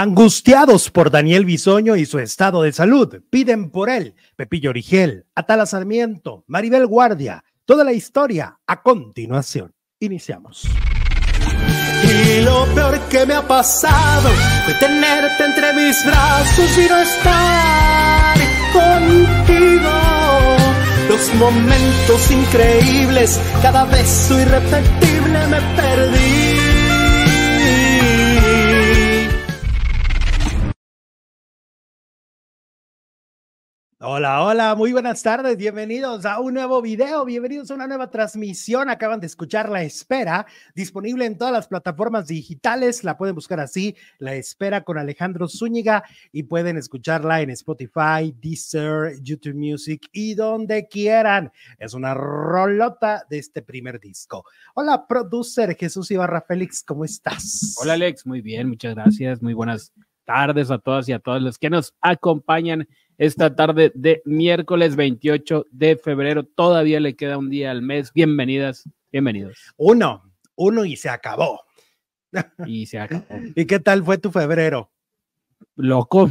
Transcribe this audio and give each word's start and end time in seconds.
Angustiados 0.00 0.92
por 0.92 1.10
Daniel 1.10 1.44
Bisoño 1.44 1.96
y 1.96 2.06
su 2.06 2.20
estado 2.20 2.62
de 2.62 2.70
salud, 2.72 3.20
piden 3.30 3.68
por 3.68 3.90
él 3.90 4.14
Pepillo 4.36 4.70
Origel, 4.70 5.26
Atala 5.34 5.66
Sarmiento, 5.66 6.44
Maribel 6.46 6.86
Guardia, 6.86 7.42
toda 7.64 7.82
la 7.82 7.92
historia 7.92 8.60
a 8.64 8.80
continuación. 8.80 9.74
Iniciamos. 9.98 10.68
Y 12.04 12.42
lo 12.42 12.64
peor 12.76 13.00
que 13.08 13.26
me 13.26 13.34
ha 13.34 13.42
pasado 13.42 14.30
fue 14.66 14.74
tenerte 14.74 15.44
entre 15.44 15.72
mis 15.72 16.06
brazos 16.06 16.78
y 16.78 16.88
no 16.88 16.96
estar 16.98 18.36
contigo. 18.72 19.90
Los 21.08 21.34
momentos 21.34 22.30
increíbles, 22.30 23.40
cada 23.62 23.84
beso 23.86 24.40
irrepetible 24.40 25.46
me 25.48 25.60
perdí. 25.74 26.37
Hola, 34.00 34.44
hola, 34.44 34.76
muy 34.76 34.92
buenas 34.92 35.24
tardes, 35.24 35.56
bienvenidos 35.56 36.24
a 36.24 36.38
un 36.38 36.54
nuevo 36.54 36.80
video, 36.80 37.24
bienvenidos 37.24 37.68
a 37.72 37.74
una 37.74 37.88
nueva 37.88 38.08
transmisión. 38.08 38.88
Acaban 38.88 39.18
de 39.18 39.26
escuchar 39.26 39.68
La 39.68 39.82
Espera, 39.82 40.46
disponible 40.72 41.24
en 41.24 41.36
todas 41.36 41.52
las 41.52 41.66
plataformas 41.66 42.28
digitales, 42.28 43.02
la 43.02 43.18
pueden 43.18 43.34
buscar 43.34 43.58
así, 43.58 43.96
La 44.20 44.36
Espera 44.36 44.84
con 44.84 44.98
Alejandro 44.98 45.48
Zúñiga 45.48 46.04
y 46.30 46.44
pueden 46.44 46.76
escucharla 46.76 47.40
en 47.40 47.50
Spotify, 47.50 48.32
Deezer, 48.40 49.20
YouTube 49.20 49.56
Music 49.56 50.08
y 50.12 50.36
donde 50.36 50.86
quieran. 50.86 51.50
Es 51.76 51.92
una 51.92 52.14
rolota 52.14 53.26
de 53.28 53.38
este 53.40 53.62
primer 53.62 53.98
disco. 53.98 54.44
Hola, 54.74 55.08
producer 55.08 55.76
Jesús 55.76 56.08
Ibarra 56.12 56.42
Félix, 56.42 56.84
¿cómo 56.84 57.04
estás? 57.04 57.74
Hola, 57.82 57.94
Alex, 57.94 58.24
muy 58.26 58.42
bien, 58.42 58.68
muchas 58.68 58.94
gracias, 58.94 59.42
muy 59.42 59.54
buenas 59.54 59.92
tardes 60.28 60.70
a 60.70 60.76
todas 60.78 61.08
y 61.08 61.12
a 61.12 61.20
todos 61.20 61.40
los 61.40 61.58
que 61.58 61.70
nos 61.70 61.94
acompañan 62.02 62.86
esta 63.16 63.56
tarde 63.56 63.90
de 63.94 64.20
miércoles 64.26 64.94
28 64.94 65.64
de 65.70 65.96
febrero. 65.96 66.44
Todavía 66.44 67.00
le 67.00 67.16
queda 67.16 67.38
un 67.38 67.48
día 67.48 67.70
al 67.70 67.80
mes. 67.80 68.12
Bienvenidas, 68.12 68.86
bienvenidos. 69.10 69.56
Uno, 69.78 70.30
uno 70.54 70.84
y 70.84 70.96
se 70.96 71.08
acabó. 71.08 71.62
Y 72.66 72.84
se 72.84 72.98
acabó. 72.98 73.24
¿Y 73.56 73.64
qué 73.64 73.80
tal 73.80 74.04
fue 74.04 74.18
tu 74.18 74.30
febrero? 74.30 74.90
Loco. 75.76 76.28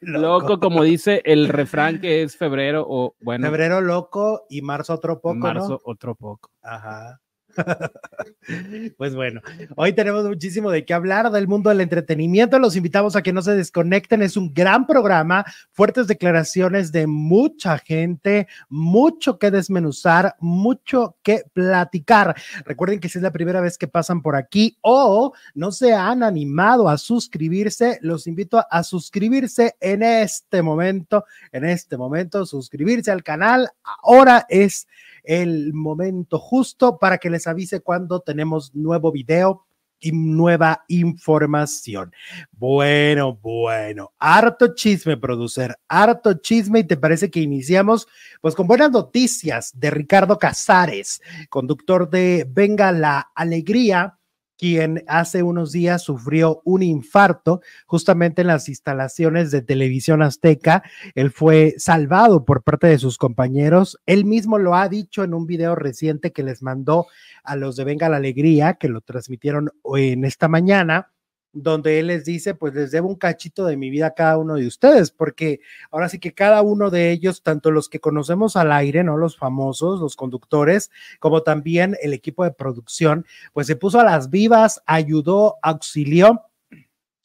loco. 0.00 0.60
como 0.60 0.84
dice 0.84 1.20
el 1.24 1.48
refrán 1.48 2.00
que 2.00 2.22
es 2.22 2.36
febrero 2.36 2.86
o 2.88 3.16
bueno. 3.20 3.48
Febrero 3.48 3.80
loco 3.80 4.46
y 4.48 4.62
marzo 4.62 4.94
otro 4.94 5.20
poco. 5.20 5.34
Marzo 5.34 5.80
otro 5.84 6.14
poco. 6.14 6.52
Ajá. 6.62 7.20
Pues 8.96 9.14
bueno, 9.14 9.40
hoy 9.76 9.92
tenemos 9.92 10.24
muchísimo 10.24 10.70
de 10.70 10.84
qué 10.84 10.94
hablar 10.94 11.30
del 11.30 11.46
mundo 11.46 11.70
del 11.70 11.80
entretenimiento. 11.80 12.58
Los 12.58 12.76
invitamos 12.76 13.14
a 13.14 13.22
que 13.22 13.32
no 13.32 13.40
se 13.42 13.54
desconecten. 13.54 14.22
Es 14.22 14.36
un 14.36 14.52
gran 14.52 14.86
programa, 14.86 15.44
fuertes 15.72 16.06
declaraciones 16.08 16.90
de 16.90 17.06
mucha 17.06 17.78
gente, 17.78 18.48
mucho 18.68 19.38
que 19.38 19.50
desmenuzar, 19.50 20.36
mucho 20.40 21.16
que 21.22 21.44
platicar. 21.52 22.34
Recuerden 22.64 23.00
que 23.00 23.08
si 23.08 23.18
es 23.18 23.22
la 23.22 23.32
primera 23.32 23.60
vez 23.60 23.78
que 23.78 23.88
pasan 23.88 24.22
por 24.22 24.36
aquí 24.36 24.76
o 24.80 25.32
no 25.54 25.70
se 25.72 25.94
han 25.94 26.22
animado 26.22 26.88
a 26.88 26.98
suscribirse, 26.98 27.98
los 28.02 28.26
invito 28.26 28.64
a 28.68 28.82
suscribirse 28.82 29.76
en 29.80 30.02
este 30.02 30.62
momento, 30.62 31.24
en 31.52 31.64
este 31.64 31.96
momento, 31.96 32.44
suscribirse 32.44 33.10
al 33.10 33.22
canal. 33.22 33.70
Ahora 34.02 34.46
es 34.48 34.88
el 35.22 35.72
momento 35.72 36.38
justo 36.38 36.98
para 36.98 37.18
que 37.18 37.30
les 37.30 37.46
avise 37.46 37.80
cuando 37.80 38.20
tenemos 38.20 38.74
nuevo 38.74 39.12
video 39.12 39.66
y 40.02 40.12
nueva 40.12 40.84
información. 40.88 42.12
Bueno, 42.50 43.38
bueno, 43.40 44.12
harto 44.18 44.74
chisme, 44.74 45.16
producer, 45.16 45.76
harto 45.88 46.34
chisme 46.34 46.80
y 46.80 46.84
te 46.84 46.96
parece 46.96 47.30
que 47.30 47.40
iniciamos 47.40 48.08
pues 48.40 48.54
con 48.54 48.66
buenas 48.66 48.90
noticias 48.90 49.70
de 49.78 49.90
Ricardo 49.90 50.38
Casares, 50.38 51.22
conductor 51.48 52.10
de 52.10 52.46
Venga 52.50 52.90
la 52.90 53.30
Alegría 53.34 54.18
quien 54.62 55.02
hace 55.08 55.42
unos 55.42 55.72
días 55.72 56.02
sufrió 56.02 56.62
un 56.64 56.84
infarto 56.84 57.62
justamente 57.84 58.42
en 58.42 58.46
las 58.46 58.68
instalaciones 58.68 59.50
de 59.50 59.60
televisión 59.60 60.22
azteca. 60.22 60.84
Él 61.16 61.32
fue 61.32 61.74
salvado 61.78 62.44
por 62.44 62.62
parte 62.62 62.86
de 62.86 62.96
sus 62.98 63.18
compañeros. 63.18 63.98
Él 64.06 64.24
mismo 64.24 64.58
lo 64.58 64.76
ha 64.76 64.88
dicho 64.88 65.24
en 65.24 65.34
un 65.34 65.48
video 65.48 65.74
reciente 65.74 66.30
que 66.30 66.44
les 66.44 66.62
mandó 66.62 67.08
a 67.42 67.56
los 67.56 67.74
de 67.74 67.82
Venga 67.82 68.08
la 68.08 68.18
Alegría, 68.18 68.74
que 68.74 68.86
lo 68.86 69.00
transmitieron 69.00 69.72
en 69.96 70.24
esta 70.24 70.46
mañana 70.46 71.11
donde 71.52 71.98
él 71.98 72.06
les 72.08 72.24
dice, 72.24 72.54
pues 72.54 72.74
les 72.74 72.90
debo 72.90 73.08
un 73.08 73.16
cachito 73.16 73.66
de 73.66 73.76
mi 73.76 73.90
vida 73.90 74.06
a 74.06 74.14
cada 74.14 74.38
uno 74.38 74.54
de 74.54 74.66
ustedes, 74.66 75.10
porque 75.10 75.60
ahora 75.90 76.08
sí 76.08 76.18
que 76.18 76.32
cada 76.32 76.62
uno 76.62 76.90
de 76.90 77.10
ellos, 77.10 77.42
tanto 77.42 77.70
los 77.70 77.88
que 77.88 78.00
conocemos 78.00 78.56
al 78.56 78.72
aire, 78.72 79.04
¿no? 79.04 79.16
Los 79.16 79.36
famosos, 79.36 80.00
los 80.00 80.16
conductores, 80.16 80.90
como 81.20 81.42
también 81.42 81.96
el 82.02 82.14
equipo 82.14 82.44
de 82.44 82.52
producción, 82.52 83.26
pues 83.52 83.66
se 83.66 83.76
puso 83.76 84.00
a 84.00 84.04
las 84.04 84.30
vivas, 84.30 84.82
ayudó, 84.86 85.56
auxilió, 85.62 86.42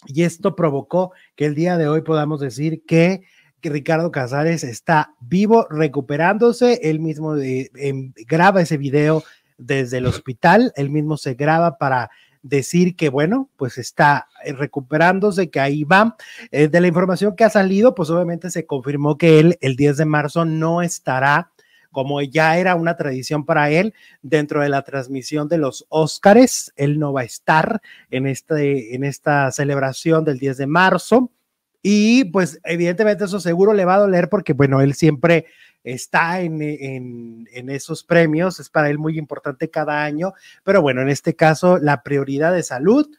y 0.06 0.24
esto 0.24 0.56
provocó 0.56 1.12
que 1.36 1.46
el 1.46 1.56
día 1.56 1.78
de 1.78 1.88
hoy 1.88 2.02
podamos 2.02 2.40
decir 2.40 2.84
que 2.86 3.24
Ricardo 3.70 4.12
Casares 4.12 4.64
está 4.64 5.14
vivo, 5.20 5.68
recuperándose. 5.70 6.80
Él 6.84 7.00
mismo 7.00 7.36
eh, 7.36 7.70
em, 7.76 8.14
graba 8.28 8.62
ese 8.62 8.78
video 8.78 9.24
desde 9.58 9.98
el 9.98 10.06
hospital, 10.06 10.72
él 10.76 10.92
mismo 10.92 11.18
se 11.18 11.34
graba 11.34 11.80
para 11.80 12.12
decir 12.42 12.96
que, 12.96 13.10
bueno, 13.10 13.50
pues 13.58 13.78
está 13.78 14.28
eh, 14.44 14.54
recuperándose, 14.54 15.50
que 15.50 15.60
ahí 15.60 15.84
va. 15.84 16.16
Eh, 16.52 16.68
de 16.68 16.82
la 16.82 16.88
información 16.88 17.36
que 17.36 17.44
ha 17.44 17.50
salido, 17.50 17.96
pues 17.96 18.10
obviamente 18.10 18.50
se 18.50 18.66
confirmó 18.66 19.18
que 19.18 19.40
él 19.40 19.58
el 19.62 19.76
10 19.76 19.98
de 19.98 20.06
marzo 20.06 20.46
no 20.46 20.82
estará 20.82 21.52
como 21.92 22.22
ya 22.22 22.60
era 22.60 22.76
una 22.76 22.96
tradición 22.96 23.44
para 23.44 23.72
él 23.72 23.94
dentro 24.22 24.62
de 24.62 24.70
la 24.70 24.84
transmisión 24.84 25.48
de 25.48 25.58
los 25.58 25.88
Óscares, 25.90 26.72
él 26.76 27.00
no 27.00 27.12
va 27.12 27.22
a 27.22 27.24
estar 27.24 27.82
en, 28.12 28.28
este, 28.28 28.94
en 28.94 29.04
esta 29.04 29.52
celebración 29.52 30.24
del 30.24 30.38
10 30.38 30.58
de 30.58 30.68
marzo. 30.68 31.32
Y 31.82 32.26
pues 32.26 32.60
evidentemente 32.66 33.24
eso 33.24 33.40
seguro 33.40 33.74
le 33.74 33.86
va 33.86 33.96
a 33.96 34.00
doler 34.00 34.30
porque, 34.30 34.54
bueno, 34.54 34.82
él 34.82 34.94
siempre 34.94 35.46
está 35.94 36.42
en, 36.42 36.62
en, 36.62 37.70
esos 37.70 38.04
premios, 38.04 38.60
es 38.60 38.70
para 38.70 38.90
él 38.90 38.98
muy 38.98 39.18
importante 39.18 39.70
cada 39.70 40.04
año, 40.04 40.34
pero 40.64 40.82
bueno, 40.82 41.02
en 41.02 41.10
este 41.10 41.36
caso 41.36 41.78
la 41.78 42.04
prioridad 42.04 42.54
de 42.54 42.64
salud 42.64 43.10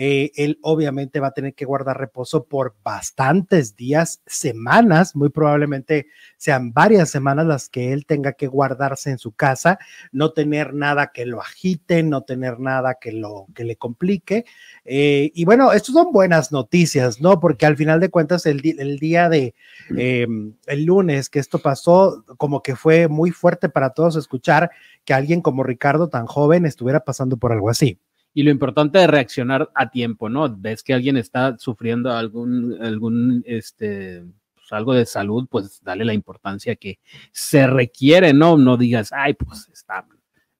eh, 0.00 0.30
él 0.36 0.60
obviamente 0.62 1.18
va 1.18 1.26
a 1.26 1.32
tener 1.32 1.54
que 1.54 1.64
guardar 1.64 1.98
reposo 1.98 2.44
por 2.44 2.76
bastantes 2.84 3.74
días, 3.74 4.22
semanas, 4.26 5.16
muy 5.16 5.28
probablemente 5.28 6.06
sean 6.36 6.72
varias 6.72 7.10
semanas 7.10 7.46
las 7.46 7.68
que 7.68 7.92
él 7.92 8.06
tenga 8.06 8.34
que 8.34 8.46
guardarse 8.46 9.10
en 9.10 9.18
su 9.18 9.32
casa, 9.32 9.80
no 10.12 10.30
tener 10.30 10.72
nada 10.72 11.10
que 11.12 11.26
lo 11.26 11.40
agite, 11.40 12.04
no 12.04 12.22
tener 12.22 12.60
nada 12.60 12.94
que 13.00 13.10
lo 13.10 13.46
que 13.56 13.64
le 13.64 13.74
complique. 13.74 14.44
Eh, 14.84 15.32
y 15.34 15.44
bueno, 15.44 15.72
estas 15.72 15.94
son 15.94 16.12
buenas 16.12 16.52
noticias, 16.52 17.20
¿no? 17.20 17.40
Porque 17.40 17.66
al 17.66 17.76
final 17.76 17.98
de 17.98 18.08
cuentas, 18.08 18.46
el, 18.46 18.62
el 18.78 19.00
día 19.00 19.28
de 19.28 19.56
em, 19.96 20.54
el 20.66 20.84
lunes 20.84 21.28
que 21.28 21.40
esto 21.40 21.58
pasó, 21.58 22.24
como 22.36 22.62
que 22.62 22.76
fue 22.76 23.08
muy 23.08 23.32
fuerte 23.32 23.68
para 23.68 23.90
todos 23.90 24.14
escuchar 24.14 24.70
que 25.04 25.12
alguien 25.12 25.40
como 25.40 25.64
Ricardo, 25.64 26.08
tan 26.08 26.26
joven, 26.26 26.66
estuviera 26.66 27.00
pasando 27.00 27.36
por 27.36 27.50
algo 27.50 27.68
así 27.68 27.98
y 28.38 28.44
lo 28.44 28.52
importante 28.52 29.00
de 29.00 29.08
reaccionar 29.08 29.68
a 29.74 29.90
tiempo, 29.90 30.28
¿no? 30.28 30.48
Ves 30.56 30.84
que 30.84 30.94
alguien 30.94 31.16
está 31.16 31.58
sufriendo 31.58 32.12
algún, 32.12 32.78
algún, 32.80 33.42
este, 33.44 34.24
pues 34.54 34.70
algo 34.70 34.94
de 34.94 35.06
salud, 35.06 35.48
pues 35.50 35.82
dale 35.82 36.04
la 36.04 36.14
importancia 36.14 36.76
que 36.76 37.00
se 37.32 37.66
requiere, 37.66 38.32
¿no? 38.32 38.56
No 38.56 38.76
digas, 38.76 39.10
ay, 39.12 39.34
pues 39.34 39.68
está 39.72 40.06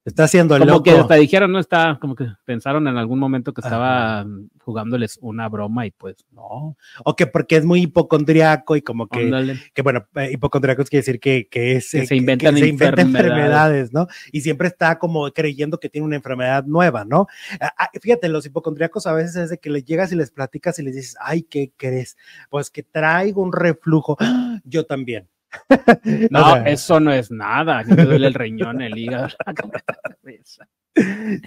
Está 0.09 0.25
haciendo 0.25 0.57
el 0.57 0.67
como 0.67 0.83
que 0.83 0.91
hasta 0.91 1.15
dijeron, 1.15 1.53
no 1.53 1.59
está, 1.59 1.99
como 2.01 2.15
que 2.15 2.27
pensaron 2.45 2.89
en 2.89 2.97
algún 2.97 3.19
momento 3.19 3.53
que 3.53 3.61
estaba 3.61 4.27
jugándoles 4.63 5.19
una 5.23 5.49
broma 5.49 5.87
y 5.87 5.91
pues 5.91 6.17
no. 6.33 6.77
O 7.05 7.17
que 7.17 7.27
porque 7.27 7.57
es 7.57 7.65
muy 7.65 7.83
hipocondriaco 7.83 8.77
y 8.77 8.83
como 8.83 9.09
que, 9.09 9.57
que 9.75 9.83
bueno, 9.83 10.07
eh, 10.17 10.31
hipocondriaco 10.33 10.85
quiere 10.85 11.01
decir 11.01 11.21
que, 11.21 11.49
que, 11.49 11.77
es, 11.77 11.91
que 11.91 12.07
se 12.07 12.17
inventan 12.17 12.57
se 12.57 12.69
enfermedades. 12.69 13.93
¿no? 13.93 14.09
Y 14.33 14.41
siempre 14.41 14.69
está 14.69 14.99
como 14.99 15.31
creyendo 15.31 15.79
que 15.79 15.89
tiene 15.89 16.07
una 16.07 16.17
enfermedad 16.17 16.65
nueva, 16.65 17.05
¿no? 17.05 17.27
Ah, 17.61 17.73
ah, 17.79 17.91
fíjate, 18.01 18.29
los 18.29 18.47
hipocondriacos 18.47 19.07
a 19.07 19.13
veces 19.13 19.37
es 19.37 19.51
de 19.51 19.59
que 19.59 19.71
les 19.71 19.85
llegas 19.85 20.13
y 20.13 20.17
les 20.17 20.31
platicas 20.31 20.79
y 20.79 20.83
les 20.83 20.95
dices, 20.95 21.17
ay, 21.21 21.43
¿qué 21.43 21.73
crees? 21.77 22.17
Pues 22.51 22.71
que 22.71 22.83
traigo 22.83 23.43
un 23.43 23.53
reflujo. 23.53 24.17
Yo 24.65 24.87
también 24.87 25.29
no, 26.31 26.57
eso 26.67 27.01
no 27.01 27.13
es 27.13 27.31
nada. 27.31 27.83
Me 27.85 28.05
duele 28.05 28.27
el 28.29 28.35
riñón, 28.35 28.81
el 28.81 28.97
hígado, 28.97 29.29
la 29.47 29.55
cabeza. 29.55 30.69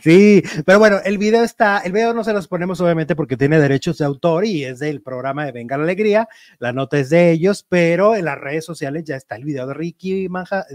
Sí, 0.01 0.41
pero 0.65 0.79
bueno, 0.79 0.99
el 1.03 1.17
video 1.17 1.43
está, 1.43 1.79
el 1.79 1.91
video 1.91 2.13
no 2.13 2.23
se 2.23 2.33
los 2.33 2.47
ponemos 2.47 2.79
obviamente 2.79 3.15
porque 3.15 3.37
tiene 3.37 3.59
derechos 3.59 3.97
de 3.97 4.05
autor 4.05 4.45
y 4.45 4.63
es 4.63 4.79
del 4.79 5.01
programa 5.01 5.45
de 5.45 5.51
Venga 5.51 5.77
la 5.77 5.83
Alegría, 5.83 6.27
la 6.59 6.71
nota 6.71 6.97
es 6.97 7.09
de 7.09 7.31
ellos, 7.31 7.65
pero 7.67 8.15
en 8.15 8.25
las 8.25 8.37
redes 8.37 8.65
sociales 8.65 9.03
ya 9.03 9.15
está 9.15 9.35
el 9.35 9.43
video 9.43 9.67
de 9.67 9.73
Ricky 9.73 10.29
Manja, 10.29 10.65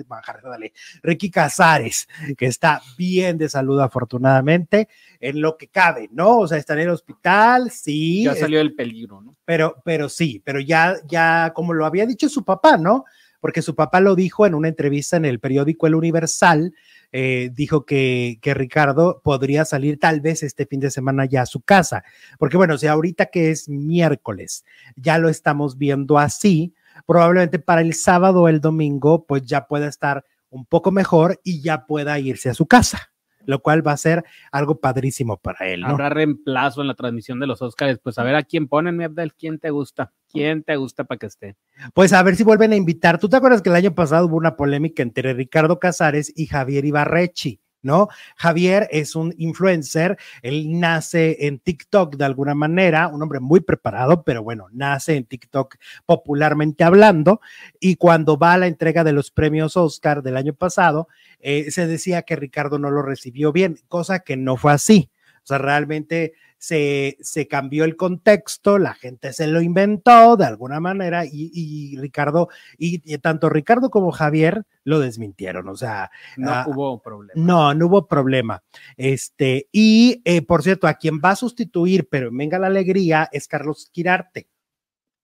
dale, 0.44 0.72
Ricky 1.02 1.30
Casares, 1.30 2.08
que 2.36 2.46
está 2.46 2.82
bien 2.98 3.38
de 3.38 3.48
salud 3.48 3.80
afortunadamente, 3.80 4.88
en 5.20 5.40
lo 5.40 5.56
que 5.56 5.68
cabe, 5.68 6.08
¿no? 6.12 6.40
O 6.40 6.48
sea, 6.48 6.58
está 6.58 6.74
en 6.74 6.80
el 6.80 6.90
hospital, 6.90 7.70
sí. 7.70 8.24
Ya 8.24 8.34
salió 8.34 8.60
el 8.60 8.74
peligro, 8.74 9.22
¿no? 9.22 9.36
Pero, 9.44 9.80
pero 9.84 10.08
sí, 10.08 10.42
pero 10.44 10.60
ya, 10.60 10.96
ya, 11.08 11.52
como 11.54 11.72
lo 11.72 11.86
había 11.86 12.04
dicho 12.04 12.28
su 12.28 12.44
papá, 12.44 12.76
¿no? 12.76 13.04
Porque 13.40 13.62
su 13.62 13.74
papá 13.74 14.00
lo 14.00 14.14
dijo 14.14 14.46
en 14.46 14.54
una 14.54 14.68
entrevista 14.68 15.16
en 15.16 15.24
el 15.24 15.40
periódico 15.40 15.86
El 15.86 15.94
Universal, 15.94 16.74
eh, 17.12 17.50
dijo 17.54 17.86
que, 17.86 18.38
que, 18.42 18.54
Ricardo 18.54 19.20
podría 19.22 19.64
salir 19.64 19.98
tal 19.98 20.20
vez 20.20 20.42
este 20.42 20.66
fin 20.66 20.80
de 20.80 20.90
semana 20.90 21.24
ya 21.24 21.42
a 21.42 21.46
su 21.46 21.60
casa, 21.60 22.02
porque 22.38 22.56
bueno, 22.56 22.76
si 22.78 22.88
ahorita 22.88 23.26
que 23.26 23.50
es 23.50 23.68
miércoles 23.68 24.64
ya 24.96 25.16
lo 25.18 25.28
estamos 25.28 25.78
viendo 25.78 26.18
así, 26.18 26.74
probablemente 27.06 27.58
para 27.58 27.80
el 27.80 27.94
sábado 27.94 28.42
o 28.42 28.48
el 28.48 28.60
domingo 28.60 29.24
pues 29.24 29.42
ya 29.44 29.66
pueda 29.66 29.86
estar 29.86 30.24
un 30.50 30.66
poco 30.66 30.90
mejor 30.90 31.40
y 31.44 31.60
ya 31.62 31.86
pueda 31.86 32.18
irse 32.18 32.50
a 32.50 32.54
su 32.54 32.66
casa 32.66 33.12
lo 33.46 33.60
cual 33.60 33.86
va 33.86 33.92
a 33.92 33.96
ser 33.96 34.24
algo 34.52 34.80
padrísimo 34.80 35.38
para 35.38 35.66
él. 35.68 35.80
¿no? 35.80 35.88
Habrá 35.88 36.10
reemplazo 36.10 36.82
en 36.82 36.88
la 36.88 36.94
transmisión 36.94 37.40
de 37.40 37.46
los 37.46 37.62
Oscars, 37.62 37.98
pues 38.02 38.18
a 38.18 38.24
ver 38.24 38.34
a 38.34 38.42
quién 38.42 38.68
ponen, 38.68 38.96
mi 38.96 39.04
Abdel, 39.04 39.34
quién 39.34 39.58
te 39.58 39.70
gusta, 39.70 40.12
quién 40.28 40.62
te 40.62 40.76
gusta 40.76 41.04
para 41.04 41.18
que 41.18 41.26
esté. 41.26 41.56
Pues 41.94 42.12
a 42.12 42.22
ver 42.22 42.36
si 42.36 42.44
vuelven 42.44 42.72
a 42.72 42.76
invitar. 42.76 43.18
¿Tú 43.18 43.28
te 43.28 43.36
acuerdas 43.36 43.62
que 43.62 43.70
el 43.70 43.76
año 43.76 43.94
pasado 43.94 44.26
hubo 44.26 44.36
una 44.36 44.56
polémica 44.56 45.02
entre 45.02 45.32
Ricardo 45.32 45.78
Casares 45.78 46.32
y 46.34 46.46
Javier 46.46 46.84
Ibarrechi? 46.84 47.60
¿No? 47.86 48.08
Javier 48.36 48.88
es 48.90 49.16
un 49.16 49.34
influencer, 49.38 50.18
él 50.42 50.78
nace 50.78 51.46
en 51.46 51.58
TikTok 51.58 52.16
de 52.16 52.24
alguna 52.26 52.54
manera, 52.54 53.08
un 53.08 53.22
hombre 53.22 53.40
muy 53.40 53.60
preparado, 53.60 54.24
pero 54.24 54.42
bueno, 54.42 54.66
nace 54.72 55.16
en 55.16 55.24
TikTok 55.24 55.76
popularmente 56.04 56.84
hablando, 56.84 57.40
y 57.80 57.96
cuando 57.96 58.36
va 58.36 58.52
a 58.52 58.58
la 58.58 58.66
entrega 58.66 59.04
de 59.04 59.12
los 59.12 59.30
premios 59.30 59.76
Oscar 59.76 60.22
del 60.22 60.36
año 60.36 60.52
pasado, 60.52 61.08
eh, 61.40 61.70
se 61.70 61.86
decía 61.86 62.22
que 62.22 62.36
Ricardo 62.36 62.78
no 62.78 62.90
lo 62.90 63.02
recibió 63.02 63.52
bien, 63.52 63.78
cosa 63.88 64.20
que 64.20 64.36
no 64.36 64.56
fue 64.56 64.72
así. 64.72 65.10
O 65.46 65.48
sea, 65.48 65.58
realmente 65.58 66.32
se, 66.58 67.16
se, 67.20 67.46
cambió 67.46 67.84
el 67.84 67.94
contexto, 67.94 68.78
la 68.78 68.94
gente 68.94 69.32
se 69.32 69.46
lo 69.46 69.60
inventó 69.60 70.36
de 70.36 70.44
alguna 70.44 70.80
manera 70.80 71.22
y, 71.24 71.96
Ricardo, 71.98 72.48
y, 72.76 73.16
tanto 73.18 73.48
Ricardo 73.48 73.88
como 73.88 74.10
Javier 74.10 74.64
lo 74.82 74.98
desmintieron, 74.98 75.68
o 75.68 75.76
sea. 75.76 76.10
No 76.36 76.50
ah, 76.50 76.64
hubo 76.66 77.00
problema. 77.00 77.40
No, 77.40 77.74
no 77.74 77.86
hubo 77.86 78.08
problema. 78.08 78.64
Este, 78.96 79.68
y 79.70 80.20
eh, 80.24 80.42
por 80.42 80.64
cierto, 80.64 80.88
a 80.88 80.94
quien 80.94 81.20
va 81.24 81.30
a 81.30 81.36
sustituir, 81.36 82.08
pero 82.10 82.30
venga 82.32 82.58
la 82.58 82.66
alegría, 82.66 83.28
es 83.30 83.46
Carlos 83.46 83.88
Quirarte. 83.92 84.48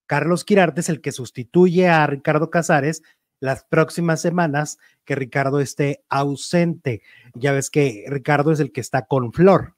Carlos 0.07 0.45
Quirarte 0.45 0.83
es 0.83 0.89
el 0.89 1.01
que 1.01 1.11
sustituye 1.11 1.89
a 1.89 2.07
Ricardo 2.07 2.49
Casares 2.49 3.03
las 3.41 3.65
próximas 3.65 4.21
semanas 4.21 4.79
que 5.05 5.17
Ricardo 5.17 5.59
esté 5.59 6.05
ausente. 6.09 7.03
Ya 7.35 7.51
ves 7.51 7.71
que 7.71 8.05
Ricardo 8.07 8.53
es 8.53 8.61
el 8.61 8.71
que 8.71 8.81
está 8.81 9.07
con 9.07 9.33
Flor. 9.33 9.75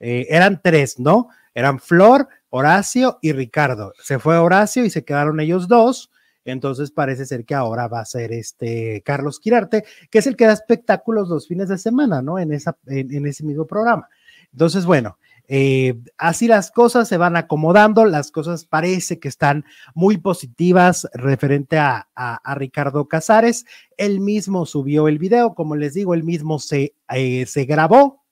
Eh, 0.00 0.26
eran 0.28 0.60
tres, 0.62 0.98
¿no? 0.98 1.28
Eran 1.54 1.78
Flor, 1.78 2.28
Horacio 2.50 3.18
y 3.22 3.32
Ricardo. 3.32 3.92
Se 4.02 4.18
fue 4.18 4.36
Horacio 4.36 4.84
y 4.84 4.90
se 4.90 5.04
quedaron 5.04 5.40
ellos 5.40 5.68
dos. 5.68 6.10
Entonces 6.44 6.92
parece 6.92 7.26
ser 7.26 7.44
que 7.44 7.54
ahora 7.54 7.88
va 7.88 8.00
a 8.00 8.04
ser 8.04 8.32
este 8.32 9.02
Carlos 9.04 9.40
Quirarte, 9.40 9.84
que 10.10 10.18
es 10.18 10.26
el 10.26 10.36
que 10.36 10.46
da 10.46 10.52
espectáculos 10.52 11.28
los 11.28 11.48
fines 11.48 11.68
de 11.68 11.76
semana, 11.76 12.22
¿no? 12.22 12.38
En, 12.38 12.52
esa, 12.52 12.76
en, 12.86 13.26
ese 13.26 13.44
mismo 13.44 13.66
programa. 13.66 14.08
Entonces, 14.52 14.86
bueno, 14.86 15.18
eh, 15.48 15.98
así 16.18 16.46
las 16.46 16.70
cosas 16.70 17.08
se 17.08 17.16
van 17.16 17.36
acomodando, 17.36 18.04
las 18.04 18.30
cosas 18.30 18.64
parece 18.64 19.18
que 19.18 19.28
están 19.28 19.64
muy 19.94 20.18
positivas 20.18 21.08
referente 21.14 21.78
a, 21.78 22.08
a, 22.14 22.54
Ricardo 22.54 23.08
Casares. 23.08 23.64
Él 23.96 24.20
mismo 24.20 24.66
subió 24.66 25.08
el 25.08 25.18
video, 25.18 25.54
como 25.54 25.74
les 25.74 25.94
digo, 25.94 26.14
él 26.14 26.22
mismo 26.22 26.58
se, 26.60 26.94
eh, 27.12 27.46
se 27.46 27.64
grabó, 27.64 28.24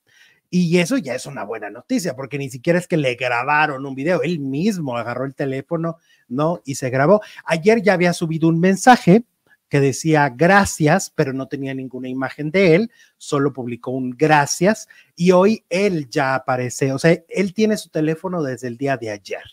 y 0.49 0.77
eso 0.79 0.97
ya 0.97 1.15
es 1.15 1.25
una 1.25 1.43
buena 1.43 1.69
noticia, 1.69 2.15
porque 2.15 2.37
ni 2.37 2.49
siquiera 2.49 2.79
es 2.79 2.87
que 2.87 2.97
le 2.97 3.15
grabaron 3.15 3.85
un 3.85 3.95
video, 3.95 4.21
él 4.21 4.39
mismo 4.39 4.97
agarró 4.97 5.25
el 5.25 5.35
teléfono, 5.35 5.97
¿no? 6.27 6.61
Y 6.65 6.75
se 6.75 6.89
grabó. 6.89 7.21
Ayer 7.45 7.81
ya 7.81 7.93
había 7.93 8.13
subido 8.13 8.47
un 8.47 8.59
mensaje 8.59 9.23
que 9.69 9.79
decía 9.79 10.29
gracias, 10.29 11.11
pero 11.13 11.33
no 11.33 11.47
tenía 11.47 11.73
ninguna 11.73 12.07
imagen 12.07 12.51
de 12.51 12.75
él, 12.75 12.91
solo 13.17 13.51
publicó 13.51 13.91
un 13.91 14.11
gracias 14.11 14.87
y 15.15 15.31
hoy 15.31 15.65
él 15.69 16.07
ya 16.09 16.35
aparece, 16.35 16.93
o 16.93 16.99
sea, 16.99 17.17
él 17.29 17.53
tiene 17.53 17.77
su 17.77 17.89
teléfono 17.89 18.43
desde 18.43 18.67
el 18.67 18.77
día 18.77 18.97
de 18.97 19.09
ayer 19.09 19.43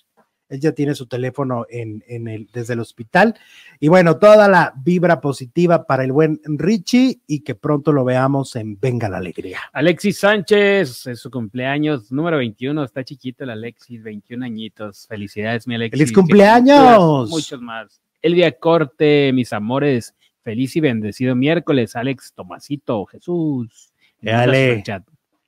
él 0.52 0.60
ya 0.60 0.72
tiene 0.72 0.94
su 0.94 1.06
teléfono 1.06 1.64
en, 1.70 2.02
el, 2.28 2.46
desde 2.52 2.74
el 2.74 2.80
hospital. 2.80 3.34
Y 3.80 3.88
bueno, 3.88 4.18
toda 4.18 4.48
la 4.48 4.74
vibra 4.84 5.20
positiva 5.20 5.86
para 5.86 6.04
el 6.04 6.12
buen 6.12 6.40
Richie 6.44 7.22
y 7.26 7.40
que 7.40 7.54
pronto 7.54 7.90
lo 7.90 8.04
veamos 8.04 8.54
en 8.56 8.78
Venga 8.78 9.08
la 9.08 9.16
Alegría. 9.16 9.60
Alexis 9.72 10.18
Sánchez, 10.18 11.06
es 11.06 11.18
su 11.18 11.30
cumpleaños 11.30 12.12
número 12.12 12.36
21, 12.36 12.84
está 12.84 13.02
chiquito 13.02 13.44
el 13.44 13.50
Alexis, 13.50 14.02
21 14.02 14.44
añitos. 14.44 15.06
Felicidades, 15.08 15.66
mi 15.66 15.74
Alexis. 15.74 15.98
¡Feliz 15.98 16.12
cumpleaños! 16.12 17.30
Muchos 17.30 17.60
más. 17.62 18.02
Elvia 18.20 18.52
Corte, 18.52 19.32
mis 19.32 19.54
amores, 19.54 20.14
feliz 20.42 20.76
y 20.76 20.80
bendecido 20.80 21.34
miércoles, 21.34 21.96
Alex 21.96 22.34
Tomasito, 22.34 23.06
Jesús. 23.06 23.90
Dale. 24.20 24.84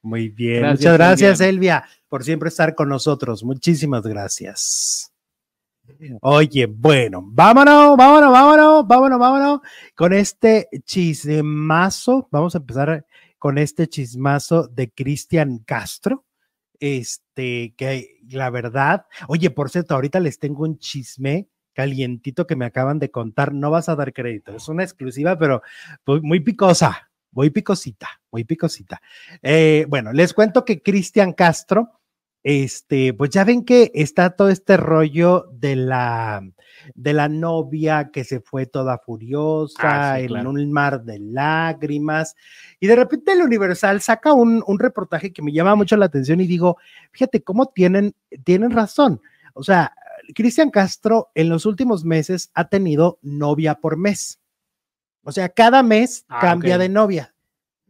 Muy 0.04 0.28
bien. 0.28 0.66
Muchas 0.66 0.92
gracias, 0.92 1.40
Elvia, 1.40 1.82
por 2.10 2.22
siempre 2.24 2.50
estar 2.50 2.74
con 2.74 2.90
nosotros. 2.90 3.42
Muchísimas 3.42 4.02
gracias. 4.02 5.10
Oye, 6.20 6.66
bueno, 6.66 7.22
vámonos, 7.24 7.96
vámonos, 7.96 8.30
vámonos, 8.30 8.86
vámonos, 8.86 9.18
vámonos 9.18 9.60
con 9.94 10.12
este 10.12 10.68
chismazo. 10.84 12.28
Vamos 12.30 12.54
a 12.54 12.58
empezar 12.58 13.06
con 13.38 13.56
este 13.56 13.86
chismazo 13.88 14.68
de 14.68 14.90
Cristian 14.90 15.60
Castro. 15.60 16.26
Este, 16.78 17.74
que 17.74 18.18
la 18.28 18.50
verdad, 18.50 19.06
oye, 19.26 19.48
por 19.48 19.70
cierto, 19.70 19.94
ahorita 19.94 20.20
les 20.20 20.38
tengo 20.38 20.64
un 20.64 20.78
chisme 20.78 21.48
calientito 21.72 22.46
que 22.46 22.56
me 22.56 22.66
acaban 22.66 22.98
de 22.98 23.10
contar. 23.10 23.54
No 23.54 23.70
vas 23.70 23.88
a 23.88 23.96
dar 23.96 24.12
crédito, 24.12 24.54
es 24.54 24.68
una 24.68 24.82
exclusiva, 24.82 25.38
pero 25.38 25.62
pues, 26.04 26.20
muy 26.22 26.40
picosa, 26.40 27.10
muy 27.34 27.50
picosita, 27.50 28.08
muy 28.30 28.44
picosita. 28.44 29.00
Eh, 29.42 29.86
bueno, 29.88 30.12
les 30.12 30.32
cuento 30.32 30.64
que 30.64 30.82
Cristian 30.82 31.32
Castro, 31.32 32.00
este, 32.42 33.14
pues 33.14 33.30
ya 33.30 33.44
ven 33.44 33.64
que 33.64 33.90
está 33.94 34.36
todo 34.36 34.50
este 34.50 34.76
rollo 34.76 35.46
de 35.52 35.76
la, 35.76 36.42
de 36.94 37.12
la 37.12 37.28
novia 37.28 38.10
que 38.12 38.22
se 38.24 38.40
fue 38.40 38.66
toda 38.66 38.98
furiosa 38.98 40.12
ah, 40.12 40.20
en 40.20 40.46
un 40.46 40.70
mar 40.70 41.04
de 41.04 41.18
lágrimas. 41.18 42.36
Y 42.80 42.86
de 42.86 42.96
repente 42.96 43.32
el 43.32 43.42
Universal 43.42 44.00
saca 44.00 44.32
un, 44.32 44.62
un, 44.66 44.78
reportaje 44.78 45.32
que 45.32 45.42
me 45.42 45.52
llama 45.52 45.74
mucho 45.74 45.96
la 45.96 46.06
atención 46.06 46.40
y 46.40 46.46
digo, 46.46 46.76
fíjate 47.12 47.42
cómo 47.42 47.66
tienen, 47.66 48.14
tienen 48.44 48.70
razón. 48.70 49.20
O 49.54 49.62
sea, 49.62 49.94
Cristian 50.34 50.70
Castro 50.70 51.30
en 51.34 51.48
los 51.48 51.66
últimos 51.66 52.04
meses 52.04 52.50
ha 52.54 52.68
tenido 52.68 53.18
novia 53.22 53.74
por 53.76 53.96
mes. 53.96 54.40
O 55.24 55.32
sea, 55.32 55.48
cada 55.48 55.82
mes 55.82 56.24
ah, 56.28 56.40
cambia 56.40 56.78
de 56.78 56.88
novia. 56.88 57.34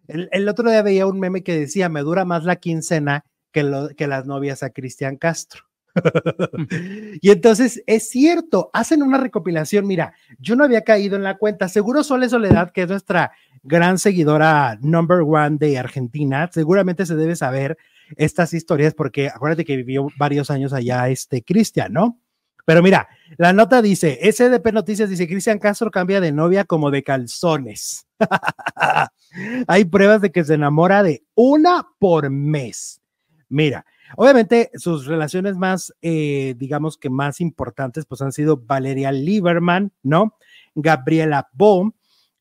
El, 0.06 0.48
otro 0.48 0.70
día 0.70 0.82
veía 0.82 1.06
un 1.06 1.18
meme 1.18 1.42
que 1.42 1.58
decía, 1.58 1.88
me 1.88 2.02
dura 2.02 2.24
más 2.24 2.44
la 2.44 2.56
quincena 2.56 3.24
que, 3.52 3.88
que 3.96 4.06
las 4.06 4.26
novias 4.26 4.62
a 4.62 4.70
Cristian 4.70 5.16
Castro. 5.16 5.62
y 7.20 7.30
entonces 7.30 7.82
es 7.86 8.08
cierto, 8.08 8.70
hacen 8.72 9.02
una 9.02 9.18
recopilación. 9.18 9.86
Mira, 9.86 10.14
yo 10.38 10.56
no 10.56 10.64
había 10.64 10.82
caído 10.82 11.16
en 11.16 11.22
la 11.22 11.38
cuenta. 11.38 11.68
Seguro 11.68 12.04
Sole 12.04 12.28
Soledad, 12.28 12.70
que 12.70 12.82
es 12.82 12.88
nuestra 12.88 13.32
gran 13.62 13.98
seguidora 13.98 14.78
number 14.82 15.20
one 15.20 15.56
de 15.58 15.78
Argentina, 15.78 16.50
seguramente 16.52 17.06
se 17.06 17.16
debe 17.16 17.34
saber 17.34 17.78
estas 18.16 18.52
historias 18.52 18.94
porque 18.94 19.28
acuérdate 19.28 19.64
que 19.64 19.76
vivió 19.76 20.08
varios 20.18 20.50
años 20.50 20.72
allá 20.74 21.08
este 21.08 21.42
Cristian, 21.42 21.92
¿no? 21.92 22.20
Pero 22.64 22.82
mira, 22.82 23.08
la 23.36 23.52
nota 23.52 23.82
dice, 23.82 24.18
SDP 24.22 24.72
Noticias 24.72 25.10
dice, 25.10 25.28
Cristian 25.28 25.58
Castro 25.58 25.90
cambia 25.90 26.20
de 26.20 26.32
novia 26.32 26.64
como 26.64 26.90
de 26.90 27.02
calzones. 27.02 28.06
Hay 29.66 29.84
pruebas 29.84 30.22
de 30.22 30.30
que 30.32 30.44
se 30.44 30.54
enamora 30.54 31.02
de 31.02 31.24
una 31.34 31.86
por 31.98 32.30
mes. 32.30 33.00
Mira, 33.48 33.84
obviamente 34.16 34.70
sus 34.74 35.06
relaciones 35.06 35.56
más, 35.56 35.92
eh, 36.00 36.54
digamos 36.56 36.96
que 36.96 37.10
más 37.10 37.40
importantes, 37.40 38.06
pues 38.06 38.22
han 38.22 38.32
sido 38.32 38.56
Valeria 38.56 39.12
Lieberman, 39.12 39.92
¿no? 40.02 40.36
Gabriela 40.74 41.48
Bohm, 41.52 41.92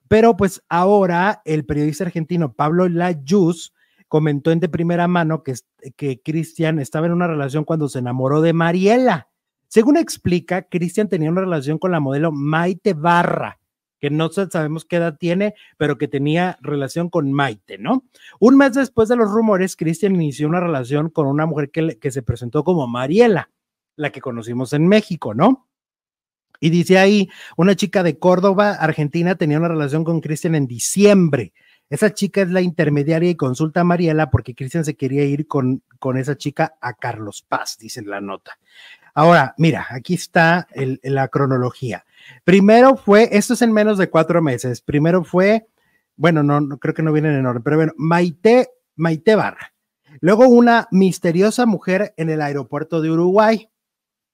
pero 0.07 0.37
pues 0.37 0.63
ahora 0.69 1.41
el 1.43 1.65
periodista 1.65 2.05
argentino 2.05 2.53
Pablo 2.53 2.87
Layuz 2.87 3.73
comentó 4.07 4.51
en 4.51 4.59
de 4.59 4.69
primera 4.69 5.07
mano 5.07 5.43
que, 5.43 5.55
que 5.97 6.21
Cristian 6.21 6.79
estaba 6.79 7.07
en 7.07 7.13
una 7.13 7.27
relación 7.27 7.65
cuando 7.65 7.89
se 7.89 7.99
enamoró 7.99 8.41
de 8.41 8.53
Mariela 8.53 9.32
según 9.73 9.97
explica, 9.97 10.61
Cristian 10.61 11.09
tenía 11.09 11.31
una 11.31 11.41
relación 11.41 11.79
con 11.79 11.89
la 11.89 11.99
modelo 11.99 12.31
Maite 12.31 12.93
Barra, 12.93 13.59
que 13.99 14.11
no 14.11 14.29
sabemos 14.29 14.85
qué 14.85 14.97
edad 14.97 15.17
tiene, 15.17 15.55
pero 15.77 15.97
que 15.97 16.07
tenía 16.07 16.59
relación 16.61 17.09
con 17.09 17.33
Maite, 17.33 17.79
¿no? 17.79 18.03
Un 18.39 18.55
mes 18.55 18.73
después 18.73 19.09
de 19.09 19.15
los 19.15 19.31
rumores, 19.31 19.75
Cristian 19.75 20.13
inició 20.13 20.47
una 20.47 20.59
relación 20.59 21.09
con 21.09 21.25
una 21.25 21.47
mujer 21.47 21.71
que, 21.71 22.11
se 22.11 22.21
presentó 22.21 22.63
como 22.63 22.85
Mariela, 22.85 23.49
la 23.95 24.11
que 24.11 24.21
conocimos 24.21 24.73
en 24.73 24.87
México, 24.87 25.33
¿no? 25.33 25.67
Y 26.59 26.69
dice 26.69 26.99
ahí, 26.99 27.27
una 27.57 27.75
chica 27.75 28.03
de 28.03 28.19
Córdoba, 28.19 28.73
Argentina, 28.73 29.33
tenía 29.33 29.57
una 29.57 29.69
relación 29.69 30.03
con 30.03 30.21
Cristian 30.21 30.53
en 30.53 30.67
diciembre. 30.67 31.51
Esa 31.89 32.13
chica 32.13 32.43
es 32.43 32.51
la 32.51 32.61
intermediaria 32.61 33.31
y 33.31 33.35
consulta 33.35 33.81
a 33.81 33.85
Mariela 33.85 34.29
porque 34.29 34.53
Cristian 34.53 34.85
se 34.85 34.95
quería 34.95 35.23
ir 35.23 35.47
con, 35.47 35.81
con 35.97 36.17
esa 36.17 36.37
chica 36.37 36.75
a 36.79 36.93
Carlos 36.93 37.41
Paz, 37.41 37.79
dice 37.79 38.01
en 38.01 38.11
la 38.11 38.21
nota. 38.21 38.59
Ahora, 39.13 39.53
mira, 39.57 39.85
aquí 39.91 40.15
está 40.15 40.67
la 40.75 41.27
cronología. 41.27 42.05
Primero 42.43 42.95
fue, 42.97 43.29
esto 43.31 43.53
es 43.53 43.61
en 43.61 43.71
menos 43.71 43.97
de 43.97 44.09
cuatro 44.09 44.41
meses. 44.41 44.81
Primero 44.81 45.23
fue, 45.23 45.67
bueno, 46.15 46.41
no, 46.41 46.77
creo 46.79 46.93
que 46.93 47.03
no 47.03 47.13
vienen 47.13 47.35
en 47.35 47.45
orden, 47.45 47.61
pero 47.63 47.77
bueno, 47.77 47.93
Maite, 47.97 48.69
Maite 48.95 49.35
Barra. 49.35 49.73
Luego 50.19 50.47
una 50.47 50.87
misteriosa 50.91 51.65
mujer 51.65 52.13
en 52.17 52.29
el 52.29 52.41
aeropuerto 52.41 53.01
de 53.01 53.11
Uruguay, 53.11 53.69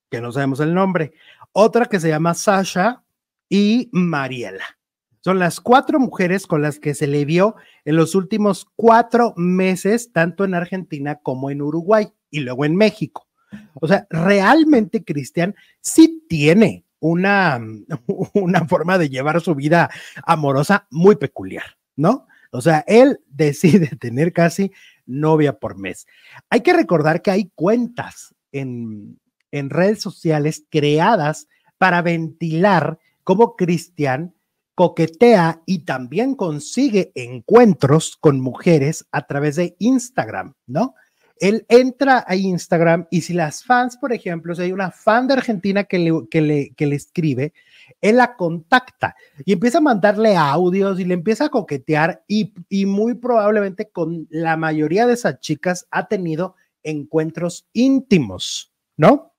que 0.09 0.21
no 0.21 0.31
sabemos 0.31 0.59
el 0.59 0.73
nombre. 0.73 1.13
Otra 1.51 1.85
que 1.85 1.99
se 1.99 2.09
llama 2.09 2.33
Sasha 2.33 3.03
y 3.49 3.89
Mariela. 3.91 4.79
Son 5.21 5.39
las 5.39 5.59
cuatro 5.59 5.99
mujeres 5.99 6.47
con 6.47 6.61
las 6.61 6.79
que 6.79 6.93
se 6.93 7.07
le 7.07 7.25
vio 7.25 7.55
en 7.83 7.97
los 7.97 8.15
últimos 8.15 8.65
cuatro 8.75 9.33
meses, 9.35 10.13
tanto 10.13 10.45
en 10.45 10.53
Argentina 10.53 11.15
como 11.21 11.49
en 11.49 11.61
Uruguay 11.61 12.07
y 12.29 12.39
luego 12.39 12.63
en 12.63 12.75
México. 12.75 13.28
O 13.75 13.87
sea, 13.87 14.07
realmente 14.09 15.03
Cristian 15.03 15.55
sí 15.81 16.25
tiene 16.27 16.85
una, 16.99 17.59
una 18.33 18.65
forma 18.65 18.97
de 18.97 19.09
llevar 19.09 19.41
su 19.41 19.55
vida 19.55 19.89
amorosa 20.25 20.87
muy 20.89 21.15
peculiar, 21.15 21.77
¿no? 21.95 22.27
O 22.51 22.61
sea, 22.61 22.83
él 22.87 23.19
decide 23.27 23.87
tener 23.97 24.33
casi 24.33 24.71
novia 25.05 25.57
por 25.57 25.77
mes. 25.77 26.07
Hay 26.49 26.61
que 26.61 26.73
recordar 26.73 27.21
que 27.21 27.31
hay 27.31 27.51
cuentas 27.55 28.35
en, 28.51 29.19
en 29.51 29.69
redes 29.69 30.01
sociales 30.01 30.65
creadas 30.69 31.47
para 31.77 32.01
ventilar 32.01 32.99
cómo 33.23 33.55
Cristian 33.55 34.35
coquetea 34.75 35.61
y 35.65 35.79
también 35.79 36.35
consigue 36.35 37.11
encuentros 37.13 38.15
con 38.15 38.39
mujeres 38.39 39.05
a 39.11 39.27
través 39.27 39.57
de 39.57 39.75
Instagram, 39.77 40.53
¿no? 40.67 40.95
Él 41.39 41.65
entra 41.69 42.23
a 42.27 42.35
Instagram 42.35 43.07
y 43.09 43.21
si 43.21 43.33
las 43.33 43.63
fans, 43.63 43.97
por 43.97 44.13
ejemplo, 44.13 44.53
si 44.55 44.63
hay 44.63 44.71
una 44.71 44.91
fan 44.91 45.27
de 45.27 45.33
Argentina 45.35 45.83
que 45.85 45.99
le, 45.99 46.27
que 46.29 46.41
le, 46.41 46.73
que 46.75 46.85
le 46.85 46.95
escribe, 46.95 47.53
él 48.01 48.17
la 48.17 48.35
contacta 48.35 49.15
y 49.45 49.53
empieza 49.53 49.79
a 49.79 49.81
mandarle 49.81 50.35
audios 50.35 50.99
y 50.99 51.05
le 51.05 51.13
empieza 51.13 51.45
a 51.45 51.49
coquetear 51.49 52.23
y, 52.27 52.53
y 52.69 52.85
muy 52.85 53.15
probablemente 53.15 53.89
con 53.89 54.27
la 54.29 54.57
mayoría 54.57 55.07
de 55.07 55.13
esas 55.13 55.39
chicas 55.39 55.87
ha 55.91 56.07
tenido 56.07 56.55
encuentros 56.83 57.67
íntimos, 57.73 58.73
¿no? 58.97 59.33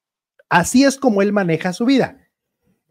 Así 0.49 0.85
es 0.85 0.97
como 0.97 1.23
él 1.23 1.33
maneja 1.33 1.73
su 1.73 1.85
vida. 1.85 2.19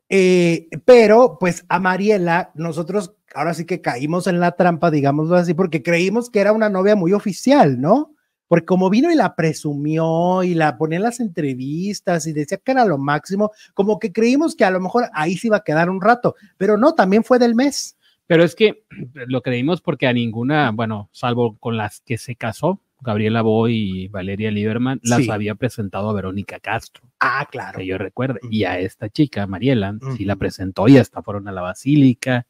Eh, 0.09 0.69
pero 0.85 1.37
pues 1.39 1.65
a 1.69 1.79
Mariela, 1.79 2.51
nosotros 2.55 3.15
ahora 3.35 3.53
sí 3.53 3.65
que 3.65 3.81
caímos 3.81 4.27
en 4.27 4.39
la 4.39 4.53
trampa, 4.53 4.89
digámoslo 4.89 5.35
así, 5.35 5.53
porque 5.53 5.83
creímos 5.83 6.29
que 6.29 6.39
era 6.39 6.51
una 6.51 6.69
novia 6.69 6.95
muy 6.95 7.13
oficial, 7.13 7.79
¿no? 7.79 8.15
Porque 8.49 8.65
como 8.65 8.89
vino 8.89 9.09
y 9.11 9.15
la 9.15 9.35
presumió 9.35 10.43
y 10.43 10.55
la 10.55 10.75
ponía 10.75 10.97
en 10.97 11.03
las 11.03 11.21
entrevistas 11.21 12.27
y 12.27 12.33
decía 12.33 12.57
que 12.57 12.71
era 12.71 12.83
lo 12.83 12.97
máximo, 12.97 13.51
como 13.73 13.99
que 13.99 14.11
creímos 14.11 14.55
que 14.55 14.65
a 14.65 14.71
lo 14.71 14.81
mejor 14.81 15.05
ahí 15.13 15.37
se 15.37 15.47
iba 15.47 15.57
a 15.57 15.63
quedar 15.63 15.89
un 15.89 16.01
rato, 16.01 16.35
pero 16.57 16.75
no, 16.75 16.93
también 16.93 17.23
fue 17.23 17.39
del 17.39 17.55
mes. 17.55 17.95
Pero 18.27 18.43
es 18.43 18.55
que 18.55 18.83
lo 19.27 19.41
creímos 19.41 19.81
porque 19.81 20.07
a 20.07 20.13
ninguna, 20.13 20.71
bueno, 20.71 21.09
salvo 21.13 21.57
con 21.57 21.77
las 21.77 22.01
que 22.01 22.17
se 22.17 22.35
casó, 22.35 22.81
Gabriela 23.01 23.43
Boy 23.43 23.75
y 23.75 24.07
Valeria 24.09 24.51
Lieberman, 24.51 24.99
las 25.03 25.29
había 25.29 25.55
presentado 25.55 26.09
a 26.09 26.13
Verónica 26.13 26.59
Castro. 26.59 27.07
Ah, 27.19 27.47
claro. 27.49 27.79
Que 27.79 27.85
yo 27.85 27.97
recuerdo. 27.97 28.39
Y 28.49 28.65
a 28.65 28.79
esta 28.79 29.09
chica, 29.09 29.47
Mariela, 29.47 29.95
sí 30.17 30.25
la 30.25 30.35
presentó 30.35 30.87
y 30.89 30.97
hasta 30.97 31.21
fueron 31.21 31.47
a 31.47 31.53
la 31.53 31.61
Basílica 31.61 32.45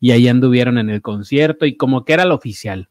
y 0.00 0.10
ahí 0.10 0.26
anduvieron 0.26 0.78
en 0.78 0.90
el 0.90 1.00
concierto 1.00 1.64
y 1.64 1.76
como 1.76 2.04
que 2.04 2.14
era 2.14 2.24
lo 2.24 2.34
oficial. 2.34 2.88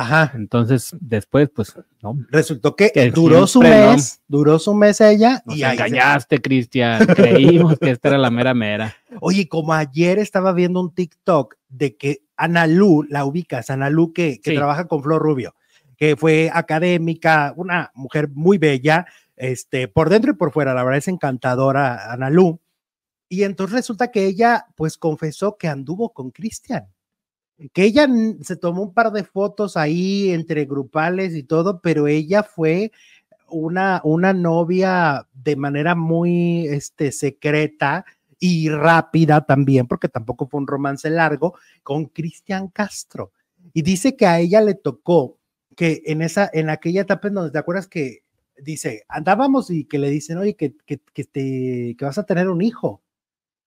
Ajá. 0.00 0.32
Entonces, 0.34 0.96
después, 0.98 1.50
pues, 1.54 1.74
¿no? 2.02 2.16
Resultó 2.30 2.74
que, 2.74 2.90
duró 3.14 3.46
su 3.46 3.60
mes, 3.60 4.22
duró 4.28 4.58
su 4.58 4.72
mes 4.72 4.98
ella. 5.02 5.42
y 5.46 5.62
engañaste, 5.62 6.40
Cristian. 6.40 7.04
Creímos 7.06 7.78
que 7.78 7.90
esta 7.90 8.08
era 8.08 8.16
la 8.16 8.30
mera 8.30 8.54
mera. 8.54 8.96
Oye, 9.20 9.46
como 9.46 9.74
ayer 9.74 10.18
estaba 10.18 10.54
viendo 10.54 10.80
un 10.80 10.94
TikTok 10.94 11.56
de 11.68 11.98
que 11.98 12.22
Ana 12.34 12.66
Lu, 12.66 13.02
la 13.10 13.26
ubicas, 13.26 13.68
Ana 13.68 13.90
Lu 13.90 14.14
que, 14.14 14.40
que 14.40 14.54
trabaja 14.54 14.86
con 14.86 15.02
Flor 15.02 15.20
Rubio, 15.20 15.54
que 15.98 16.16
fue 16.16 16.50
académica, 16.50 17.52
una 17.56 17.90
mujer 17.94 18.30
muy 18.32 18.56
bella, 18.56 19.04
este, 19.36 19.86
por 19.86 20.08
dentro 20.08 20.30
y 20.30 20.36
por 20.36 20.50
fuera, 20.50 20.72
la 20.72 20.82
verdad 20.82 20.96
es 20.96 21.08
encantadora, 21.08 22.10
Ana 22.10 22.30
Lu. 22.30 22.58
Y 23.28 23.42
entonces 23.42 23.74
resulta 23.74 24.10
que 24.10 24.24
ella, 24.24 24.64
pues, 24.76 24.96
confesó 24.96 25.58
que 25.58 25.68
anduvo 25.68 26.14
con 26.14 26.30
Cristian 26.30 26.88
que 27.72 27.84
ella 27.84 28.08
se 28.40 28.56
tomó 28.56 28.82
un 28.82 28.94
par 28.94 29.12
de 29.12 29.24
fotos 29.24 29.76
ahí 29.76 30.30
entre 30.30 30.64
grupales 30.64 31.34
y 31.34 31.42
todo, 31.42 31.80
pero 31.80 32.06
ella 32.06 32.42
fue 32.42 32.92
una, 33.48 34.00
una 34.04 34.32
novia 34.32 35.26
de 35.32 35.56
manera 35.56 35.94
muy 35.94 36.66
este, 36.66 37.12
secreta 37.12 38.04
y 38.38 38.70
rápida 38.70 39.44
también, 39.44 39.86
porque 39.86 40.08
tampoco 40.08 40.46
fue 40.46 40.60
un 40.60 40.66
romance 40.66 41.10
largo, 41.10 41.54
con 41.82 42.06
Cristian 42.06 42.68
Castro. 42.68 43.32
Y 43.74 43.82
dice 43.82 44.16
que 44.16 44.26
a 44.26 44.40
ella 44.40 44.62
le 44.62 44.74
tocó 44.74 45.36
que 45.76 46.02
en 46.06 46.22
esa, 46.22 46.48
en 46.52 46.70
aquella 46.70 47.02
etapa 47.02 47.28
en 47.28 47.34
donde 47.34 47.50
te 47.50 47.58
acuerdas 47.58 47.86
que 47.86 48.22
dice, 48.56 49.04
andábamos 49.08 49.70
y 49.70 49.84
que 49.84 49.98
le 49.98 50.10
dicen, 50.10 50.38
oye, 50.38 50.54
que, 50.54 50.74
que, 50.86 51.00
que, 51.12 51.24
te, 51.24 51.94
que 51.98 52.04
vas 52.04 52.18
a 52.18 52.24
tener 52.24 52.48
un 52.48 52.62
hijo 52.62 53.02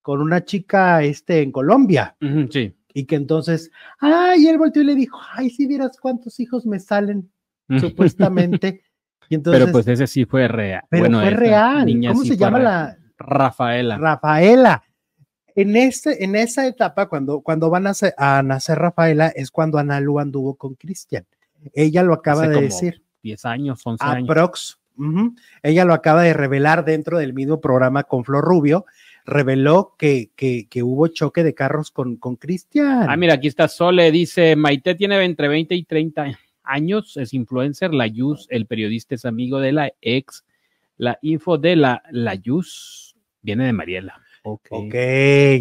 con 0.01 0.21
una 0.21 0.43
chica 0.43 1.03
este, 1.03 1.41
en 1.41 1.51
Colombia. 1.51 2.15
sí 2.49 2.73
y 2.93 3.05
que 3.05 3.15
entonces, 3.15 3.71
ay, 3.99 4.47
él 4.47 4.57
volteó 4.57 4.81
y 4.81 4.85
le 4.85 4.95
dijo, 4.95 5.19
ay, 5.33 5.49
si 5.49 5.67
vieras 5.67 5.97
cuántos 5.99 6.39
hijos 6.39 6.65
me 6.65 6.79
salen, 6.79 7.31
supuestamente. 7.79 8.83
Y 9.29 9.35
entonces, 9.35 9.61
pero 9.61 9.71
pues 9.71 9.87
ese 9.87 10.07
sí 10.07 10.25
fue 10.25 10.47
real. 10.47 10.83
Pero 10.89 11.05
fue 11.05 11.29
real. 11.29 11.87
¿Cómo 12.07 12.23
se 12.23 12.37
llama 12.37 12.59
la? 12.59 12.97
Rafaela. 13.17 13.97
Rafaela. 13.97 14.83
En, 15.55 15.75
este, 15.75 16.23
en 16.23 16.35
esa 16.35 16.65
etapa, 16.67 17.07
cuando, 17.07 17.41
cuando 17.41 17.69
van 17.69 17.87
a, 17.87 17.93
a 18.17 18.43
nacer 18.43 18.77
Rafaela, 18.79 19.27
es 19.29 19.51
cuando 19.51 19.77
Ana 19.77 19.99
Lu 19.99 20.19
anduvo 20.19 20.55
con 20.55 20.75
Cristian. 20.75 21.25
Ella 21.73 22.03
lo 22.03 22.13
acaba 22.13 22.47
de 22.47 22.61
decir. 22.61 23.03
10 23.21 23.45
años, 23.45 23.81
11 23.85 24.03
años. 24.03 24.29
Aprox. 24.29 24.79
Ella 25.63 25.85
lo 25.85 25.93
acaba 25.93 26.21
de 26.21 26.33
revelar 26.33 26.85
dentro 26.85 27.17
del 27.17 27.33
mismo 27.33 27.59
programa 27.61 28.03
con 28.03 28.23
Flor 28.23 28.43
Rubio 28.43 28.85
reveló 29.25 29.95
que, 29.97 30.31
que, 30.35 30.67
que 30.69 30.83
hubo 30.83 31.07
choque 31.07 31.43
de 31.43 31.53
carros 31.53 31.91
con, 31.91 32.17
con 32.17 32.35
Cristian. 32.35 33.09
Ah, 33.09 33.17
mira, 33.17 33.35
aquí 33.35 33.47
está 33.47 33.67
Sole, 33.67 34.11
dice, 34.11 34.55
Maite 34.55 34.95
tiene 34.95 35.23
entre 35.23 35.47
20 35.47 35.75
y 35.75 35.83
30 35.83 36.37
años, 36.63 37.17
es 37.17 37.33
influencer, 37.33 37.93
la 37.93 38.07
Yus, 38.07 38.47
el 38.49 38.65
periodista 38.65 39.15
es 39.15 39.25
amigo 39.25 39.59
de 39.59 39.71
la 39.71 39.93
ex, 40.01 40.45
la 40.97 41.19
info 41.21 41.57
de 41.57 41.75
la, 41.75 42.03
la 42.11 42.35
Yus 42.35 43.15
viene 43.41 43.65
de 43.65 43.73
Mariela. 43.73 44.19
Ok, 44.45 44.71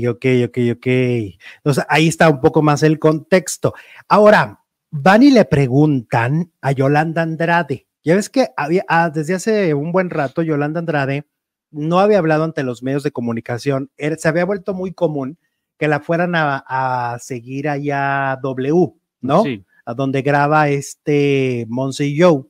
ok, 0.08 0.26
ok, 0.44 0.58
ok. 0.72 0.86
Entonces 0.86 1.84
ahí 1.88 2.08
está 2.08 2.28
un 2.28 2.40
poco 2.40 2.62
más 2.62 2.82
el 2.82 2.98
contexto. 2.98 3.74
Ahora, 4.08 4.64
van 4.90 5.22
y 5.22 5.30
le 5.30 5.44
preguntan 5.44 6.52
a 6.60 6.72
Yolanda 6.72 7.22
Andrade. 7.22 7.86
Ya 8.02 8.16
ves 8.16 8.28
que 8.28 8.48
había, 8.56 8.84
ah, 8.88 9.10
desde 9.10 9.34
hace 9.34 9.74
un 9.74 9.92
buen 9.92 10.10
rato 10.10 10.42
Yolanda 10.42 10.80
Andrade 10.80 11.26
no 11.72 11.98
había 12.00 12.18
hablado 12.18 12.44
ante 12.44 12.62
los 12.62 12.82
medios 12.82 13.02
de 13.02 13.12
comunicación, 13.12 13.90
se 13.96 14.28
había 14.28 14.44
vuelto 14.44 14.74
muy 14.74 14.92
común 14.92 15.38
que 15.78 15.88
la 15.88 16.00
fueran 16.00 16.34
a, 16.36 17.16
seguir 17.20 17.68
allá 17.68 18.38
W, 18.40 18.92
¿no? 19.20 19.42
Sí. 19.42 19.64
A 19.84 19.94
donde 19.94 20.22
graba 20.22 20.68
este 20.68 21.66
Monse 21.68 22.06
y 22.06 22.20
Joe, 22.20 22.44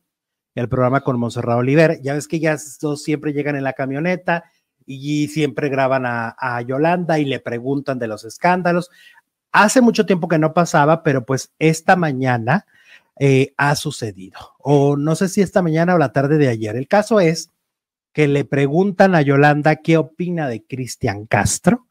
el 0.55 0.69
programa 0.69 1.01
con 1.01 1.19
Monserrat 1.19 1.57
Oliver. 1.57 2.01
Ya 2.03 2.15
ves 2.15 2.29
que 2.29 2.41
ya 2.41 2.59
dos 2.81 3.03
siempre 3.03 3.33
llegan 3.33 3.57
en 3.57 3.65
la 3.65 3.73
camioneta 3.73 4.45
y 4.85 5.29
siempre 5.29 5.69
graban 5.69 6.05
a, 6.05 6.61
Yolanda 6.67 7.19
y 7.19 7.25
le 7.25 7.41
preguntan 7.41 7.99
de 7.99 8.09
los 8.09 8.25
escándalos. 8.25 8.91
Hace 9.53 9.81
mucho 9.81 10.07
tiempo 10.07 10.29
que 10.29 10.39
no 10.39 10.55
pasaba, 10.55 11.03
pero 11.03 11.25
pues 11.25 11.53
esta 11.59 11.97
mañana 11.97 12.67
eh, 13.19 13.55
ha 13.57 13.77
sucedido. 13.77 14.39
O 14.59 14.97
no 14.97 15.15
sé 15.15 15.29
si 15.29 15.41
esta 15.41 15.63
mañana 15.63 15.95
o 15.95 15.99
la 15.99 16.13
tarde 16.13 16.39
de 16.39 16.49
ayer. 16.49 16.77
El 16.77 16.89
caso 16.89 17.21
es 17.21 17.52
que 18.13 18.29
le 18.29 18.45
preguntan 18.45 19.15
a 19.15 19.23
Yolanda 19.23 19.77
qué 19.77 19.97
opina 19.97 20.49
de 20.49 20.65
Cristian 20.65 21.27
Castro 21.27 21.87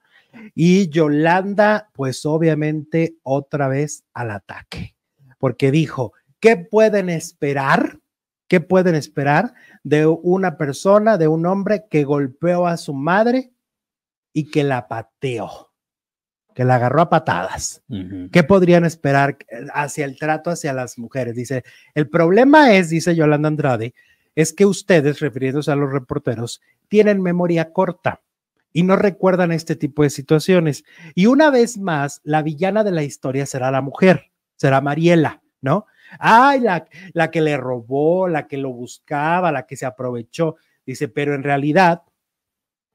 y 0.56 0.90
Yolanda, 0.90 1.90
pues 1.94 2.26
obviamente 2.26 3.16
otra 3.24 3.68
vez 3.68 4.04
al 4.14 4.32
ataque, 4.32 4.96
porque 5.40 5.72
dijo, 5.72 6.14
¿qué 6.40 6.58
pueden 6.58 7.10
esperar? 7.10 8.00
¿Qué 8.48 8.60
pueden 8.60 8.96
esperar 8.96 9.54
de 9.84 10.06
una 10.06 10.58
persona, 10.58 11.18
de 11.18 11.28
un 11.28 11.46
hombre 11.46 11.86
que 11.90 12.04
golpeó 12.04 12.68
a 12.68 12.78
su 12.78 12.94
madre 12.94 13.54
y 14.34 14.52
que 14.52 14.64
la 14.64 14.88
pateó? 14.88 15.72
que 16.54 16.66
la 16.66 16.76
agarró 16.76 17.02
a 17.02 17.10
patadas. 17.10 17.82
¿Qué 18.32 18.44
podrían 18.44 18.86
esperar 18.86 19.38
hacia 19.74 20.06
el 20.06 20.18
trato 20.18 20.50
hacia 20.50 20.74
las 20.74 20.98
mujeres? 20.98 21.36
Dice, 21.36 21.64
el 21.96 22.10
problema 22.10 22.74
es, 22.74 22.90
dice 22.90 23.16
Yolanda 23.16 23.48
Andrade, 23.48 23.94
es 24.36 24.54
que 24.54 24.66
ustedes, 24.66 25.20
refiriéndose 25.20 25.72
a 25.72 25.76
los 25.76 25.92
reporteros, 25.92 26.62
tienen 26.88 27.22
memoria 27.22 27.74
corta 27.74 28.22
y 28.74 28.84
no 28.84 28.96
recuerdan 28.96 29.52
este 29.52 29.76
tipo 29.76 30.04
de 30.04 30.10
situaciones. 30.10 30.84
Y 31.16 31.26
una 31.26 31.50
vez 31.50 31.78
más, 31.78 32.22
la 32.24 32.42
villana 32.42 32.84
de 32.84 32.92
la 32.92 33.04
historia 33.04 33.46
será 33.46 33.72
la 33.72 33.82
mujer, 33.82 34.32
será 34.56 34.82
Mariela, 34.82 35.42
¿no? 35.62 35.86
Ay, 36.20 36.60
la, 36.60 37.32
que 37.32 37.42
le 37.42 37.58
robó, 37.58 38.28
la 38.28 38.48
que 38.48 38.58
lo 38.58 38.72
buscaba, 38.72 39.52
la 39.52 39.66
que 39.66 39.78
se 39.78 39.86
aprovechó. 39.86 40.58
Dice, 40.86 41.08
pero 41.08 41.36
en 41.36 41.44
realidad, 41.44 42.04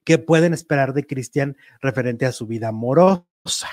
¿qué 0.05 0.19
pueden 0.19 0.53
esperar 0.53 0.93
de 0.93 1.07
Cristian 1.07 1.57
referente 1.81 2.27
a 2.27 2.33
su 2.33 2.47
vida 2.47 2.69
amorosa? 2.69 3.69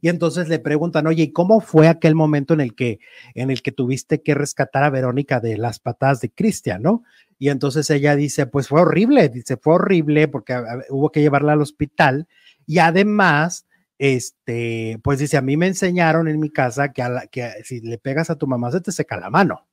Y 0.00 0.08
entonces 0.08 0.48
le 0.48 0.58
preguntan, 0.58 1.06
oye, 1.06 1.24
¿y 1.24 1.32
cómo 1.32 1.60
fue 1.60 1.88
aquel 1.88 2.14
momento 2.14 2.54
en 2.54 2.60
el 2.60 2.74
que, 2.74 3.00
en 3.34 3.50
el 3.50 3.62
que 3.62 3.72
tuviste 3.72 4.22
que 4.22 4.34
rescatar 4.34 4.84
a 4.84 4.90
Verónica 4.90 5.40
de 5.40 5.58
las 5.58 5.80
patadas 5.80 6.20
de 6.20 6.30
Cristian, 6.30 6.82
no? 6.82 7.02
Y 7.38 7.48
entonces 7.48 7.88
ella 7.90 8.14
dice, 8.16 8.46
pues 8.46 8.68
fue 8.68 8.82
horrible, 8.82 9.28
dice, 9.28 9.56
fue 9.56 9.74
horrible 9.74 10.28
porque 10.28 10.62
hubo 10.90 11.10
que 11.10 11.22
llevarla 11.22 11.54
al 11.54 11.62
hospital. 11.62 12.28
Y 12.66 12.78
además, 12.78 13.66
este, 13.98 15.00
pues 15.02 15.18
dice, 15.18 15.38
a 15.38 15.42
mí 15.42 15.56
me 15.56 15.66
enseñaron 15.66 16.28
en 16.28 16.38
mi 16.38 16.50
casa 16.50 16.92
que, 16.92 17.02
a 17.02 17.26
que 17.30 17.50
si 17.64 17.80
le 17.80 17.98
pegas 17.98 18.30
a 18.30 18.36
tu 18.36 18.46
mamá 18.46 18.70
se 18.70 18.80
te 18.80 18.92
seca 18.92 19.18
la 19.18 19.30
mano. 19.30 19.66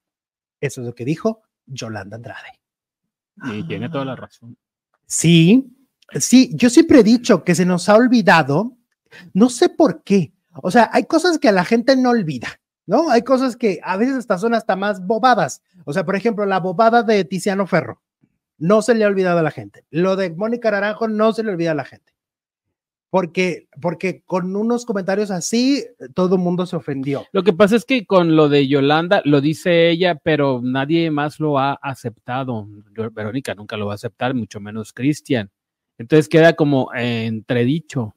Eso 0.62 0.82
es 0.82 0.88
lo 0.88 0.96
que 0.96 1.06
dijo 1.06 1.44
Yolanda 1.66 2.16
Andrade. 2.16 2.60
Y 3.44 3.68
tiene 3.68 3.90
toda 3.90 4.06
la 4.06 4.16
razón. 4.16 4.58
Sí, 5.06 5.78
sí, 6.20 6.52
yo 6.56 6.70
siempre 6.70 7.00
he 7.00 7.04
dicho 7.04 7.44
que 7.44 7.54
se 7.54 7.66
nos 7.66 7.88
ha 7.90 7.96
olvidado 7.96 8.77
no 9.34 9.50
sé 9.50 9.70
por 9.70 10.04
qué. 10.04 10.34
O 10.62 10.72
sea, 10.72 10.90
hay 10.94 11.06
cosas 11.06 11.38
que 11.40 11.50
a 11.50 11.52
la 11.52 11.66
gente 11.66 11.96
no 11.96 12.10
olvida, 12.10 12.60
¿no? 12.86 13.10
Hay 13.10 13.22
cosas 13.22 13.56
que 13.56 13.80
a 13.84 13.98
veces 13.98 14.16
hasta 14.16 14.38
son 14.38 14.54
hasta 14.54 14.76
más 14.76 15.06
bobadas. 15.06 15.62
O 15.86 15.94
sea, 15.94 16.06
por 16.06 16.16
ejemplo, 16.16 16.46
la 16.46 16.60
bobada 16.60 17.04
de 17.04 17.24
Tiziano 17.26 17.68
Ferro. 17.68 18.02
No 18.58 18.82
se 18.82 18.96
le 18.96 19.04
ha 19.04 19.08
olvidado 19.08 19.40
a 19.40 19.44
la 19.44 19.52
gente. 19.52 19.86
Lo 19.92 20.16
de 20.16 20.32
Mónica 20.32 20.72
Naranjo 20.72 21.08
no 21.08 21.32
se 21.32 21.44
le 21.44 21.52
olvida 21.52 21.72
a 21.72 21.76
la 21.76 21.86
gente. 21.86 22.14
Porque, 23.10 23.70
porque 23.82 24.24
con 24.26 24.54
unos 24.56 24.86
comentarios 24.86 25.32
así, 25.32 25.86
todo 26.14 26.36
el 26.36 26.42
mundo 26.42 26.66
se 26.66 26.76
ofendió. 26.76 27.26
Lo 27.32 27.44
que 27.44 27.54
pasa 27.54 27.76
es 27.76 27.86
que 27.86 28.06
con 28.06 28.36
lo 28.36 28.50
de 28.50 28.68
Yolanda, 28.68 29.22
lo 29.24 29.40
dice 29.40 29.90
ella, 29.90 30.16
pero 30.16 30.60
nadie 30.62 31.10
más 31.10 31.40
lo 31.40 31.58
ha 31.58 31.74
aceptado. 31.82 32.68
Verónica 33.14 33.56
nunca 33.56 33.78
lo 33.78 33.86
va 33.86 33.94
a 33.94 33.96
aceptar, 33.96 34.34
mucho 34.34 34.60
menos 34.60 34.92
Cristian. 34.92 35.52
Entonces 35.98 36.28
queda 36.28 36.54
como 36.54 36.94
entredicho. 36.94 38.17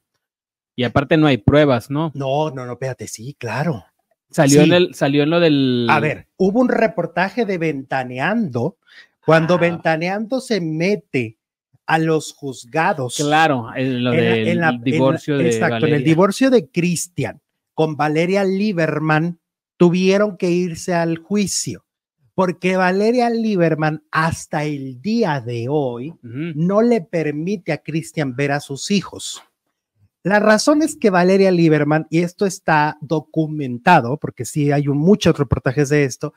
Y 0.81 0.85
aparte 0.85 1.19
no 1.19 1.27
hay 1.27 1.37
pruebas, 1.37 1.91
¿no? 1.91 2.11
No, 2.15 2.51
no, 2.51 2.65
no, 2.65 2.73
espérate, 2.73 3.07
sí, 3.07 3.37
claro. 3.39 3.85
Salió, 4.31 4.63
En, 4.63 4.73
el, 4.73 4.95
salió 4.95 5.25
en 5.25 5.29
lo 5.29 5.39
del... 5.39 5.87
A 5.91 6.01
ver, 6.01 6.29
hubo 6.39 6.59
un 6.59 6.71
reportaje 6.71 7.45
de 7.45 7.59
Ventaneando, 7.59 8.79
cuando 9.27 9.57
ah. 9.57 9.59
Ventaneando 9.59 10.41
se 10.41 10.63
mete 10.63 11.37
a 11.85 11.99
los 11.99 12.33
juzgados. 12.33 13.17
Claro, 13.17 13.67
en 13.77 14.03
lo 14.03 14.13
del 14.13 14.81
divorcio 14.83 15.37
de 15.37 15.51
Exacto, 15.51 15.87
en 15.87 15.93
el 15.93 16.03
divorcio 16.03 16.49
de 16.49 16.71
Cristian 16.71 17.43
con 17.75 17.99
Valeria 17.99 18.43
Lieberman 18.45 19.39
tuvieron 19.77 20.39
que 20.39 20.51
irse 20.51 20.95
al 20.95 21.19
juicio 21.19 21.85
porque 22.35 22.79
Valeria 22.79 23.29
Lieberman 23.29 24.03
hasta 24.11 24.65
el 24.65 25.03
día 25.03 25.43
de 25.43 25.67
hoy 25.69 26.15
no 26.23 26.81
le 26.81 27.03
permite 27.03 27.71
a 27.71 27.83
Cristian 27.83 28.35
ver 28.35 28.53
a 28.53 28.61
sus 28.61 28.91
hijos. 28.91 29.43
La 30.23 30.39
razón 30.39 30.83
es 30.83 30.97
que 30.97 31.09
Valeria 31.09 31.51
Lieberman, 31.51 32.07
y 32.11 32.21
esto 32.21 32.45
está 32.45 32.99
documentado, 33.01 34.19
porque 34.19 34.45
sí 34.45 34.71
hay 34.71 34.87
muchos 34.89 35.39
reportajes 35.39 35.89
de 35.89 36.05
esto, 36.05 36.35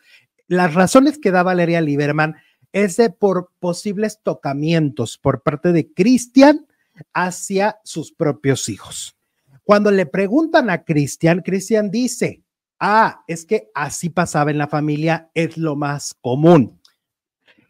las 0.48 0.74
razones 0.74 1.18
que 1.18 1.32
da 1.32 1.44
Valeria 1.44 1.82
Lieberman 1.82 2.36
es 2.72 2.98
de 2.98 3.10
por 3.10 3.52
posibles 3.60 4.20
tocamientos 4.24 5.18
por 5.18 5.44
parte 5.44 5.72
de 5.72 5.94
Cristian 5.94 6.66
hacia 7.14 7.80
sus 7.84 8.12
propios 8.12 8.70
hijos. 8.70 9.18
Cuando 9.64 9.92
le 9.92 10.06
preguntan 10.06 10.70
a 10.70 10.84
Cristian, 10.84 11.42
Cristian 11.42 11.90
dice, 11.90 12.44
ah, 12.80 13.24
es 13.28 13.46
que 13.46 13.70
así 13.74 14.10
pasaba 14.10 14.52
en 14.52 14.58
la 14.58 14.68
familia, 14.68 15.30
es 15.34 15.58
lo 15.58 15.76
más 15.76 16.14
común. 16.20 16.80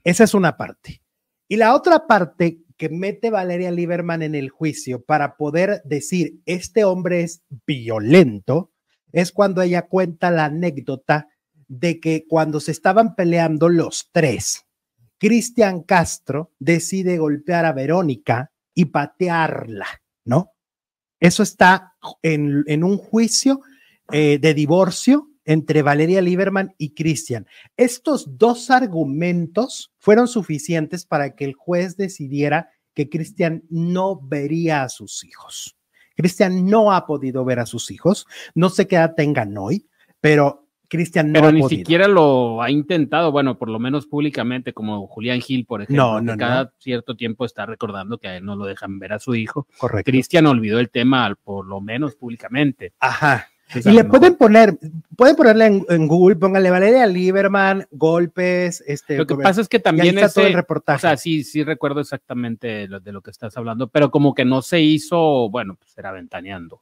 Esa 0.03 0.23
es 0.23 0.33
una 0.33 0.57
parte. 0.57 1.01
Y 1.47 1.57
la 1.57 1.75
otra 1.75 2.07
parte 2.07 2.62
que 2.77 2.89
mete 2.89 3.29
Valeria 3.29 3.71
Lieberman 3.71 4.21
en 4.21 4.35
el 4.35 4.49
juicio 4.49 5.01
para 5.03 5.35
poder 5.37 5.81
decir, 5.85 6.39
este 6.45 6.83
hombre 6.83 7.21
es 7.21 7.43
violento, 7.65 8.71
es 9.11 9.31
cuando 9.31 9.61
ella 9.61 9.83
cuenta 9.83 10.31
la 10.31 10.45
anécdota 10.45 11.29
de 11.67 11.99
que 11.99 12.25
cuando 12.27 12.59
se 12.59 12.71
estaban 12.71 13.15
peleando 13.15 13.69
los 13.69 14.09
tres, 14.11 14.65
Cristian 15.17 15.83
Castro 15.83 16.51
decide 16.59 17.17
golpear 17.17 17.65
a 17.65 17.73
Verónica 17.73 18.51
y 18.73 18.85
patearla, 18.85 19.87
¿no? 20.25 20.51
Eso 21.19 21.43
está 21.43 21.93
en, 22.21 22.83
un 22.83 22.97
juicio 22.97 23.61
eh, 24.11 24.37
de 24.39 24.53
divorcio 24.53 25.29
entre 25.45 25.81
Valeria 25.81 26.21
Lieberman 26.21 26.73
y 26.77 26.93
Cristian. 26.93 27.47
Estos 27.77 28.37
dos 28.37 28.69
argumentos 28.69 29.93
fueron 29.97 30.27
suficientes 30.27 31.05
para 31.05 31.35
que 31.35 31.45
el 31.45 31.53
juez 31.53 31.97
decidiera 31.97 32.69
que 32.93 33.09
Cristian 33.09 33.63
no 33.69 34.19
vería 34.21 34.83
a 34.83 34.89
sus 34.89 35.23
hijos. 35.23 35.75
Cristian 36.15 36.65
no 36.67 36.91
ha 36.91 37.05
podido 37.05 37.43
ver 37.43 37.59
a 37.59 37.65
sus 37.65 37.89
hijos. 37.89 38.27
No 38.53 38.69
sé 38.69 38.87
qué 38.87 38.95
edad 38.95 39.15
tengan 39.15 39.57
hoy, 39.57 39.87
pero 40.21 40.67
Cristian 40.87 41.31
no 41.31 41.39
pero 41.39 41.51
ni 41.51 41.67
siquiera 41.67 42.07
lo 42.07 42.61
ha 42.61 42.69
intentado, 42.69 43.31
bueno, 43.31 43.57
por 43.57 43.67
lo 43.67 43.79
menos 43.79 44.05
públicamente, 44.05 44.73
como 44.73 45.07
Julián 45.07 45.41
Gil, 45.41 45.65
por 45.65 45.81
ejemplo, 45.81 46.21
no, 46.21 46.37
cada 46.37 46.71
cierto 46.77 47.15
tiempo 47.15 47.45
está 47.45 47.65
recordando 47.65 48.19
que 48.19 48.27
a 48.27 48.37
él 48.37 48.45
no 48.45 48.55
lo 48.55 48.65
dejan 48.65 48.99
ver 48.99 49.13
a 49.13 49.19
su 49.19 49.33
hijo. 49.33 49.67
Correcto. 49.79 50.11
Cristian 50.11 50.45
olvidó 50.45 50.79
el 50.79 50.91
tema, 50.91 51.35
por 51.43 51.65
lo 51.65 51.81
menos 51.81 52.15
públicamente. 52.15 52.93
Ajá 52.99 53.47
y 53.75 53.91
le 53.91 54.03
pueden 54.03 54.35
poner, 54.35 54.77
pueden 55.15 55.35
ponerle 55.35 55.83
en, 55.87 56.07
Google, 56.07 56.35
póngale 56.35 56.69
Valeria 56.69 57.05
Lieberman, 57.05 57.87
golpes, 57.91 58.83
este. 58.85 59.17
Lo 59.17 59.27
que 59.27 59.35
pasa 59.35 59.61
es 59.61 59.69
que 59.69 59.79
también 59.79 60.17
es 60.17 60.33
todo 60.33 60.45
el 60.45 60.53
reportaje. 60.53 60.97
O 60.97 61.09
sea, 61.09 61.17
sí, 61.17 61.43
sí 61.43 61.63
recuerdo 61.63 62.01
exactamente 62.01 62.87
lo, 62.87 62.99
de 62.99 63.11
lo 63.11 63.21
que 63.21 63.31
estás 63.31 63.55
hablando, 63.57 63.87
pero 63.87 64.11
como 64.11 64.33
que 64.33 64.45
no 64.45 64.61
se 64.61 64.81
hizo, 64.81 65.49
bueno, 65.49 65.75
pues 65.75 65.97
era 65.97 66.11
ventaneando. 66.11 66.81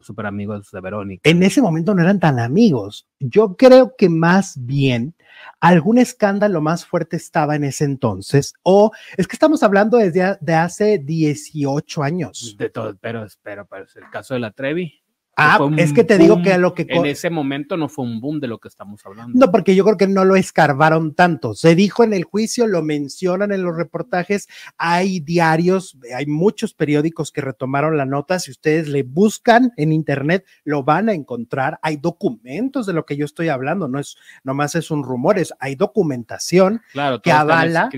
Súper 0.00 0.26
amigos 0.26 0.70
de 0.70 0.80
Verónica. 0.80 1.28
En 1.28 1.42
ese 1.42 1.60
momento 1.60 1.94
no 1.94 2.02
eran 2.02 2.18
tan 2.18 2.38
amigos. 2.38 3.06
Yo 3.18 3.56
creo 3.56 3.94
que 3.96 4.08
más 4.08 4.54
bien 4.64 5.14
algún 5.60 5.98
escándalo 5.98 6.60
más 6.60 6.86
fuerte 6.86 7.16
estaba 7.16 7.56
en 7.56 7.64
ese 7.64 7.84
entonces, 7.84 8.54
o 8.62 8.90
es 9.16 9.26
que 9.26 9.36
estamos 9.36 9.62
hablando 9.62 9.98
desde 9.98 10.38
de 10.40 10.54
hace 10.54 10.98
18 10.98 12.02
años. 12.02 12.56
De 12.58 12.70
todo, 12.70 12.96
pero, 13.00 13.26
pero, 13.42 13.66
pero 13.66 13.84
es 13.84 13.96
el 13.96 14.08
caso 14.10 14.34
de 14.34 14.40
la 14.40 14.52
Trevi. 14.52 14.99
Ah, 15.40 15.70
es 15.78 15.92
que 15.92 16.04
te 16.04 16.18
digo 16.18 16.42
que 16.42 16.52
a 16.52 16.58
lo 16.58 16.74
que... 16.74 16.86
En 16.88 17.06
ese 17.06 17.30
momento 17.30 17.76
no 17.76 17.88
fue 17.88 18.04
un 18.04 18.20
boom 18.20 18.40
de 18.40 18.48
lo 18.48 18.58
que 18.58 18.68
estamos 18.68 19.04
hablando. 19.06 19.38
No, 19.38 19.50
porque 19.50 19.74
yo 19.74 19.84
creo 19.84 19.96
que 19.96 20.06
no 20.06 20.24
lo 20.24 20.36
escarbaron 20.36 21.14
tanto. 21.14 21.54
Se 21.54 21.74
dijo 21.74 22.04
en 22.04 22.12
el 22.12 22.24
juicio, 22.24 22.66
lo 22.66 22.82
mencionan 22.82 23.50
en 23.50 23.62
los 23.62 23.76
reportajes, 23.76 24.48
hay 24.76 25.20
diarios, 25.20 25.96
hay 26.14 26.26
muchos 26.26 26.74
periódicos 26.74 27.32
que 27.32 27.40
retomaron 27.40 27.96
la 27.96 28.04
nota. 28.04 28.38
Si 28.38 28.50
ustedes 28.50 28.88
le 28.88 29.02
buscan 29.02 29.72
en 29.76 29.92
internet, 29.92 30.44
lo 30.64 30.84
van 30.84 31.08
a 31.08 31.14
encontrar. 31.14 31.78
Hay 31.82 31.96
documentos 31.96 32.86
de 32.86 32.92
lo 32.92 33.06
que 33.06 33.16
yo 33.16 33.24
estoy 33.24 33.48
hablando, 33.48 33.88
no 33.88 33.98
es 33.98 34.16
nomás 34.44 34.74
es 34.74 34.90
un 34.90 35.04
rumor, 35.04 35.38
es, 35.38 35.54
hay 35.58 35.74
documentación 35.74 36.82
claro, 36.92 37.22
que 37.22 37.32
avala 37.32 37.88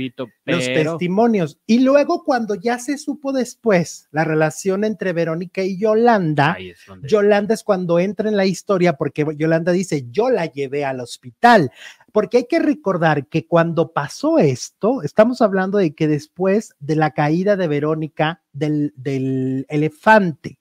los 0.45 0.65
testimonios. 0.65 1.59
Y 1.67 1.81
luego 1.81 2.23
cuando 2.25 2.55
ya 2.55 2.79
se 2.79 2.99
supo 2.99 3.33
después 3.33 4.09
la 4.13 4.25
relación 4.25 4.85
entre 4.85 5.13
Verónica 5.13 5.63
y 5.63 5.79
Yolanda, 5.79 6.57
Yolanda 7.03 7.32
es 7.33 7.63
cuando 7.65 7.99
entra 7.99 8.29
en 8.29 8.37
la 8.37 8.47
historia 8.47 8.95
porque 8.95 9.27
Yolanda 9.37 9.73
dice, 9.73 10.07
yo 10.11 10.31
la 10.31 10.47
llevé 10.47 10.85
al 10.85 11.01
hospital. 11.01 11.71
Porque 12.13 12.39
hay 12.39 12.47
que 12.47 12.59
recordar 12.59 13.27
que 13.27 13.47
cuando 13.47 13.93
pasó 13.93 14.39
esto, 14.39 15.03
estamos 15.03 15.41
hablando 15.41 15.79
de 15.79 15.95
que 15.95 16.09
después 16.09 16.75
de 16.79 16.97
la 16.97 17.13
caída 17.13 17.57
de 17.57 17.69
Verónica 17.69 18.43
del, 18.53 18.93
del 18.97 19.67
elefante. 19.69 20.59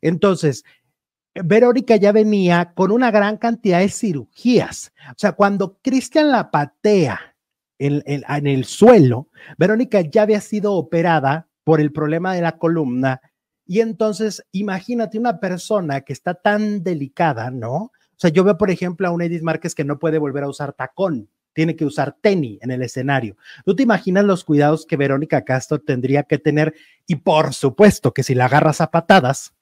Entonces, 0.00 0.64
Verónica 1.44 1.96
ya 1.96 2.12
venía 2.12 2.72
con 2.74 2.90
una 2.92 3.10
gran 3.10 3.36
cantidad 3.36 3.80
de 3.80 3.88
cirugías. 3.88 4.92
O 5.10 5.18
sea, 5.18 5.32
cuando 5.32 5.78
Cristian 5.82 6.30
la 6.30 6.50
patea 6.50 7.36
en, 7.78 8.02
en, 8.06 8.46
el 8.46 8.64
suelo, 8.64 9.28
Verónica 9.58 10.00
ya 10.00 10.22
había 10.22 10.40
sido 10.40 10.74
operada 10.74 11.48
por 11.64 11.80
el 11.80 11.92
problema 11.92 12.34
de 12.34 12.42
la 12.42 12.58
columna. 12.58 13.20
Y 13.66 13.80
entonces, 13.80 14.46
imagínate 14.52 15.18
una 15.18 15.40
persona 15.40 16.02
que 16.02 16.12
está 16.12 16.34
tan 16.34 16.84
delicada, 16.84 17.50
¿no? 17.50 17.74
O 17.76 18.18
sea, 18.18 18.30
yo 18.30 18.44
veo, 18.44 18.56
por 18.56 18.70
ejemplo, 18.70 19.08
a 19.08 19.10
una 19.10 19.24
Edith 19.24 19.42
Márquez 19.42 19.74
que 19.74 19.84
no 19.84 19.98
puede 19.98 20.18
volver 20.18 20.44
a 20.44 20.48
usar 20.48 20.72
tacón, 20.72 21.28
tiene 21.52 21.74
que 21.74 21.84
usar 21.84 22.16
tenis 22.20 22.58
en 22.62 22.70
el 22.70 22.82
escenario. 22.82 23.36
¿Tú 23.64 23.74
te 23.74 23.82
imaginas 23.82 24.24
los 24.24 24.44
cuidados 24.44 24.86
que 24.86 24.96
Verónica 24.96 25.44
Castro 25.44 25.80
tendría 25.80 26.22
que 26.22 26.38
tener? 26.38 26.74
Y 27.06 27.16
por 27.16 27.54
supuesto 27.54 28.14
que 28.14 28.22
si 28.22 28.34
la 28.34 28.44
agarras 28.44 28.80
a 28.80 28.90
patadas, 28.90 29.55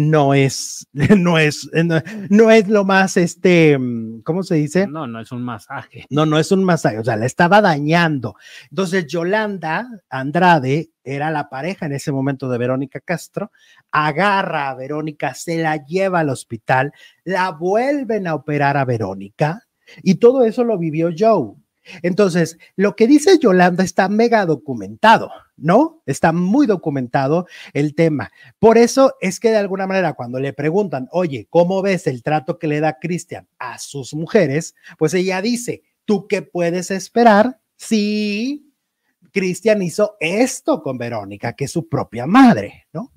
no 0.00 0.32
es, 0.32 0.88
no 0.92 1.38
es, 1.38 1.68
no, 1.72 2.00
no 2.30 2.50
es 2.50 2.68
lo 2.68 2.84
más, 2.84 3.16
este, 3.16 3.78
¿cómo 4.24 4.42
se 4.42 4.54
dice? 4.54 4.86
No, 4.86 5.06
no 5.06 5.20
es 5.20 5.30
un 5.30 5.42
masaje. 5.42 6.06
No, 6.08 6.24
no 6.24 6.38
es 6.38 6.50
un 6.52 6.64
masaje, 6.64 6.98
o 6.98 7.04
sea, 7.04 7.16
la 7.16 7.26
estaba 7.26 7.60
dañando. 7.60 8.36
Entonces, 8.70 9.06
Yolanda 9.06 9.86
Andrade 10.08 10.90
era 11.04 11.30
la 11.30 11.48
pareja 11.48 11.86
en 11.86 11.92
ese 11.92 12.12
momento 12.12 12.48
de 12.48 12.58
Verónica 12.58 13.00
Castro, 13.00 13.52
agarra 13.90 14.70
a 14.70 14.74
Verónica, 14.74 15.34
se 15.34 15.58
la 15.58 15.84
lleva 15.84 16.20
al 16.20 16.30
hospital, 16.30 16.92
la 17.24 17.50
vuelven 17.50 18.26
a 18.26 18.34
operar 18.34 18.76
a 18.76 18.84
Verónica 18.84 19.66
y 20.02 20.16
todo 20.16 20.44
eso 20.44 20.64
lo 20.64 20.78
vivió 20.78 21.10
Joe. 21.16 21.54
Entonces, 22.02 22.58
lo 22.76 22.96
que 22.96 23.06
dice 23.06 23.38
Yolanda 23.38 23.84
está 23.84 24.08
mega 24.08 24.46
documentado, 24.46 25.30
¿no? 25.56 26.02
Está 26.06 26.32
muy 26.32 26.66
documentado 26.66 27.46
el 27.72 27.94
tema. 27.94 28.30
Por 28.58 28.78
eso 28.78 29.14
es 29.20 29.40
que 29.40 29.50
de 29.50 29.56
alguna 29.56 29.86
manera 29.86 30.14
cuando 30.14 30.38
le 30.38 30.52
preguntan, 30.52 31.08
oye, 31.12 31.46
¿cómo 31.50 31.82
ves 31.82 32.06
el 32.06 32.22
trato 32.22 32.58
que 32.58 32.68
le 32.68 32.80
da 32.80 32.98
Cristian 32.98 33.48
a 33.58 33.78
sus 33.78 34.14
mujeres? 34.14 34.74
Pues 34.98 35.14
ella 35.14 35.42
dice, 35.42 35.82
¿tú 36.04 36.26
qué 36.28 36.42
puedes 36.42 36.90
esperar 36.90 37.60
si 37.76 38.70
Cristian 39.32 39.82
hizo 39.82 40.16
esto 40.20 40.82
con 40.82 40.98
Verónica, 40.98 41.54
que 41.54 41.64
es 41.64 41.70
su 41.70 41.88
propia 41.88 42.26
madre, 42.26 42.86
¿no? 42.92 43.12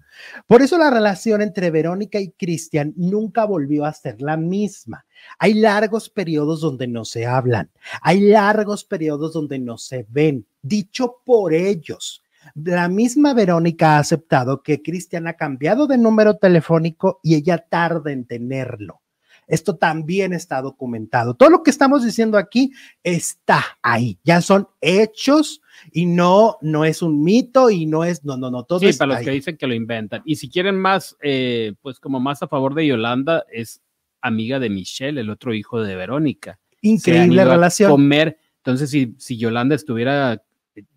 Por 0.47 0.61
eso 0.61 0.77
la 0.77 0.89
relación 0.89 1.41
entre 1.41 1.71
Verónica 1.71 2.19
y 2.19 2.31
Cristian 2.31 2.93
nunca 2.95 3.45
volvió 3.45 3.85
a 3.85 3.93
ser 3.93 4.21
la 4.21 4.37
misma. 4.37 5.05
Hay 5.39 5.53
largos 5.53 6.09
periodos 6.09 6.61
donde 6.61 6.87
no 6.87 7.05
se 7.05 7.25
hablan, 7.25 7.69
hay 8.01 8.19
largos 8.21 8.83
periodos 8.83 9.33
donde 9.33 9.59
no 9.59 9.77
se 9.77 10.05
ven, 10.09 10.45
dicho 10.61 11.21
por 11.25 11.53
ellos. 11.53 12.23
La 12.55 12.89
misma 12.89 13.33
Verónica 13.33 13.95
ha 13.95 13.99
aceptado 13.99 14.63
que 14.63 14.81
Cristian 14.81 15.27
ha 15.27 15.33
cambiado 15.33 15.87
de 15.87 15.97
número 15.97 16.37
telefónico 16.37 17.19
y 17.23 17.35
ella 17.35 17.57
tarda 17.57 18.11
en 18.11 18.25
tenerlo. 18.25 19.02
Esto 19.47 19.75
también 19.75 20.33
está 20.33 20.61
documentado. 20.61 21.33
Todo 21.33 21.49
lo 21.49 21.63
que 21.63 21.71
estamos 21.71 22.03
diciendo 22.03 22.37
aquí 22.37 22.71
está 23.03 23.63
ahí. 23.81 24.19
Ya 24.23 24.41
son 24.41 24.67
hechos 24.81 25.61
y 25.91 26.05
no, 26.05 26.57
no 26.61 26.85
es 26.85 27.01
un 27.01 27.23
mito 27.23 27.69
y 27.69 27.85
no 27.85 28.03
es, 28.03 28.23
no, 28.23 28.37
no, 28.37 28.51
no, 28.51 28.63
todo 28.63 28.79
Sí, 28.79 28.93
para 28.93 29.15
los 29.15 29.23
que 29.23 29.31
dicen 29.31 29.57
que 29.57 29.67
lo 29.67 29.73
inventan. 29.73 30.21
Y 30.25 30.35
si 30.35 30.49
quieren 30.49 30.79
más, 30.79 31.17
eh, 31.21 31.73
pues 31.81 31.99
como 31.99 32.19
más 32.19 32.41
a 32.43 32.47
favor 32.47 32.73
de 32.75 32.87
Yolanda, 32.87 33.45
es 33.51 33.81
amiga 34.21 34.59
de 34.59 34.69
Michelle, 34.69 35.19
el 35.19 35.29
otro 35.29 35.53
hijo 35.53 35.81
de 35.81 35.95
Verónica. 35.95 36.59
Increíble 36.81 37.45
relación. 37.45 37.91
Comer. 37.91 38.37
Entonces, 38.57 38.89
si, 38.89 39.15
si 39.17 39.37
Yolanda 39.37 39.75
estuviera 39.75 40.41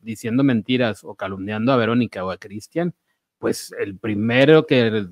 diciendo 0.00 0.42
mentiras 0.42 1.04
o 1.04 1.14
calumniando 1.14 1.72
a 1.72 1.76
Verónica 1.76 2.24
o 2.24 2.30
a 2.30 2.38
Cristian, 2.38 2.94
pues 3.38 3.74
el 3.78 3.98
primero 3.98 4.66
que, 4.66 5.06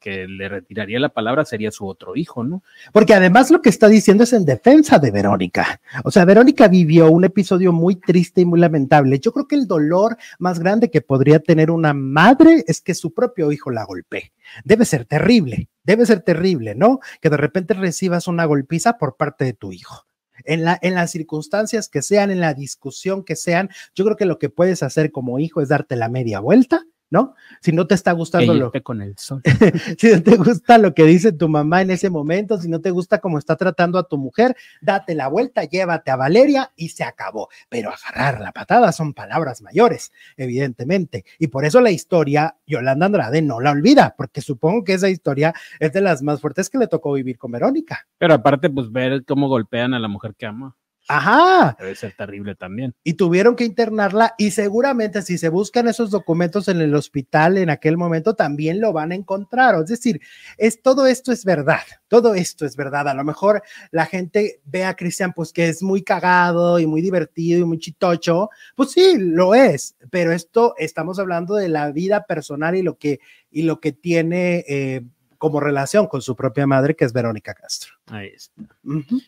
que, 0.00 0.26
le 0.28 0.48
retiraría 0.48 1.00
la 1.00 1.08
palabra 1.08 1.44
sería 1.44 1.70
su 1.70 1.86
otro 1.86 2.14
hijo, 2.14 2.44
¿no? 2.44 2.62
Porque 2.92 3.14
además 3.14 3.50
lo 3.50 3.62
que 3.62 3.70
está 3.70 3.88
diciendo 3.88 4.24
es 4.24 4.32
en 4.32 4.44
defensa 4.44 4.98
de 4.98 5.10
Verónica. 5.10 5.80
O 6.04 6.10
sea, 6.10 6.24
Verónica 6.24 6.68
vivió 6.68 7.10
un 7.10 7.24
episodio 7.24 7.72
muy 7.72 7.96
triste 7.96 8.42
y 8.42 8.44
muy 8.44 8.60
lamentable. 8.60 9.18
Yo 9.18 9.32
creo 9.32 9.48
que 9.48 9.56
el 9.56 9.66
dolor 9.66 10.16
más 10.38 10.58
grande 10.58 10.90
que 10.90 11.00
podría 11.00 11.40
tener 11.40 11.70
una 11.70 11.94
madre 11.94 12.64
es 12.66 12.80
que 12.80 12.94
su 12.94 13.14
propio 13.14 13.50
hijo 13.50 13.70
la 13.70 13.84
golpee. 13.84 14.32
Debe 14.64 14.84
ser 14.84 15.06
terrible, 15.06 15.68
debe 15.84 16.04
ser 16.04 16.20
terrible, 16.20 16.74
¿no? 16.74 17.00
Que 17.20 17.30
de 17.30 17.38
repente 17.38 17.72
recibas 17.74 18.28
una 18.28 18.44
golpiza 18.44 18.98
por 18.98 19.16
parte 19.16 19.44
de 19.44 19.54
tu 19.54 19.72
hijo. 19.72 20.06
En, 20.44 20.64
la, 20.64 20.78
en 20.82 20.94
las 20.94 21.12
circunstancias 21.12 21.88
que 21.88 22.02
sean, 22.02 22.30
en 22.30 22.40
la 22.40 22.54
discusión 22.54 23.24
que 23.24 23.36
sean, 23.36 23.70
yo 23.94 24.04
creo 24.04 24.16
que 24.16 24.26
lo 24.26 24.38
que 24.38 24.50
puedes 24.50 24.82
hacer 24.82 25.12
como 25.12 25.38
hijo 25.38 25.62
es 25.62 25.68
darte 25.68 25.96
la 25.96 26.08
media 26.08 26.40
vuelta 26.40 26.84
¿no? 27.10 27.34
Si 27.60 27.72
no 27.72 27.86
te 27.86 27.94
está 27.94 28.12
gustando 28.12 28.54
lo 28.54 28.72
con 28.82 29.02
el 29.02 29.16
sol. 29.16 29.42
si 29.98 30.12
no 30.12 30.22
te 30.22 30.36
gusta 30.36 30.78
lo 30.78 30.94
que 30.94 31.04
dice 31.04 31.32
tu 31.32 31.48
mamá 31.48 31.82
en 31.82 31.90
ese 31.90 32.10
momento, 32.10 32.58
si 32.58 32.68
no 32.68 32.80
te 32.80 32.90
gusta 32.90 33.20
cómo 33.20 33.38
está 33.38 33.56
tratando 33.56 33.98
a 33.98 34.08
tu 34.08 34.18
mujer, 34.18 34.56
date 34.80 35.14
la 35.14 35.28
vuelta, 35.28 35.64
llévate 35.64 36.10
a 36.10 36.16
Valeria 36.16 36.72
y 36.76 36.88
se 36.88 37.04
acabó. 37.04 37.48
Pero 37.68 37.90
agarrar 37.90 38.40
la 38.40 38.52
patada 38.52 38.92
son 38.92 39.14
palabras 39.14 39.62
mayores, 39.62 40.12
evidentemente. 40.36 41.24
Y 41.38 41.48
por 41.48 41.64
eso 41.64 41.80
la 41.80 41.90
historia, 41.90 42.56
Yolanda 42.66 43.06
Andrade 43.06 43.42
no 43.42 43.60
la 43.60 43.70
olvida, 43.70 44.14
porque 44.16 44.40
supongo 44.40 44.84
que 44.84 44.94
esa 44.94 45.08
historia 45.08 45.54
es 45.78 45.92
de 45.92 46.00
las 46.00 46.22
más 46.22 46.40
fuertes 46.40 46.70
que 46.70 46.78
le 46.78 46.88
tocó 46.88 47.12
vivir 47.12 47.38
con 47.38 47.52
Verónica. 47.52 48.06
Pero 48.18 48.34
aparte, 48.34 48.70
pues 48.70 48.90
ver 48.90 49.24
cómo 49.24 49.48
golpean 49.48 49.94
a 49.94 49.98
la 49.98 50.08
mujer 50.08 50.34
que 50.36 50.46
ama. 50.46 50.76
Ajá. 51.08 51.76
Debe 51.78 51.94
ser 51.94 52.14
terrible 52.16 52.54
también. 52.54 52.94
Y 53.04 53.14
tuvieron 53.14 53.56
que 53.56 53.64
internarla 53.64 54.34
y 54.38 54.52
seguramente 54.52 55.22
si 55.22 55.36
se 55.36 55.50
buscan 55.50 55.86
esos 55.86 56.10
documentos 56.10 56.68
en 56.68 56.80
el 56.80 56.94
hospital 56.94 57.58
en 57.58 57.70
aquel 57.70 57.96
momento 57.96 58.34
también 58.34 58.80
lo 58.80 58.92
van 58.92 59.12
a 59.12 59.14
encontrar. 59.14 59.74
Es 59.82 59.86
decir, 59.86 60.20
es 60.56 60.80
todo 60.80 61.06
esto 61.06 61.32
es 61.32 61.44
verdad. 61.44 61.82
Todo 62.08 62.34
esto 62.34 62.64
es 62.64 62.76
verdad. 62.76 63.08
A 63.08 63.14
lo 63.14 63.24
mejor 63.24 63.62
la 63.90 64.06
gente 64.06 64.60
ve 64.64 64.84
a 64.84 64.94
Cristian 64.94 65.32
pues 65.34 65.52
que 65.52 65.68
es 65.68 65.82
muy 65.82 66.02
cagado 66.02 66.78
y 66.78 66.86
muy 66.86 67.02
divertido 67.02 67.60
y 67.60 67.64
muy 67.64 67.78
chitocho. 67.78 68.48
Pues 68.74 68.92
sí, 68.92 69.16
lo 69.18 69.54
es, 69.54 69.96
pero 70.10 70.32
esto 70.32 70.74
estamos 70.78 71.18
hablando 71.18 71.54
de 71.54 71.68
la 71.68 71.90
vida 71.92 72.24
personal 72.24 72.76
y 72.76 72.82
lo 72.82 72.96
que 72.98 73.20
y 73.50 73.62
lo 73.62 73.80
que 73.80 73.92
tiene 73.92 74.64
eh, 74.68 75.02
como 75.44 75.60
relación 75.60 76.06
con 76.06 76.22
su 76.22 76.34
propia 76.34 76.66
madre, 76.66 76.96
que 76.96 77.04
es 77.04 77.12
Verónica 77.12 77.52
Castro. 77.52 77.92
Ahí 78.06 78.28
está. 78.28 78.62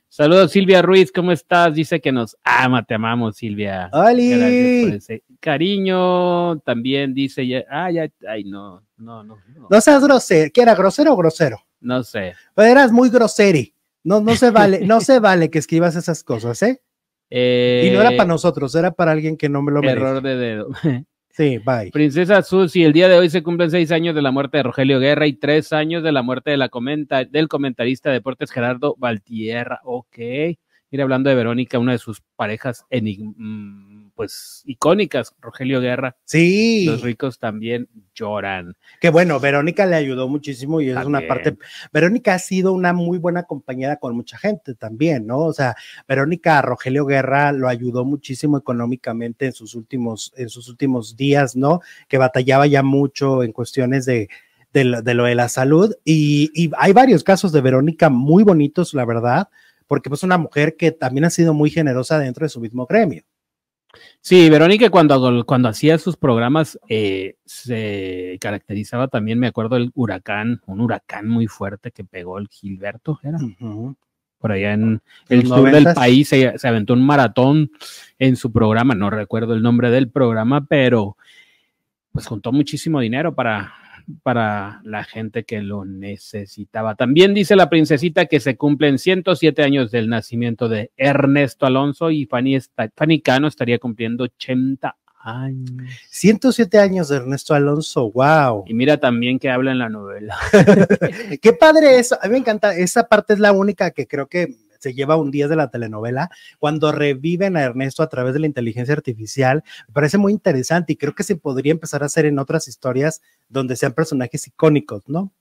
Saludos, 0.08 0.50
Silvia 0.50 0.80
Ruiz, 0.80 1.12
¿cómo 1.12 1.30
estás? 1.30 1.74
Dice 1.74 2.00
que 2.00 2.10
nos 2.10 2.38
ama, 2.42 2.82
te 2.84 2.94
amamos, 2.94 3.36
Silvia. 3.36 3.90
¡Holi! 3.92 4.98
cariño. 5.40 6.58
También 6.60 7.12
dice, 7.12 7.46
ya, 7.46 7.66
ah, 7.68 7.90
ya, 7.90 8.08
ay, 8.26 8.44
no, 8.44 8.82
no, 8.96 9.24
no. 9.24 9.36
No, 9.68 9.80
seas 9.82 10.02
grosero. 10.02 10.50
¿Qué 10.54 10.62
era, 10.62 10.74
grosero 10.74 11.12
o 11.12 11.16
grosero? 11.18 11.58
No 11.80 12.02
sé. 12.02 12.32
Pero 12.54 12.70
eras 12.70 12.92
muy 12.92 13.10
groseri. 13.10 13.74
No, 14.02 14.22
no 14.22 14.34
se 14.36 14.50
vale, 14.50 14.86
no 14.86 15.00
se 15.02 15.18
vale 15.18 15.50
que 15.50 15.58
escribas 15.58 15.96
esas 15.96 16.24
cosas, 16.24 16.62
¿eh? 16.62 16.80
y 17.28 17.90
no 17.90 18.00
era 18.00 18.12
para 18.12 18.22
eh, 18.22 18.28
nosotros, 18.28 18.74
era 18.74 18.90
para 18.90 19.12
alguien 19.12 19.36
que 19.36 19.50
no 19.50 19.60
me 19.60 19.70
lo 19.70 19.82
merece. 19.82 20.00
Error 20.00 20.22
de 20.22 20.36
dedo. 20.36 20.68
Sí, 21.36 21.58
bye. 21.58 21.90
Princesa 21.90 22.40
Susi, 22.42 22.82
el 22.82 22.94
día 22.94 23.08
de 23.08 23.18
hoy 23.18 23.28
se 23.28 23.42
cumplen 23.42 23.70
seis 23.70 23.92
años 23.92 24.14
de 24.14 24.22
la 24.22 24.30
muerte 24.30 24.56
de 24.56 24.62
Rogelio 24.62 24.98
Guerra 24.98 25.26
y 25.26 25.34
tres 25.34 25.70
años 25.74 26.02
de 26.02 26.10
la 26.10 26.22
muerte 26.22 26.50
de 26.50 26.56
la 26.56 26.70
comenta, 26.70 27.26
del 27.26 27.48
comentarista 27.48 28.08
de 28.08 28.14
deportes 28.14 28.50
Gerardo 28.50 28.96
Valtierra. 28.98 29.80
Ok. 29.84 30.16
Mira, 30.90 31.04
hablando 31.04 31.28
de 31.28 31.36
Verónica, 31.36 31.78
una 31.78 31.92
de 31.92 31.98
sus 31.98 32.22
parejas 32.36 32.86
enigmáticas. 32.88 33.95
Pues 34.16 34.62
icónicas, 34.64 35.34
Rogelio 35.42 35.78
Guerra. 35.82 36.16
Sí. 36.24 36.86
Los 36.86 37.02
ricos 37.02 37.38
también 37.38 37.86
lloran. 38.14 38.74
Que 38.98 39.10
bueno, 39.10 39.38
Verónica 39.38 39.84
le 39.84 39.94
ayudó 39.94 40.26
muchísimo 40.26 40.80
y 40.80 40.88
es 40.88 41.04
una 41.04 41.20
parte. 41.28 41.58
Verónica 41.92 42.32
ha 42.32 42.38
sido 42.38 42.72
una 42.72 42.94
muy 42.94 43.18
buena 43.18 43.42
compañera 43.42 43.96
con 43.96 44.16
mucha 44.16 44.38
gente 44.38 44.74
también, 44.74 45.26
¿no? 45.26 45.40
O 45.40 45.52
sea, 45.52 45.76
Verónica 46.08 46.62
Rogelio 46.62 47.04
Guerra 47.04 47.52
lo 47.52 47.68
ayudó 47.68 48.06
muchísimo 48.06 48.56
económicamente 48.56 49.44
en 49.44 49.52
sus 49.52 49.74
últimos, 49.74 50.32
en 50.34 50.48
sus 50.48 50.70
últimos 50.70 51.14
días, 51.18 51.54
¿no? 51.54 51.82
Que 52.08 52.16
batallaba 52.16 52.66
ya 52.66 52.82
mucho 52.82 53.42
en 53.42 53.52
cuestiones 53.52 54.06
de, 54.06 54.30
de, 54.72 54.84
lo, 54.84 55.02
de 55.02 55.34
la 55.34 55.50
salud. 55.50 55.94
Y, 56.06 56.50
y 56.54 56.70
hay 56.78 56.94
varios 56.94 57.22
casos 57.22 57.52
de 57.52 57.60
Verónica 57.60 58.08
muy 58.08 58.44
bonitos, 58.44 58.94
la 58.94 59.04
verdad, 59.04 59.50
porque 59.86 60.08
pues 60.08 60.22
una 60.22 60.38
mujer 60.38 60.74
que 60.76 60.90
también 60.90 61.26
ha 61.26 61.30
sido 61.30 61.52
muy 61.52 61.68
generosa 61.68 62.18
dentro 62.18 62.46
de 62.46 62.48
su 62.48 62.60
mismo 62.60 62.86
gremio. 62.86 63.22
Sí, 64.20 64.50
Verónica 64.50 64.90
cuando, 64.90 65.44
cuando 65.44 65.68
hacía 65.68 65.98
sus 65.98 66.16
programas 66.16 66.78
eh, 66.88 67.36
se 67.44 68.38
caracterizaba 68.40 69.08
también, 69.08 69.38
me 69.38 69.46
acuerdo, 69.46 69.76
el 69.76 69.90
huracán, 69.94 70.60
un 70.66 70.80
huracán 70.80 71.28
muy 71.28 71.46
fuerte 71.46 71.92
que 71.92 72.04
pegó 72.04 72.38
el 72.38 72.48
Gilberto, 72.48 73.20
era. 73.22 73.38
Por 74.38 74.52
allá 74.52 74.74
en 74.74 75.00
el 75.28 75.46
sur 75.46 75.70
del 75.70 75.94
país 75.94 76.28
se, 76.28 76.58
se, 76.58 76.68
aventó 76.68 76.92
un 76.92 77.04
maratón 77.04 77.70
en 78.18 78.36
su 78.36 78.52
programa, 78.52 78.94
no 78.94 79.10
recuerdo 79.10 79.54
el 79.54 79.62
nombre 79.62 79.90
del 79.90 80.10
programa, 80.10 80.66
pero 80.66 81.16
pues 82.12 82.26
juntó 82.26 82.52
muchísimo 82.52 83.00
dinero 83.00 83.34
para, 83.34 83.74
para 84.22 84.80
la 84.84 85.04
gente 85.04 85.44
que 85.44 85.60
lo 85.60 85.84
necesitaba. 85.84 86.94
También 86.94 87.34
dice 87.34 87.56
la 87.56 87.68
princesita 87.68 88.26
que 88.26 88.40
se 88.40 88.56
cumplen 88.56 88.98
107 88.98 89.62
años 89.62 89.90
del 89.90 90.08
nacimiento 90.08 90.68
de 90.68 90.90
Ernesto 90.96 91.66
Alonso 91.66 92.10
y 92.10 92.26
Fanny, 92.26 92.58
Fanny 92.94 93.20
Cano 93.20 93.48
estaría 93.48 93.78
cumpliendo 93.78 94.24
80 94.24 94.96
años. 95.18 95.90
107 96.10 96.78
años 96.78 97.08
de 97.08 97.16
Ernesto 97.16 97.54
Alonso, 97.54 98.10
wow. 98.12 98.64
Y 98.66 98.74
mira 98.74 98.98
también 98.98 99.38
que 99.38 99.50
habla 99.50 99.72
en 99.72 99.78
la 99.78 99.88
novela. 99.88 100.36
Qué 101.42 101.52
padre 101.52 101.98
eso, 101.98 102.16
a 102.20 102.26
mí 102.26 102.32
me 102.32 102.38
encanta, 102.38 102.76
esa 102.76 103.08
parte 103.08 103.32
es 103.32 103.40
la 103.40 103.52
única 103.52 103.90
que 103.90 104.06
creo 104.06 104.28
que 104.28 104.65
se 104.86 104.94
lleva 104.94 105.16
un 105.16 105.32
día 105.32 105.48
de 105.48 105.56
la 105.56 105.68
telenovela, 105.68 106.30
cuando 106.60 106.92
reviven 106.92 107.56
a 107.56 107.62
Ernesto 107.62 108.04
a 108.04 108.08
través 108.08 108.34
de 108.34 108.40
la 108.40 108.46
inteligencia 108.46 108.94
artificial, 108.94 109.64
me 109.88 109.94
parece 109.94 110.16
muy 110.16 110.32
interesante 110.32 110.92
y 110.92 110.96
creo 110.96 111.12
que 111.12 111.24
se 111.24 111.34
podría 111.34 111.72
empezar 111.72 112.04
a 112.04 112.06
hacer 112.06 112.24
en 112.24 112.38
otras 112.38 112.68
historias 112.68 113.20
donde 113.48 113.74
sean 113.74 113.94
personajes 113.94 114.46
icónicos, 114.46 115.08
¿no? 115.08 115.32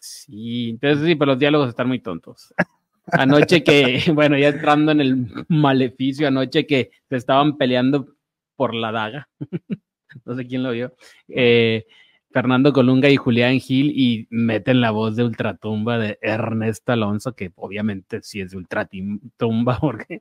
Sí, 0.00 0.70
entonces 0.70 1.06
sí, 1.06 1.14
pero 1.14 1.32
los 1.32 1.38
diálogos 1.38 1.68
están 1.68 1.88
muy 1.88 1.98
tontos. 1.98 2.54
Anoche 3.12 3.62
que, 3.62 4.02
bueno, 4.14 4.38
ya 4.38 4.48
entrando 4.48 4.92
en 4.92 5.02
el 5.02 5.44
maleficio, 5.48 6.26
anoche 6.26 6.66
que 6.66 6.90
se 7.10 7.16
estaban 7.16 7.58
peleando 7.58 8.16
por 8.56 8.74
la 8.74 8.92
daga, 8.92 9.28
no 10.24 10.36
sé 10.36 10.46
quién 10.46 10.62
lo 10.62 10.70
vio, 10.70 10.94
eh, 11.28 11.84
Fernando 12.34 12.72
Colunga 12.72 13.08
y 13.08 13.16
Julián 13.16 13.60
Gil 13.60 13.92
y 13.94 14.26
meten 14.28 14.80
la 14.80 14.90
voz 14.90 15.14
de 15.14 15.22
Ultratumba 15.22 15.98
de 15.98 16.18
Ernesto 16.20 16.90
Alonso, 16.90 17.32
que 17.36 17.52
obviamente 17.54 18.22
sí 18.24 18.40
es 18.40 18.50
de 18.50 18.56
Ultratumba, 18.56 19.78
porque... 19.80 20.20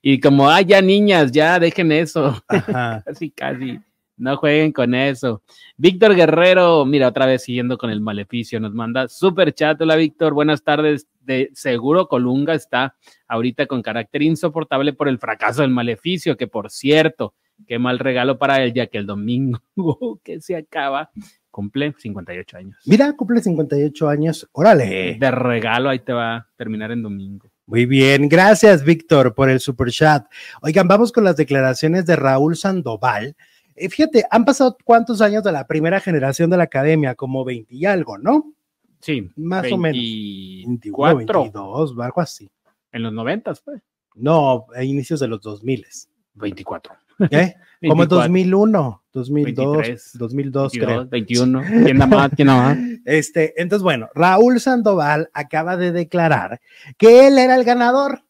Y 0.00 0.20
como, 0.20 0.48
ah, 0.48 0.60
ya 0.60 0.80
niñas, 0.80 1.32
ya 1.32 1.58
dejen 1.58 1.90
eso. 1.90 2.40
casi, 3.04 3.32
casi. 3.32 3.80
No 4.16 4.36
jueguen 4.36 4.70
con 4.70 4.94
eso. 4.94 5.42
Víctor 5.76 6.14
Guerrero, 6.14 6.84
mira, 6.84 7.08
otra 7.08 7.26
vez 7.26 7.42
siguiendo 7.42 7.78
con 7.78 7.90
el 7.90 8.00
maleficio, 8.00 8.60
nos 8.60 8.72
manda 8.72 9.08
super 9.08 9.52
chat. 9.52 9.80
Hola, 9.80 9.96
Víctor, 9.96 10.34
buenas 10.34 10.62
tardes. 10.62 11.08
De 11.18 11.50
seguro 11.54 12.06
Colunga 12.06 12.54
está 12.54 12.94
ahorita 13.26 13.66
con 13.66 13.82
carácter 13.82 14.22
insoportable 14.22 14.92
por 14.92 15.08
el 15.08 15.18
fracaso 15.18 15.62
del 15.62 15.72
maleficio, 15.72 16.36
que 16.36 16.46
por 16.46 16.70
cierto, 16.70 17.34
qué 17.66 17.80
mal 17.80 17.98
regalo 17.98 18.38
para 18.38 18.62
él, 18.62 18.72
ya 18.72 18.86
que 18.86 18.98
el 18.98 19.06
domingo 19.06 19.60
que 20.22 20.40
se 20.40 20.54
acaba 20.54 21.10
cumple 21.50 21.94
58 21.98 22.56
años. 22.56 22.76
Mira, 22.86 23.12
cumple 23.14 23.40
58 23.40 24.08
años. 24.08 24.48
Órale. 24.52 25.16
De 25.18 25.30
regalo, 25.30 25.88
ahí 25.90 26.00
te 26.00 26.12
va 26.12 26.36
a 26.36 26.48
terminar 26.56 26.90
en 26.92 27.02
domingo. 27.02 27.50
Muy 27.66 27.86
bien, 27.86 28.28
gracias 28.28 28.84
Víctor 28.84 29.34
por 29.34 29.48
el 29.48 29.60
super 29.60 29.90
chat. 29.90 30.26
Oigan, 30.60 30.88
vamos 30.88 31.12
con 31.12 31.22
las 31.22 31.36
declaraciones 31.36 32.04
de 32.04 32.16
Raúl 32.16 32.56
Sandoval. 32.56 33.36
Eh, 33.76 33.88
fíjate, 33.88 34.24
han 34.30 34.44
pasado 34.44 34.76
cuántos 34.84 35.20
años 35.20 35.44
de 35.44 35.52
la 35.52 35.66
primera 35.66 36.00
generación 36.00 36.50
de 36.50 36.56
la 36.56 36.64
academia, 36.64 37.14
como 37.14 37.44
20 37.44 37.72
y 37.72 37.86
algo, 37.86 38.18
¿no? 38.18 38.52
Sí, 39.00 39.30
más 39.36 39.70
o 39.72 39.78
menos. 39.78 40.00
21, 40.00 41.16
22, 41.16 41.98
algo 41.98 42.20
así. 42.20 42.50
En 42.92 43.04
los 43.04 43.12
90, 43.12 43.54
pues. 43.64 43.80
No, 44.16 44.66
a 44.74 44.82
inicios 44.82 45.20
de 45.20 45.28
los 45.28 45.40
2000. 45.40 45.86
24. 46.34 46.92
¿Eh? 47.30 47.54
Como 47.86 48.02
en 48.02 48.08
2001, 48.08 49.04
2002, 49.12 49.76
23, 49.76 50.10
2002, 50.14 50.72
22, 50.72 50.72
creo. 50.72 51.06
21. 51.06 51.62
¿Quién 51.84 51.98
nada 51.98 52.06
más? 52.06 52.30
¿Quién 52.36 52.46
nada 52.46 52.74
más? 52.74 52.78
Este, 53.04 53.60
entonces, 53.60 53.82
bueno, 53.82 54.08
Raúl 54.14 54.60
Sandoval 54.60 55.30
acaba 55.32 55.76
de 55.76 55.92
declarar 55.92 56.60
que 56.98 57.26
él 57.26 57.38
era 57.38 57.56
el 57.56 57.64
ganador. 57.64 58.24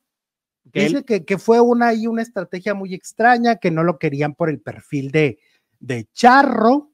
Dice 0.73 1.05
que, 1.05 1.25
que, 1.25 1.37
fue 1.37 1.61
una 1.61 1.95
y 1.95 2.07
una 2.07 2.23
estrategia 2.23 2.75
muy 2.75 2.95
extraña, 2.95 3.57
que 3.57 3.73
no 3.73 3.83
lo 3.83 3.99
querían 3.99 4.35
por 4.35 4.51
el 4.51 4.61
perfil 4.61 5.11
de, 5.11 5.41
de 5.81 6.07
Charro, 6.13 6.90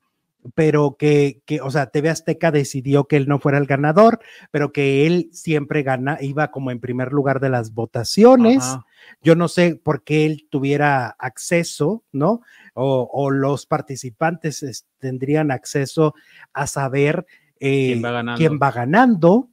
pero 0.54 0.96
que, 0.98 1.42
que, 1.44 1.60
o 1.60 1.70
sea, 1.70 1.86
TV 1.86 2.10
Azteca 2.10 2.50
decidió 2.50 3.04
que 3.04 3.16
él 3.16 3.28
no 3.28 3.38
fuera 3.38 3.58
el 3.58 3.66
ganador, 3.66 4.20
pero 4.50 4.72
que 4.72 5.06
él 5.06 5.28
siempre 5.32 5.82
gana, 5.82 6.18
iba 6.20 6.50
como 6.50 6.70
en 6.70 6.80
primer 6.80 7.12
lugar 7.12 7.40
de 7.40 7.50
las 7.50 7.74
votaciones. 7.74 8.76
Yo 9.22 9.34
no 9.34 9.48
sé 9.48 9.76
por 9.76 10.02
qué 10.02 10.26
él 10.26 10.46
tuviera 10.50 11.16
acceso, 11.18 12.04
¿no? 12.12 12.40
O, 12.74 13.08
o 13.12 13.30
los 13.30 13.66
participantes 13.66 14.86
tendrían 14.98 15.50
acceso 15.50 16.14
a 16.52 16.66
saber 16.66 17.26
eh, 17.60 17.92
¿Quién, 17.92 18.04
va 18.04 18.34
quién 18.36 18.58
va 18.62 18.70
ganando. 18.70 19.50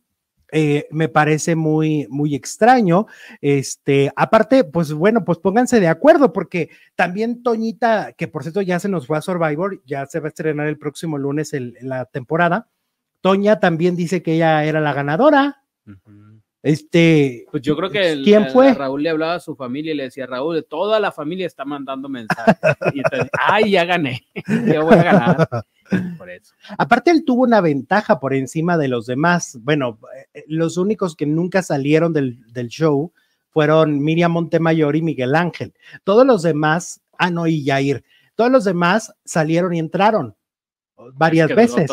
Eh, 0.56 0.88
me 0.92 1.10
parece 1.10 1.56
muy, 1.56 2.06
muy 2.12 2.36
extraño. 2.36 3.08
Este, 3.42 4.12
aparte, 4.16 4.64
pues 4.64 4.94
bueno, 4.94 5.26
pues 5.26 5.40
pónganse 5.40 5.80
de 5.80 5.88
acuerdo, 5.88 6.32
porque 6.32 6.70
también 6.96 7.42
Toñita, 7.42 8.14
que 8.14 8.28
por 8.28 8.44
cierto 8.44 8.62
ya 8.62 8.78
se 8.80 8.88
nos 8.88 9.08
fue 9.08 9.18
a 9.18 9.22
Survivor, 9.22 9.82
ya 9.86 10.06
se 10.06 10.20
va 10.20 10.28
a 10.28 10.30
estrenar 10.30 10.68
el 10.68 10.78
próximo 10.78 11.18
lunes 11.18 11.56
la 11.82 12.06
temporada. 12.06 12.70
Toña 13.22 13.60
también 13.60 13.96
dice 13.96 14.22
que 14.22 14.36
ella 14.36 14.64
era 14.64 14.80
la 14.80 14.94
ganadora. 14.94 15.64
Este, 16.62 17.46
pues 17.50 17.64
yo 17.64 17.76
creo 17.76 17.90
que 17.90 18.22
¿quién 18.24 18.50
fue? 18.52 18.76
Raúl 18.76 19.02
le 19.02 19.10
hablaba 19.10 19.36
a 19.36 19.40
su 19.40 19.56
familia 19.56 19.92
y 19.92 19.96
le 19.96 20.04
decía, 20.04 20.28
Raúl, 20.28 20.64
toda 20.70 21.00
la 21.00 21.12
familia 21.12 21.48
está 21.48 21.66
mandando 21.66 22.10
mensajes. 22.10 22.56
y 22.94 23.00
entonces, 23.00 23.30
ay, 23.40 23.72
ya 23.72 23.86
gané, 23.86 24.24
yo 24.72 24.86
voy 24.86 24.94
a 24.94 25.04
ganar. 25.04 25.48
Por 26.18 26.30
eso. 26.30 26.54
Aparte, 26.78 27.12
él 27.12 27.24
tuvo 27.26 27.44
una 27.44 27.62
ventaja 27.62 28.20
por 28.20 28.34
encima 28.34 28.78
de 28.78 28.88
los 28.88 29.06
demás. 29.06 29.58
Bueno, 29.62 30.00
eh, 30.34 30.44
los 30.48 30.78
únicos 30.78 31.16
que 31.16 31.26
nunca 31.26 31.62
salieron 31.62 32.14
del, 32.14 32.40
del 32.52 32.68
show 32.68 33.12
fueron 33.50 34.00
Miriam 34.04 34.32
Montemayor 34.32 34.96
y 34.96 35.02
Miguel 35.02 35.36
Ángel. 35.36 35.74
Todos 36.04 36.26
los 36.26 36.42
demás, 36.42 37.02
ah, 37.18 37.30
no, 37.30 37.46
y 37.48 37.64
Jair, 37.64 38.04
todos 38.36 38.52
los 38.52 38.64
demás 38.64 39.14
salieron 39.24 39.74
y 39.74 39.80
entraron 39.80 40.36
varias 41.14 41.54
veces. 41.54 41.90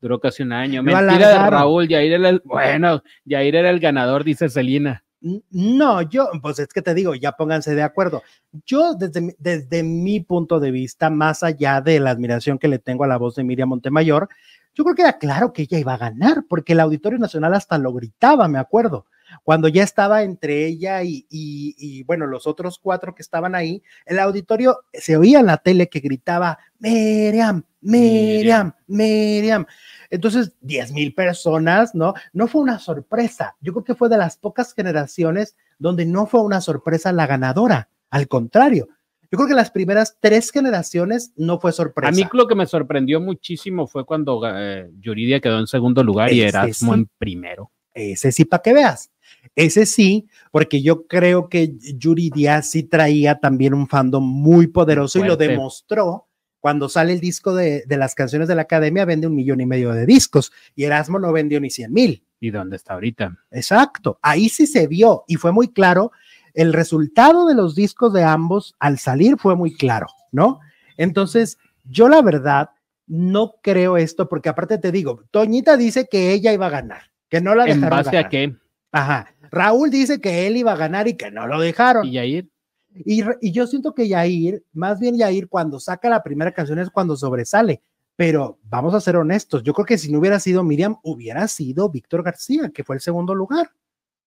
duró 0.00 0.18
casi 0.18 0.42
un 0.42 0.52
año. 0.52 0.82
Mentira 0.82 1.28
de 1.28 1.50
Raúl, 1.50 1.88
Jair 1.88 2.12
era 2.12 2.28
el, 2.30 2.42
bueno, 2.44 3.02
Jair 3.28 3.54
era 3.54 3.70
el 3.70 3.80
ganador, 3.80 4.24
dice 4.24 4.48
Celina. 4.48 5.03
No, 5.50 6.02
yo, 6.02 6.28
pues 6.42 6.58
es 6.58 6.68
que 6.68 6.82
te 6.82 6.92
digo, 6.92 7.14
ya 7.14 7.32
pónganse 7.32 7.74
de 7.74 7.82
acuerdo. 7.82 8.22
Yo, 8.66 8.92
desde, 8.94 9.34
desde 9.38 9.82
mi 9.82 10.20
punto 10.20 10.60
de 10.60 10.70
vista, 10.70 11.08
más 11.08 11.42
allá 11.42 11.80
de 11.80 11.98
la 11.98 12.10
admiración 12.10 12.58
que 12.58 12.68
le 12.68 12.78
tengo 12.78 13.04
a 13.04 13.06
la 13.06 13.16
voz 13.16 13.34
de 13.34 13.44
Miriam 13.44 13.70
Montemayor, 13.70 14.28
yo 14.74 14.84
creo 14.84 14.94
que 14.94 15.02
era 15.02 15.18
claro 15.18 15.54
que 15.54 15.62
ella 15.62 15.78
iba 15.78 15.94
a 15.94 15.98
ganar, 15.98 16.44
porque 16.46 16.74
el 16.74 16.80
Auditorio 16.80 17.18
Nacional 17.18 17.54
hasta 17.54 17.78
lo 17.78 17.94
gritaba, 17.94 18.48
me 18.48 18.58
acuerdo. 18.58 19.06
Cuando 19.42 19.68
ya 19.68 19.82
estaba 19.82 20.22
entre 20.22 20.66
ella 20.66 21.02
y, 21.02 21.26
y, 21.30 21.74
y, 21.78 22.02
bueno, 22.04 22.26
los 22.26 22.46
otros 22.46 22.78
cuatro 22.78 23.14
que 23.14 23.22
estaban 23.22 23.54
ahí, 23.54 23.82
el 24.06 24.18
auditorio 24.18 24.80
se 24.92 25.16
oía 25.16 25.40
en 25.40 25.46
la 25.46 25.58
tele 25.58 25.88
que 25.88 26.00
gritaba, 26.00 26.58
Miriam, 26.78 27.64
Miriam, 27.80 28.72
Miriam. 28.86 29.66
Entonces, 30.10 30.52
10 30.60 30.92
mil 30.92 31.14
personas, 31.14 31.94
¿no? 31.94 32.14
No 32.32 32.46
fue 32.46 32.62
una 32.62 32.78
sorpresa. 32.78 33.56
Yo 33.60 33.72
creo 33.72 33.84
que 33.84 33.94
fue 33.94 34.08
de 34.08 34.16
las 34.16 34.36
pocas 34.36 34.74
generaciones 34.74 35.56
donde 35.78 36.06
no 36.06 36.26
fue 36.26 36.42
una 36.42 36.60
sorpresa 36.60 37.12
la 37.12 37.26
ganadora. 37.26 37.88
Al 38.10 38.28
contrario, 38.28 38.88
yo 39.34 39.38
creo 39.38 39.48
que 39.48 39.54
las 39.54 39.72
primeras 39.72 40.16
tres 40.20 40.52
generaciones 40.52 41.32
no 41.36 41.58
fue 41.58 41.72
sorpresa. 41.72 42.08
A 42.08 42.12
mí 42.12 42.24
lo 42.32 42.46
que 42.46 42.54
me 42.54 42.66
sorprendió 42.66 43.20
muchísimo 43.20 43.88
fue 43.88 44.06
cuando 44.06 44.40
eh, 44.46 44.90
Yuridia 45.00 45.40
quedó 45.40 45.58
en 45.58 45.66
segundo 45.66 46.04
lugar 46.04 46.32
y 46.32 46.42
Erasmo 46.42 46.94
en 46.94 47.08
primero. 47.18 47.72
Ese 47.92 48.30
sí, 48.30 48.44
para 48.44 48.62
que 48.62 48.72
veas. 48.72 49.10
Ese 49.56 49.86
sí, 49.86 50.28
porque 50.50 50.82
yo 50.82 51.06
creo 51.06 51.48
que 51.48 51.74
Yuridia 51.78 52.62
sí 52.62 52.82
traía 52.82 53.38
también 53.38 53.74
un 53.74 53.86
fandom 53.86 54.24
muy 54.24 54.66
poderoso 54.66 55.20
y 55.20 55.24
lo 55.24 55.36
demostró 55.36 56.28
cuando 56.64 56.88
sale 56.88 57.12
el 57.12 57.20
disco 57.20 57.54
de, 57.54 57.84
las 57.90 58.14
canciones 58.14 58.48
de 58.48 58.54
la 58.54 58.62
academia, 58.62 59.04
vende 59.04 59.26
un 59.26 59.34
millón 59.34 59.60
y 59.60 59.66
medio 59.66 59.92
de 59.92 60.06
discos 60.06 60.50
y 60.74 60.84
Erasmo 60.84 61.18
no 61.18 61.30
vendió 61.30 61.60
ni 61.60 61.68
cien 61.68 61.92
mil. 61.92 62.24
¿Y 62.40 62.50
dónde 62.50 62.76
está 62.76 62.94
ahorita? 62.94 63.36
Exacto, 63.50 64.18
ahí 64.22 64.48
sí 64.48 64.66
se 64.66 64.86
vio 64.86 65.24
y 65.28 65.36
fue 65.36 65.52
muy 65.52 65.68
claro. 65.68 66.10
El 66.54 66.72
resultado 66.72 67.46
de 67.46 67.54
los 67.54 67.74
discos 67.74 68.14
de 68.14 68.22
ambos 68.22 68.74
al 68.78 68.98
salir 68.98 69.36
fue 69.36 69.56
muy 69.56 69.74
claro, 69.74 70.06
¿no? 70.32 70.60
Entonces, 70.96 71.58
yo 71.84 72.08
la 72.08 72.22
verdad 72.22 72.70
no 73.06 73.56
creo 73.62 73.98
esto 73.98 74.26
porque 74.26 74.48
aparte 74.48 74.78
te 74.78 74.90
digo, 74.90 75.22
Toñita 75.30 75.76
dice 75.76 76.08
que 76.10 76.32
ella 76.32 76.54
iba 76.54 76.68
a 76.68 76.70
ganar, 76.70 77.10
que 77.28 77.42
no 77.42 77.54
la 77.54 77.64
dejaron 77.64 77.84
¿En 77.84 77.90
base 77.90 78.16
a 78.16 78.28
qué? 78.30 78.56
Ajá. 78.90 79.33
Raúl 79.50 79.90
dice 79.90 80.20
que 80.20 80.46
él 80.46 80.56
iba 80.56 80.72
a 80.72 80.76
ganar 80.76 81.08
y 81.08 81.14
que 81.14 81.30
no 81.30 81.46
lo 81.46 81.60
dejaron. 81.60 82.06
¿Y 82.06 82.12
Yair? 82.12 82.48
Y, 82.94 83.50
yo 83.50 83.66
siento 83.66 83.92
que 83.94 84.08
Yair, 84.08 84.64
más 84.72 85.00
bien 85.00 85.16
Yair, 85.16 85.48
cuando 85.48 85.80
saca 85.80 86.08
la 86.08 86.22
primera 86.22 86.52
canción 86.52 86.78
es 86.78 86.90
cuando 86.90 87.16
sobresale. 87.16 87.82
Pero 88.16 88.60
vamos 88.62 88.94
a 88.94 89.00
ser 89.00 89.16
honestos, 89.16 89.64
yo 89.64 89.72
creo 89.72 89.86
que 89.86 89.98
si 89.98 90.12
no 90.12 90.20
hubiera 90.20 90.38
sido 90.38 90.62
Miriam, 90.62 90.96
hubiera 91.02 91.48
sido 91.48 91.88
Víctor 91.88 92.22
García, 92.22 92.70
que 92.72 92.84
fue 92.84 92.94
el 92.94 93.00
segundo 93.00 93.34
lugar, 93.34 93.72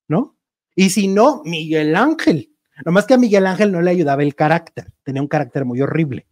¿no? 0.10 0.36
Y 0.76 0.90
si 0.90 1.08
no, 1.08 1.42
Miguel 1.46 1.96
Ángel. 1.96 2.52
Nomás 2.86 3.06
que 3.06 3.14
a 3.14 3.18
Miguel 3.18 3.48
Ángel 3.48 3.72
no 3.72 3.82
le 3.82 3.92
ayudaba 3.92 4.24
el 4.24 4.36
carácter, 4.36 4.92
tenía 5.04 5.22
un 5.22 5.30
carácter 5.30 5.64
muy 5.64 5.82
horrible. 5.82 6.28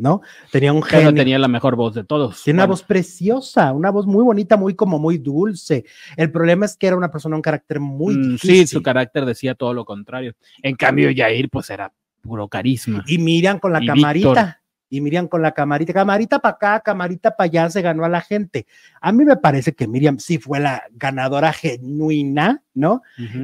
¿No? 0.00 0.22
Tenía 0.50 0.72
un 0.72 0.82
genio. 0.82 1.14
tenía 1.14 1.38
la 1.38 1.48
mejor 1.48 1.76
voz 1.76 1.94
de 1.94 2.04
todos. 2.04 2.42
Tiene 2.42 2.58
una 2.58 2.66
voz 2.66 2.82
preciosa, 2.82 3.72
una 3.72 3.90
voz 3.90 4.06
muy 4.06 4.24
bonita, 4.24 4.56
muy 4.56 4.74
como 4.74 4.98
muy 4.98 5.18
dulce. 5.18 5.84
El 6.16 6.32
problema 6.32 6.66
es 6.66 6.76
que 6.76 6.86
era 6.86 6.96
una 6.96 7.10
persona, 7.10 7.36
un 7.36 7.42
carácter 7.42 7.80
muy 7.80 8.16
mm, 8.16 8.38
Sí, 8.38 8.66
su 8.66 8.82
carácter 8.82 9.24
decía 9.24 9.54
todo 9.54 9.74
lo 9.74 9.84
contrario. 9.84 10.34
En 10.62 10.74
cambio, 10.74 11.10
Jair, 11.14 11.48
pues 11.50 11.70
era 11.70 11.92
puro 12.22 12.48
carisma. 12.48 13.04
Y 13.06 13.18
Miriam 13.18 13.58
con 13.58 13.72
la 13.72 13.80
camarita. 13.84 14.56
Y 14.92 15.00
Miriam 15.00 15.28
con 15.28 15.40
la 15.40 15.52
camarita, 15.52 15.92
camarita 15.92 16.40
para 16.40 16.54
acá, 16.56 16.80
camarita 16.80 17.36
para 17.36 17.46
allá, 17.46 17.70
se 17.70 17.80
ganó 17.80 18.04
a 18.04 18.08
la 18.08 18.20
gente. 18.20 18.66
A 19.00 19.12
mí 19.12 19.24
me 19.24 19.36
parece 19.36 19.72
que 19.72 19.86
Miriam 19.86 20.18
sí 20.18 20.38
fue 20.38 20.58
la 20.58 20.82
ganadora 20.90 21.52
genuina, 21.52 22.64
¿no? 22.74 23.02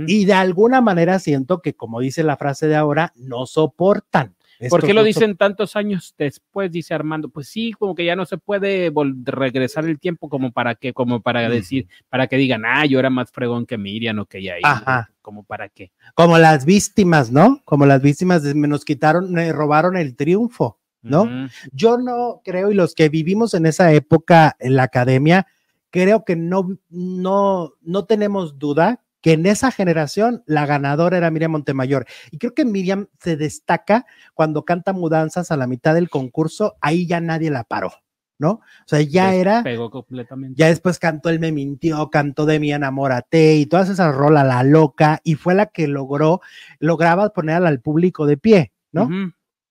Y 0.09 0.25
de 0.25 0.33
alguna 0.33 0.81
manera 0.81 1.21
siento 1.21 1.63
que, 1.63 1.75
como 1.75 2.01
dice 2.01 2.25
la 2.25 2.37
frase 2.37 2.67
de 2.67 2.75
ahora, 2.75 3.13
no 3.15 3.47
soportan 3.47 4.36
¿Por 4.71 4.85
qué 4.85 4.95
lo 4.95 5.03
dicen 5.03 5.37
tantos 5.37 5.77
años 5.77 6.15
después? 6.17 6.71
Dice 6.71 6.95
Armando. 6.95 7.29
Pues 7.29 7.49
sí, 7.49 7.73
como 7.73 7.95
que 7.95 8.05
ya 8.05 8.17
no 8.17 8.27
se 8.27 8.39
puede 8.39 8.93
regresar 9.25 9.87
el 9.87 9.99
tiempo 9.99 10.29
como 10.29 10.53
para 10.53 10.75
que, 10.75 10.93
como 10.93 11.21
para 11.21 11.49
decir, 11.49 11.89
para 12.09 12.27
que 12.27 12.37
digan, 12.37 12.65
ah, 12.65 12.87
yo 12.87 12.99
era 12.99 13.11
más 13.11 13.31
fregón 13.31 13.67
que 13.67 13.79
Miriam 13.79 14.19
o 14.21 14.27
que 14.27 14.43
ya 14.43 14.55
Ajá. 14.63 15.11
Como 15.23 15.45
para 15.45 15.69
qué. 15.69 15.93
Como 16.15 16.39
las 16.39 16.65
víctimas, 16.65 17.31
¿no? 17.31 17.61
Como 17.65 17.87
las 17.87 18.01
víctimas 18.01 18.43
me 18.43 18.69
nos 18.69 18.85
quitaron, 18.85 19.33
me 19.33 19.53
robaron 19.53 19.97
el 19.97 20.17
triunfo, 20.17 20.79
¿no? 21.03 21.49
Yo 21.73 21.99
no 21.99 22.41
creo, 22.45 22.71
y 22.71 22.75
los 22.75 22.95
que 22.95 23.09
vivimos 23.09 23.55
en 23.55 23.67
esa 23.67 23.93
época 23.93 24.57
en 24.59 24.77
la 24.77 24.85
academia, 24.85 25.47
creo 25.91 26.25
que 26.25 26.37
no, 26.37 26.79
no, 26.91 27.73
no 27.81 28.05
tenemos 28.05 28.59
duda 28.59 29.03
que 29.21 29.33
en 29.33 29.47
esa 29.47 29.71
generación 29.71 30.43
la 30.47 30.67
ganadora 30.67 31.17
era 31.17 31.31
Miriam 31.31 31.53
Montemayor. 31.53 32.07
Y 32.31 32.39
creo 32.39 32.55
que 32.55 32.65
Miriam 32.65 33.09
se 33.21 33.37
destaca 33.37 34.07
cuando 34.35 34.65
canta 34.65 34.93
mudanzas 34.93 35.51
a 35.51 35.57
la 35.57 35.67
mitad 35.67 35.95
del 35.95 36.11
concurso, 36.11 36.77
ahí 36.81 37.07
ya 37.07 37.21
nadie 37.21 37.51
la 37.51 37.65
paró. 37.65 37.93
¿no? 38.39 38.51
O 38.51 38.61
sea, 38.85 39.01
ya 39.01 39.35
era, 39.35 39.63
Pegó 39.63 39.91
completamente. 39.91 40.55
ya 40.59 40.67
después 40.69 40.99
cantó 40.99 41.31
El 41.31 41.41
Me 41.41 41.53
Mintió, 41.53 42.11
cantó 42.11 42.45
De 42.47 42.61
Mi 42.61 42.73
Enamórate 42.73 43.57
y 43.57 43.67
todas 43.67 43.89
esas 43.89 44.15
rolas, 44.15 44.47
La 44.47 44.63
Loca, 44.63 45.21
y 45.25 45.37
fue 45.37 45.55
la 45.55 45.67
que 45.67 45.89
logró, 45.89 46.41
lograba 46.79 47.31
poner 47.31 47.65
al 47.65 47.81
público 47.81 48.27
de 48.27 48.37
pie, 48.37 48.73
¿no? 48.93 49.09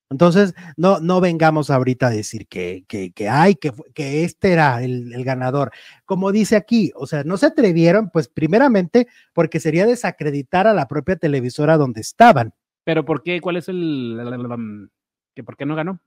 Entonces, 0.10 0.54
no, 0.78 1.00
no 1.00 1.20
vengamos 1.20 1.70
ahorita 1.72 2.08
a 2.08 2.12
decir 2.12 2.48
que, 2.48 2.86
que, 2.88 3.12
que, 3.12 3.28
ay, 3.28 3.56
que, 3.56 3.72
que 3.94 4.24
este 4.24 4.52
era 4.54 4.84
el, 4.84 5.12
el 5.14 5.24
ganador. 5.24 5.72
Como 6.06 6.32
dice 6.32 6.56
aquí, 6.56 6.92
o 6.96 7.08
sea, 7.08 7.24
no 7.24 7.38
se 7.38 7.48
atrevieron, 7.48 8.12
pues 8.12 8.28
primeramente 8.28 9.08
porque 9.34 9.60
sería 9.60 9.86
desacreditar 9.88 10.68
a 10.68 10.74
la 10.74 10.88
propia 10.88 11.16
televisora 11.16 11.78
donde 11.78 12.02
estaban. 12.02 12.54
Pero 12.84 13.04
¿por 13.04 13.24
qué? 13.24 13.42
¿Cuál 13.42 13.58
es 13.58 13.68
el... 13.68 14.20
um, 14.52 14.88
que 15.34 15.44
¿Por 15.44 15.58
qué 15.58 15.66
no 15.66 15.76
ganó? 15.76 16.00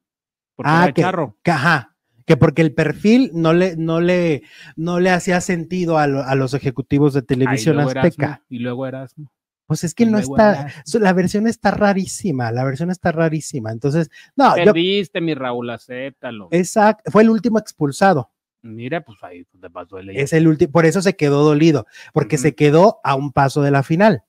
Porque 0.55 0.71
Ah, 0.73 0.85
era 0.85 0.93
que- 0.93 1.03
charro. 1.03 1.37
Que, 1.43 1.51
ajá, 1.51 1.97
que 2.25 2.37
porque 2.37 2.63
el 2.63 2.73
perfil 2.75 3.31
no 3.35 3.53
le, 3.53 3.77
no 3.77 4.01
le, 4.01 4.43
no 4.77 5.01
le 5.01 5.11
hacía 5.11 5.41
sentido 5.41 5.99
a, 5.99 6.07
lo- 6.07 6.23
a 6.23 6.37
los 6.37 6.55
ejecutivos 6.55 7.15
de 7.15 7.21
Ah, 7.21 7.23
y 7.25 7.27
televisión 7.27 7.81
azteca. 7.81 8.27
Erasmo, 8.27 8.45
y 8.49 8.59
luego 8.61 8.87
Erasmo. 8.87 9.33
Pues 9.69 9.85
es 9.85 9.95
que 9.95 10.07
no 10.07 10.19
está, 10.19 10.73
la 10.99 11.13
versión 11.13 11.47
está 11.47 11.71
rarísima, 11.71 12.51
la 12.51 12.65
versión 12.65 12.91
está 12.91 13.13
rarísima. 13.13 13.71
Entonces, 13.71 14.11
no, 14.35 14.57
yo, 14.57 14.65
Perdiste, 14.65 15.21
mi 15.21 15.35
Raúl, 15.35 15.69
acéptalo. 15.69 16.49
exacto, 16.51 17.11
fue 17.11 17.23
el 17.23 17.29
último 17.29 17.59
expulsado. 17.59 18.31
Mira, 18.63 19.05
pues 19.05 19.23
ahí 19.23 19.45
te 19.61 19.69
pasó 19.69 19.99
el 19.99 20.09
Es 20.17 20.33
el 20.33 20.49
último, 20.49 20.73
por 20.73 20.87
eso 20.87 21.03
se 21.03 21.17
quedó 21.17 21.45
dolido, 21.45 21.87
porque 22.15 22.39
se 22.39 22.55
quedó 22.55 22.99
a 23.05 23.15
un 23.15 23.31
paso 23.31 23.61
de 23.61 23.71
la 23.71 23.83
final. 23.83 24.25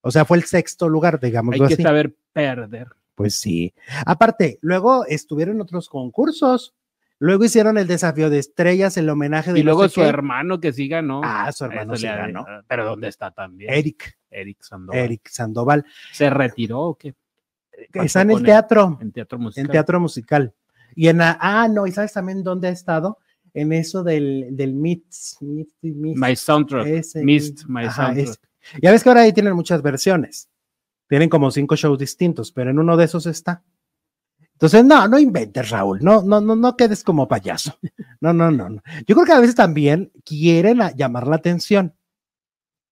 O 0.00 0.10
sea, 0.10 0.24
fue 0.24 0.38
el 0.38 0.44
sexto 0.44 0.88
lugar, 0.88 1.20
digamos 1.20 1.52
Hay 1.54 1.60
que 1.60 1.74
así. 1.74 1.82
saber 1.82 2.16
perder. 2.32 2.88
Pues 3.14 3.38
sí. 3.38 3.74
Aparte, 4.06 4.58
luego 4.62 5.04
estuvieron 5.04 5.60
otros 5.60 5.90
concursos. 5.90 6.74
Luego 7.22 7.44
hicieron 7.44 7.76
el 7.78 7.86
desafío 7.86 8.30
de 8.30 8.38
estrellas, 8.38 8.96
el 8.96 9.08
homenaje 9.08 9.52
de 9.52 9.60
Y 9.60 9.62
no 9.62 9.66
luego 9.72 9.82
sé 9.84 9.88
su 9.94 10.00
qué. 10.00 10.06
hermano 10.08 10.58
que 10.58 10.72
sí 10.72 10.88
ganó. 10.88 11.20
Ah, 11.22 11.52
su 11.52 11.66
hermano 11.66 11.94
sí 11.94 12.06
ganó. 12.06 12.46
Pero 12.66 12.86
¿dónde 12.86 13.08
está 13.08 13.30
también? 13.30 13.72
Eric, 13.72 14.18
Eric 14.30 14.62
Sandoval. 14.62 14.98
Eric 15.04 15.28
Sandoval. 15.28 15.84
¿Se 16.12 16.30
retiró 16.30 16.80
o 16.80 16.94
qué? 16.98 17.14
que 17.92 18.00
Está 18.00 18.22
en 18.22 18.30
el 18.30 18.42
teatro, 18.42 18.98
En 19.00 19.12
teatro 19.12 19.38
musical. 19.38 19.64
en 19.66 19.70
teatro 19.70 20.00
musical. 20.00 20.54
Y 20.94 21.08
en 21.08 21.18
la, 21.18 21.38
ah, 21.40 21.68
no, 21.68 21.86
¿y 21.86 21.92
sabes 21.92 22.12
también 22.12 22.42
dónde 22.42 22.68
ha 22.68 22.72
estado? 22.72 23.18
En 23.52 23.72
eso 23.72 24.02
del, 24.02 24.48
del 24.52 24.74
My 24.74 25.02
Soundtrack. 26.36 26.86
ese, 26.86 27.22
Missed 27.24 27.66
My 27.68 27.84
ajá, 27.84 28.06
Soundtrack. 28.14 28.28
ese. 28.28 28.80
Ya 28.82 28.92
ves 28.92 29.02
que 29.02 29.08
ahora 29.08 29.22
ahí 29.22 29.32
tienen 29.32 29.54
muchas 29.54 29.82
versiones. 29.82 30.48
Tienen 31.08 31.28
como 31.28 31.50
cinco 31.50 31.76
shows 31.76 31.98
distintos, 31.98 32.52
pero 32.52 32.70
en 32.70 32.78
uno 32.78 32.96
de 32.96 33.04
esos 33.04 33.26
está. 33.26 33.62
Entonces, 34.60 34.84
no, 34.84 35.08
no 35.08 35.18
inventes, 35.18 35.70
Raúl. 35.70 36.00
No, 36.02 36.20
no, 36.20 36.38
no, 36.42 36.54
no 36.54 36.76
quedes 36.76 37.02
como 37.02 37.26
payaso. 37.26 37.78
No, 38.20 38.34
no, 38.34 38.50
no, 38.50 38.68
no. 38.68 38.82
Yo 39.06 39.14
creo 39.14 39.24
que 39.24 39.32
a 39.32 39.40
veces 39.40 39.54
también 39.54 40.12
quieren 40.22 40.80
llamar 40.96 41.26
la 41.26 41.36
atención. 41.36 41.94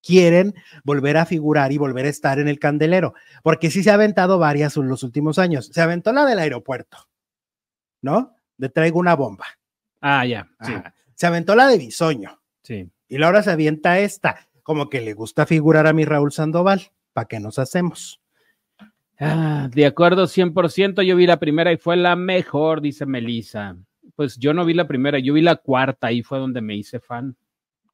Quieren 0.03 0.55
volver 0.85 1.19
a 1.19 1.27
figurar 1.27 1.71
y 1.71 1.77
volver 1.77 2.07
a 2.07 2.09
estar 2.09 2.39
en 2.39 2.49
el 2.49 2.59
candelero. 2.59 3.13
Porque 3.43 3.71
sí 3.71 3.83
se 3.83 3.91
ha 3.91 3.95
aventado 3.95 4.39
varias 4.39 4.79
en 4.79 4.89
los 4.89 5.03
últimos 5.03 5.39
años. 5.39 5.67
Se 5.71 5.83
aventó 5.83 6.11
la 6.15 6.25
del 6.25 6.39
aeropuerto, 6.39 7.07
¿no? 8.01 8.35
De 8.57 8.71
traigo 8.71 8.99
una 8.99 9.15
bomba. 9.15 9.45
Ah, 10.01 10.25
ya. 10.25 10.49
Sí. 10.63 10.73
Se 11.17 11.27
aventó 11.27 11.55
la 11.55 11.67
de 11.67 11.77
Bisoño. 11.77 12.41
sí. 12.63 12.91
Y 13.11 13.17
Laura 13.19 13.43
se 13.43 13.51
avienta 13.51 13.99
esta, 14.01 14.49
como 14.63 14.89
que 14.91 15.01
le 15.01 15.15
gusta 15.15 15.47
figurar 15.47 15.87
a 15.87 15.95
mi 15.95 16.05
Raúl 16.05 16.31
Sandoval. 16.31 16.93
¿Para 17.15 17.27
qué 17.27 17.41
nos 17.41 17.59
hacemos? 17.59 18.21
Ah, 19.19 19.69
de 19.73 19.87
acuerdo, 19.87 20.27
100%. 20.27 21.03
Yo 21.03 21.17
vi 21.17 21.27
la 21.27 21.39
primera 21.39 21.73
y 21.73 21.77
fue 21.77 21.97
la 21.97 22.15
mejor, 22.17 22.81
dice 22.81 23.05
Melissa. 23.07 23.77
Pues 24.15 24.37
yo 24.39 24.55
no 24.55 24.65
vi 24.65 24.75
la 24.75 24.87
primera, 24.87 25.19
yo 25.19 25.35
vi 25.35 25.43
la 25.43 25.57
cuarta. 25.57 26.09
Ahí 26.09 26.23
fue 26.23 26.39
donde 26.39 26.61
me 26.61 26.77
hice 26.77 27.01
fan 27.01 27.37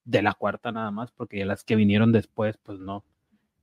de 0.05 0.23
la 0.23 0.35
cuarta 0.35 0.71
nada 0.71 0.91
más, 0.91 1.11
porque 1.13 1.45
las 1.45 1.65
que 1.65 1.77
vinieron 1.77 2.13
después, 2.13 2.59
pues 2.63 2.79
no, 2.79 3.05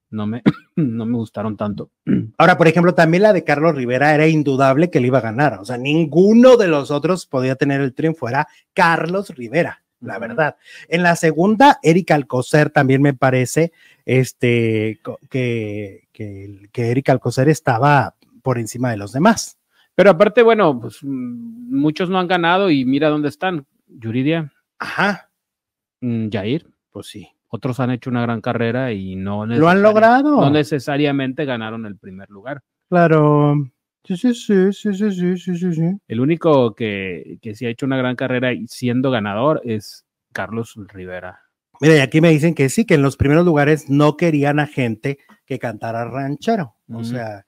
no 0.09 0.27
me, 0.27 0.41
no 0.75 1.05
me 1.05 1.17
gustaron 1.17 1.55
tanto. 1.55 1.91
Ahora, 2.37 2.57
por 2.57 2.67
ejemplo, 2.67 2.93
también 2.93 3.23
la 3.23 3.33
de 3.33 3.43
Carlos 3.43 3.75
Rivera 3.75 4.13
era 4.13 4.27
indudable 4.27 4.89
que 4.89 4.99
le 4.99 5.07
iba 5.07 5.19
a 5.19 5.21
ganar. 5.21 5.59
O 5.59 5.65
sea, 5.65 5.77
ninguno 5.77 6.57
de 6.57 6.67
los 6.67 6.91
otros 6.91 7.25
podía 7.25 7.55
tener 7.55 7.81
el 7.81 7.93
triunfo. 7.93 8.27
Era 8.27 8.47
Carlos 8.73 9.29
Rivera, 9.29 9.80
la 10.01 10.19
verdad. 10.19 10.57
En 10.89 11.03
la 11.03 11.15
segunda, 11.15 11.79
Erika 11.83 12.15
Alcocer 12.15 12.69
también 12.69 13.01
me 13.01 13.13
parece 13.13 13.71
este, 14.05 14.99
que, 15.29 16.07
que, 16.11 16.69
que 16.71 16.91
Erika 16.91 17.11
Alcocer 17.11 17.47
estaba 17.49 18.15
por 18.41 18.57
encima 18.57 18.91
de 18.91 18.97
los 18.97 19.13
demás. 19.13 19.57
Pero 19.95 20.09
aparte, 20.09 20.41
bueno, 20.41 20.79
pues 20.79 20.99
mm, 21.03 21.77
muchos 21.79 22.09
no 22.09 22.19
han 22.19 22.27
ganado 22.27 22.69
y 22.69 22.85
mira 22.85 23.09
dónde 23.09 23.29
están. 23.29 23.65
Yuridia, 23.87 24.51
Ajá, 24.79 25.29
mm, 25.99 26.29
Jair, 26.31 26.65
pues 26.91 27.07
sí. 27.07 27.27
otros 27.49 27.79
han 27.79 27.91
hecho 27.91 28.09
una 28.09 28.21
gran 28.21 28.41
carrera 28.41 28.93
y 28.93 29.15
no 29.15 29.45
Lo 29.45 29.69
han 29.69 29.81
logrado. 29.81 30.41
No 30.41 30.49
necesariamente 30.49 31.45
ganaron 31.45 31.85
el 31.85 31.97
primer 31.97 32.29
lugar. 32.29 32.63
Claro. 32.89 33.55
Sí, 34.03 34.17
sí, 34.17 34.33
sí, 34.33 34.71
sí, 34.73 34.93
sí, 34.93 35.37
sí, 35.37 35.37
sí, 35.37 35.73
sí. 35.73 35.97
El 36.07 36.19
único 36.19 36.73
que, 36.73 37.37
que 37.41 37.55
sí 37.55 37.65
ha 37.65 37.69
hecho 37.69 37.85
una 37.85 37.97
gran 37.97 38.15
carrera 38.15 38.53
y 38.53 38.67
siendo 38.67 39.11
ganador 39.11 39.61
es 39.63 40.05
Carlos 40.33 40.75
Rivera. 40.93 41.41
Mira, 41.79 41.97
y 41.97 41.99
aquí 41.99 42.21
me 42.21 42.29
dicen 42.29 42.53
que 42.53 42.69
sí, 42.69 42.85
que 42.85 42.95
en 42.95 43.01
los 43.01 43.17
primeros 43.17 43.45
lugares 43.45 43.89
no 43.89 44.15
querían 44.15 44.59
a 44.59 44.67
gente 44.67 45.17
que 45.45 45.59
cantara 45.59 46.05
ranchero. 46.05 46.75
O 46.93 47.03
sea, 47.03 47.45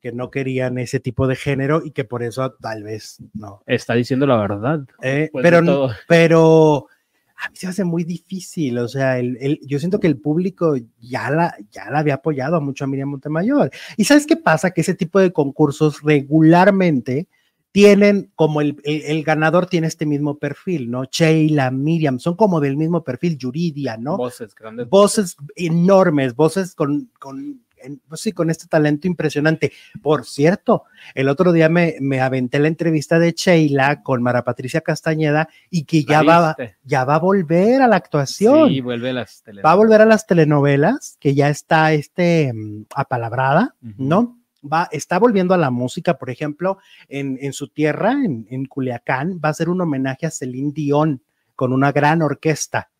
que 0.00 0.12
no 0.12 0.30
querían 0.30 0.78
ese 0.78 1.00
tipo 1.00 1.26
de 1.26 1.36
género 1.36 1.82
y 1.84 1.92
que 1.92 2.04
por 2.04 2.22
eso 2.22 2.52
tal 2.60 2.82
vez 2.82 3.22
no. 3.34 3.62
Está 3.66 3.94
diciendo 3.94 4.26
la 4.26 4.38
verdad. 4.38 4.80
Eh, 5.02 5.30
pero, 5.32 5.90
pero 6.08 6.86
a 7.38 7.50
mí 7.50 7.56
se 7.56 7.66
hace 7.66 7.84
muy 7.84 8.04
difícil. 8.04 8.78
O 8.78 8.88
sea, 8.88 9.18
el, 9.18 9.36
el- 9.40 9.60
yo 9.66 9.78
siento 9.78 10.00
que 10.00 10.06
el 10.06 10.18
público 10.18 10.74
ya 11.00 11.30
la, 11.30 11.54
ya 11.70 11.90
la 11.90 11.98
había 11.98 12.14
apoyado 12.14 12.60
mucho 12.60 12.84
a 12.84 12.86
Miriam 12.86 13.10
Montemayor. 13.10 13.70
¿Y 13.96 14.04
sabes 14.04 14.26
qué 14.26 14.36
pasa? 14.36 14.70
Que 14.70 14.80
ese 14.80 14.94
tipo 14.94 15.20
de 15.20 15.32
concursos 15.32 16.02
regularmente 16.02 17.28
tienen 17.72 18.32
como 18.36 18.62
el, 18.62 18.76
el- 18.84 19.02
el 19.02 19.22
ganador 19.22 19.66
tiene 19.66 19.86
este 19.86 20.06
mismo 20.06 20.38
perfil, 20.38 20.90
¿no? 20.90 21.04
Sheila, 21.04 21.70
Miriam, 21.70 22.18
son 22.18 22.34
como 22.36 22.58
del 22.60 22.76
mismo 22.78 23.04
perfil, 23.04 23.36
Yuridia, 23.36 23.98
¿no? 23.98 24.16
Voces 24.16 24.54
grandes. 24.54 24.88
voces 24.88 25.36
enormes, 25.56 26.34
voces 26.34 26.74
con, 26.74 27.10
con, 27.18 27.60
en- 27.86 28.00
pues 28.08 28.20
sí, 28.20 28.32
con 28.32 28.50
este 28.50 28.66
talento 28.66 29.06
impresionante. 29.06 29.72
Por 30.02 30.26
cierto, 30.26 30.84
el 31.14 31.28
otro 31.28 31.52
día 31.52 31.68
me, 31.68 31.96
me 32.00 32.20
aventé 32.20 32.58
la 32.58 32.68
entrevista 32.68 33.18
de 33.18 33.32
Sheila 33.32 34.02
con 34.02 34.22
Mara 34.22 34.44
Patricia 34.44 34.80
Castañeda 34.80 35.48
y 35.70 35.84
que 35.84 36.04
ya 36.04 36.22
¿La 36.22 36.40
va, 36.40 36.56
ya 36.84 37.04
va 37.04 37.14
a 37.14 37.18
volver 37.18 37.82
a 37.82 37.88
la 37.88 37.96
actuación. 37.96 38.68
Sí, 38.68 38.80
vuelve 38.80 39.10
a 39.10 39.12
las 39.14 39.42
va 39.64 39.72
a 39.72 39.76
volver 39.76 40.00
a 40.02 40.06
las 40.06 40.26
telenovelas, 40.26 41.16
que 41.20 41.34
ya 41.34 41.48
está 41.48 41.92
este, 41.92 42.52
mm, 42.52 42.86
apalabrada. 42.94 43.74
¿no? 43.96 44.38
Va, 44.70 44.88
está 44.90 45.18
volviendo 45.18 45.54
a 45.54 45.58
la 45.58 45.70
música, 45.70 46.18
por 46.18 46.28
ejemplo, 46.30 46.78
en, 47.08 47.38
en 47.40 47.52
su 47.52 47.68
tierra, 47.68 48.12
en, 48.12 48.46
en 48.50 48.66
Culiacán, 48.66 49.40
va 49.44 49.50
a 49.50 49.54
ser 49.54 49.68
un 49.68 49.80
homenaje 49.80 50.26
a 50.26 50.30
Celine 50.30 50.72
Dion 50.72 51.22
con 51.54 51.72
una 51.72 51.92
gran 51.92 52.20
orquesta. 52.22 52.90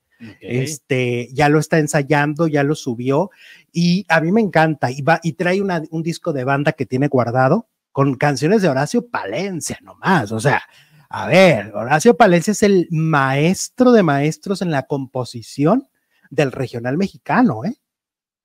Este, 0.40 1.28
ya 1.32 1.48
lo 1.48 1.58
está 1.58 1.78
ensayando, 1.78 2.46
ya 2.46 2.62
lo 2.62 2.74
subió 2.74 3.30
y 3.72 4.06
a 4.08 4.20
mí 4.20 4.32
me 4.32 4.40
encanta 4.40 4.90
y 4.90 5.02
va 5.02 5.20
y 5.22 5.34
trae 5.34 5.60
un 5.60 6.02
disco 6.02 6.32
de 6.32 6.44
banda 6.44 6.72
que 6.72 6.86
tiene 6.86 7.08
guardado 7.08 7.68
con 7.92 8.14
canciones 8.14 8.62
de 8.62 8.68
Horacio 8.68 9.08
Palencia 9.08 9.78
nomás, 9.82 10.32
o 10.32 10.40
sea, 10.40 10.62
a 11.08 11.26
ver, 11.26 11.72
Horacio 11.74 12.16
Palencia 12.16 12.52
es 12.52 12.62
el 12.62 12.88
maestro 12.90 13.92
de 13.92 14.02
maestros 14.02 14.62
en 14.62 14.70
la 14.70 14.84
composición 14.84 15.88
del 16.30 16.50
regional 16.50 16.96
mexicano, 16.96 17.64
¿eh? 17.64 17.76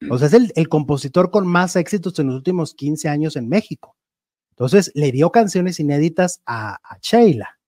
O 0.10 0.18
sea, 0.18 0.28
es 0.28 0.34
el, 0.34 0.52
el 0.56 0.68
compositor 0.68 1.30
con 1.30 1.46
más 1.46 1.76
éxitos 1.76 2.18
en 2.20 2.28
los 2.28 2.36
últimos 2.36 2.74
15 2.74 3.08
años 3.08 3.36
en 3.36 3.48
México. 3.48 3.96
Entonces, 4.50 4.92
le 4.96 5.12
dio 5.12 5.32
canciones 5.32 5.80
inéditas 5.80 6.42
a, 6.46 6.80
a 6.84 6.98
Sheila 7.02 7.61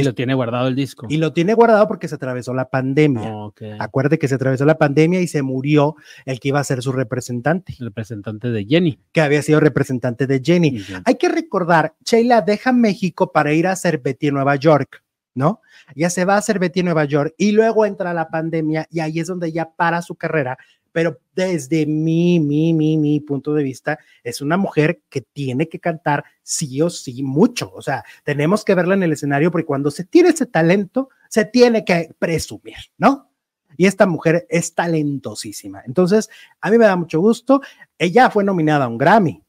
y 0.00 0.04
lo 0.04 0.14
tiene 0.14 0.34
guardado 0.34 0.68
el 0.68 0.74
disco. 0.74 1.06
y 1.08 1.16
lo 1.16 1.32
tiene 1.32 1.54
guardado 1.54 1.88
porque 1.88 2.08
se 2.08 2.14
atravesó 2.16 2.54
la 2.54 2.68
pandemia. 2.68 3.32
Acuérdate 3.78 4.18
que 4.18 4.28
se 4.28 4.34
atravesó 4.34 4.64
la 4.64 4.78
pandemia 4.78 5.20
y 5.20 5.26
se 5.26 5.42
murió 5.42 5.96
el 6.24 6.40
que 6.40 6.48
iba 6.48 6.60
a 6.60 6.64
ser 6.64 6.82
su 6.82 6.92
representante, 6.92 7.74
El 7.78 7.86
representante 7.86 8.50
de 8.50 8.64
Jenny. 8.64 8.98
que 9.12 9.20
había 9.20 9.42
sido 9.42 9.60
representante 9.60 10.26
de 10.26 10.40
Jenny. 10.44 10.84
Hay 11.04 11.14
que 11.16 11.28
recordar, 11.28 11.94
Sheila 12.04 12.42
deja 12.42 12.72
México 12.72 13.32
para 13.32 13.52
ir 13.52 13.66
a 13.66 13.74
en 13.82 14.34
Nueva 14.34 14.56
York, 14.56 15.02
¿no? 15.34 15.60
Ya 15.94 16.10
se 16.10 16.24
va 16.24 16.36
a 16.36 16.42
en 16.48 16.84
Nueva 16.84 17.04
York 17.04 17.34
y 17.36 17.52
luego 17.52 17.86
entra 17.86 18.12
la 18.12 18.28
pandemia 18.28 18.86
y 18.90 19.00
ahí 19.00 19.20
es 19.20 19.28
donde 19.28 19.52
ya 19.52 19.70
para 19.70 20.02
su 20.02 20.14
carrera. 20.16 20.58
Pero 20.96 21.20
desde 21.34 21.84
mi, 21.84 22.40
mi, 22.40 22.72
mi, 22.72 22.96
mi 22.96 23.20
punto 23.20 23.52
de 23.52 23.62
vista, 23.62 23.98
es 24.24 24.40
una 24.40 24.56
mujer 24.56 25.02
que 25.10 25.20
tiene 25.20 25.68
que 25.68 25.78
cantar 25.78 26.24
sí 26.42 26.80
o 26.80 26.88
sí 26.88 27.22
mucho. 27.22 27.70
O 27.74 27.82
sea, 27.82 28.02
tenemos 28.24 28.64
que 28.64 28.74
verla 28.74 28.94
en 28.94 29.02
el 29.02 29.12
escenario 29.12 29.50
porque 29.50 29.66
cuando 29.66 29.90
se 29.90 30.04
tiene 30.04 30.30
ese 30.30 30.46
talento, 30.46 31.10
se 31.28 31.44
tiene 31.44 31.84
que 31.84 32.14
presumir, 32.18 32.76
¿no? 32.96 33.30
Y 33.76 33.84
esta 33.84 34.06
mujer 34.06 34.46
es 34.48 34.74
talentosísima. 34.74 35.82
Entonces, 35.84 36.30
a 36.62 36.70
mí 36.70 36.78
me 36.78 36.86
da 36.86 36.96
mucho 36.96 37.20
gusto. 37.20 37.60
Ella 37.98 38.30
fue 38.30 38.42
nominada 38.42 38.86
a 38.86 38.88
un 38.88 38.96
Grammy 38.96 39.42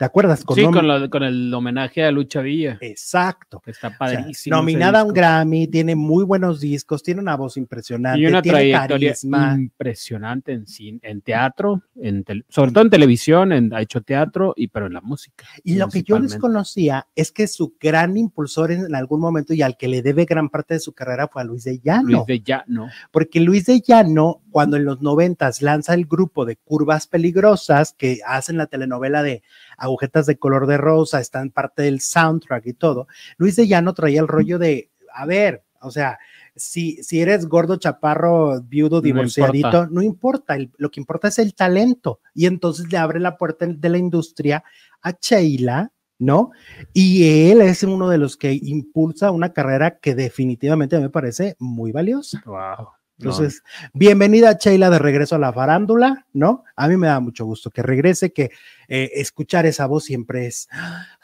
¿Te 0.00 0.06
acuerdas? 0.06 0.42
sí, 0.54 0.64
con, 0.64 0.88
lo, 0.88 1.10
con, 1.10 1.22
el 1.24 1.52
homenaje 1.52 2.02
a 2.02 2.10
Lucha 2.10 2.40
Villa. 2.40 2.78
Exacto. 2.80 3.60
Está 3.66 3.98
padrísimo. 3.98 4.56
nominada 4.56 5.00
a 5.00 5.04
un 5.04 5.12
Grammy, 5.12 5.66
tiene 5.66 5.94
muy 5.94 6.24
buenos 6.24 6.58
discos, 6.58 7.02
tiene 7.02 7.20
una 7.20 7.36
voz 7.36 7.58
impresionante. 7.58 8.18
Y 8.18 8.24
una 8.24 8.40
tiene 8.40 8.60
trayectoria 8.60 9.08
carisma. 9.10 9.54
impresionante 9.58 10.52
en, 10.52 10.64
en 11.02 11.20
teatro, 11.20 11.82
en 11.96 12.24
sobre 12.48 12.72
todo 12.72 12.84
en 12.84 12.88
televisión, 12.88 13.52
en, 13.52 13.74
ha 13.74 13.82
hecho 13.82 14.00
teatro, 14.00 14.54
y 14.56 14.68
pero 14.68 14.86
en 14.86 14.94
la 14.94 15.02
música. 15.02 15.44
Y 15.64 15.74
lo 15.74 15.90
que 15.90 16.02
yo 16.02 16.18
desconocía 16.18 17.06
es 17.14 17.30
que 17.30 17.46
su 17.46 17.76
gran 17.78 18.16
impulsor 18.16 18.72
en, 18.72 18.94
algún 18.94 19.20
momento 19.20 19.52
y 19.52 19.60
al 19.60 19.76
que 19.76 19.88
le 19.88 20.00
debe 20.00 20.24
gran 20.24 20.48
parte 20.48 20.72
de 20.72 20.80
su 20.80 20.94
carrera 20.94 21.28
fue 21.28 21.42
a 21.42 21.44
Luis 21.44 21.64
de 21.64 21.78
Llano. 21.78 22.08
Luis 22.08 22.26
de 22.26 22.40
Llano. 22.40 22.88
Porque 23.10 23.38
Luis 23.40 23.66
de 23.66 23.82
Llano, 23.82 24.40
cuando 24.50 24.78
en 24.78 24.86
los 24.86 25.02
noventas 25.02 25.60
lanza 25.60 25.92
el 25.92 26.06
grupo 26.06 26.46
de 26.46 26.56
Curvas 26.56 27.06
Peligrosas, 27.06 27.92
que 27.92 28.20
hacen 28.26 28.56
la 28.56 28.66
telenovela 28.66 29.22
de 29.22 29.42
agujetas 29.80 30.26
de 30.26 30.38
color 30.38 30.66
de 30.66 30.76
rosa, 30.76 31.20
están 31.20 31.50
parte 31.50 31.82
del 31.82 32.00
soundtrack 32.00 32.66
y 32.66 32.74
todo. 32.74 33.08
Luis 33.38 33.56
de 33.56 33.66
Llano 33.66 33.94
traía 33.94 34.20
el 34.20 34.28
rollo 34.28 34.58
de, 34.58 34.90
a 35.12 35.26
ver, 35.26 35.64
o 35.80 35.90
sea, 35.90 36.18
si, 36.54 37.02
si 37.02 37.20
eres 37.20 37.46
gordo, 37.46 37.76
chaparro, 37.76 38.60
viudo, 38.60 39.00
divorciadito, 39.00 39.86
no 39.86 40.02
importa, 40.02 40.56
lo 40.76 40.90
que 40.90 41.00
importa 41.00 41.28
es 41.28 41.38
el 41.38 41.54
talento. 41.54 42.20
Y 42.34 42.46
entonces 42.46 42.92
le 42.92 42.98
abre 42.98 43.18
la 43.18 43.38
puerta 43.38 43.66
de 43.66 43.88
la 43.88 43.96
industria 43.96 44.62
a 45.00 45.12
Sheila, 45.12 45.90
¿no? 46.18 46.50
Y 46.92 47.50
él 47.50 47.62
es 47.62 47.82
uno 47.82 48.10
de 48.10 48.18
los 48.18 48.36
que 48.36 48.52
impulsa 48.52 49.30
una 49.30 49.54
carrera 49.54 49.98
que 49.98 50.14
definitivamente 50.14 50.98
me 51.00 51.08
parece 51.08 51.56
muy 51.58 51.92
valiosa. 51.92 52.42
Wow. 52.44 52.88
Entonces, 53.20 53.62
bienvenida 53.92 54.56
Sheila 54.58 54.88
de 54.88 54.98
regreso 54.98 55.34
a 55.34 55.38
la 55.38 55.52
farándula, 55.52 56.26
¿no? 56.32 56.64
A 56.74 56.88
mí 56.88 56.96
me 56.96 57.06
da 57.06 57.20
mucho 57.20 57.44
gusto 57.44 57.70
que 57.70 57.82
regrese, 57.82 58.32
que 58.32 58.50
eh, 58.88 59.10
escuchar 59.14 59.66
esa 59.66 59.84
voz 59.84 60.04
siempre 60.04 60.46
es... 60.46 60.70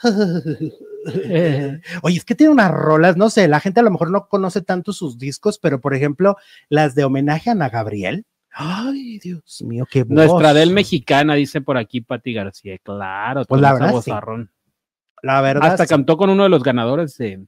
Oye, 2.02 2.18
es 2.18 2.24
que 2.26 2.34
tiene 2.34 2.52
unas 2.52 2.70
rolas, 2.70 3.16
no 3.16 3.30
sé, 3.30 3.48
la 3.48 3.60
gente 3.60 3.80
a 3.80 3.82
lo 3.82 3.90
mejor 3.90 4.10
no 4.10 4.28
conoce 4.28 4.60
tanto 4.60 4.92
sus 4.92 5.16
discos, 5.16 5.58
pero 5.58 5.80
por 5.80 5.94
ejemplo, 5.94 6.36
las 6.68 6.94
de 6.94 7.04
homenaje 7.04 7.48
a 7.48 7.52
Ana 7.52 7.70
Gabriel. 7.70 8.26
Ay, 8.50 9.18
Dios 9.18 9.64
mío, 9.66 9.86
qué 9.90 10.02
voz. 10.02 10.14
Nuestra 10.14 10.52
del 10.52 10.72
mexicana, 10.72 11.34
dice 11.34 11.62
por 11.62 11.78
aquí 11.78 12.02
Pati 12.02 12.34
García, 12.34 12.76
claro. 12.82 13.44
Pues 13.46 13.62
la 13.62 13.72
verdad, 13.72 14.02
sí. 14.02 14.12
La 15.22 15.40
verdad. 15.40 15.72
Hasta 15.72 15.86
cantó 15.86 16.18
con 16.18 16.28
uno 16.28 16.42
de 16.42 16.50
los 16.50 16.62
ganadores 16.62 17.16
de 17.16 17.46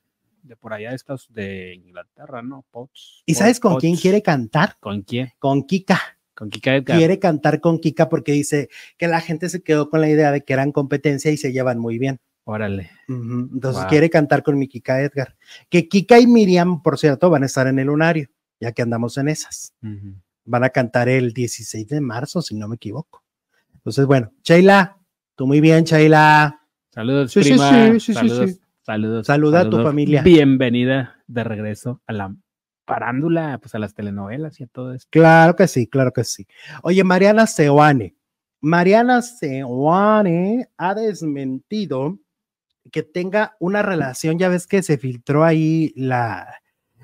de 0.48 0.56
por 0.56 0.72
allá 0.72 0.94
estos 0.94 1.32
de 1.32 1.74
Inglaterra, 1.74 2.42
¿no? 2.42 2.64
Potts. 2.70 3.22
¿Y 3.26 3.34
sabes 3.34 3.60
con 3.60 3.76
quién 3.76 3.96
quiere 3.96 4.22
cantar? 4.22 4.76
¿Con 4.80 5.02
quién? 5.02 5.30
Con 5.38 5.62
Kika. 5.64 6.00
Con 6.34 6.50
Kika 6.50 6.76
Edgar. 6.76 6.96
Quiere 6.96 7.18
cantar 7.18 7.60
con 7.60 7.78
Kika 7.78 8.08
porque 8.08 8.32
dice 8.32 8.68
que 8.96 9.08
la 9.08 9.20
gente 9.20 9.48
se 9.48 9.62
quedó 9.62 9.90
con 9.90 10.00
la 10.00 10.08
idea 10.08 10.32
de 10.32 10.42
que 10.42 10.52
eran 10.54 10.72
competencia 10.72 11.30
y 11.30 11.36
se 11.36 11.52
llevan 11.52 11.78
muy 11.78 11.98
bien. 11.98 12.20
Órale. 12.44 12.90
Entonces 13.08 13.84
quiere 13.86 14.08
cantar 14.08 14.42
con 14.42 14.58
mi 14.58 14.68
Kika 14.68 15.02
Edgar. 15.02 15.36
Que 15.68 15.86
Kika 15.86 16.18
y 16.18 16.26
Miriam, 16.26 16.82
por 16.82 16.98
cierto, 16.98 17.28
van 17.28 17.42
a 17.42 17.46
estar 17.46 17.66
en 17.66 17.78
el 17.78 17.88
lunario, 17.88 18.30
ya 18.58 18.72
que 18.72 18.80
andamos 18.80 19.18
en 19.18 19.28
esas. 19.28 19.74
Van 20.44 20.64
a 20.64 20.70
cantar 20.70 21.10
el 21.10 21.34
16 21.34 21.86
de 21.86 22.00
marzo, 22.00 22.40
si 22.40 22.54
no 22.54 22.66
me 22.66 22.76
equivoco. 22.76 23.22
Entonces, 23.74 24.06
bueno, 24.06 24.32
Sheila, 24.42 24.96
tú 25.34 25.46
muy 25.46 25.60
bien, 25.60 25.84
Sheila. 25.84 26.62
Saludos, 26.90 27.34
prima. 27.34 27.98
Sí, 28.00 28.14
Saludos. 28.14 28.58
Saludos. 28.88 29.26
Saluda 29.26 29.60
a 29.60 29.68
tu 29.68 29.82
familia. 29.82 30.22
Bienvenida 30.22 31.22
de 31.26 31.44
regreso 31.44 32.00
a 32.06 32.14
la 32.14 32.34
parándula, 32.86 33.58
pues 33.60 33.74
a 33.74 33.78
las 33.78 33.92
telenovelas 33.92 34.58
y 34.60 34.64
a 34.64 34.66
todo 34.66 34.94
esto. 34.94 35.08
Claro 35.10 35.56
que 35.56 35.68
sí, 35.68 35.88
claro 35.88 36.10
que 36.10 36.24
sí. 36.24 36.46
Oye, 36.82 37.04
Mariana 37.04 37.46
Seoane. 37.46 38.16
Mariana 38.62 39.20
Seoane 39.20 40.70
ha 40.78 40.94
desmentido 40.94 42.18
que 42.90 43.02
tenga 43.02 43.56
una 43.60 43.82
relación, 43.82 44.38
ya 44.38 44.48
ves 44.48 44.66
que 44.66 44.82
se 44.82 44.96
filtró 44.96 45.44
ahí 45.44 45.92
la, 45.94 46.48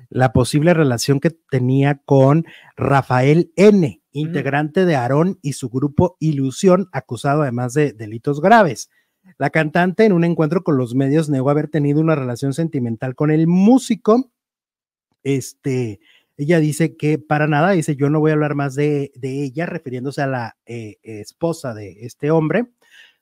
la 0.09 0.33
posible 0.33 0.73
relación 0.73 1.19
que 1.19 1.29
tenía 1.29 2.01
con 2.03 2.47
Rafael 2.75 3.51
N., 3.57 4.01
integrante 4.11 4.85
de 4.87 4.95
Aarón 4.95 5.37
y 5.43 5.53
su 5.53 5.69
grupo 5.69 6.17
Ilusión, 6.19 6.89
acusado 6.93 7.43
además 7.43 7.75
de 7.75 7.93
delitos 7.93 8.41
graves. 8.41 8.89
La 9.37 9.49
cantante 9.49 10.05
en 10.05 10.13
un 10.13 10.23
encuentro 10.23 10.63
con 10.63 10.77
los 10.77 10.95
medios 10.95 11.29
negó 11.29 11.49
haber 11.49 11.67
tenido 11.67 11.99
una 11.99 12.15
relación 12.15 12.53
sentimental 12.53 13.15
con 13.15 13.31
el 13.31 13.47
músico. 13.47 14.31
Este, 15.23 15.99
ella 16.37 16.59
dice 16.59 16.95
que 16.95 17.17
para 17.17 17.47
nada, 17.47 17.71
dice 17.71 17.95
yo 17.95 18.09
no 18.09 18.19
voy 18.19 18.31
a 18.31 18.33
hablar 18.35 18.55
más 18.55 18.75
de, 18.75 19.11
ella, 19.21 19.65
refiriéndose 19.65 20.21
a 20.21 20.27
la 20.27 20.57
eh, 20.65 20.97
esposa 21.03 21.73
de 21.73 21.97
este 22.01 22.31
hombre, 22.31 22.67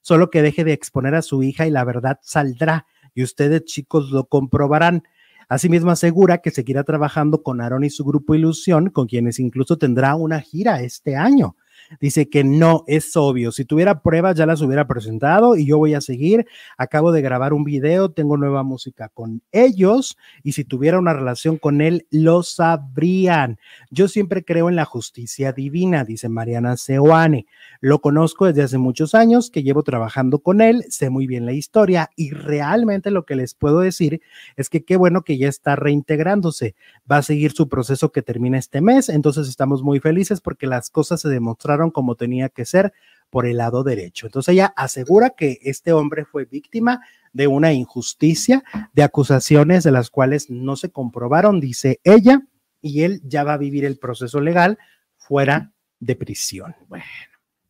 solo 0.01 0.29
que 0.29 0.41
deje 0.41 0.63
de 0.63 0.73
exponer 0.73 1.15
a 1.15 1.21
su 1.21 1.43
hija 1.43 1.65
y 1.67 1.71
la 1.71 1.83
verdad 1.83 2.19
saldrá 2.21 2.85
y 3.13 3.23
ustedes 3.23 3.63
chicos 3.65 4.11
lo 4.11 4.25
comprobarán. 4.25 5.03
Asimismo 5.49 5.91
asegura 5.91 6.39
que 6.39 6.51
seguirá 6.51 6.83
trabajando 6.83 7.43
con 7.43 7.61
Aaron 7.61 7.83
y 7.83 7.89
su 7.89 8.03
grupo 8.03 8.33
Ilusión, 8.33 8.89
con 8.89 9.07
quienes 9.07 9.39
incluso 9.39 9.77
tendrá 9.77 10.15
una 10.15 10.39
gira 10.39 10.81
este 10.81 11.15
año. 11.15 11.55
Dice 11.99 12.29
que 12.29 12.43
no, 12.43 12.83
es 12.87 13.15
obvio. 13.15 13.51
Si 13.51 13.65
tuviera 13.65 14.01
pruebas 14.01 14.35
ya 14.35 14.45
las 14.45 14.61
hubiera 14.61 14.87
presentado 14.87 15.55
y 15.55 15.65
yo 15.65 15.77
voy 15.77 15.93
a 15.93 16.01
seguir. 16.01 16.45
Acabo 16.77 17.11
de 17.11 17.21
grabar 17.21 17.53
un 17.53 17.63
video, 17.63 18.11
tengo 18.11 18.37
nueva 18.37 18.63
música 18.63 19.09
con 19.09 19.41
ellos 19.51 20.17
y 20.43 20.53
si 20.53 20.63
tuviera 20.63 20.99
una 20.99 21.13
relación 21.13 21.57
con 21.57 21.81
él, 21.81 22.07
lo 22.09 22.43
sabrían. 22.43 23.59
Yo 23.89 24.07
siempre 24.07 24.43
creo 24.43 24.69
en 24.69 24.75
la 24.75 24.85
justicia 24.85 25.51
divina, 25.51 26.03
dice 26.03 26.29
Mariana 26.29 26.77
Seoane. 26.77 27.45
Lo 27.79 27.99
conozco 27.99 28.45
desde 28.45 28.63
hace 28.63 28.77
muchos 28.77 29.13
años, 29.15 29.49
que 29.49 29.63
llevo 29.63 29.83
trabajando 29.83 30.39
con 30.39 30.61
él, 30.61 30.85
sé 30.89 31.09
muy 31.09 31.27
bien 31.27 31.45
la 31.45 31.53
historia 31.53 32.09
y 32.15 32.31
realmente 32.31 33.11
lo 33.11 33.25
que 33.25 33.35
les 33.35 33.53
puedo 33.53 33.79
decir 33.79 34.21
es 34.55 34.69
que 34.69 34.83
qué 34.83 34.95
bueno 34.95 35.23
que 35.23 35.37
ya 35.37 35.47
está 35.47 35.75
reintegrándose. 35.75 36.75
Va 37.11 37.17
a 37.17 37.23
seguir 37.23 37.51
su 37.51 37.67
proceso 37.69 38.11
que 38.11 38.21
termina 38.21 38.57
este 38.57 38.81
mes, 38.81 39.09
entonces 39.09 39.47
estamos 39.47 39.83
muy 39.83 39.99
felices 39.99 40.41
porque 40.41 40.67
las 40.67 40.89
cosas 40.89 41.21
se 41.21 41.29
demostraron 41.29 41.72
como 41.91 42.15
tenía 42.15 42.49
que 42.49 42.65
ser 42.65 42.93
por 43.29 43.45
el 43.47 43.57
lado 43.57 43.83
derecho. 43.83 44.27
Entonces 44.27 44.53
ella 44.53 44.73
asegura 44.75 45.31
que 45.31 45.59
este 45.63 45.91
hombre 45.91 46.25
fue 46.25 46.45
víctima 46.45 47.01
de 47.31 47.47
una 47.47 47.73
injusticia, 47.73 48.63
de 48.93 49.03
acusaciones 49.03 49.83
de 49.83 49.91
las 49.91 50.09
cuales 50.09 50.49
no 50.49 50.75
se 50.75 50.91
comprobaron, 50.91 51.59
dice 51.59 51.99
ella, 52.03 52.41
y 52.79 53.01
él 53.01 53.21
ya 53.23 53.43
va 53.43 53.53
a 53.53 53.57
vivir 53.57 53.85
el 53.85 53.97
proceso 53.97 54.39
legal 54.39 54.77
fuera 55.17 55.71
de 55.99 56.15
prisión. 56.15 56.75
Bueno, 56.87 57.05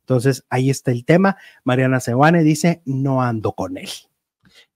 entonces 0.01 0.43
ahí 0.49 0.70
está 0.70 0.91
el 0.91 1.06
tema. 1.06 1.38
Mariana 1.64 2.01
Sewane 2.01 2.43
dice, 2.43 2.82
no 2.86 3.22
ando 3.22 3.54
con 3.54 3.78
él. 3.78 3.89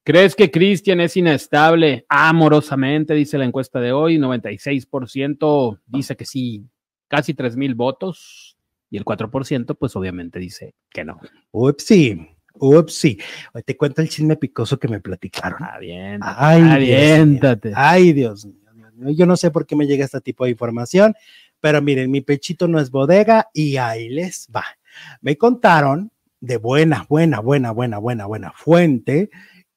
¿Crees 0.03 0.35
que 0.35 0.49
Cristian 0.49 1.01
es 1.01 1.17
inestable 1.17 2.05
amorosamente? 2.07 3.13
Dice 3.13 3.37
la 3.37 3.43
encuesta 3.43 3.81
de 3.81 3.91
hoy. 3.91 4.17
96% 4.17 5.81
dice 5.85 6.15
que 6.15 6.25
sí, 6.25 6.63
casi 7.09 7.33
3 7.33 7.57
mil 7.57 7.75
votos. 7.75 8.46
Y 8.89 8.97
el 8.97 9.05
4%, 9.05 9.77
pues 9.77 9.95
obviamente 9.95 10.39
dice 10.39 10.75
que 10.89 11.03
no. 11.03 11.19
Upsi, 11.51 12.27
upsi. 12.53 13.19
Hoy 13.53 13.63
te 13.63 13.75
cuento 13.75 14.01
el 14.01 14.09
chisme 14.09 14.35
picoso 14.37 14.79
que 14.79 14.87
me 14.87 14.99
platicaron. 14.99 15.63
Aviéntate. 15.63 16.35
Ay, 16.37 16.61
aviéntate. 16.61 17.73
Ay, 17.75 18.13
Dios 18.13 18.45
mío. 18.45 18.67
Yo 19.15 19.25
no 19.25 19.37
sé 19.37 19.51
por 19.51 19.67
qué 19.67 19.75
me 19.75 19.85
llega 19.85 20.05
este 20.05 20.21
tipo 20.21 20.45
de 20.45 20.51
información, 20.51 21.13
pero 21.59 21.81
miren, 21.81 22.09
mi 22.09 22.21
pechito 22.21 22.67
no 22.67 22.79
es 22.79 22.89
bodega 22.89 23.47
y 23.53 23.77
ahí 23.77 24.09
les 24.09 24.47
va. 24.55 24.65
Me 25.21 25.37
contaron 25.37 26.11
de 26.39 26.57
buena, 26.57 27.05
buena, 27.07 27.39
buena, 27.39 27.71
buena, 27.71 27.99
buena, 27.99 28.25
buena 28.25 28.51
fuente 28.53 29.29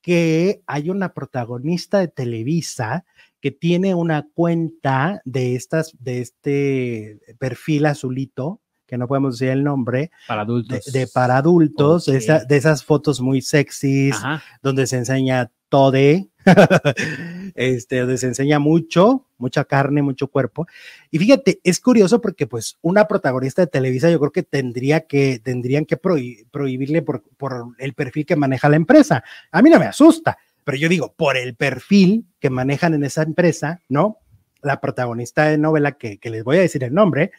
que 0.02 0.62
hay 0.66 0.90
una 0.90 1.12
protagonista 1.12 1.98
de 1.98 2.08
Televisa 2.08 3.04
que 3.40 3.50
tiene 3.50 3.94
una 3.94 4.26
cuenta 4.34 5.20
de 5.24 5.56
estas, 5.56 5.94
de 5.98 6.20
este 6.20 7.20
perfil 7.38 7.86
azulito, 7.86 8.60
que 8.90 8.98
no 8.98 9.06
podemos 9.06 9.38
decir 9.38 9.52
el 9.52 9.64
nombre, 9.64 10.10
para 10.26 10.42
adultos. 10.42 10.92
De, 10.92 11.06
para 11.06 11.36
adultos, 11.36 12.06
de 12.06 12.56
esas 12.56 12.84
fotos 12.84 13.20
muy 13.20 13.40
sexys, 13.40 14.16
donde 14.62 14.86
se 14.86 14.98
enseña 14.98 15.50
todo, 15.70 15.94
este, 17.54 18.00
donde 18.00 18.18
se 18.18 18.26
enseña 18.26 18.58
mucho, 18.58 19.26
mucha 19.38 19.64
carne, 19.64 20.02
mucho 20.02 20.28
cuerpo. 20.28 20.66
Y 21.10 21.18
fíjate, 21.18 21.60
es 21.64 21.80
curioso 21.80 22.20
porque 22.20 22.46
pues 22.46 22.76
una 22.82 23.06
protagonista 23.06 23.62
de 23.62 23.68
Televisa 23.68 24.10
yo 24.10 24.18
creo 24.18 24.32
que 24.32 24.42
tendría 24.42 25.06
que, 25.06 25.40
tendrían 25.42 25.86
que 25.86 25.96
prohibirle 25.96 27.02
por, 27.02 27.22
por 27.36 27.74
el 27.78 27.94
perfil 27.94 28.26
que 28.26 28.36
maneja 28.36 28.68
la 28.68 28.76
empresa. 28.76 29.24
A 29.52 29.62
mí 29.62 29.70
no 29.70 29.78
me 29.78 29.86
asusta, 29.86 30.38
pero 30.64 30.76
yo 30.76 30.88
digo, 30.88 31.14
por 31.16 31.36
el 31.36 31.54
perfil 31.54 32.26
que 32.40 32.50
manejan 32.50 32.94
en 32.94 33.04
esa 33.04 33.22
empresa, 33.22 33.80
¿no? 33.88 34.18
La 34.62 34.80
protagonista 34.80 35.44
de 35.44 35.56
novela, 35.56 35.92
que, 35.92 36.18
que 36.18 36.30
les 36.30 36.44
voy 36.44 36.58
a 36.58 36.60
decir 36.60 36.84
el 36.84 36.92
nombre, 36.92 37.30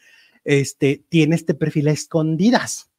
este, 0.44 1.04
tiene 1.10 1.36
este 1.36 1.54
perfil 1.54 1.88
a 1.88 1.92
escondidas. 1.92 2.92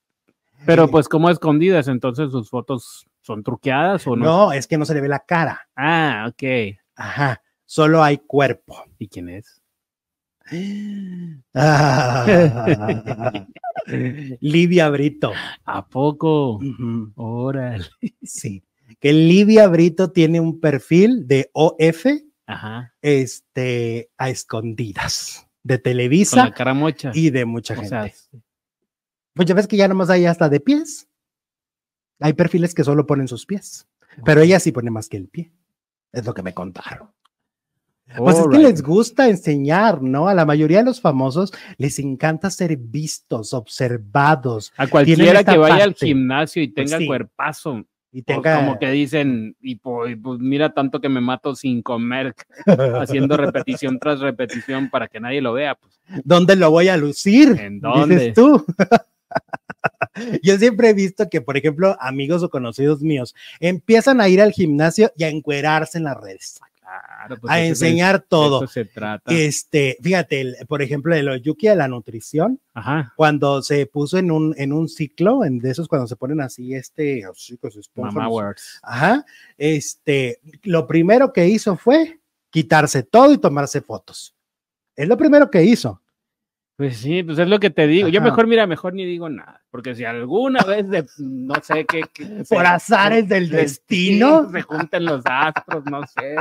Pero 0.64 0.88
pues 0.88 1.08
como 1.08 1.28
escondidas, 1.28 1.88
entonces 1.88 2.30
sus 2.30 2.48
fotos 2.48 3.06
son 3.20 3.42
truqueadas 3.42 4.06
o 4.06 4.16
no? 4.16 4.24
No, 4.24 4.52
es 4.52 4.66
que 4.66 4.78
no 4.78 4.84
se 4.84 4.94
le 4.94 5.00
ve 5.00 5.08
la 5.08 5.20
cara. 5.20 5.68
Ah, 5.76 6.26
ok. 6.28 6.76
Ajá, 6.94 7.42
solo 7.64 8.02
hay 8.02 8.18
cuerpo. 8.18 8.84
¿Y 8.98 9.08
quién 9.08 9.28
es? 9.28 9.60
Ah. 11.54 12.26
Livia 14.40 14.88
Brito. 14.90 15.32
¿A 15.64 15.86
poco? 15.86 16.56
Ujú, 16.56 17.12
Órale. 17.16 17.86
Sí. 18.22 18.62
Que 19.00 19.12
Livia 19.12 19.68
Brito 19.68 20.12
tiene 20.12 20.40
un 20.40 20.60
perfil 20.60 21.26
de 21.26 21.50
OF 21.52 22.06
Ajá. 22.46 22.94
este, 23.00 24.10
a 24.18 24.30
escondidas 24.30 25.48
de 25.62 25.74
la 25.76 25.82
Televisa 25.82 26.50
cara 26.52 26.74
mocha. 26.74 27.12
y 27.14 27.30
de 27.30 27.44
mucha 27.44 27.74
o 27.74 27.76
gente. 27.76 27.88
sea, 27.88 28.10
Pues 29.34 29.48
ya 29.48 29.54
ves 29.54 29.66
que 29.66 29.76
ya 29.76 29.88
nomás 29.88 30.10
hay 30.10 30.26
hasta 30.26 30.48
de 30.48 30.60
pies. 30.60 31.08
Hay 32.20 32.34
perfiles 32.34 32.74
que 32.74 32.84
solo 32.84 33.06
ponen 33.06 33.26
sus 33.28 33.46
pies, 33.46 33.88
pero 34.24 34.40
ella 34.42 34.60
sí 34.60 34.70
pone 34.72 34.90
más 34.90 35.08
que 35.08 35.16
el 35.16 35.28
pie. 35.28 35.52
Es 36.12 36.24
lo 36.24 36.34
que 36.34 36.42
me 36.42 36.52
contaron. 36.54 37.10
Pues 38.16 38.36
es 38.38 38.46
que 38.48 38.58
les 38.58 38.82
gusta 38.82 39.28
enseñar, 39.28 40.02
¿no? 40.02 40.28
A 40.28 40.34
la 40.34 40.44
mayoría 40.44 40.78
de 40.78 40.84
los 40.84 41.00
famosos 41.00 41.50
les 41.78 41.98
encanta 41.98 42.50
ser 42.50 42.76
vistos, 42.76 43.54
observados 43.54 44.72
A 44.76 44.86
cualquiera 44.86 45.42
que 45.42 45.56
vaya 45.56 45.84
al 45.84 45.94
gimnasio 45.94 46.62
y 46.62 46.68
Pues 46.68 46.86
tenga 46.90 46.98
sí. 46.98 47.06
cuerpazo, 47.06 47.84
y 48.12 48.22
pues 48.22 48.36
tenga 48.36 48.56
como 48.56 48.78
que 48.78 48.90
dicen, 48.90 49.56
y 49.62 49.76
pues 49.76 50.18
mira 50.38 50.74
tanto 50.74 51.00
que 51.00 51.08
me 51.08 51.22
mato 51.22 51.54
sin 51.54 51.80
comer, 51.80 52.34
haciendo 53.00 53.38
repetición 53.38 53.98
tras 53.98 54.20
repetición 54.20 54.90
para 54.90 55.08
que 55.08 55.18
nadie 55.18 55.40
lo 55.40 55.54
vea. 55.54 55.76
Pues, 55.76 55.98
¿Dónde 56.22 56.54
lo 56.56 56.70
voy 56.70 56.88
a 56.88 56.96
lucir? 56.98 57.56
¿En 57.58 57.80
dónde? 57.80 58.16
Dices 58.16 58.34
tú. 58.34 58.64
Yo 60.42 60.58
siempre 60.58 60.90
he 60.90 60.92
visto 60.92 61.30
que, 61.30 61.40
por 61.40 61.56
ejemplo, 61.56 61.96
amigos 62.00 62.42
o 62.42 62.50
conocidos 62.50 63.00
míos 63.00 63.34
empiezan 63.60 64.20
a 64.20 64.28
ir 64.28 64.42
al 64.42 64.52
gimnasio 64.52 65.10
y 65.16 65.24
a 65.24 65.28
encuerarse 65.28 65.96
en 65.96 66.04
las 66.04 66.20
redes, 66.20 66.60
claro, 67.26 67.40
pues 67.40 67.52
a 67.52 67.60
enseñar 67.64 68.20
de 68.20 68.26
todo. 68.28 68.64
eso 68.64 68.72
se 68.72 68.84
trata. 68.84 69.32
Este, 69.32 69.96
fíjate, 70.02 70.40
el- 70.40 70.56
por 70.68 70.82
ejemplo, 70.82 71.14
de 71.14 71.22
los 71.22 71.40
Yuki 71.42 71.68
de 71.68 71.76
la 71.76 71.88
nutrición, 71.88 72.60
Ajá. 72.74 73.12
cuando 73.16 73.62
se 73.62 73.86
puso 73.86 74.18
en 74.18 74.30
un, 74.30 74.54
en 74.58 74.72
un 74.72 74.88
ciclo, 74.88 75.44
en 75.44 75.58
de 75.58 75.70
esos 75.70 75.88
cuando 75.88 76.06
se 76.06 76.16
ponen 76.16 76.40
así, 76.40 76.74
este, 76.74 77.22
Mamá 77.94 78.24
los- 78.24 78.32
Works. 78.32 78.80
Ajá, 78.82 79.24
este, 79.56 80.40
lo 80.64 80.86
primero 80.86 81.32
que 81.32 81.46
hizo 81.48 81.76
fue 81.76 82.20
quitarse 82.50 83.02
todo 83.02 83.32
y 83.32 83.38
tomarse 83.38 83.80
fotos. 83.80 84.34
Es 84.96 85.08
lo 85.08 85.16
primero 85.16 85.50
que 85.50 85.64
hizo. 85.64 86.00
Pues 86.76 86.96
sí, 86.96 87.22
pues 87.22 87.38
es 87.38 87.46
lo 87.48 87.60
que 87.60 87.70
te 87.70 87.86
digo. 87.86 88.08
Yo 88.08 88.20
Ajá. 88.20 88.30
mejor, 88.30 88.46
mira, 88.46 88.66
mejor 88.66 88.92
ni 88.94 89.04
digo 89.04 89.28
nada. 89.28 89.62
Porque 89.70 89.94
si 89.94 90.04
alguna 90.04 90.62
vez 90.64 90.88
de, 90.88 91.06
no 91.18 91.54
sé 91.62 91.84
qué. 91.86 92.02
qué- 92.12 92.24
Por 92.48 92.62
se- 92.62 92.66
azares 92.66 93.28
del 93.28 93.50
se- 93.50 93.56
destino. 93.56 94.50
Se 94.50 94.62
junten 94.62 95.04
los 95.04 95.22
astros, 95.24 95.84
no 95.84 96.00
sé. 96.06 96.36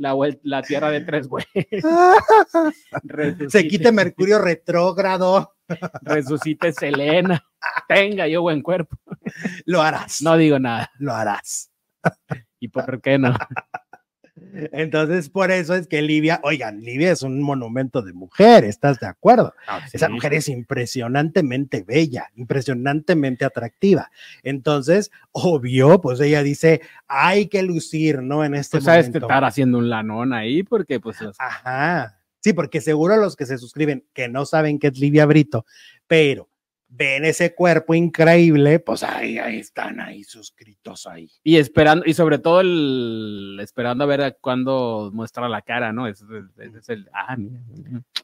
La, 0.00 0.62
tierra 0.62 0.90
de 0.90 1.02
tres 1.02 1.28
güeyes. 1.28 1.66
se 3.48 3.68
quite 3.68 3.92
Mercurio 3.92 4.38
retrógrado, 4.38 5.56
Resucite 6.00 6.72
Selena. 6.72 7.44
Tenga 7.86 8.26
yo 8.26 8.40
buen 8.40 8.62
cuerpo. 8.62 8.96
lo 9.66 9.82
harás. 9.82 10.22
No 10.22 10.38
digo 10.38 10.58
nada. 10.58 10.90
Lo 10.98 11.12
harás. 11.12 11.70
¿Y 12.58 12.68
por 12.68 13.02
qué 13.02 13.18
no? 13.18 13.34
Entonces, 14.72 15.28
por 15.30 15.50
eso 15.50 15.74
es 15.74 15.86
que 15.86 16.02
Livia, 16.02 16.40
oigan, 16.42 16.80
Livia 16.80 17.12
es 17.12 17.22
un 17.22 17.40
monumento 17.40 18.02
de 18.02 18.12
mujer, 18.12 18.64
¿estás 18.64 18.98
de 19.00 19.06
acuerdo? 19.06 19.54
Esa 19.92 20.06
Sí. 20.08 20.12
mujer 20.12 20.34
es 20.34 20.48
impresionantemente 20.48 21.82
bella, 21.82 22.28
impresionantemente 22.36 23.44
atractiva. 23.44 24.10
Entonces, 24.42 25.10
obvio, 25.32 26.00
pues 26.00 26.20
ella 26.20 26.42
dice, 26.42 26.80
hay 27.06 27.46
que 27.46 27.62
lucir, 27.62 28.22
¿no? 28.22 28.44
En 28.44 28.54
este 28.54 28.78
Pues 28.78 28.84
sabes 28.84 29.06
que 29.06 29.10
momento. 29.12 29.26
estar 29.26 29.44
haciendo 29.44 29.78
un 29.78 29.88
lanón 29.88 30.32
ahí, 30.32 30.62
porque 30.62 31.00
pues 31.00 31.20
los- 31.20 31.36
Ajá. 31.40 32.18
Sí, 32.42 32.52
porque 32.52 32.80
seguro 32.80 33.16
los 33.18 33.36
que 33.36 33.46
se 33.46 33.58
suscriben, 33.58 34.04
que 34.14 34.28
no 34.28 34.46
saben 34.46 34.78
que 34.78 34.88
es 34.88 34.98
Livia 34.98 35.26
Brito, 35.26 35.64
pero 36.06 36.48
ven 36.90 37.24
ese 37.24 37.54
cuerpo 37.54 37.94
increíble, 37.94 38.80
pues 38.80 39.02
ahí, 39.02 39.38
ahí 39.38 39.60
están 39.60 40.00
ahí 40.00 40.24
suscritos 40.24 41.06
ahí. 41.06 41.30
y 41.44 41.56
esperando, 41.56 42.04
y 42.04 42.14
sobre 42.14 42.38
todo 42.38 42.60
el 42.60 43.58
esperando 43.62 44.04
a 44.04 44.06
ver 44.08 44.38
cuándo 44.40 45.10
muestra 45.14 45.48
la 45.48 45.62
cara, 45.62 45.92
¿no? 45.92 46.08
Es, 46.08 46.22
ese 46.58 46.78
es 46.78 46.88
el, 46.88 47.08
ah, 47.14 47.36
mira, 47.36 47.60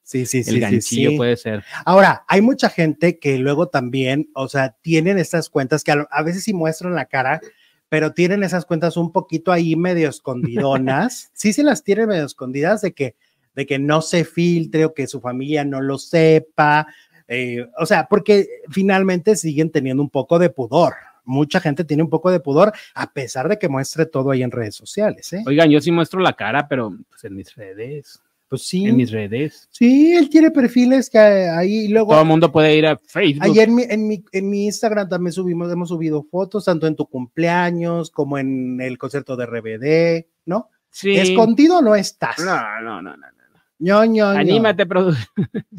Sí, 0.02 0.26
sí, 0.26 0.38
el 0.38 0.44
sí. 0.44 0.60
ganchillo 0.60 1.10
sí. 1.10 1.16
puede 1.16 1.36
ser. 1.36 1.64
Ahora, 1.84 2.24
hay 2.28 2.40
mucha 2.40 2.68
gente 2.68 3.18
que 3.18 3.38
luego 3.38 3.68
también, 3.68 4.28
o 4.34 4.48
sea, 4.48 4.76
tienen 4.82 5.18
estas 5.18 5.48
cuentas 5.48 5.82
que 5.82 5.92
a, 5.92 6.06
a 6.10 6.22
veces 6.22 6.44
sí 6.44 6.52
muestran 6.52 6.94
la 6.94 7.06
cara, 7.06 7.40
pero 7.88 8.12
tienen 8.12 8.42
esas 8.42 8.66
cuentas 8.66 8.96
un 8.96 9.12
poquito 9.12 9.52
ahí 9.52 9.76
medio 9.76 10.08
escondidonas. 10.08 11.30
sí, 11.34 11.52
se 11.52 11.62
las 11.62 11.84
tienen 11.84 12.08
medio 12.08 12.24
escondidas 12.24 12.82
de 12.82 12.92
que, 12.92 13.14
de 13.54 13.64
que 13.64 13.78
no 13.78 14.02
se 14.02 14.24
filtre 14.24 14.84
o 14.84 14.92
que 14.94 15.06
su 15.06 15.20
familia 15.20 15.64
no 15.64 15.80
lo 15.80 15.98
sepa. 15.98 16.86
Eh, 17.28 17.66
o 17.78 17.86
sea, 17.86 18.06
porque 18.08 18.46
finalmente 18.70 19.36
siguen 19.36 19.70
teniendo 19.70 20.02
un 20.02 20.10
poco 20.10 20.38
de 20.38 20.50
pudor. 20.50 20.94
Mucha 21.24 21.58
gente 21.60 21.84
tiene 21.84 22.04
un 22.04 22.08
poco 22.10 22.30
de 22.30 22.38
pudor 22.38 22.72
a 22.94 23.12
pesar 23.12 23.48
de 23.48 23.58
que 23.58 23.68
muestre 23.68 24.06
todo 24.06 24.30
ahí 24.30 24.42
en 24.44 24.52
redes 24.52 24.76
sociales. 24.76 25.32
¿eh? 25.32 25.42
Oigan, 25.46 25.68
yo 25.70 25.80
sí 25.80 25.90
muestro 25.90 26.20
la 26.20 26.34
cara, 26.34 26.68
pero 26.68 26.96
pues 27.08 27.24
en 27.24 27.34
mis 27.34 27.52
redes, 27.56 28.22
Pues 28.48 28.62
sí, 28.62 28.84
en 28.86 28.96
mis 28.96 29.10
redes. 29.10 29.68
sí, 29.72 30.14
él 30.14 30.30
tiene 30.30 30.52
perfiles 30.52 31.10
que 31.10 31.18
ahí 31.18 31.88
luego 31.88 32.12
Todo 32.12 32.20
el 32.22 32.28
mundo 32.28 32.52
puede 32.52 32.76
ir 32.76 32.86
a 32.86 32.96
Facebook. 32.96 33.42
Ayer 33.42 33.68
en 33.68 33.74
mi, 33.74 33.82
en, 33.82 34.06
mi, 34.06 34.24
en 34.30 34.48
mi 34.48 34.66
Instagram 34.66 35.08
también 35.08 35.32
subimos, 35.32 35.72
hemos 35.72 35.88
subido 35.88 36.22
fotos, 36.22 36.64
tanto 36.64 36.86
en 36.86 36.94
tu 36.94 37.06
cumpleaños 37.06 38.12
como 38.12 38.38
en 38.38 38.80
el 38.80 38.96
concierto 38.96 39.34
de 39.36 39.46
RBD, 39.46 40.26
¿no? 40.44 40.70
sí. 40.90 41.16
Escondido 41.16 41.82
no 41.82 41.96
estás. 41.96 42.38
No, 42.38 42.80
no, 42.82 43.02
no, 43.02 43.16
no. 43.16 43.26
Anímate, 43.78 44.86
produ- 44.86 45.16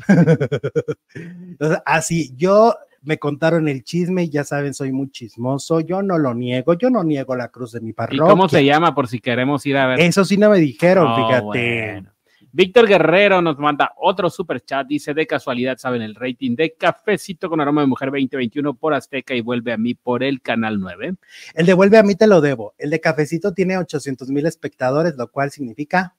Entonces, 1.15 1.79
así, 1.85 2.33
yo 2.35 2.75
me 3.01 3.17
contaron 3.17 3.67
el 3.67 3.83
chisme, 3.83 4.23
y 4.23 4.29
ya 4.29 4.43
saben, 4.43 4.73
soy 4.73 4.91
muy 4.91 5.09
chismoso, 5.09 5.79
yo 5.79 6.01
no 6.01 6.17
lo 6.17 6.33
niego, 6.33 6.73
yo 6.73 6.89
no 6.89 7.03
niego 7.03 7.35
la 7.35 7.47
cruz 7.49 7.71
de 7.71 7.81
mi 7.81 7.89
¿Y 7.91 7.93
parroquia. 7.93 8.23
cómo 8.25 8.49
se 8.49 8.65
llama 8.65 8.93
por 8.93 9.07
si 9.07 9.19
queremos 9.19 9.65
ir 9.65 9.77
a 9.77 9.87
ver? 9.87 9.99
Eso 9.99 10.25
sí 10.25 10.37
no 10.37 10.49
me 10.49 10.57
dijeron, 10.59 11.07
Oh, 11.07 11.15
fíjate. 11.15 11.43
bueno. 11.45 12.11
Víctor 12.51 12.87
Guerrero 12.87 13.41
nos 13.41 13.59
manda 13.59 13.91
otro 13.97 14.29
super 14.31 14.61
chat. 14.61 14.87
Dice: 14.87 15.13
De 15.13 15.27
casualidad, 15.27 15.77
saben 15.77 16.01
el 16.01 16.15
rating 16.15 16.55
de 16.55 16.73
Cafecito 16.73 17.49
con 17.49 17.61
Aroma 17.61 17.81
de 17.81 17.87
Mujer 17.87 18.09
2021 18.09 18.73
por 18.73 18.93
Azteca 18.95 19.35
y 19.35 19.41
vuelve 19.41 19.73
a 19.73 19.77
mí 19.77 19.93
por 19.93 20.23
el 20.23 20.41
canal 20.41 20.79
9. 20.79 21.15
El 21.53 21.65
de 21.65 21.73
Vuelve 21.73 21.97
a 21.99 22.03
mí 22.03 22.15
te 22.15 22.25
lo 22.25 22.41
debo. 22.41 22.73
El 22.79 22.89
de 22.89 22.99
Cafecito 22.99 23.53
tiene 23.53 23.77
800 23.77 24.29
mil 24.29 24.45
espectadores, 24.47 25.15
lo 25.17 25.29
cual 25.29 25.51
significa 25.51 26.15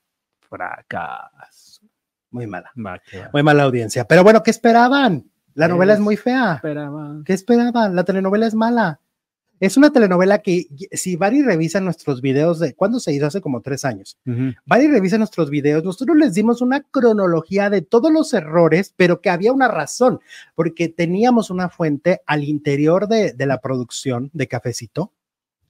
Fracaso. 0.48 1.67
Muy 2.30 2.46
mala, 2.46 2.70
muy 3.32 3.42
mala 3.42 3.62
audiencia. 3.64 4.04
Pero 4.04 4.22
bueno, 4.22 4.42
¿qué 4.42 4.50
esperaban? 4.50 5.24
La 5.54 5.66
novela 5.66 5.94
es 5.94 6.00
muy 6.00 6.16
fea. 6.16 6.54
Esperaba. 6.54 7.20
¿Qué 7.24 7.32
esperaban? 7.32 7.96
La 7.96 8.04
telenovela 8.04 8.46
es 8.46 8.54
mala. 8.54 9.00
Es 9.60 9.76
una 9.76 9.90
telenovela 9.90 10.38
que, 10.38 10.68
si 10.92 11.16
van 11.16 11.34
y 11.34 11.42
revisan 11.42 11.84
nuestros 11.84 12.20
videos 12.20 12.60
de 12.60 12.74
cuándo 12.74 13.00
se 13.00 13.12
hizo 13.12 13.26
hace 13.26 13.40
como 13.40 13.60
tres 13.60 13.84
años, 13.84 14.16
Ujú. 14.24 14.52
van 14.66 14.82
y 14.82 14.86
revisan 14.86 15.18
nuestros 15.18 15.50
videos, 15.50 15.82
nosotros 15.82 16.16
les 16.16 16.34
dimos 16.34 16.62
una 16.62 16.82
cronología 16.82 17.68
de 17.68 17.82
todos 17.82 18.12
los 18.12 18.32
errores, 18.34 18.94
pero 18.96 19.20
que 19.20 19.30
había 19.30 19.52
una 19.52 19.66
razón, 19.66 20.20
porque 20.54 20.88
teníamos 20.88 21.50
una 21.50 21.68
fuente 21.70 22.20
al 22.26 22.44
interior 22.44 23.08
de, 23.08 23.32
de 23.32 23.46
la 23.46 23.60
producción 23.60 24.30
de 24.32 24.46
Cafecito 24.46 25.12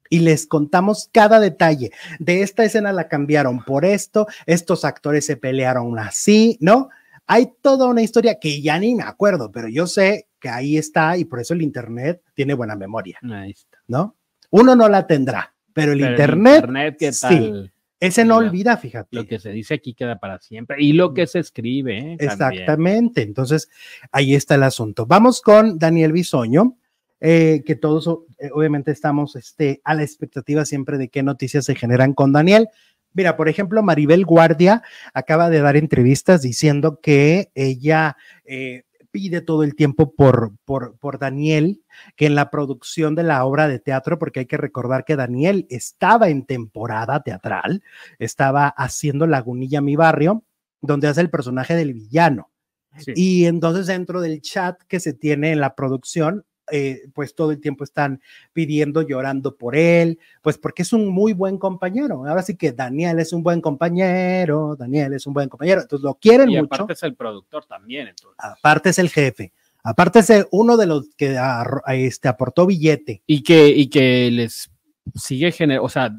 y 0.09 0.21
les 0.21 0.47
contamos 0.47 1.09
cada 1.13 1.41
detalle. 1.41 1.91
De 2.19 2.43
esta 2.43 2.65
escena 2.65 2.93
la 2.93 3.09
cambiaron 3.09 3.65
por 3.65 3.85
esto, 3.85 4.27
estos 4.47 4.85
actores 4.85 5.27
se 5.27 5.37
pelearon 5.37 5.99
así, 5.99 6.57
¿no? 6.61 6.89
Hay 7.27 7.53
toda 7.61 7.87
una 7.89 8.03
historia 8.03 8.39
que 8.41 8.63
ya 8.63 8.79
ni 8.79 8.95
me 8.95 9.03
acuerdo, 9.03 9.53
pero 9.53 9.69
yo 9.69 9.87
sé 9.87 10.29
que 10.41 10.49
ahí 10.49 10.79
está 10.79 11.17
y 11.17 11.25
por 11.25 11.41
eso 11.41 11.53
el 11.55 11.63
Internet 11.63 12.23
tiene 12.35 12.55
buena 12.55 12.77
memoria, 12.77 13.19
Ahí 13.23 13.51
está. 13.51 13.79
¿no? 13.87 14.17
Uno 14.51 14.75
no 14.75 14.89
la 14.89 15.07
tendrá, 15.07 15.55
pero 15.73 15.93
el 15.93 15.99
Pero 16.01 16.11
Internet, 16.11 16.97
¿qué 16.99 17.13
sí. 17.13 17.21
tal? 17.21 17.73
ese 18.01 18.25
no 18.25 18.39
Mira, 18.39 18.49
olvida, 18.49 18.77
fíjate. 18.77 19.09
Lo 19.11 19.27
que 19.27 19.39
se 19.39 19.51
dice 19.51 19.75
aquí 19.75 19.93
queda 19.93 20.19
para 20.19 20.39
siempre. 20.39 20.77
Y 20.79 20.93
lo 20.93 21.13
que 21.15 21.27
se 21.27 21.41
escribe, 21.41 21.99
¿eh? 21.99 22.17
Exactamente. 22.21 23.23
Entonces, 23.23 23.69
ahí 24.13 24.35
está 24.35 24.55
el 24.55 24.63
asunto. 24.63 25.05
Vamos 25.05 25.41
con 25.43 25.79
Daniel 25.79 26.13
Bisoño, 26.13 26.77
eh, 27.21 27.62
que 27.66 27.75
todos 27.75 28.09
eh, 28.39 28.51
obviamente 28.53 28.91
estamos 28.91 29.37
este, 29.37 29.81
a 29.85 29.95
la 29.95 30.03
expectativa 30.03 30.64
siempre 30.64 30.99
de 30.99 31.09
qué 31.09 31.23
noticias 31.23 31.64
se 31.64 31.75
generan 31.75 32.14
con 32.14 32.33
Daniel. 32.33 32.69
Mira, 33.12 33.37
por 33.37 33.49
ejemplo, 33.49 33.83
Maribel 33.83 34.25
Guardia 34.25 34.83
acaba 35.14 35.51
de 35.51 35.61
dar 35.61 35.77
entrevistas 35.77 36.43
diciendo 36.43 37.01
que 37.01 37.51
ella 37.55 38.16
eh, 38.45 38.85
pide 39.11 39.41
todo 39.41 39.64
el 39.64 39.75
tiempo 39.75 40.14
por, 40.14 40.53
por, 40.64 40.97
por 40.99 41.19
Daniel, 41.19 41.83
que 42.16 42.27
en 42.27 42.35
la 42.35 42.51
producción 42.51 43.14
de 43.14 43.25
la 43.25 43.45
obra 43.45 43.66
de 43.66 43.79
teatro, 43.79 44.19
porque 44.19 44.41
hay 44.41 44.47
que 44.47 44.57
recordar 44.57 45.05
que 45.05 45.16
Daniel 45.16 45.66
estaba 45.71 46.29
en 46.29 46.45
temporada 46.45 47.23
teatral, 47.23 47.83
estaba 48.19 48.69
haciendo 48.69 49.27
Lagunilla, 49.27 49.81
mi 49.81 49.97
barrio, 49.97 50.45
donde 50.81 51.09
hace 51.09 51.21
el 51.21 51.31
personaje 51.31 51.75
del 51.75 51.95
villano. 51.95 52.51
Sí. 52.99 53.12
Y 53.16 53.45
entonces 53.47 53.87
dentro 53.87 54.21
del 54.21 54.41
chat 54.41 54.81
que 54.87 55.01
se 55.01 55.12
tiene 55.12 55.53
en 55.53 55.61
la 55.61 55.75
producción, 55.75 56.45
eh, 56.71 57.03
pues 57.14 57.35
todo 57.35 57.51
el 57.53 57.61
tiempo 57.61 57.85
están 57.85 58.21
pidiendo, 58.53 59.03
llorando 59.03 59.57
por 59.57 59.77
él, 59.77 60.19
pues 60.43 60.59
porque 60.59 60.83
es 60.83 60.93
un 60.93 61.09
muy 61.09 61.33
buen 61.33 61.59
compañero. 61.59 62.27
Ahora 62.27 62.43
sí 62.43 62.57
que 62.57 62.73
Daniel 62.73 63.19
es 63.19 63.33
un 63.33 63.43
buen 63.43 63.61
compañero, 63.61 64.77
Daniel 64.77 65.12
es 65.14 65.27
un 65.27 65.35
buen 65.35 65.49
compañero, 65.49 65.81
entonces 65.83 66.05
lo 66.05 66.14
quieren 66.14 66.51
Y 66.51 66.57
mucho. 66.61 66.75
aparte 66.75 66.93
es 66.95 67.03
el 67.03 67.14
productor 67.14 67.64
también, 67.66 68.09
entonces. 68.09 68.37
Aparte 68.39 68.91
es 68.91 68.99
el 68.99 69.09
jefe. 69.11 69.53
Aparte 69.83 70.19
es 70.19 70.31
uno 70.51 70.77
de 70.77 70.87
los 70.87 71.09
que 71.16 71.37
arro- 71.39 71.83
este, 71.89 72.29
aportó 72.29 72.66
billete. 72.66 73.23
Y 73.27 73.43
que, 73.43 73.69
y 73.69 73.89
que 73.89 74.31
les 74.31 74.71
sigue 75.14 75.51
generando, 75.53 75.85
o 75.87 75.89
sea, 75.89 76.11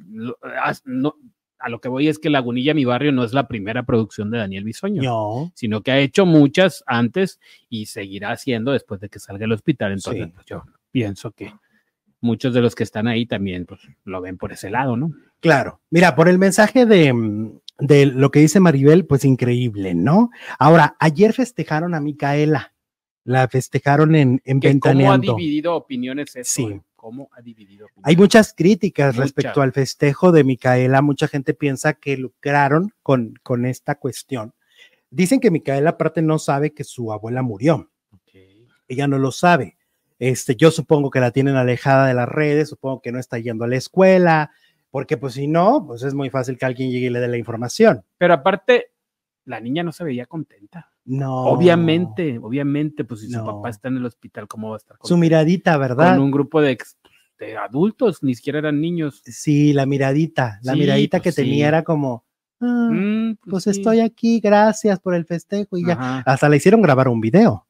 no- 0.86 1.16
a 1.60 1.70
lo 1.70 1.80
que 1.82 1.90
voy 1.90 2.08
es 2.08 2.20
que 2.20 2.30
Lagunilla, 2.30 2.74
mi 2.74 2.86
barrio, 2.86 3.12
no 3.12 3.24
es 3.24 3.34
la 3.34 3.48
primera 3.48 3.84
producción 3.84 4.32
de 4.32 4.38
Daniel 4.38 4.64
Bisoño, 4.64 5.02
No, 5.02 5.52
sino 5.56 5.82
que 5.82 5.92
ha 5.92 6.00
hecho 6.00 6.26
muchas 6.26 6.84
antes 6.88 7.40
y 7.70 7.86
seguirá 7.88 8.32
haciendo 8.32 8.72
después 8.72 9.00
de 9.02 9.10
que 9.10 9.20
salga 9.20 9.42
del 9.42 9.52
hospital. 9.52 9.92
Entonces, 9.94 10.26
Sí. 10.28 10.32
pues, 10.34 10.46
yo 10.46 10.64
pienso 10.92 11.32
que 11.32 11.54
muchos 12.22 12.54
de 12.54 12.62
los 12.62 12.76
que 12.76 12.84
están 12.84 13.08
ahí 13.08 13.26
también 13.26 13.66
pues, 13.66 13.82
lo 14.06 14.22
ven 14.22 14.38
por 14.38 14.52
ese 14.52 14.70
lado, 14.70 14.96
¿no? 14.98 15.12
claro. 15.40 15.80
Mira, 15.90 16.16
por 16.16 16.28
el 16.28 16.38
mensaje 16.38 16.86
de, 16.86 17.14
mm, 17.14 17.60
de 17.80 18.06
lo 18.08 18.30
que 18.32 18.40
dice 18.40 18.60
Maribel, 18.60 19.06
pues 19.06 19.24
increíble, 19.24 19.94
¿no? 19.96 20.32
Ahora, 20.58 20.98
ayer 21.00 21.32
festejaron 21.34 21.94
a 21.96 22.02
Micaela. 22.02 22.74
La 23.24 23.48
festejaron 23.48 24.16
en, 24.16 24.42
en 24.44 24.60
Que 24.60 24.68
¿Cómo 24.80 24.90
ha 24.90 24.94
Ventaneando. 24.94 25.36
dividido 25.36 25.76
opiniones 25.76 26.36
eso? 26.36 26.52
Sí. 26.52 26.82
¿Cómo 27.00 27.30
ha 27.32 27.42
dividido? 27.42 27.88
Hay 28.04 28.18
muchas 28.18 28.54
críticas 28.54 29.16
Muchas. 29.16 29.32
respecto 29.32 29.62
al 29.62 29.72
festejo 29.72 30.34
de 30.34 30.44
Micaela. 30.44 31.02
Mucha 31.02 31.30
gente 31.30 31.54
piensa 31.54 31.94
que 31.94 32.18
lucraron 32.18 32.94
con, 33.04 33.36
con 33.42 33.66
esta 33.66 33.96
cuestión. 33.96 34.54
Dicen 35.10 35.40
que 35.40 35.50
Micaela 35.50 35.92
aparte 35.92 36.22
no 36.22 36.40
sabe 36.40 36.74
que 36.74 36.84
su 36.84 37.14
abuela 37.14 37.42
murió. 37.42 37.90
Ella 38.90 39.08
no 39.08 39.18
lo 39.18 39.32
sabe. 39.32 39.78
Este, 40.18 40.58
yo 40.58 40.72
supongo 40.72 41.10
que 41.10 41.22
la 41.22 41.32
tienen 41.32 41.56
alejada 41.56 42.06
de 42.06 42.14
las 42.14 42.28
redes, 42.28 42.68
supongo 42.68 43.02
que 43.02 43.14
no 43.14 43.20
está 43.20 43.40
yendo 43.40 43.64
a 43.64 43.70
la 43.70 43.78
escuela, 43.78 44.52
porque 44.92 45.16
pues 45.16 45.36
si 45.36 45.48
no, 45.48 45.86
pues 45.88 46.04
es 46.04 46.14
muy 46.14 46.30
fácil 46.30 46.58
que 46.58 46.66
alguien 46.66 46.92
llegue 46.92 47.06
y 47.06 47.10
le 47.10 47.22
dé 47.22 47.30
la 47.30 47.38
información. 47.38 48.04
Pero 48.18 48.34
aparte, 48.34 48.92
la 49.46 49.62
niña 49.62 49.84
no 49.84 49.94
se 49.94 50.04
veía 50.04 50.26
contenta. 50.26 50.89
No. 51.10 51.46
Obviamente, 51.46 52.38
obviamente, 52.40 53.04
pues 53.04 53.22
si 53.22 53.30
No. 53.30 53.40
su 53.40 53.46
papá 53.46 53.70
está 53.70 53.88
en 53.88 53.98
el 53.98 54.06
hospital, 54.06 54.48
¿cómo 54.48 54.70
va 54.70 54.76
a 54.76 54.78
estar 54.78 54.96
Su 55.04 55.18
miradita, 55.18 55.76
¿verdad? 55.78 56.14
con 56.16 56.24
un 56.26 56.32
grupo 56.32 56.62
de, 56.62 56.78
adultos, 57.64 58.22
ni 58.22 58.36
siquiera 58.36 58.60
eran 58.60 58.80
niños. 58.80 59.22
Sí, 59.26 59.74
la 59.74 59.86
miradita, 59.86 60.60
la 60.62 60.74
Sí, 60.74 60.80
miradita 60.80 61.20
que 61.20 61.30
pues 61.30 61.36
sí. 61.36 61.42
tenía 61.44 61.68
era 61.70 61.84
como, 61.84 62.26
"Ah, 62.62 62.90
Mm, 62.92 63.38
pues 63.50 63.64
sí. 63.64 63.70
estoy 63.72 64.02
aquí, 64.02 64.40
gracias 64.40 65.00
por 65.00 65.16
el 65.16 65.26
festejo 65.26 65.78
y 65.78 65.86
ya. 65.86 65.94
Ajá. 65.94 66.24
Hasta 66.26 66.48
le 66.50 66.58
hicieron 66.58 66.82
grabar 66.82 67.08
un 67.08 67.22
video. 67.22 67.66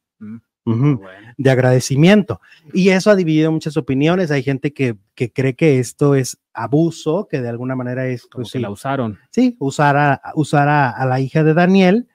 Mm, 0.65 0.95
bueno. 0.97 1.33
de 1.37 1.49
agradecimiento. 1.49 2.41
Y 2.73 2.89
eso 2.89 3.09
ha 3.09 3.15
dividido 3.15 3.51
muchas 3.51 3.75
opiniones. 3.77 4.29
Hay 4.29 4.43
gente 4.43 4.71
que, 4.73 4.97
que 5.15 5.31
cree 5.31 5.55
que 5.55 5.79
esto 5.79 6.13
es 6.13 6.37
abuso, 6.53 7.27
que 7.31 7.41
de 7.41 7.47
alguna 7.49 7.75
manera 7.75 8.05
es, 8.07 8.23
Como 8.23 8.41
pues, 8.43 8.51
que 8.51 8.57
sí, 8.59 8.61
la 8.61 8.69
usaron. 8.69 9.17
sí, 9.31 9.55
usar, 9.59 9.95
a, 9.97 10.21
usar 10.35 10.67
a, 10.67 10.89
a 10.91 11.05
la 11.07 11.21
hija 11.21 11.43
de 11.43 11.53
Daniel. 11.55 12.08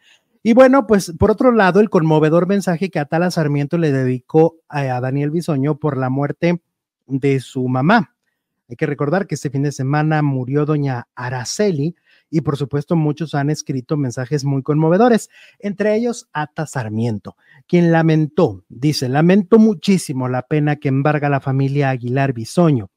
Y 0.47 0.53
bueno, 0.53 0.87
pues 0.87 1.15
por 1.19 1.31
otro 1.31 1.53
lado, 1.53 1.81
el 1.81 1.89
conmovedor 1.89 2.47
mensaje 2.47 2.91
que 2.91 2.99
Atala 2.99 3.31
Sarmiento 3.31 3.79
le 3.79 3.93
dedicó 3.93 4.57
a, 4.69 5.01
Daniel 5.01 5.31
Bisoño 5.31 5.79
por 5.79 5.97
la 5.97 6.11
muerte 6.11 6.61
de 7.07 7.41
su 7.41 7.67
mamá. 7.67 8.15
Hay 8.69 8.77
que 8.77 8.85
recordar 8.85 9.27
que 9.27 9.37
este 9.37 9.49
fin 9.49 9.63
de 9.63 9.73
semana 9.73 10.21
murió 10.21 10.67
doña 10.67 11.09
Araceli 11.15 11.97
y 12.29 12.43
por 12.43 12.59
supuesto 12.59 12.95
muchos 12.95 13.35
han 13.35 13.49
escrito 13.49 13.97
mensajes 13.97 14.45
muy 14.45 14.63
conmovedores, 14.63 15.31
entre 15.61 15.97
ellos 15.97 16.29
Ata 16.35 16.67
Sarmiento, 16.67 17.37
quien 17.67 17.91
lamentó, 17.91 18.65
dice, 18.69 19.09
lamento 19.09 19.59
muchísimo 19.59 20.29
la 20.29 20.43
pena 20.43 20.77
que 20.77 20.89
embarga 20.89 21.31
la 21.31 21.41
familia 21.41 21.89
Aguilar 21.89 22.35
Bisoño 22.35 22.91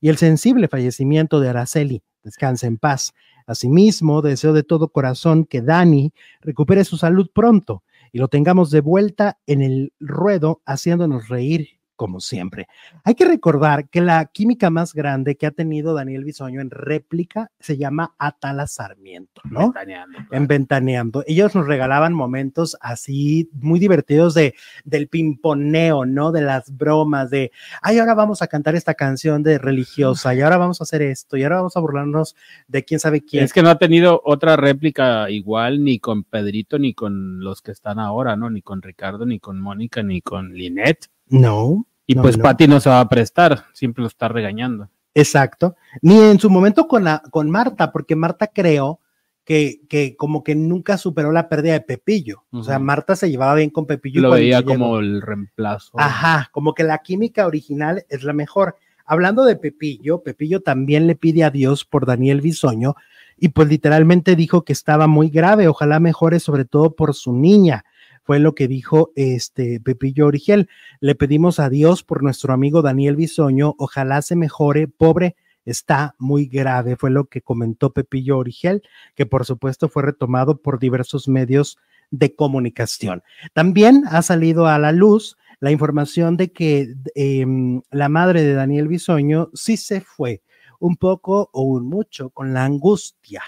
y 0.00 0.08
el 0.08 0.16
sensible 0.16 0.66
fallecimiento 0.66 1.38
de 1.38 1.50
Araceli. 1.50 2.02
Descanse 2.24 2.66
en 2.66 2.76
paz. 2.76 3.14
Asimismo, 3.48 4.20
deseo 4.20 4.52
de 4.52 4.62
todo 4.62 4.92
corazón 4.92 5.46
que 5.46 5.62
Dani 5.62 6.12
recupere 6.42 6.84
su 6.84 6.98
salud 6.98 7.30
pronto 7.34 7.82
y 8.12 8.18
lo 8.18 8.28
tengamos 8.28 8.70
de 8.70 8.82
vuelta 8.82 9.38
en 9.46 9.62
el 9.62 9.94
ruedo 9.98 10.60
haciéndonos 10.66 11.28
reír 11.28 11.77
como 11.98 12.20
siempre. 12.20 12.68
Hay 13.02 13.16
que 13.16 13.24
recordar 13.24 13.88
que 13.88 14.00
la 14.00 14.24
química 14.26 14.70
más 14.70 14.94
grande 14.94 15.36
que 15.36 15.46
ha 15.46 15.50
tenido 15.50 15.94
Daniel 15.94 16.22
Bisoño 16.22 16.60
en 16.60 16.70
réplica 16.70 17.50
se 17.58 17.76
llama 17.76 18.14
Atala 18.18 18.68
Sarmiento, 18.68 19.42
¿no? 19.50 19.72
Ventaneando, 19.72 20.18
claro. 20.18 20.28
en 20.30 20.46
Ventaneando. 20.46 21.24
Ellos 21.26 21.56
nos 21.56 21.66
regalaban 21.66 22.14
momentos 22.14 22.76
así 22.80 23.50
muy 23.52 23.80
divertidos 23.80 24.32
de, 24.34 24.54
del 24.84 25.08
pimponeo, 25.08 26.06
¿no? 26.06 26.30
De 26.30 26.40
las 26.40 26.74
bromas, 26.76 27.30
de, 27.30 27.50
ay, 27.82 27.98
ahora 27.98 28.14
vamos 28.14 28.42
a 28.42 28.46
cantar 28.46 28.76
esta 28.76 28.94
canción 28.94 29.42
de 29.42 29.58
religiosa, 29.58 30.36
y 30.36 30.40
ahora 30.40 30.56
vamos 30.56 30.80
a 30.80 30.84
hacer 30.84 31.02
esto, 31.02 31.36
y 31.36 31.42
ahora 31.42 31.56
vamos 31.56 31.76
a 31.76 31.80
burlarnos 31.80 32.36
de 32.68 32.84
quién 32.84 33.00
sabe 33.00 33.24
quién. 33.24 33.42
Es 33.42 33.52
que 33.52 33.62
no 33.62 33.70
ha 33.70 33.78
tenido 33.78 34.22
otra 34.24 34.56
réplica 34.56 35.28
igual 35.30 35.82
ni 35.82 35.98
con 35.98 36.22
Pedrito 36.22 36.78
ni 36.78 36.94
con 36.94 37.40
los 37.40 37.60
que 37.60 37.72
están 37.72 37.98
ahora, 37.98 38.36
¿no? 38.36 38.50
Ni 38.50 38.62
con 38.62 38.82
Ricardo, 38.82 39.26
ni 39.26 39.40
con 39.40 39.60
Mónica, 39.60 40.04
ni 40.04 40.22
con 40.22 40.54
Linet. 40.54 41.08
No, 41.30 41.86
Y 42.06 42.14
No, 42.14 42.22
pues 42.22 42.38
no. 42.38 42.44
No 42.68 42.80
se 42.80 42.88
va 42.90 43.00
a 43.00 43.08
prestar, 43.08 43.64
siempre 43.72 44.02
lo 44.02 44.08
está 44.08 44.28
regañando. 44.28 44.88
exacto. 45.14 45.76
Ni 46.02 46.18
en 46.18 46.38
su 46.38 46.48
momento 46.50 46.86
con, 46.88 47.04
la, 47.04 47.22
con 47.30 47.50
Marta, 47.50 47.92
porque 47.92 48.16
Marta 48.16 48.46
creó 48.46 49.00
que, 49.44 49.80
que 49.88 50.14
como 50.16 50.44
que 50.44 50.54
nunca 50.54 50.96
superó 50.98 51.32
la 51.32 51.48
pérdida 51.48 51.72
de 51.74 51.80
Pepillo. 51.80 52.44
O 52.52 52.62
sea. 52.62 52.78
Marta 52.78 53.16
se 53.16 53.30
llevaba 53.30 53.54
bien 53.54 53.70
con 53.70 53.86
Pepillo. 53.86 54.20
y 54.20 54.22
Lo 54.22 54.30
veía 54.30 54.60
llegó- 54.60 54.72
como 54.74 54.98
el 54.98 55.22
reemplazo. 55.22 55.92
Ajá, 55.98 56.48
como 56.52 56.74
que 56.74 56.84
la 56.84 56.98
química 56.98 57.46
original 57.46 58.04
es 58.08 58.22
la 58.24 58.32
mejor. 58.32 58.76
Hablando 59.06 59.44
de 59.44 59.56
Pepillo, 59.56 60.22
Pepillo 60.22 60.60
también 60.60 61.06
le 61.06 61.14
pide 61.14 61.44
a 61.44 61.50
Dios 61.50 61.84
por 61.86 62.04
Daniel 62.04 62.42
Bisoño 62.42 62.94
y 63.38 63.48
pues 63.48 63.68
literalmente 63.68 64.36
dijo 64.36 64.64
que 64.64 64.74
estaba 64.74 65.06
muy 65.06 65.30
grave, 65.30 65.66
ojalá 65.68 65.98
mejore 65.98 66.40
sobre 66.40 66.64
todo 66.66 66.94
por 66.94 67.14
su 67.14 67.32
niña. 67.32 67.84
Fue 68.28 68.40
lo 68.40 68.54
que 68.54 68.68
dijo 68.68 69.10
este 69.16 69.80
Pepillo 69.80 70.26
Origel. 70.26 70.68
Le 71.00 71.14
pedimos 71.14 71.58
a 71.58 71.70
Dios 71.70 72.02
por 72.02 72.22
nuestro 72.22 72.52
amigo 72.52 72.82
Daniel 72.82 73.16
Bisoño, 73.16 73.74
ojalá 73.78 74.20
se 74.20 74.36
mejore, 74.36 74.86
pobre, 74.86 75.34
está 75.64 76.14
muy 76.18 76.44
grave, 76.44 76.96
fue 76.96 77.08
lo 77.08 77.24
que 77.24 77.40
comentó 77.40 77.94
Pepillo 77.94 78.36
Origel, 78.36 78.82
que 79.14 79.24
por 79.24 79.46
supuesto 79.46 79.88
fue 79.88 80.02
retomado 80.02 80.60
por 80.60 80.78
diversos 80.78 81.26
medios 81.26 81.78
de 82.10 82.34
comunicación. 82.34 83.22
También 83.54 84.04
ha 84.10 84.20
salido 84.20 84.66
a 84.66 84.78
la 84.78 84.92
luz 84.92 85.38
la 85.58 85.70
información 85.70 86.36
de 86.36 86.52
que 86.52 86.96
em, 87.14 87.80
la 87.90 88.10
madre 88.10 88.42
de 88.42 88.52
Daniel 88.52 88.88
Bisoño 88.88 89.48
sí 89.54 89.78
se 89.78 90.02
fue 90.02 90.42
un 90.80 90.98
poco 90.98 91.48
o 91.54 91.62
un 91.62 91.86
mucho 91.86 92.28
con 92.28 92.52
la 92.52 92.66
angustia 92.66 93.42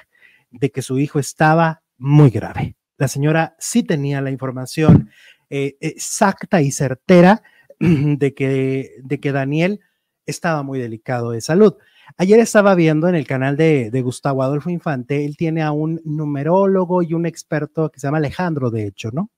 de 0.51 0.71
que 0.71 0.81
su 0.81 0.99
hijo 0.99 1.19
estaba 1.19 1.83
muy 1.99 2.31
grave. 2.31 2.77
La 3.01 3.09
señora 3.09 3.57
sí 3.59 3.83
tenía 3.83 4.21
la 4.21 4.31
información 4.31 5.09
eh, 5.49 5.79
exacta 5.81 6.61
y 6.61 6.71
certera 6.71 7.43
de 7.81 8.35
que, 8.35 8.91
de 9.03 9.21
que 9.21 9.33
Daniel 9.33 9.81
estaba 10.27 10.63
muy 10.63 10.79
delicado 10.79 11.31
de 11.31 11.41
salud. 11.41 11.77
Ayer 12.19 12.39
estaba 12.41 12.75
viendo 12.75 13.09
en 13.09 13.15
el 13.15 13.27
canal 13.27 13.57
de, 13.57 13.91
de 13.91 14.03
Gustavo 14.03 14.43
Adolfo 14.43 14.69
Infante, 14.69 15.25
él 15.25 15.39
tiene 15.39 15.63
a 15.63 15.73
un 15.73 16.03
numerólogo 16.05 17.01
y 17.01 17.15
un 17.15 17.25
experto 17.25 17.91
que 17.91 18.01
se 18.01 18.07
llama 18.07 18.19
Alejandro, 18.19 18.71
de 18.71 18.87
hecho, 18.87 19.11
¿no? 19.13 19.31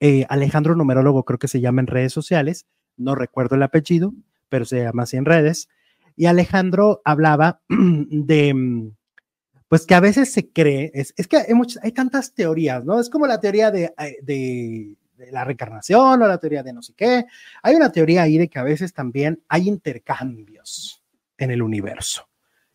Eh, 0.00 0.26
Alejandro 0.28 0.74
Numerólogo 0.74 1.24
creo 1.24 1.38
que 1.38 1.46
se 1.46 1.60
llama 1.60 1.80
en 1.82 1.86
redes 1.86 2.12
sociales, 2.12 2.66
no 2.96 3.14
recuerdo 3.14 3.54
el 3.54 3.62
apellido, 3.62 4.12
pero 4.48 4.64
se 4.64 4.82
llama 4.82 5.04
así 5.04 5.16
en 5.16 5.24
redes. 5.24 5.68
Y 6.16 6.26
Alejandro 6.26 7.00
hablaba 7.04 7.60
de, 7.68 8.54
mm, 8.54 8.90
pues 9.68 9.86
que 9.86 9.94
a 9.94 10.00
veces 10.00 10.32
se 10.32 10.48
cree, 10.50 10.90
es, 10.94 11.12
es 11.16 11.28
que 11.28 11.36
hay, 11.38 11.54
muchas, 11.54 11.82
hay 11.84 11.92
tantas 11.92 12.32
teorías, 12.32 12.84
¿no? 12.84 12.98
Es 13.00 13.10
como 13.10 13.26
la 13.26 13.38
teoría 13.38 13.70
de, 13.70 13.92
de, 14.22 14.96
de 15.16 15.32
la 15.32 15.44
reencarnación 15.44 16.22
o 16.22 16.26
la 16.26 16.38
teoría 16.38 16.62
de 16.62 16.72
no 16.72 16.80
sé 16.82 16.94
qué. 16.96 17.24
Hay 17.62 17.74
una 17.74 17.92
teoría 17.92 18.22
ahí 18.22 18.38
de 18.38 18.48
que 18.48 18.58
a 18.58 18.62
veces 18.64 18.92
también 18.94 19.42
hay 19.48 19.68
intercambios 19.68 21.02
en 21.36 21.50
el 21.50 21.62
universo 21.62 22.28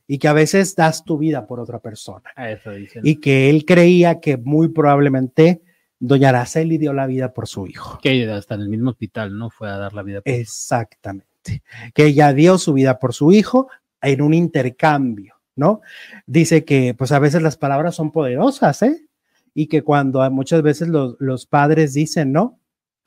y 0.08 0.18
que 0.20 0.28
a 0.28 0.34
veces 0.34 0.76
das 0.76 1.04
tu 1.04 1.18
vida 1.18 1.48
por 1.48 1.60
otra 1.60 1.80
persona 1.80 2.30
A 2.36 2.52
eso 2.52 2.72
dicen. 2.72 3.02
y 3.06 3.16
que 3.20 3.50
él 3.50 3.66
creía 3.66 4.20
que 4.20 4.38
muy 4.38 4.68
probablemente 4.70 5.62
doña 6.00 6.30
Araceli 6.30 6.78
dio 6.78 6.91
la 6.94 7.08
vida 7.08 7.34
por 7.34 7.48
su 7.48 7.66
hijo. 7.68 8.00
que 8.04 8.30
hasta 8.30 8.56
en 8.56 8.62
el 8.62 8.70
mismo 8.70 8.89
hospital, 8.91 9.38
¿no? 9.38 9.50
Fue 9.50 9.70
a 9.70 9.78
dar 9.78 9.94
la 9.94 10.04
vida. 10.04 10.22
por- 10.22 10.34
Exactamente. 10.34 11.64
Que 11.94 12.06
ella 12.08 12.34
dio 12.34 12.58
su 12.58 12.74
vida 12.74 13.00
por 13.00 13.14
su 13.14 13.32
hijo 13.32 13.70
en 14.02 14.22
un 14.22 14.34
intercambio, 14.34 15.33
¿no? 15.56 15.82
Dice 16.26 16.66
que 16.66 16.93
pues 16.93 17.12
a 17.12 17.20
veces 17.20 17.41
las 17.41 17.58
palabras 17.58 17.95
son 17.95 18.12
poderosas, 18.12 18.82
¿eh? 18.82 19.08
Y 19.54 19.68
que 19.68 19.84
cuando 19.84 20.30
muchas 20.32 20.62
veces 20.62 20.88
los, 20.88 21.16
los 21.20 21.45
padres 21.45 21.93
dicen, 21.93 22.32
¿no? 22.32 22.60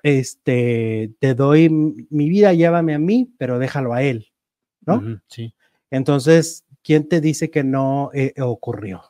Este, 0.03 1.12
te 1.18 1.34
doy 1.34 1.68
mi 1.68 2.28
vida, 2.28 2.53
llévame 2.53 2.94
a 2.94 2.99
mí, 2.99 3.32
pero 3.38 3.59
déjalo 3.59 3.92
a 3.94 4.03
él, 4.03 4.32
¿no? 4.84 5.20
Sí. 5.26 5.55
Entonces, 5.90 6.64
¿quién 6.82 7.09
te 7.09 7.20
dice 7.20 7.51
que 7.51 7.64
no 7.64 8.11
eh, 8.14 8.34
ocurrió? 8.40 9.03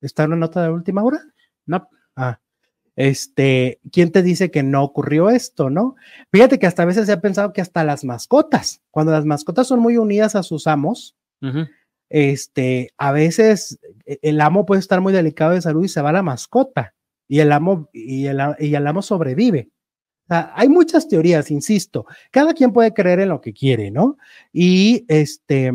¿Está 0.00 0.24
una 0.24 0.36
nota 0.36 0.62
de 0.62 0.70
última 0.70 1.02
hora? 1.02 1.20
No, 1.66 1.88
Ah, 2.16 2.40
este, 2.96 3.80
¿quién 3.92 4.12
te 4.12 4.22
dice 4.22 4.50
que 4.50 4.62
no 4.62 4.82
ocurrió 4.82 5.30
esto, 5.30 5.70
no? 5.70 5.96
Fíjate 6.30 6.58
que 6.58 6.66
hasta 6.66 6.82
a 6.82 6.86
veces 6.86 7.06
se 7.06 7.12
ha 7.12 7.20
pensado 7.20 7.52
que 7.52 7.62
hasta 7.62 7.84
las 7.84 8.04
mascotas, 8.04 8.82
cuando 8.90 9.12
las 9.12 9.24
mascotas 9.24 9.68
son 9.68 9.80
muy 9.80 9.96
unidas 9.96 10.34
a 10.34 10.42
sus 10.42 10.66
amos, 10.66 11.16
este, 12.10 12.90
a 12.98 13.12
veces 13.12 13.78
eh, 14.04 14.18
el 14.22 14.40
amo 14.40 14.66
puede 14.66 14.80
estar 14.80 15.00
muy 15.00 15.12
delicado 15.12 15.52
de 15.52 15.62
salud 15.62 15.84
y 15.84 15.88
se 15.88 16.02
va 16.02 16.12
la 16.12 16.22
mascota 16.22 16.94
y 17.28 17.38
el 17.38 17.52
amo 17.52 17.88
y 17.92 18.26
el, 18.26 18.38
y 18.58 18.74
el 18.74 18.86
amo 18.86 19.00
sobrevive. 19.00 19.70
sea, 20.28 20.52
hay 20.54 20.68
muchas 20.68 21.08
teorías, 21.08 21.50
insisto. 21.50 22.04
Cada 22.30 22.52
quien 22.52 22.72
puede 22.72 22.92
creer 22.92 23.20
en 23.20 23.28
lo 23.30 23.40
que 23.40 23.52
quiere, 23.52 23.90
¿no? 23.90 24.18
Y 24.52 25.04
este, 25.08 25.72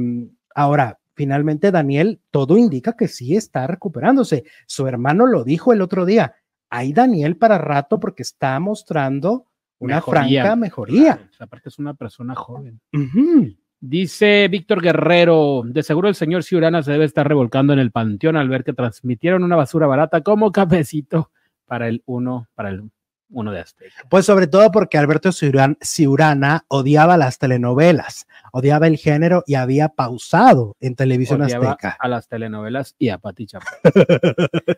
ahora, 0.54 1.00
finalmente 1.14 1.72
Daniel, 1.72 2.20
todo 2.30 2.58
indica 2.58 2.94
que 2.94 3.08
sí 3.08 3.36
está 3.36 3.66
recuperándose. 3.68 4.44
Su 4.68 4.86
hermano 4.88 5.26
lo 5.26 5.44
dijo 5.46 5.72
el 5.72 5.82
otro 5.82 6.06
día. 6.06 6.36
Hay 6.70 6.92
Daniel 6.92 7.38
para 7.38 7.58
rato 7.58 8.00
porque 8.00 8.24
está 8.24 8.60
mostrando 8.60 9.46
una 9.80 9.96
Mejoría. 9.96 10.42
franca 10.42 10.56
mejoría. 10.58 11.16
Claro, 11.16 11.30
aparte 11.40 11.70
es 11.70 11.80
una 11.80 11.94
persona 11.94 12.36
joven. 12.36 12.82
Ujú. 12.94 13.56
Dice 13.82 14.48
Víctor 14.50 14.82
Guerrero, 14.82 15.62
de 15.66 15.84
seguro 15.84 16.08
el 16.10 16.16
señor 16.16 16.44
Ciurana 16.44 16.82
se 16.82 16.92
debe 16.92 17.06
estar 17.06 17.28
revolcando 17.28 17.74
en 17.74 17.80
el 17.80 17.92
panteón 17.92 18.36
al 18.36 18.50
ver 18.50 18.64
que 18.64 18.74
transmitieron 18.74 19.44
una 19.44 19.56
basura 19.56 19.86
barata 19.86 20.22
como 20.22 20.52
cafecito 20.52 21.32
para 21.66 21.88
el 21.88 22.02
uno, 22.06 22.48
para 22.56 22.70
el 22.70 22.90
uno 23.30 23.52
de 23.52 23.60
Azteca. 23.60 24.04
Pues 24.10 24.26
sobre 24.26 24.48
todo 24.48 24.72
porque 24.72 24.98
Alberto 24.98 25.30
Ciuran- 25.32 25.78
Ciurana 25.82 26.64
odiaba 26.68 27.18
las 27.18 27.38
telenovelas, 27.38 28.28
odiaba 28.52 28.88
el 28.88 28.98
género 28.98 29.44
y 29.46 29.56
había 29.56 29.90
pausado 29.90 30.76
en 30.80 30.96
televisión 30.96 31.42
Odiaba 31.42 31.72
azteca. 31.72 31.98
a 32.00 32.08
las 32.08 32.28
telenovelas 32.28 32.96
y 32.98 33.10
a 33.10 33.18
Pati. 33.18 33.48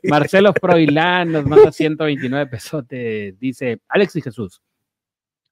Marcelo 0.04 0.54
Froilán 0.54 1.32
nos 1.34 1.46
manda 1.46 1.72
129 1.72 2.48
pesotes. 2.48 3.40
Dice, 3.40 3.80
Alex 3.90 4.16
y 4.16 4.22
Jesús, 4.22 4.62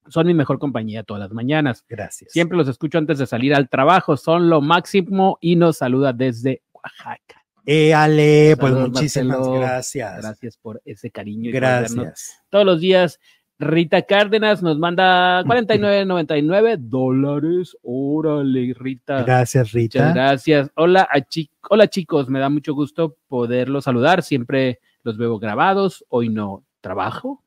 son 0.08 0.28
mi 0.28 0.34
mejor 0.34 0.60
compañía 0.60 1.04
todas 1.04 1.22
las 1.22 1.32
mañanas. 1.32 1.84
Gracias. 1.90 2.32
Siempre 2.32 2.58
los 2.58 2.68
escucho 2.68 2.98
antes 2.98 3.18
de 3.20 3.26
salir 3.28 3.54
al 3.56 3.70
trabajo, 3.70 4.18
son 4.18 4.50
lo 4.50 4.62
máximo 4.62 5.38
y 5.42 5.56
nos 5.56 5.78
saluda 5.78 6.14
desde 6.14 6.62
Oaxaca. 6.74 7.44
Eh, 7.66 7.94
Ale, 7.96 8.56
pues 8.60 8.74
muchísimas 8.74 9.38
Marcelo. 9.40 9.60
gracias. 9.60 10.18
Gracias 10.22 10.58
por 10.58 10.82
ese 10.86 11.10
cariño. 11.10 11.50
y 11.50 11.54
Gracias. 11.54 12.44
todos 12.50 12.66
los 12.66 12.80
días. 12.80 13.20
Rita 13.58 14.02
Cárdenas 14.02 14.62
nos 14.62 14.78
manda 14.78 15.42
49.99 15.46 16.76
dólares. 16.78 17.76
Órale, 17.82 18.74
Rita. 18.78 19.24
Gracias, 19.24 19.64
Muchas 19.68 19.74
Rita. 19.74 20.14
gracias. 20.14 20.70
Hola, 20.76 21.08
a 21.10 21.22
chi- 21.22 21.50
Hola 21.70 21.88
chicos, 21.88 22.30
me 22.30 22.40
da 22.40 22.50
mucho 22.50 22.74
gusto 22.76 23.18
poderlos 23.28 23.86
saludar. 23.86 24.24
Siempre 24.24 24.80
los 25.04 25.18
veo 25.18 25.40
grabados. 25.40 26.06
Hoy 26.10 26.30
no 26.30 26.64
trabajo 26.82 27.44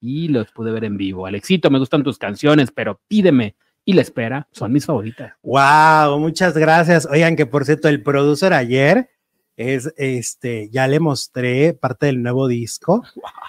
y 0.00 0.28
los 0.28 0.50
pude 0.52 0.72
ver 0.72 0.84
en 0.84 0.96
vivo. 0.96 1.26
Alexito, 1.26 1.70
me 1.70 1.78
gustan 1.78 2.02
tus 2.02 2.18
canciones, 2.18 2.70
pero 2.70 3.00
pídeme 3.08 3.56
y 3.84 3.94
la 3.94 4.02
espera 4.02 4.48
son 4.52 4.72
mis 4.72 4.86
favoritas. 4.86 5.32
Wow, 5.42 6.18
muchas 6.18 6.56
gracias. 6.56 7.06
Oigan, 7.06 7.36
que 7.36 7.46
por 7.46 7.64
cierto, 7.64 7.88
el 7.88 8.02
producer 8.02 8.52
ayer 8.52 9.10
es 9.56 9.92
este, 9.96 10.68
ya 10.70 10.86
le 10.86 11.00
mostré 11.00 11.74
parte 11.74 12.06
del 12.06 12.22
nuevo 12.22 12.46
disco. 12.46 13.02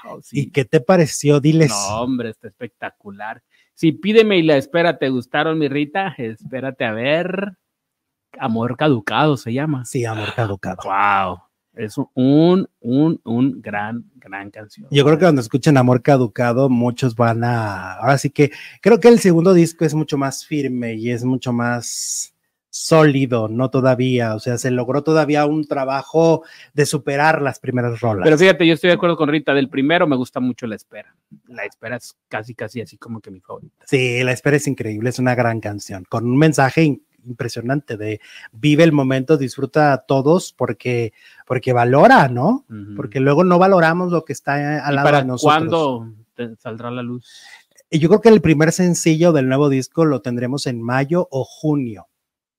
Wow, 0.05 0.21
¿Y 0.31 0.51
qué 0.51 0.65
te 0.65 0.81
pareció? 0.81 1.39
Diles. 1.39 1.69
No, 1.69 2.01
hombre, 2.01 2.29
está 2.29 2.47
espectacular. 2.47 3.43
Sí, 3.73 3.91
pídeme 3.91 4.37
y 4.37 4.43
la 4.43 4.57
espera, 4.57 4.97
¿te 4.97 5.09
gustaron, 5.09 5.57
mi 5.57 5.67
Rita? 5.67 6.15
Espérate 6.17 6.85
a 6.85 6.93
ver. 6.93 7.53
Amor 8.37 8.77
caducado 8.77 9.37
se 9.37 9.53
llama. 9.53 9.85
Sí, 9.85 10.05
amor 10.05 10.33
caducado. 10.35 10.77
Wow. 10.83 11.48
Es 11.79 11.97
un, 11.97 12.67
un, 12.81 13.21
un 13.23 13.61
gran, 13.61 14.03
gran 14.15 14.51
canción. 14.51 14.87
Yo 14.91 15.05
creo 15.05 15.17
que 15.17 15.23
cuando 15.23 15.39
escuchen 15.39 15.77
Amor 15.77 16.01
Caducado, 16.01 16.69
muchos 16.69 17.15
van 17.15 17.45
a. 17.45 17.93
Ahora 17.93 18.17
sí 18.17 18.29
que 18.31 18.51
creo 18.81 18.99
que 18.99 19.07
el 19.07 19.19
segundo 19.19 19.53
disco 19.53 19.85
es 19.85 19.93
mucho 19.93 20.17
más 20.17 20.45
firme 20.45 20.95
y 20.95 21.09
es 21.09 21.23
mucho 21.23 21.53
más 21.53 22.33
sólido, 22.69 23.47
no 23.47 23.69
todavía. 23.69 24.35
O 24.35 24.39
sea, 24.39 24.57
se 24.57 24.71
logró 24.71 25.03
todavía 25.03 25.45
un 25.45 25.65
trabajo 25.65 26.43
de 26.73 26.85
superar 26.85 27.41
las 27.41 27.59
primeras 27.59 28.01
rolas. 28.01 28.25
Pero 28.25 28.37
fíjate, 28.37 28.67
yo 28.67 28.73
estoy 28.73 28.89
de 28.89 28.95
acuerdo 28.95 29.15
con 29.15 29.29
Rita. 29.29 29.53
Del 29.53 29.69
primero 29.69 30.05
me 30.05 30.17
gusta 30.17 30.41
mucho 30.41 30.67
la 30.67 30.75
espera. 30.75 31.15
La 31.47 31.63
espera 31.63 31.95
es 31.95 32.13
casi, 32.27 32.55
casi 32.55 32.81
así 32.81 32.97
como 32.97 33.21
que 33.21 33.31
mi 33.31 33.39
favorita. 33.39 33.85
Sí, 33.87 34.21
La 34.21 34.33
Espera 34.33 34.57
es 34.57 34.67
increíble, 34.67 35.09
es 35.09 35.19
una 35.19 35.33
gran 35.33 35.61
canción, 35.61 36.03
con 36.09 36.25
un 36.25 36.37
mensaje 36.37 36.99
impresionante 37.25 37.97
de 37.97 38.21
vive 38.51 38.83
el 38.83 38.91
momento, 38.91 39.37
disfruta 39.37 39.93
a 39.93 39.97
todos 39.99 40.53
porque, 40.53 41.13
porque 41.45 41.73
valora, 41.73 42.27
¿no? 42.27 42.65
Porque 42.95 43.19
luego 43.19 43.43
no 43.43 43.59
valoramos 43.59 44.11
lo 44.11 44.25
que 44.25 44.33
está 44.33 44.59
¿Y 44.59 44.79
al 44.79 44.95
lado 44.95 45.05
para 45.05 45.21
de 45.21 45.27
nosotros. 45.27 45.69
cuándo 45.69 46.13
te 46.35 46.55
saldrá 46.57 46.91
la 46.91 47.03
luz? 47.03 47.25
Y 47.89 47.99
yo 47.99 48.09
creo 48.09 48.21
que 48.21 48.29
el 48.29 48.41
primer 48.41 48.71
sencillo 48.71 49.31
del 49.31 49.47
nuevo 49.47 49.67
disco 49.69 50.05
lo 50.05 50.21
tendremos 50.21 50.67
en 50.67 50.81
mayo 50.81 51.27
o 51.31 51.43
junio. 51.43 52.07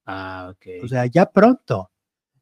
Ah, 0.07 0.53
ok. 0.53 0.85
O 0.85 0.89
sea, 0.89 1.07
ya 1.07 1.27
pronto, 1.27 1.91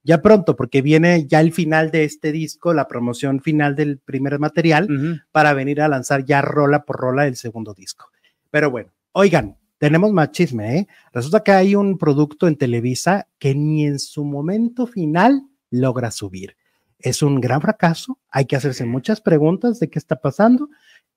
ya 0.02 0.22
pronto, 0.22 0.56
porque 0.56 0.80
viene 0.80 1.26
ya 1.26 1.40
el 1.40 1.52
final 1.52 1.90
de 1.90 2.04
este 2.04 2.32
disco, 2.32 2.72
la 2.72 2.88
promoción 2.88 3.42
final 3.42 3.76
del 3.76 3.98
primer 3.98 4.38
material, 4.38 5.22
para 5.32 5.52
venir 5.52 5.82
a 5.82 5.88
lanzar 5.88 6.24
ya 6.24 6.40
rola 6.40 6.84
por 6.84 6.96
rola 6.96 7.26
el 7.26 7.36
segundo 7.36 7.74
disco. 7.74 8.10
Pero 8.50 8.70
bueno, 8.70 8.90
oigan, 9.12 9.58
tenemos 9.78 10.12
más 10.12 10.32
chisme, 10.32 10.78
¿eh? 10.78 10.88
Resulta 11.12 11.42
que 11.42 11.52
hay 11.52 11.74
un 11.74 11.98
producto 11.98 12.48
en 12.48 12.56
Televisa 12.56 13.28
que 13.38 13.54
ni 13.54 13.86
en 13.86 13.98
su 13.98 14.24
momento 14.24 14.86
final 14.86 15.44
logra 15.70 16.10
subir. 16.10 16.56
Es 16.98 17.22
un 17.22 17.40
gran 17.40 17.60
fracaso, 17.60 18.18
hay 18.28 18.46
que 18.46 18.56
hacerse 18.56 18.84
muchas 18.84 19.20
preguntas 19.20 19.78
de 19.78 19.88
qué 19.88 19.98
está 19.98 20.16
pasando. 20.16 20.68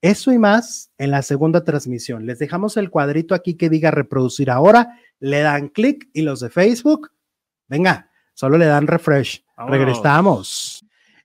Eso 0.01 0.31
y 0.31 0.37
más 0.37 0.91
en 0.97 1.11
la 1.11 1.21
segunda 1.21 1.63
transmisión. 1.63 2.25
Les 2.25 2.39
dejamos 2.39 2.77
el 2.77 2.89
cuadrito 2.89 3.35
aquí 3.35 3.55
que 3.55 3.69
diga 3.69 3.91
reproducir 3.91 4.49
ahora, 4.49 4.97
le 5.19 5.41
dan 5.41 5.69
clic 5.69 6.09
y 6.13 6.21
los 6.21 6.39
de 6.39 6.49
Facebook, 6.49 7.11
venga, 7.67 8.09
solo 8.33 8.57
le 8.57 8.65
dan 8.65 8.87
refresh. 8.87 9.43
Vámonos. 9.57 9.77
Regresamos. 9.77 10.80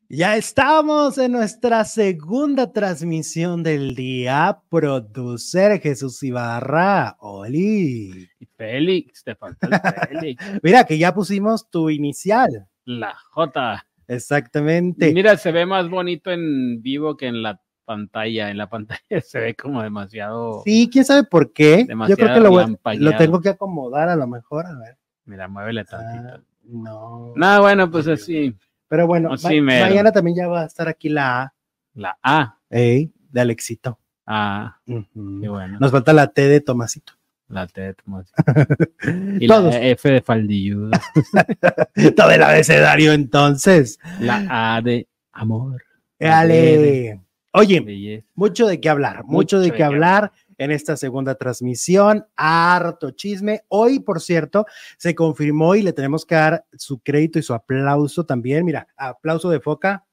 Ya 0.08 0.36
estamos 0.36 1.18
en 1.18 1.32
nuestra 1.32 1.84
segunda 1.84 2.72
transmisión 2.72 3.62
del 3.64 3.94
día. 3.96 4.60
Producer 4.70 5.80
Jesús 5.80 6.22
Ibarra. 6.22 7.16
Oli. 7.20 8.28
Y 8.38 8.46
Félix, 8.56 9.24
te 9.24 9.34
falta 9.34 9.66
el 9.66 10.08
Félix. 10.20 10.44
Mira 10.62 10.84
que 10.84 10.96
ya 10.96 11.12
pusimos 11.12 11.68
tu 11.70 11.90
inicial. 11.90 12.68
La 12.84 13.14
J. 13.32 13.84
Exactamente. 14.06 15.12
Mira, 15.12 15.36
se 15.36 15.50
ve 15.50 15.66
más 15.66 15.90
bonito 15.90 16.30
en 16.30 16.80
vivo 16.82 17.16
que 17.16 17.26
en 17.26 17.42
la 17.42 17.60
pantalla. 17.84 18.50
En 18.50 18.58
la 18.58 18.68
pantalla 18.70 19.00
se 19.24 19.40
ve 19.40 19.54
como 19.56 19.82
demasiado. 19.82 20.62
Sí, 20.64 20.88
quién 20.92 21.04
sabe 21.04 21.24
por 21.24 21.52
qué. 21.52 21.78
Yo 21.80 21.84
creo 21.86 21.88
Demasiado 21.88 22.34
que 22.34 22.40
lo, 22.40 22.50
voy- 22.50 22.98
lo 22.98 23.16
tengo 23.16 23.40
que 23.40 23.48
acomodar 23.48 24.08
a 24.08 24.14
lo 24.14 24.28
mejor. 24.28 24.66
A 24.66 24.78
ver. 24.78 24.96
Mira, 25.24 25.48
muévele 25.48 25.80
Ah, 25.80 25.84
tantito. 25.84 26.44
no. 26.62 27.32
No, 27.34 27.60
bueno, 27.60 27.90
pues 27.90 28.06
así. 28.06 28.54
Pero 28.88 29.06
bueno, 29.06 29.30
ma- 29.30 29.50
mañana 29.62 30.12
también 30.12 30.36
ya 30.36 30.46
va 30.48 30.62
a 30.62 30.66
estar 30.66 30.88
aquí 30.88 31.08
la 31.08 31.42
A, 31.42 31.54
La 31.94 32.18
A. 32.22 32.58
ey, 32.70 33.12
de 33.30 33.40
Alexito. 33.40 33.98
Ah, 34.26 34.78
Ujú. 34.86 35.40
qué 35.40 35.48
bueno. 35.48 35.78
Nos 35.80 35.90
falta 35.90 36.12
la 36.12 36.28
T 36.28 36.48
de 36.48 36.60
Tomasito. 36.60 37.12
La 37.48 37.66
T 37.68 37.80
de 37.80 37.94
Tomás. 37.94 38.32
Y 39.40 39.46
Todos. 39.46 39.74
la 39.74 39.80
F 39.82 40.10
de 40.10 40.20
Faldilludo. 40.20 40.90
Todo 42.16 42.30
el 42.32 42.42
abecedario 42.42 43.12
entonces. 43.12 43.98
La 44.20 44.76
A 44.76 44.82
de 44.82 45.06
amor. 45.32 45.82
Ale. 46.20 47.20
Oye, 47.52 48.24
mucho 48.34 48.66
de 48.66 48.80
qué 48.80 48.88
hablar, 48.90 49.24
mucho, 49.24 49.60
de 49.60 49.70
qué 49.72 49.82
hablar 49.82 50.30
en 50.58 50.70
esta 50.70 50.96
segunda 50.96 51.34
transmisión. 51.34 52.26
Harto 52.36 53.10
chisme. 53.10 53.62
Hoy, 53.68 54.00
por 54.00 54.20
cierto, 54.20 54.66
se 54.98 55.14
confirmó 55.14 55.74
y 55.74 55.82
le 55.82 55.92
tenemos 55.92 56.24
que 56.24 56.34
dar 56.34 56.66
su 56.76 56.98
crédito 57.00 57.38
y 57.38 57.42
su 57.42 57.54
aplauso 57.54 58.24
también. 58.24 58.64
Mira, 58.64 58.88
aplauso 58.96 59.50
de 59.50 59.60
foca 59.60 60.06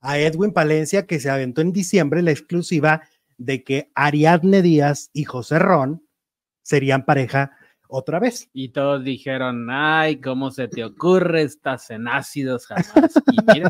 a 0.00 0.18
Edwin 0.18 0.52
Palencia, 0.52 1.06
que 1.06 1.20
se 1.20 1.30
aventó 1.30 1.60
en 1.60 1.72
diciembre 1.72 2.22
la 2.22 2.30
exclusiva 2.30 3.02
de 3.36 3.64
que 3.64 3.90
Ariadne 3.94 4.62
Díaz 4.62 5.10
y 5.12 5.24
José 5.24 5.58
Ron 5.58 6.04
serían 6.62 7.04
pareja 7.04 7.52
otra 7.88 8.18
vez. 8.18 8.48
Y 8.52 8.70
todos 8.70 9.02
dijeron, 9.02 9.68
ay, 9.70 10.20
¿cómo 10.20 10.50
se 10.50 10.68
te 10.68 10.84
ocurre? 10.84 11.42
Estás 11.42 11.90
en 11.90 12.06
ácidos 12.06 12.66
jamás. 12.66 13.12
Y 13.32 13.62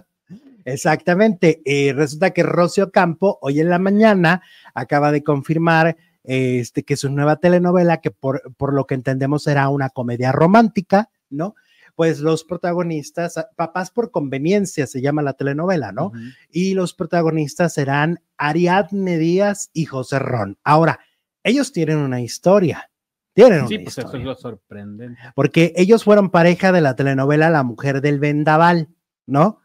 Exactamente. 0.72 1.62
Eh, 1.64 1.92
resulta 1.92 2.30
que 2.30 2.42
Rocio 2.42 2.90
Campo 2.90 3.38
hoy 3.42 3.60
en 3.60 3.68
la 3.70 3.78
mañana 3.78 4.42
acaba 4.74 5.12
de 5.12 5.22
confirmar 5.24 5.96
eh, 6.24 6.58
este, 6.60 6.82
que 6.84 6.96
su 6.96 7.10
nueva 7.10 7.36
telenovela, 7.36 8.00
que 8.00 8.10
por, 8.10 8.42
por 8.56 8.74
lo 8.74 8.86
que 8.86 8.94
entendemos 8.94 9.44
será 9.44 9.68
una 9.70 9.88
comedia 9.90 10.30
romántica, 10.32 11.10
¿no? 11.30 11.54
Pues 11.94 12.20
los 12.20 12.44
protagonistas, 12.44 13.34
Papás 13.56 13.90
por 13.90 14.10
conveniencia 14.12 14.86
se 14.86 15.00
llama 15.00 15.20
la 15.22 15.32
telenovela, 15.32 15.90
¿no? 15.90 16.12
Y 16.48 16.74
los 16.74 16.94
protagonistas 16.94 17.74
serán 17.74 18.20
Ariadne 18.36 19.18
Díaz 19.18 19.70
y 19.72 19.86
José 19.86 20.20
Ron. 20.20 20.58
Ahora, 20.62 21.00
ellos 21.42 21.72
tienen 21.72 21.96
una 21.98 22.20
historia. 22.20 22.88
Tienen 23.32 23.60
una 23.60 23.68
Sí, 23.68 23.78
pues 23.80 23.98
eso 23.98 24.06
historia 24.06 24.22
es 24.22 24.26
lo 24.26 24.34
sorprendente. 24.36 25.20
porque 25.34 25.72
ellos 25.76 26.04
fueron 26.04 26.30
pareja 26.30 26.70
de 26.70 26.82
la 26.82 26.94
telenovela 26.94 27.50
La 27.50 27.64
Mujer 27.64 28.00
del 28.00 28.20
Vendaval, 28.20 28.90
¿no? 29.26 29.60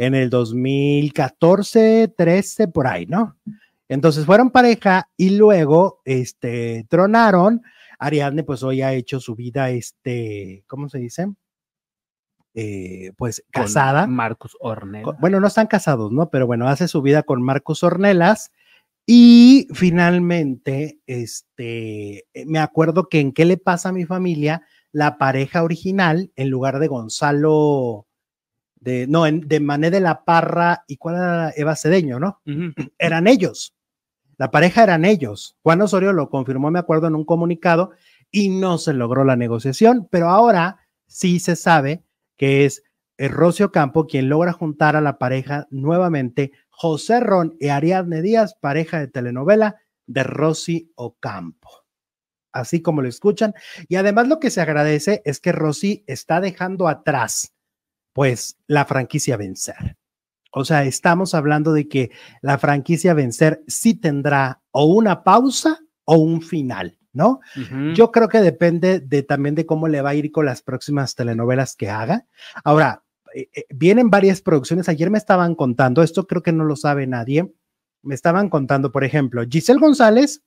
En 0.00 0.14
el 0.14 0.30
2014, 0.30 2.14
13, 2.16 2.68
por 2.68 2.86
ahí, 2.86 3.06
¿no? 3.06 3.36
Entonces 3.88 4.24
fueron 4.24 4.50
pareja 4.50 5.10
y 5.16 5.36
luego, 5.36 6.00
este, 6.04 6.86
tronaron. 6.88 7.60
Ariadne, 7.98 8.44
pues 8.44 8.62
hoy 8.62 8.80
ha 8.82 8.94
hecho 8.94 9.20
su 9.20 9.34
vida, 9.34 9.70
este, 9.70 10.64
¿cómo 10.66 10.88
se 10.88 10.98
dice? 10.98 11.26
Eh, 12.54 13.12
pues 13.16 13.44
Con 13.52 13.64
casada. 13.64 14.06
Marcus 14.06 14.56
Ornella. 14.60 15.04
Con- 15.04 15.16
bueno, 15.20 15.38
no 15.38 15.46
están 15.46 15.66
casados, 15.66 16.10
¿no? 16.12 16.30
Pero 16.30 16.46
bueno, 16.46 16.68
hace 16.68 16.88
su 16.88 17.02
vida 17.02 17.22
con 17.22 17.42
Marcos 17.42 17.82
Ornelas 17.84 18.50
Y 19.06 19.66
finalmente, 19.74 21.00
este, 21.06 22.24
me 22.46 22.58
acuerdo 22.60 23.08
que 23.08 23.20
en 23.20 23.32
qué 23.32 23.44
le 23.44 23.56
pasa 23.56 23.88
a 23.90 23.92
mi 23.92 24.04
familia, 24.04 24.62
la 24.92 25.18
pareja 25.18 25.62
original, 25.62 26.30
en 26.36 26.48
lugar 26.48 26.78
de 26.78 26.86
Gonzalo, 26.88 28.06
de, 28.80 29.06
no, 29.06 29.26
en, 29.26 29.46
de 29.46 29.60
Mané 29.60 29.90
de 29.90 30.00
la 30.00 30.24
Parra 30.24 30.84
y 30.86 30.96
cuál 30.96 31.16
era 31.16 31.52
Eva 31.56 31.76
Cedeño, 31.76 32.18
¿no? 32.18 32.40
Eran 32.98 33.26
ellos. 33.26 33.74
La 34.36 34.50
pareja 34.50 34.82
eran 34.82 35.04
ellos. 35.04 35.58
Juan 35.62 35.82
Osorio 35.82 36.14
lo 36.14 36.30
confirmó, 36.30 36.70
me 36.70 36.78
acuerdo, 36.78 37.06
en 37.06 37.14
un 37.14 37.26
comunicado 37.26 37.90
y 38.30 38.48
no 38.48 38.78
se 38.78 38.94
logró 38.94 39.22
la 39.22 39.36
negociación, 39.36 40.08
pero 40.10 40.30
ahora 40.30 40.78
sí 41.06 41.40
se 41.40 41.56
sabe 41.56 42.04
que 42.38 42.64
es 42.64 42.82
eh, 43.18 43.28
Rocio 43.28 43.70
Campo 43.70 44.06
quien 44.06 44.30
logra 44.30 44.54
juntar 44.54 44.96
a 44.96 45.02
la 45.02 45.18
pareja 45.18 45.66
nuevamente, 45.70 46.52
José 46.70 47.20
Ron 47.20 47.54
y 47.60 47.68
Ariadne 47.68 48.22
Díaz, 48.22 48.54
pareja 48.58 48.98
de 48.98 49.08
telenovela 49.08 49.76
de 50.06 50.22
Rosy 50.22 50.90
Ocampo. 50.94 51.68
Así 52.50 52.80
como 52.80 53.02
lo 53.02 53.08
escuchan. 53.08 53.52
Y 53.88 53.96
además 53.96 54.26
lo 54.26 54.40
que 54.40 54.48
se 54.48 54.62
agradece 54.62 55.20
es 55.26 55.38
que 55.38 55.52
Rosy 55.52 56.02
está 56.06 56.40
dejando 56.40 56.88
atrás, 56.88 57.52
pues, 58.12 58.58
la 58.66 58.84
franquicia 58.84 59.36
vencer. 59.36 59.96
O 60.52 60.64
sea, 60.64 60.84
estamos 60.84 61.34
hablando 61.34 61.72
de 61.72 61.88
que 61.88 62.10
la 62.42 62.58
franquicia 62.58 63.14
vencer 63.14 63.62
sí 63.66 63.94
tendrá 63.94 64.60
o 64.72 64.86
una 64.86 65.22
pausa 65.22 65.78
o 66.04 66.16
un 66.16 66.42
final, 66.42 66.98
¿no? 67.12 67.40
Yo 67.94 68.10
creo 68.10 68.28
que 68.28 68.40
depende 68.40 68.98
de 68.98 69.22
también 69.22 69.54
de 69.54 69.64
cómo 69.64 69.86
le 69.86 70.02
va 70.02 70.10
a 70.10 70.14
ir 70.14 70.32
con 70.32 70.46
las 70.46 70.62
próximas 70.62 71.14
telenovelas 71.14 71.76
que 71.76 71.88
haga. 71.88 72.26
Ahora, 72.64 73.04
eh, 73.34 73.48
eh, 73.54 73.64
vienen 73.70 74.10
varias 74.10 74.42
producciones. 74.42 74.88
Ayer 74.88 75.08
me 75.08 75.18
estaban 75.18 75.54
contando, 75.54 76.02
esto 76.02 76.26
creo 76.26 76.42
que 76.42 76.52
no 76.52 76.64
lo 76.64 76.74
sabe 76.74 77.06
nadie. 77.06 77.52
Me 78.02 78.14
estaban 78.16 78.48
contando, 78.48 78.90
por 78.90 79.04
ejemplo, 79.04 79.44
Giselle 79.48 79.78
González 79.78 80.42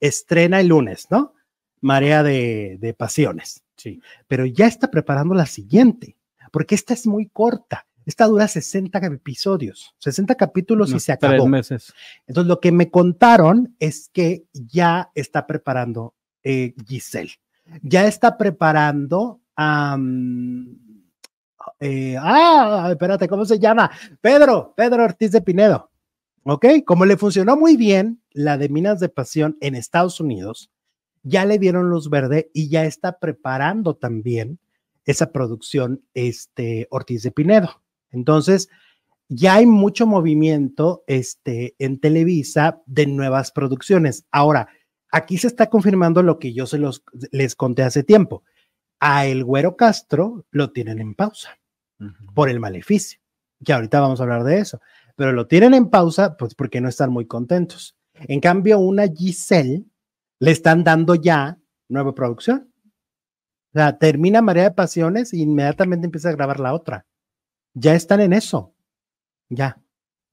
estrena 0.00 0.60
el 0.60 0.68
lunes, 0.68 1.06
¿no? 1.10 1.34
Marea 1.80 2.24
de, 2.24 2.78
de 2.80 2.94
Pasiones. 2.94 3.62
Sí. 3.76 4.00
Pero 4.26 4.46
ya 4.46 4.66
está 4.66 4.90
preparando 4.90 5.34
la 5.34 5.46
siguiente, 5.46 6.16
porque 6.52 6.76
esta 6.76 6.94
es 6.94 7.08
muy 7.08 7.26
corta. 7.28 7.86
Esta 8.04 8.26
dura 8.26 8.46
60 8.48 8.98
episodios, 8.98 9.94
60 9.98 10.34
capítulos 10.34 10.92
y 10.92 11.00
se 11.00 11.16
Tres 11.16 11.30
acabó. 11.32 11.48
meses. 11.48 11.92
Entonces, 12.26 12.48
lo 12.48 12.60
que 12.60 12.72
me 12.72 12.90
contaron 12.90 13.76
es 13.78 14.10
que 14.12 14.44
ya 14.52 15.10
está 15.14 15.46
preparando 15.46 16.14
eh, 16.42 16.74
Giselle. 16.86 17.32
Ya 17.82 18.06
está 18.06 18.36
preparando. 18.36 19.40
am, 19.54 20.78
eh, 21.78 22.16
ah, 22.18 22.88
espérate, 22.90 23.28
¿cómo 23.28 23.44
se 23.44 23.58
llama? 23.60 23.90
Pedro, 24.20 24.74
Pedro 24.76 25.04
Ortiz 25.04 25.30
de 25.30 25.40
Pinedo. 25.40 25.90
¿Ok? 26.44 26.66
Como 26.84 27.04
le 27.04 27.16
funcionó 27.16 27.56
muy 27.56 27.76
bien 27.76 28.20
la 28.32 28.58
de 28.58 28.68
Minas 28.68 28.98
de 28.98 29.08
Pasión 29.08 29.56
en 29.60 29.76
Estados 29.76 30.18
Unidos, 30.18 30.72
ya 31.22 31.44
le 31.44 31.58
dieron 31.58 31.88
luz 31.88 32.10
verde 32.10 32.50
y 32.52 32.68
ya 32.68 32.84
está 32.84 33.20
preparando 33.20 33.94
también 33.94 34.58
esa 35.04 35.32
producción 35.32 36.04
este, 36.14 36.86
Ortiz 36.90 37.22
de 37.22 37.30
Pinedo. 37.30 37.82
Entonces, 38.10 38.68
ya 39.28 39.56
hay 39.56 39.66
mucho 39.66 40.06
movimiento 40.06 41.04
este, 41.06 41.74
en 41.78 41.98
Televisa 42.00 42.82
de 42.86 43.06
nuevas 43.06 43.50
producciones. 43.50 44.26
Ahora, 44.30 44.68
aquí 45.10 45.38
se 45.38 45.46
está 45.46 45.68
confirmando 45.68 46.22
lo 46.22 46.38
que 46.38 46.52
yo 46.52 46.66
se 46.66 46.78
los, 46.78 47.04
les 47.30 47.54
conté 47.54 47.82
hace 47.82 48.02
tiempo. 48.02 48.44
A 49.00 49.26
El 49.26 49.44
Güero 49.44 49.76
Castro 49.76 50.46
lo 50.50 50.72
tienen 50.72 51.00
en 51.00 51.14
pausa 51.14 51.58
por 52.34 52.48
el 52.48 52.60
maleficio, 52.60 53.20
que 53.64 53.72
ahorita 53.72 54.00
vamos 54.00 54.20
a 54.20 54.24
hablar 54.24 54.44
de 54.44 54.58
eso, 54.58 54.80
pero 55.16 55.32
lo 55.32 55.46
tienen 55.46 55.74
en 55.74 55.88
pausa 55.88 56.36
pues 56.36 56.54
porque 56.54 56.80
no 56.80 56.88
están 56.88 57.10
muy 57.10 57.26
contentos. 57.26 57.96
En 58.14 58.40
cambio, 58.40 58.78
una 58.78 59.06
Giselle 59.08 59.84
le 60.40 60.50
están 60.50 60.84
dando 60.84 61.14
ya 61.14 61.58
nueva 61.88 62.14
producción. 62.14 62.71
O 63.74 63.78
sea, 63.78 63.98
termina 63.98 64.42
María 64.42 64.64
de 64.64 64.70
Pasiones 64.72 65.32
e 65.32 65.38
inmediatamente 65.38 66.06
empieza 66.06 66.28
a 66.28 66.32
grabar 66.32 66.60
la 66.60 66.74
otra. 66.74 67.06
Ya 67.74 67.94
están 67.94 68.20
en 68.20 68.32
eso. 68.32 68.74
Ya. 69.48 69.78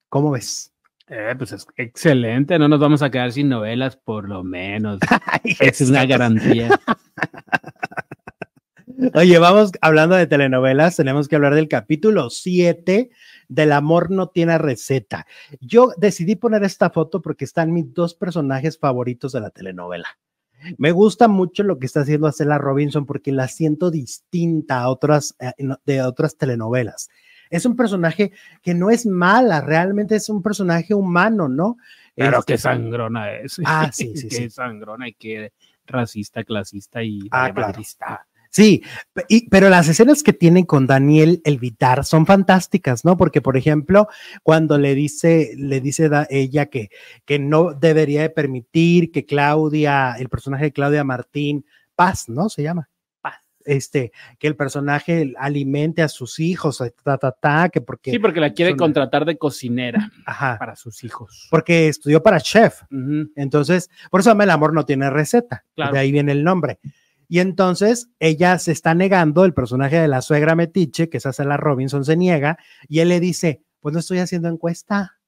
¿Cómo 0.09 0.31
ves? 0.31 0.73
Eh, 1.07 1.33
pues 1.37 1.51
es 1.53 1.65
excelente, 1.75 2.59
no 2.59 2.67
nos 2.67 2.79
vamos 2.79 3.01
a 3.01 3.09
quedar 3.09 3.31
sin 3.31 3.49
novelas, 3.49 3.95
por 3.95 4.29
lo 4.29 4.43
menos. 4.43 4.99
Ay, 5.25 5.55
es 5.59 5.81
una 5.81 6.05
garantía. 6.05 6.69
Oye, 9.15 9.39
vamos 9.39 9.71
hablando 9.81 10.15
de 10.15 10.27
telenovelas, 10.27 10.97
tenemos 10.97 11.27
que 11.27 11.35
hablar 11.35 11.55
del 11.55 11.67
capítulo 11.67 12.29
7 12.29 13.09
del 13.49 13.71
amor 13.71 14.11
no 14.11 14.29
tiene 14.29 14.57
receta. 14.57 15.25
Yo 15.59 15.91
decidí 15.97 16.35
poner 16.35 16.63
esta 16.63 16.91
foto 16.91 17.21
porque 17.21 17.43
están 17.43 17.73
mis 17.73 17.93
dos 17.93 18.13
personajes 18.13 18.77
favoritos 18.77 19.33
de 19.33 19.41
la 19.41 19.49
telenovela. 19.49 20.07
Me 20.78 20.91
gusta 20.91 21.28
mucho 21.28 21.64
lo 21.64 21.80
que 21.80 21.86
está 21.86 22.01
haciendo 22.01 22.28
Acela 22.28 22.57
Robinson 22.57 23.05
porque 23.05 23.32
la 23.32 23.47
siento 23.47 23.91
distinta 23.91 24.82
a 24.82 24.89
otras 24.89 25.36
eh, 25.39 25.51
de 25.86 26.01
otras 26.01 26.38
telenovelas. 26.38 27.10
Es 27.49 27.66
un 27.66 27.76
personaje 27.76 28.32
que 28.62 28.74
no 28.74 28.91
es 28.91 29.05
mala, 29.05 29.62
realmente 29.62 30.16
es 30.16 30.30
un 30.30 30.43
personaje 30.43 30.93
humano, 30.93 31.49
¿no? 31.49 31.78
Pero 32.16 32.39
Este, 32.39 32.53
qué 32.53 32.57
sangrona 32.57 33.32
es. 33.32 33.60
Ah, 33.66 33.89
sí, 33.91 34.16
sí, 34.16 34.28
qué 34.30 34.36
sí. 34.36 34.49
sangrona 34.49 35.07
y 35.07 35.14
qué 35.14 35.53
racista, 35.86 36.43
clasista 36.43 37.03
y 37.03 37.28
Ah, 37.32 37.51
claro. 37.53 37.82
Sí, 38.52 38.82
y- 39.28 39.47
pero 39.50 39.70
las 39.70 39.88
escenas 39.89 40.24
que 40.24 40.34
tienen 40.34 40.66
con 40.66 40.88
Daniel 40.88 41.39
Elvitar 41.45 42.04
son 42.04 42.26
fantásticas, 42.26 43.06
¿no? 43.06 43.16
Porque, 43.16 43.41
por 43.41 43.58
ejemplo, 43.58 44.08
cuando 44.41 44.78
le 44.80 44.95
dice, 44.95 45.54
le 45.56 45.82
dice 45.82 46.10
ella 46.32 46.66
que, 46.66 46.89
que 47.26 47.38
no 47.38 47.74
debería 47.74 48.22
de 48.24 48.30
permitir 48.32 49.12
que 49.12 49.26
Claudia, 49.26 50.16
el 50.18 50.30
personaje 50.30 50.66
de 50.66 50.72
Claudia 50.74 51.04
Martín, 51.04 51.64
Paz, 51.95 52.28
¿no? 52.28 52.50
Se 52.50 52.64
llama. 52.64 52.89
Paz. 53.22 53.36
Este, 53.66 54.12
que 54.39 54.47
el 54.47 54.56
personaje 54.56 55.34
alimente 55.38 56.02
a 56.02 56.08
sus 56.08 56.39
hijos, 56.39 56.82
ta, 57.04 57.18
ta, 57.20 57.32
ta, 57.32 57.70
que 57.70 57.82
porque, 57.82 58.10
Sí, 58.10 58.18
porque 58.18 58.39
la 58.39 58.52
quiere 58.54 58.72
son- 58.72 58.80
contratar 58.80 59.26
de 59.26 59.38
cocinera 59.38 60.10
ajá, 60.26 60.58
para 60.58 60.76
sus 60.76 61.04
hijos. 61.04 61.47
porque 61.52 61.88
estudió 61.88 62.24
para 62.24 62.39
chef. 62.41 62.82
Entonces, 63.36 63.89
por 64.10 64.22
eso 64.22 64.32
el 64.32 64.50
amor 64.50 64.74
no 64.74 64.86
tiene 64.86 65.10
receta. 65.12 65.66
Claro. 65.76 65.93
De 65.93 66.00
ahí 66.00 66.12
viene 66.12 66.32
el 66.32 66.43
nombre. 66.43 66.80
Y 67.30 67.39
entonces 67.39 68.09
ella 68.19 68.57
se 68.57 68.71
está 68.71 68.95
negando, 68.95 69.45
el 69.45 69.53
personaje 69.53 69.97
de 69.97 70.07
la 70.07 70.23
suegra 70.23 70.55
Metiche, 70.55 71.09
que 71.09 71.17
es 71.17 71.39
la 71.39 71.57
Robinson, 71.57 72.03
se 72.03 72.17
niega 72.17 72.57
y 72.88 72.99
él 72.99 73.09
le 73.09 73.19
dice, 73.19 73.61
pues 73.80 73.93
no 73.93 73.99
estoy 73.99 74.17
haciendo 74.17 74.49
encuesta. 74.49 75.19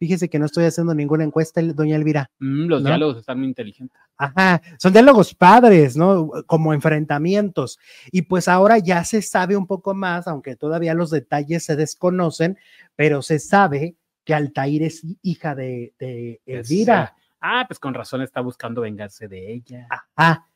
Fíjese 0.00 0.28
que 0.28 0.40
no 0.40 0.46
estoy 0.46 0.64
haciendo 0.64 0.96
ninguna 0.96 1.22
encuesta, 1.22 1.62
doña 1.62 1.94
Elvira. 1.94 2.28
Mm, 2.40 2.66
los 2.66 2.82
¿No? 2.82 2.88
diálogos 2.88 3.18
están 3.18 3.38
muy 3.38 3.46
inteligentes. 3.46 3.98
Ajá, 4.16 4.60
son 4.78 4.92
diálogos 4.92 5.32
padres, 5.32 5.96
¿no? 5.96 6.28
Como 6.46 6.74
enfrentamientos. 6.74 7.78
Y 8.10 8.22
pues 8.22 8.48
ahora 8.48 8.78
ya 8.78 9.04
se 9.04 9.22
sabe 9.22 9.56
un 9.56 9.68
poco 9.68 9.94
más, 9.94 10.26
aunque 10.26 10.56
todavía 10.56 10.94
los 10.94 11.10
detalles 11.10 11.64
se 11.64 11.76
desconocen, 11.76 12.58
pero 12.96 13.22
se 13.22 13.38
sabe 13.38 13.94
que 14.24 14.34
Altair 14.34 14.82
es 14.82 15.06
hija 15.22 15.54
de, 15.54 15.94
de 16.00 16.40
Elvira. 16.46 17.14
Ah, 17.40 17.64
pues 17.68 17.78
con 17.78 17.94
razón 17.94 18.22
está 18.22 18.40
buscando 18.40 18.80
vengarse 18.80 19.28
de 19.28 19.52
ella. 19.52 19.86
Ah, 20.16 20.46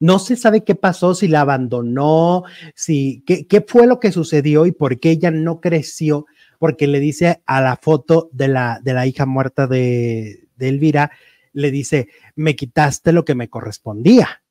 no 0.00 0.18
se 0.18 0.36
sabe 0.36 0.64
qué 0.64 0.74
pasó, 0.74 1.14
si 1.14 1.28
la 1.28 1.42
abandonó, 1.42 2.44
si 2.74 3.22
qué, 3.26 3.46
qué 3.46 3.60
fue 3.60 3.86
lo 3.86 4.00
que 4.00 4.12
sucedió 4.12 4.66
y 4.66 4.72
por 4.72 4.98
qué 4.98 5.10
ella 5.10 5.30
no 5.30 5.60
creció, 5.60 6.26
porque 6.58 6.86
le 6.86 7.00
dice 7.00 7.42
a 7.46 7.60
la 7.60 7.76
foto 7.76 8.28
de 8.32 8.48
la, 8.48 8.80
de 8.82 8.94
la 8.94 9.06
hija 9.06 9.26
muerta 9.26 9.66
de, 9.66 10.48
de 10.56 10.68
Elvira, 10.68 11.12
le 11.52 11.70
dice, 11.70 12.08
me 12.34 12.56
quitaste 12.56 13.12
lo 13.12 13.24
que 13.24 13.34
me 13.34 13.48
correspondía. 13.48 14.42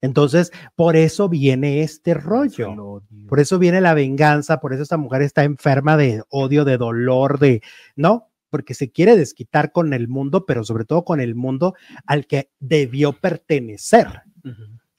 Entonces, 0.00 0.50
por 0.74 0.96
eso 0.96 1.28
viene 1.28 1.82
este 1.82 2.14
rollo. 2.14 3.02
Por 3.28 3.40
eso 3.40 3.58
viene 3.58 3.80
la 3.80 3.94
venganza, 3.94 4.60
por 4.60 4.72
eso 4.72 4.82
esta 4.82 4.96
mujer 4.96 5.22
está 5.22 5.44
enferma 5.44 5.96
de 5.96 6.22
odio, 6.30 6.64
de 6.64 6.78
dolor, 6.78 7.38
de, 7.38 7.62
¿no? 7.96 8.28
Porque 8.48 8.74
se 8.74 8.90
quiere 8.90 9.16
desquitar 9.16 9.72
con 9.72 9.92
el 9.92 10.08
mundo, 10.08 10.46
pero 10.46 10.64
sobre 10.64 10.84
todo 10.84 11.04
con 11.04 11.20
el 11.20 11.34
mundo 11.34 11.74
al 12.06 12.26
que 12.26 12.50
debió 12.58 13.12
pertenecer. 13.12 14.22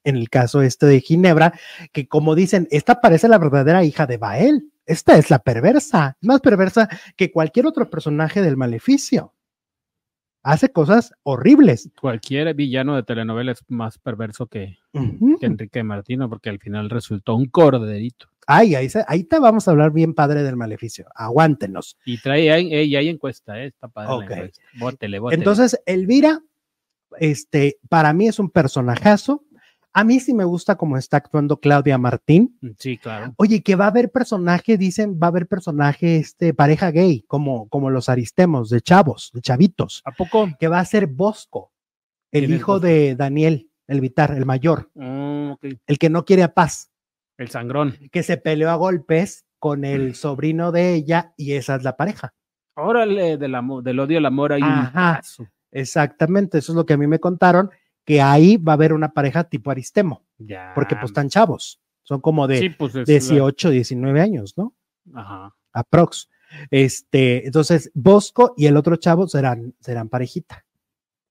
En 0.04 0.16
el 0.16 0.30
caso 0.30 0.62
este 0.62 0.86
de 0.88 1.00
Ginebra, 1.02 1.54
que 1.92 2.08
como 2.08 2.34
dicen, 2.36 2.68
esta 2.72 3.02
parece 3.02 3.28
la 3.28 3.38
verdadera 3.38 3.84
hija 3.84 4.08
de 4.08 4.18
Bael. 4.18 4.72
Esta 4.86 5.18
es 5.18 5.30
la 5.30 5.40
perversa, 5.40 6.18
más 6.22 6.42
perversa 6.42 6.90
que 7.16 7.32
cualquier 7.32 7.68
otro 7.68 7.90
personaje 7.90 8.42
del 8.42 8.58
maleficio. 8.58 9.34
Hace 10.44 10.72
cosas 10.72 11.14
horribles. 11.22 11.92
Cualquier 12.02 12.52
villano 12.56 12.96
de 12.96 13.04
telenovela 13.04 13.52
es 13.52 13.64
más 13.68 14.00
perverso 14.00 14.48
que, 14.48 14.80
Enrique 15.42 15.84
Martino, 15.84 16.28
porque 16.28 16.50
al 16.50 16.58
final 16.60 16.90
resultó 16.90 17.36
un 17.36 17.46
corderito. 17.46 18.28
Ay, 18.48 18.74
ahí, 18.74 18.90
se- 18.90 19.06
ahí 19.08 19.24
te 19.24 19.38
vamos 19.40 19.68
a 19.68 19.72
hablar 19.72 19.92
bien 19.92 20.16
padre 20.16 20.42
del 20.42 20.56
maleficio. 20.58 21.06
Aguántenos. 21.14 21.96
Y 22.06 22.18
trae 22.20 22.52
ahí, 22.52 22.74
y 22.74 22.96
hay 22.96 23.08
encuesta, 23.08 23.60
¿eh? 23.62 23.68
está 23.68 23.88
padre 23.88 24.12
Ok. 24.14 24.30
la 24.32 24.36
encuesta. 24.38 24.62
Bótele, 24.80 25.20
bótele. 25.20 25.40
Entonces, 25.40 25.80
Elvira, 25.86 26.42
este, 27.20 27.78
para 27.88 28.12
mí 28.14 28.28
es 28.28 28.40
un 28.40 28.50
personajazo. 28.50 29.44
A 29.94 30.04
mí 30.06 30.20
sí 30.22 30.34
me 30.34 30.46
gusta 30.46 30.76
cómo 30.78 30.98
está 30.98 31.18
actuando 31.18 31.60
Claudia 31.60 31.98
Martín. 31.98 32.58
Sí, 32.78 32.98
claro. 32.98 33.34
Oye, 33.38 33.62
que 33.62 33.76
va 33.76 33.86
a 33.86 33.90
haber 33.90 34.10
personaje, 34.12 34.78
dicen, 34.78 35.20
va 35.22 35.28
a 35.28 35.30
haber 35.32 35.48
personaje, 35.48 36.16
este, 36.18 36.54
pareja 36.54 36.92
gay, 36.92 37.24
como, 37.28 37.68
como 37.68 37.90
los 37.90 38.08
aristemos, 38.08 38.70
de 38.70 38.80
chavos, 38.82 39.32
de 39.34 39.42
chavitos, 39.42 40.02
¿A 40.06 40.12
poco? 40.12 40.48
que 40.60 40.68
va 40.70 40.80
a 40.80 40.86
ser 40.86 41.08
Bosco, 41.08 41.72
el 42.32 42.42
¿Quién 42.44 42.54
es 42.54 42.60
hijo 42.60 42.72
Bosco? 42.74 42.88
de 42.88 43.16
Daniel, 43.16 43.70
el 43.88 44.00
Vitar, 44.00 44.32
el 44.32 44.46
mayor, 44.46 44.90
Mm, 44.94 45.52
el 45.88 45.98
que 46.00 46.10
no 46.10 46.24
quiere 46.24 46.44
a 46.44 46.54
paz, 46.54 46.90
El 47.38 47.50
sangrón. 47.50 47.98
que 48.12 48.24
se 48.24 48.38
peleó 48.38 48.70
a 48.70 48.76
golpes 48.76 49.46
con 49.60 49.84
el 49.84 50.16
sobrino 50.16 50.72
de 50.72 50.94
ella 50.94 51.34
y 51.36 51.52
esa 51.54 51.76
es 51.76 51.84
la 51.84 51.98
pareja. 51.98 52.34
Órale, 52.76 53.38
del, 53.38 53.54
amor, 53.56 53.84
del 53.84 54.00
odio 54.00 54.18
al 54.20 54.26
amor 54.26 54.54
un 54.54 54.64
Ajá. 54.64 55.20
Exactamente, 55.74 56.60
eso 56.60 56.72
es 56.72 56.76
lo 56.78 56.86
que 56.86 56.94
a 56.94 56.98
mí 56.98 57.08
me 57.08 57.20
contaron, 57.20 57.70
que 58.06 58.22
ahí 58.22 58.58
va 58.58 58.74
a 58.74 58.76
haber 58.76 58.94
una 58.94 59.14
pareja 59.14 59.44
tipo 59.46 59.72
Aristemo, 59.72 60.24
Ya. 60.38 60.72
porque 60.76 60.96
pues 60.96 61.12
están 61.12 61.30
chavos, 61.30 61.80
son 62.04 62.22
como 62.22 62.48
de 62.48 62.58
Sí, 62.60 62.70
pues 62.70 62.96
es 62.96 63.08
18, 63.08 63.70
19 63.70 64.22
años, 64.22 64.58
¿no? 64.58 64.74
Ajá. 65.14 65.56
Aprox. 65.74 66.30
Este, 66.70 67.46
entonces 67.46 67.92
Bosco 67.94 68.54
y 68.58 68.66
el 68.66 68.76
otro 68.76 68.96
chavo 68.98 69.28
serán, 69.28 69.74
serán 69.80 70.10
parejita. 70.10 70.66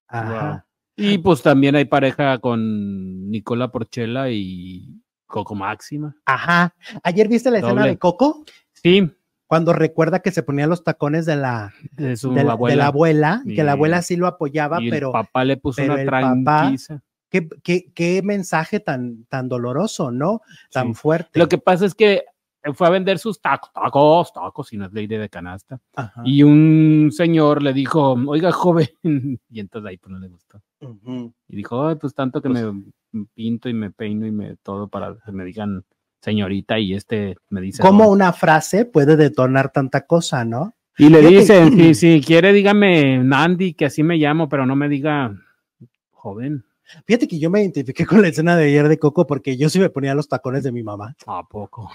Ajá. 0.08 0.66
Y 0.96 1.18
pues 1.18 1.42
también 1.42 1.76
hay 1.76 1.84
pareja 1.84 2.38
con 2.38 3.30
Nicola 3.30 3.70
Porchela 3.70 4.30
y 4.30 5.00
Coco 5.26 5.54
Máxima. 5.54 6.14
Ajá. 6.24 6.74
Ayer 7.02 7.28
viste 7.28 7.50
la 7.50 7.58
escena 7.58 7.86
de 7.86 7.96
Coco 7.98 8.44
Sí, 8.72 9.10
cuando 9.50 9.72
recuerda 9.72 10.20
que 10.20 10.30
se 10.30 10.44
ponía 10.44 10.68
los 10.68 10.84
tacones 10.84 11.26
de 11.26 11.34
la, 11.34 11.74
de 11.96 12.16
su 12.16 12.30
de 12.30 12.36
la, 12.36 12.42
de 12.44 12.50
abuela. 12.52 12.76
la 12.76 12.86
abuela, 12.86 13.42
y 13.44 13.56
que 13.56 13.64
la 13.64 13.72
abuela 13.72 14.00
sí 14.00 14.14
lo 14.14 14.28
apoyaba, 14.28 14.80
y 14.80 14.84
el 14.84 14.90
pero 14.90 15.10
papá 15.10 15.44
le 15.44 15.56
puso 15.56 15.82
pero 15.82 15.94
una 15.94 16.04
papá- 16.04 16.60
tranquiza. 16.60 17.02
qué, 17.28 17.48
qué, 17.64 17.90
qué 17.92 18.22
mensaje 18.22 18.78
tan, 18.78 19.24
tan 19.24 19.48
doloroso, 19.48 20.12
¿no? 20.12 20.40
Tan 20.70 20.88
Sí. 20.88 20.94
fuerte. 20.94 21.36
Lo 21.36 21.48
que 21.48 21.58
pasa 21.58 21.84
es 21.84 21.96
que 21.96 22.22
fue 22.74 22.86
a 22.86 22.90
vender 22.90 23.18
sus 23.18 23.40
tacos, 23.40 23.72
tacos, 23.72 24.32
tacos, 24.32 24.72
y 24.72 24.76
no 24.76 24.86
es 24.86 24.92
ley 24.92 25.08
de 25.08 25.28
canasta. 25.28 25.80
Ajá. 25.96 26.22
Y 26.24 26.44
un 26.44 27.08
señor 27.10 27.60
le 27.60 27.72
dijo, 27.72 28.12
oiga, 28.28 28.52
joven, 28.52 28.86
y 29.50 29.58
entonces 29.58 29.88
ahí 29.88 29.96
pues 29.96 30.12
no 30.12 30.20
le 30.20 30.28
gustó. 30.28 30.62
Y 31.48 31.56
dijo, 31.56 31.88
"Ay, 31.88 31.96
pues 31.96 32.14
tanto 32.14 32.40
que 32.40 32.48
me 32.48 32.62
pinto 33.34 33.68
y 33.68 33.74
me 33.74 33.90
peino 33.90 34.26
y 34.28 34.30
me 34.30 34.54
todo 34.58 34.86
para 34.86 35.16
que 35.26 35.32
me 35.32 35.44
digan 35.44 35.84
señorita 36.20 36.78
y 36.78 36.94
este 36.94 37.36
me 37.48 37.60
dice. 37.60 37.82
¿Cómo 37.82 38.04
"Don". 38.04 38.12
una 38.12 38.32
frase 38.32 38.84
puede 38.84 39.16
detonar 39.16 39.72
tanta 39.72 40.06
cosa, 40.06 40.44
no? 40.44 40.74
Y 40.98 41.08
le 41.08 41.22
dicen, 41.22 41.72
si, 41.76 41.94
si 41.94 42.20
quiere 42.20 42.52
dígame 42.52 43.18
Nandi, 43.24 43.74
que 43.74 43.86
así 43.86 44.02
me 44.02 44.16
llamo, 44.16 44.48
pero 44.48 44.66
no 44.66 44.76
me 44.76 44.88
diga 44.88 45.34
joven. 46.12 46.64
Fíjate 47.06 47.28
que 47.28 47.38
yo 47.38 47.50
me 47.50 47.60
identifiqué 47.60 48.04
con 48.04 48.20
la 48.20 48.28
escena 48.28 48.56
de 48.56 48.64
ayer 48.64 48.88
de 48.88 48.98
Coco 48.98 49.26
porque 49.26 49.56
yo 49.56 49.68
sí 49.68 49.78
me 49.78 49.90
ponía 49.90 50.14
los 50.14 50.28
tacones 50.28 50.64
de 50.64 50.72
mi 50.72 50.82
mamá. 50.82 51.14
¿A 51.26 51.42
poco? 51.46 51.88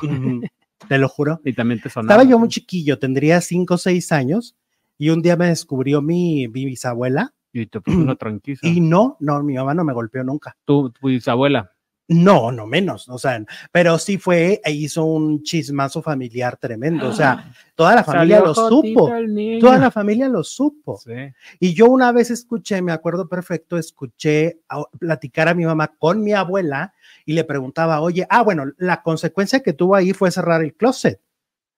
Te 0.88 0.98
lo 0.98 1.10
juro. 1.10 1.42
Y 1.44 1.54
también 1.54 1.82
te 1.82 1.90
sonaba. 1.90 2.14
Estaba 2.16 2.30
yo 2.32 2.40
muy 2.40 2.48
chiquillo, 2.50 2.98
tendría 2.98 3.42
cinco 3.42 3.74
o 3.74 3.78
seis 3.78 4.12
años, 4.12 4.56
y 4.98 5.10
un 5.10 5.22
día 5.22 5.36
me 5.36 5.48
descubrió 5.48 6.02
mi, 6.02 6.48
mi 6.48 6.66
bisabuela, 6.66 7.34
Y 7.52 7.66
te 7.66 7.82
puso 7.82 7.98
una 7.98 8.16
tranquila. 8.18 8.58
y 8.62 8.80
no, 8.80 9.18
no, 9.20 9.44
mi 9.44 9.56
mamá 9.56 9.74
no 9.74 9.84
me 9.84 9.94
golpeó 9.94 10.24
nunca. 10.24 10.56
Tu, 10.66 10.90
tu 10.92 11.08
bisabuela. 11.08 11.72
No, 12.08 12.52
no 12.52 12.68
menos, 12.68 13.10
o 13.10 13.18
sea, 13.18 13.44
pero 13.72 13.98
sí 13.98 14.20
fue 14.20 14.62
e 14.64 14.72
hizo 14.72 15.06
un 15.06 15.42
chismazo 15.42 16.04
familiar 16.04 16.56
tremendo, 16.58 17.10
o 17.10 17.14
sea, 17.14 17.52
toda 17.74 17.96
la 17.96 18.04
familia 18.04 18.42
lo 18.42 18.54
supo, 18.54 19.12
toda 19.60 19.80
la 19.80 19.90
familia 19.90 20.30
lo 20.30 20.44
supo. 20.44 21.00
Sí. 21.00 21.14
Y 21.60 21.74
yo 21.74 21.88
una 21.88 22.12
vez 22.12 22.30
escuché, 22.30 22.80
me 22.84 22.92
acuerdo 22.92 23.28
perfecto, 23.28 23.76
escuché 23.76 24.60
a- 24.70 24.84
platicar 25.00 25.48
a 25.48 25.56
mi 25.56 25.66
mamá 25.66 25.96
con 25.98 26.24
mi 26.24 26.34
abuela 26.34 26.94
y 27.26 27.34
le 27.34 27.44
preguntaba, 27.44 28.00
oye, 28.02 28.28
ah, 28.30 28.44
bueno, 28.44 28.66
la 28.78 29.02
consecuencia 29.02 29.62
que 29.62 29.74
tuvo 29.74 29.96
ahí 29.96 30.14
fue 30.14 30.30
cerrar 30.30 30.62
el 30.64 30.76
closet. 30.76 31.20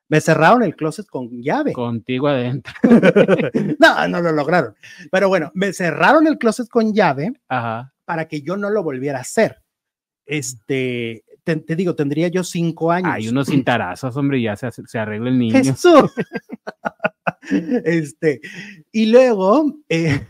Me 0.09 0.19
cerraron 0.19 0.61
el 0.63 0.75
closet 0.75 1.05
con 1.07 1.29
llave. 1.41 1.71
Contigo 1.71 2.27
adentro. 2.27 2.73
no, 3.79 4.07
no 4.09 4.21
lo 4.21 4.31
lograron. 4.33 4.75
Pero 5.09 5.29
bueno, 5.29 5.51
me 5.53 5.71
cerraron 5.71 6.27
el 6.27 6.37
closet 6.37 6.67
con 6.67 6.93
llave 6.93 7.31
Ajá. 7.47 7.93
para 8.03 8.27
que 8.27 8.41
yo 8.41 8.57
no 8.57 8.69
lo 8.69 8.83
volviera 8.83 9.19
a 9.19 9.21
hacer. 9.21 9.61
Este, 10.27 11.23
te, 11.43 11.55
te 11.55 11.75
digo, 11.75 11.95
tendría 11.95 12.27
yo 12.27 12.43
cinco 12.43 12.91
años. 12.91 13.11
Hay 13.11 13.29
unos 13.29 13.47
cintarazos, 13.47 14.15
hombre, 14.17 14.41
ya 14.41 14.55
se, 14.55 14.69
se 14.71 14.99
arregla 14.99 15.29
el 15.29 15.39
niño. 15.39 15.53
Jesús. 15.63 16.11
este, 17.85 18.41
y 18.91 19.05
luego, 19.05 19.73
eh, 19.87 20.27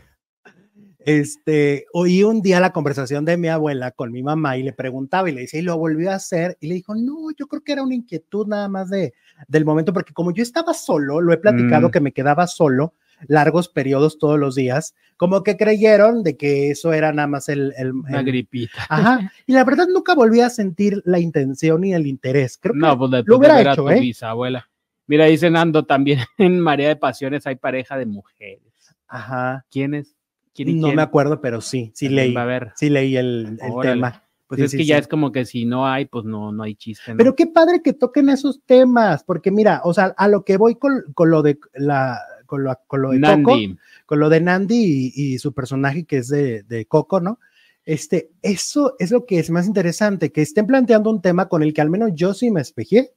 este, 1.00 1.86
oí 1.92 2.22
un 2.22 2.42
día 2.42 2.60
la 2.60 2.72
conversación 2.72 3.24
de 3.24 3.36
mi 3.36 3.48
abuela 3.48 3.90
con 3.90 4.12
mi 4.12 4.22
mamá 4.22 4.56
y 4.56 4.62
le 4.62 4.72
preguntaba 4.72 5.28
y 5.28 5.32
le 5.32 5.40
decía, 5.42 5.58
y 5.58 5.64
lo 5.64 5.76
volvió 5.76 6.12
a 6.12 6.14
hacer, 6.14 6.56
y 6.60 6.68
le 6.68 6.74
dijo, 6.74 6.94
no, 6.94 7.30
yo 7.36 7.46
creo 7.48 7.62
que 7.62 7.72
era 7.72 7.82
una 7.82 7.94
inquietud 7.94 8.46
nada 8.46 8.68
más 8.68 8.88
de, 8.90 9.14
del 9.48 9.64
momento, 9.64 9.92
porque 9.92 10.12
como 10.12 10.32
yo 10.32 10.42
estaba 10.42 10.74
solo, 10.74 11.20
lo 11.20 11.32
he 11.32 11.38
platicado 11.38 11.88
Mm. 11.88 11.90
que 11.90 12.00
me 12.00 12.12
quedaba 12.12 12.46
solo 12.46 12.94
largos 13.26 13.68
periodos 13.68 14.18
todos 14.18 14.38
los 14.38 14.54
días, 14.54 14.94
como 15.16 15.42
que 15.42 15.56
creyeron 15.56 16.22
de 16.22 16.36
que 16.36 16.70
eso 16.70 16.92
era 16.92 17.12
nada 17.12 17.28
más 17.28 17.48
el... 17.48 17.72
el- 17.76 17.92
Una 17.92 18.22
gripita. 18.22 18.86
Ajá, 18.88 19.32
y 19.46 19.52
la 19.52 19.64
verdad 19.64 19.86
nunca 19.92 20.14
volví 20.14 20.40
a 20.40 20.50
sentir 20.50 21.02
la 21.04 21.18
intención 21.18 21.80
ni 21.80 21.92
el 21.94 22.06
interés. 22.06 22.58
Creo 22.58 22.74
que 22.74 22.78
No, 22.80 22.96
pues 22.98 23.10
después 23.10 23.28
lo 23.28 23.38
hubiera 23.38 23.56
de 23.56 23.62
hecho, 23.62 23.82
tu 23.82 23.90
¿eh? 23.90 24.00
bisabuela. 24.00 24.68
Mira, 25.06 25.24
dice 25.24 25.50
Nando, 25.50 25.84
también 25.86 26.20
en 26.38 26.60
María 26.60 26.88
de 26.88 26.96
Pasiones 26.96 27.46
hay 27.46 27.56
pareja 27.56 27.96
de 27.96 28.06
mujeres. 28.06 28.62
Ajá, 29.08 29.64
¿Quiénes? 29.70 30.14
¿Quién 30.54 30.68
y 30.70 30.74
no 30.74 30.88
quién? 30.88 30.96
me 30.96 31.02
acuerdo, 31.02 31.40
pero 31.40 31.60
sí, 31.60 31.92
sí 31.94 32.08
leí, 32.08 32.34
Va 32.34 32.42
a 32.42 32.46
ver. 32.46 32.72
sí 32.76 32.90
leí 32.90 33.16
el, 33.16 33.58
tema. 33.82 34.24
Pues 34.48 34.58
Sí, 34.60 34.64
es 34.64 34.70
sí, 34.70 34.76
que 34.78 34.84
ya 34.86 34.96
sí. 34.96 35.00
es 35.02 35.08
como 35.08 35.30
que 35.30 35.44
si 35.44 35.66
no 35.66 35.86
hay, 35.86 36.06
pues 36.06 36.24
no, 36.24 36.52
no 36.52 36.62
hay 36.62 36.74
chiste. 36.74 37.12
¿no? 37.12 37.18
Pero 37.18 37.36
qué 37.36 37.46
padre 37.46 37.82
que 37.82 37.92
toquen 37.92 38.28
esos 38.30 38.62
temas, 38.64 39.22
porque 39.22 39.50
mira, 39.50 39.82
o 39.84 39.92
sea, 39.92 40.14
a 40.16 40.26
lo 40.26 40.42
que 40.44 40.56
voy 40.56 40.74
con, 40.76 41.02
con 41.14 41.30
lo 41.30 41.42
de 41.42 41.58
la 41.74 42.18
con 42.48 42.64
lo, 42.64 42.76
con 42.88 43.02
lo 43.02 43.10
de 43.10 43.20
Coco, 43.20 43.36
Nandi, 43.56 43.76
con 44.06 44.18
lo 44.18 44.28
de 44.28 44.40
Nandi 44.40 45.12
y, 45.14 45.34
y 45.34 45.38
su 45.38 45.52
personaje 45.52 46.04
que 46.04 46.16
es 46.16 46.28
de, 46.28 46.64
de 46.64 46.86
Coco, 46.86 47.20
¿no? 47.20 47.38
Este, 47.84 48.30
eso 48.42 48.96
es 48.98 49.12
lo 49.12 49.24
que 49.24 49.38
es 49.38 49.50
más 49.50 49.66
interesante, 49.68 50.32
que 50.32 50.42
estén 50.42 50.66
planteando 50.66 51.10
un 51.10 51.22
tema 51.22 51.48
con 51.48 51.62
el 51.62 51.72
que 51.72 51.80
al 51.80 51.90
menos 51.90 52.10
yo 52.14 52.34
sí 52.34 52.50
me 52.50 52.60
espejé. 52.60 53.12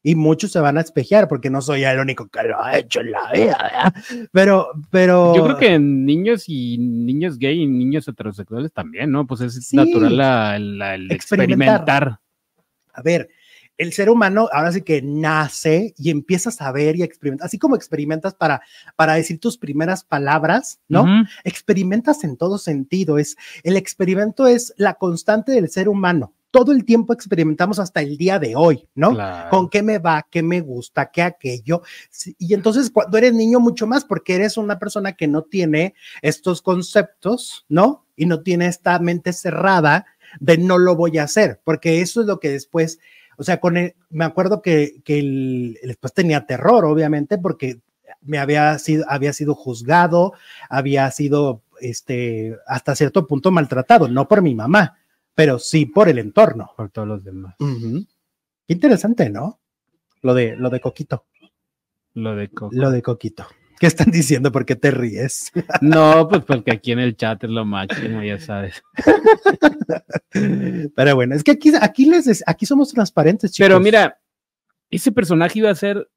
Y 0.00 0.14
muchos 0.14 0.52
se 0.52 0.60
van 0.60 0.78
a 0.78 0.80
espejear 0.82 1.26
porque 1.26 1.50
no 1.50 1.60
soy 1.60 1.82
el 1.82 1.98
único 1.98 2.28
que 2.28 2.44
lo 2.44 2.62
ha 2.62 2.78
hecho 2.78 3.00
en 3.00 3.10
la 3.10 3.32
vida, 3.32 3.58
¿verdad? 3.60 3.94
Pero, 4.30 4.68
pero. 4.90 5.34
Yo 5.34 5.42
creo 5.44 5.56
que 5.58 5.74
en 5.74 6.06
niños 6.06 6.44
y 6.46 6.78
niños 6.78 7.36
gay 7.36 7.62
y 7.62 7.66
niños 7.66 8.06
heterosexuales 8.06 8.72
también, 8.72 9.10
¿no? 9.10 9.26
Pues 9.26 9.40
es 9.40 9.54
Sí. 9.66 9.76
natural 9.76 10.16
la- 10.16 10.58
la- 10.60 10.94
el 10.94 11.10
Experimentar. 11.10 11.80
experimentar. 11.80 12.20
a 12.94 13.02
ver, 13.02 13.28
el 13.78 13.92
ser 13.92 14.10
humano 14.10 14.48
ahora 14.52 14.72
sí 14.72 14.82
que 14.82 15.00
nace 15.02 15.94
y 15.96 16.10
empiezas 16.10 16.60
a 16.60 16.70
ver 16.72 16.96
y 16.96 17.02
a 17.02 17.04
experimentar, 17.04 17.46
así 17.46 17.58
como 17.58 17.76
experimentas 17.76 18.34
para, 18.34 18.60
para 18.96 19.14
decir 19.14 19.38
tus 19.38 19.56
primeras 19.56 20.04
palabras, 20.04 20.80
¿no? 20.88 21.06
Experimentas 21.44 22.24
en 22.24 22.36
todo 22.36 22.58
sentido, 22.58 23.18
es, 23.18 23.36
el 23.62 23.76
experimento 23.76 24.46
es 24.46 24.74
la 24.76 24.94
constante 24.94 25.52
del 25.52 25.70
ser 25.70 25.88
humano. 25.88 26.34
Todo 26.50 26.72
el 26.72 26.84
tiempo 26.84 27.12
experimentamos 27.12 27.78
hasta 27.78 28.00
el 28.00 28.16
día 28.16 28.38
de 28.38 28.56
hoy, 28.56 28.88
¿no? 28.94 29.10
Claro. 29.10 29.50
Con 29.50 29.68
qué 29.68 29.82
me 29.82 29.98
va, 29.98 30.26
qué 30.30 30.42
me 30.42 30.60
gusta, 30.62 31.10
qué 31.10 31.22
aquello. 31.22 31.82
Y 32.38 32.54
entonces 32.54 32.90
cuando 32.90 33.18
eres 33.18 33.34
niño 33.34 33.60
mucho 33.60 33.86
más, 33.86 34.04
porque 34.04 34.34
eres 34.34 34.56
una 34.56 34.78
persona 34.78 35.12
que 35.12 35.28
no 35.28 35.42
tiene 35.42 35.94
estos 36.22 36.62
conceptos, 36.62 37.66
¿no? 37.68 38.06
Y 38.16 38.26
no 38.26 38.42
tiene 38.42 38.66
esta 38.66 38.98
mente 38.98 39.32
cerrada 39.34 40.06
de 40.40 40.58
no 40.58 40.78
lo 40.78 40.96
voy 40.96 41.18
a 41.18 41.24
hacer, 41.24 41.60
porque 41.64 42.00
eso 42.00 42.20
es 42.20 42.26
lo 42.26 42.40
que 42.40 42.50
después, 42.50 42.98
o 43.38 43.42
sea, 43.44 43.58
con 43.60 43.76
el, 43.78 43.94
me 44.10 44.24
acuerdo 44.26 44.60
que, 44.60 45.00
que 45.04 45.18
el- 45.20 45.78
después 45.82 46.12
tenía 46.12 46.44
terror, 46.44 46.84
obviamente, 46.84 47.38
porque 47.38 47.80
me 48.20 48.38
había 48.38 48.78
sido, 48.78 49.04
había 49.08 49.32
sido 49.32 49.54
juzgado, 49.54 50.32
había 50.68 51.10
sido, 51.10 51.62
este, 51.80 52.56
hasta 52.66 52.94
cierto 52.96 53.26
punto 53.26 53.50
maltratado, 53.50 54.08
no 54.08 54.28
por 54.28 54.42
mi 54.42 54.54
mamá, 54.54 54.98
pero 55.34 55.58
sí 55.58 55.86
por 55.86 56.08
el 56.08 56.18
entorno. 56.18 56.72
Por 56.76 56.90
todos 56.90 57.06
los 57.08 57.24
demás. 57.24 57.54
Ujú. 57.60 58.04
Qué 58.66 58.74
interesante, 58.74 59.30
¿no? 59.30 59.60
Lo 60.20 60.34
de, 60.34 60.56
lo 60.56 60.68
de 60.68 60.80
Coquito, 60.80 61.24
Lo 62.14 62.34
de 62.34 62.48
Coco. 62.48 62.74
lo 62.74 62.90
de 62.90 63.02
Coquito. 63.02 63.46
¿Qué 63.78 63.86
están 63.86 64.10
diciendo? 64.10 64.50
¿Por 64.50 64.66
qué 64.66 64.74
te 64.76 64.90
ríes? 64.90 65.52
No, 65.80 66.26
pues 66.28 66.44
porque 66.44 66.72
aquí 66.72 66.92
en 66.92 66.98
el 66.98 67.16
chat 67.16 67.42
es 67.44 67.50
lo 67.50 67.64
máximo, 67.64 68.22
ya 68.22 68.38
sabes. 68.40 68.82
Pero 70.94 71.14
bueno, 71.14 71.34
es 71.34 71.44
que 71.44 71.52
aquí, 71.52 71.72
aquí, 71.80 72.06
les, 72.06 72.42
aquí 72.46 72.66
somos 72.66 72.92
transparentes, 72.92 73.52
chicos. 73.52 73.68
Pero 73.68 73.80
mira, 73.80 74.18
ese 74.90 75.12
personaje 75.12 75.58
iba 75.60 75.70
a 75.70 75.74
ser 75.74 76.08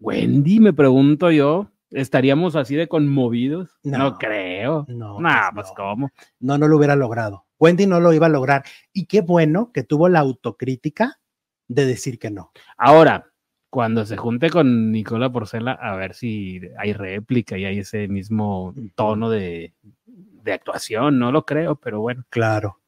Wendy, 0.00 0.60
me 0.60 0.72
pregunto 0.72 1.30
yo. 1.30 1.70
¿Estaríamos 1.90 2.54
así 2.54 2.76
de 2.76 2.86
conmovidos? 2.86 3.70
No. 3.82 3.96
No, 3.98 4.18
creo. 4.18 4.84
no, 4.88 5.18
No, 5.20 5.28
pues 5.54 5.54
pues 5.54 5.66
no. 5.68 5.74
cómo. 5.74 6.10
no, 6.40 6.58
no 6.58 6.68
lo 6.68 6.76
hubiera 6.76 6.96
logrado. 6.96 7.46
Wendy 7.58 7.86
no 7.86 7.98
lo 8.00 8.12
iba 8.12 8.26
a 8.26 8.30
lograr. 8.30 8.62
Y 8.92 9.06
qué 9.06 9.22
bueno 9.22 9.70
que 9.72 9.84
tuvo 9.84 10.08
la 10.10 10.18
autocrítica 10.20 11.18
de 11.66 11.86
decir 11.86 12.18
que 12.18 12.30
no. 12.30 12.52
Ahora, 12.76 13.27
cuando 13.70 14.06
se 14.06 14.16
junte 14.16 14.50
con 14.50 14.92
Nicola 14.92 15.30
Porcela, 15.30 15.72
a 15.72 15.96
ver 15.96 16.14
si 16.14 16.60
hay 16.78 16.92
réplica 16.92 17.58
y 17.58 17.64
hay 17.64 17.78
ese 17.80 18.08
mismo 18.08 18.74
tono 18.94 19.30
de, 19.30 19.74
de 20.06 20.52
actuación, 20.52 21.18
no 21.18 21.32
lo 21.32 21.44
creo, 21.44 21.76
pero 21.76 22.00
bueno. 22.00 22.24
Claro. 22.30 22.80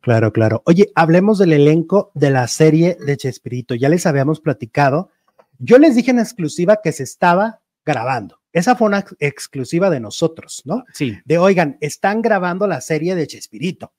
Claro, 0.00 0.32
claro. 0.32 0.62
Oye, 0.64 0.90
hablemos 0.94 1.38
del 1.38 1.52
elenco 1.52 2.10
de 2.14 2.30
la 2.30 2.48
serie 2.48 2.96
de 3.04 3.18
Chespirito. 3.18 3.74
Ya 3.74 3.90
les 3.90 4.06
habíamos 4.06 4.40
platicado. 4.40 5.10
Yo 5.58 5.78
les 5.78 5.94
dije 5.94 6.10
en 6.10 6.18
exclusiva 6.20 6.80
que 6.82 6.92
se 6.92 7.02
estaba 7.02 7.60
grabando. 7.84 8.40
Esa 8.52 8.74
fue 8.76 8.88
una 8.88 9.04
exclusiva 9.18 9.90
de 9.90 10.00
nosotros, 10.00 10.62
¿no? 10.64 10.84
Sí. 10.94 11.18
De, 11.26 11.36
oigan, 11.36 11.76
están 11.80 12.22
grabando 12.22 12.66
la 12.66 12.80
serie 12.80 13.14
de 13.14 13.26
Chespirito. 13.26 13.92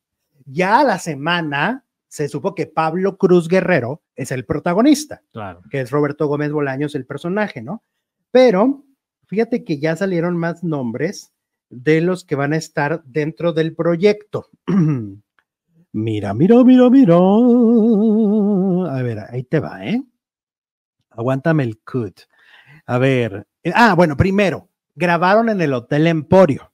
Ya 0.46 0.80
a 0.80 0.84
la 0.84 0.98
semana 0.98 1.86
se 2.12 2.28
supo 2.28 2.54
que 2.56 2.68
Pablo 2.68 3.16
Cruz 3.18 3.48
Guerrero 3.48 4.02
es 4.18 4.32
el 4.34 4.44
protagonista, 4.44 5.22
Claro. 5.32 5.62
que 5.70 5.80
es 5.80 5.92
Roberto 5.92 6.28
Gómez 6.28 6.52
Bolaños 6.52 6.94
el 6.94 7.06
personaje, 7.06 7.62
¿no? 7.62 7.84
Pero 8.32 8.84
fíjate 9.28 9.64
que 9.64 9.80
ya 9.80 9.96
salieron 9.96 10.36
más 10.36 10.62
nombres 10.62 11.32
de 11.70 12.02
los 12.02 12.26
que 12.26 12.36
van 12.36 12.52
a 12.52 12.58
estar 12.58 13.02
dentro 13.06 13.54
del 13.54 13.74
proyecto. 13.74 14.50
mira, 15.94 16.34
mira, 16.34 16.64
mira, 16.66 16.90
mira. 16.90 17.16
A 17.16 19.02
ver, 19.04 19.20
ahí 19.30 19.44
te 19.44 19.62
va, 19.62 19.86
¿eh? 19.86 20.04
Aguántame 21.12 21.64
el 21.64 21.80
cut. 21.80 22.20
A 22.88 22.98
ver. 22.98 23.48
eh, 23.64 23.72
Ah, 23.74 23.94
bueno, 23.96 24.18
primero, 24.18 24.68
grabaron 24.96 25.48
en 25.48 25.62
el 25.62 25.74
Hotel 25.74 26.08
Emporio, 26.08 26.74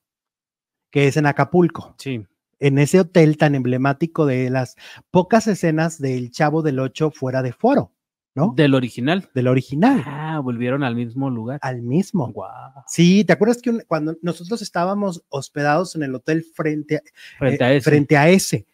que 0.89 1.07
es 1.07 1.17
en 1.17 1.27
Acapulco 1.27 1.93
Sí. 1.99 2.25
En 2.59 2.77
ese 2.79 2.99
hotel 2.99 3.37
tan 3.37 3.55
emblemático 3.55 4.25
de 4.25 4.49
las 4.49 4.75
pocas 5.11 5.47
escenas 5.47 5.99
del 5.99 6.31
Chavo 6.31 6.61
del 6.61 6.79
Ocho 6.79 7.11
fuera 7.11 7.41
de 7.43 7.53
foro, 7.53 7.91
¿no? 8.35 8.53
Del 8.55 8.73
original. 8.75 9.29
Del 9.33 9.47
original, 9.47 10.03
Ah, 10.05 10.39
volvieron 10.43 10.83
al 10.83 10.95
mismo 10.95 11.29
lugar. 11.29 11.59
al 11.61 11.81
mismo. 11.81 12.31
Guau. 12.31 12.71
Sí, 12.87 13.23
¿te 13.23 13.33
acuerdas 13.33 13.61
que 13.61 13.69
un- 13.69 13.83
cuando 13.87 14.17
nosotros 14.21 14.61
estábamos 14.61 15.23
hospedados 15.29 15.95
en 15.95 16.03
el 16.03 16.15
hotel 16.15 16.43
frente 16.43 16.97
a, 16.97 17.01
Frente 17.37 17.63
eh, 17.63 17.67
a 17.67 17.73
ese. 17.73 17.89
frente 17.89 18.17
a 18.17 18.29
ese? 18.29 18.65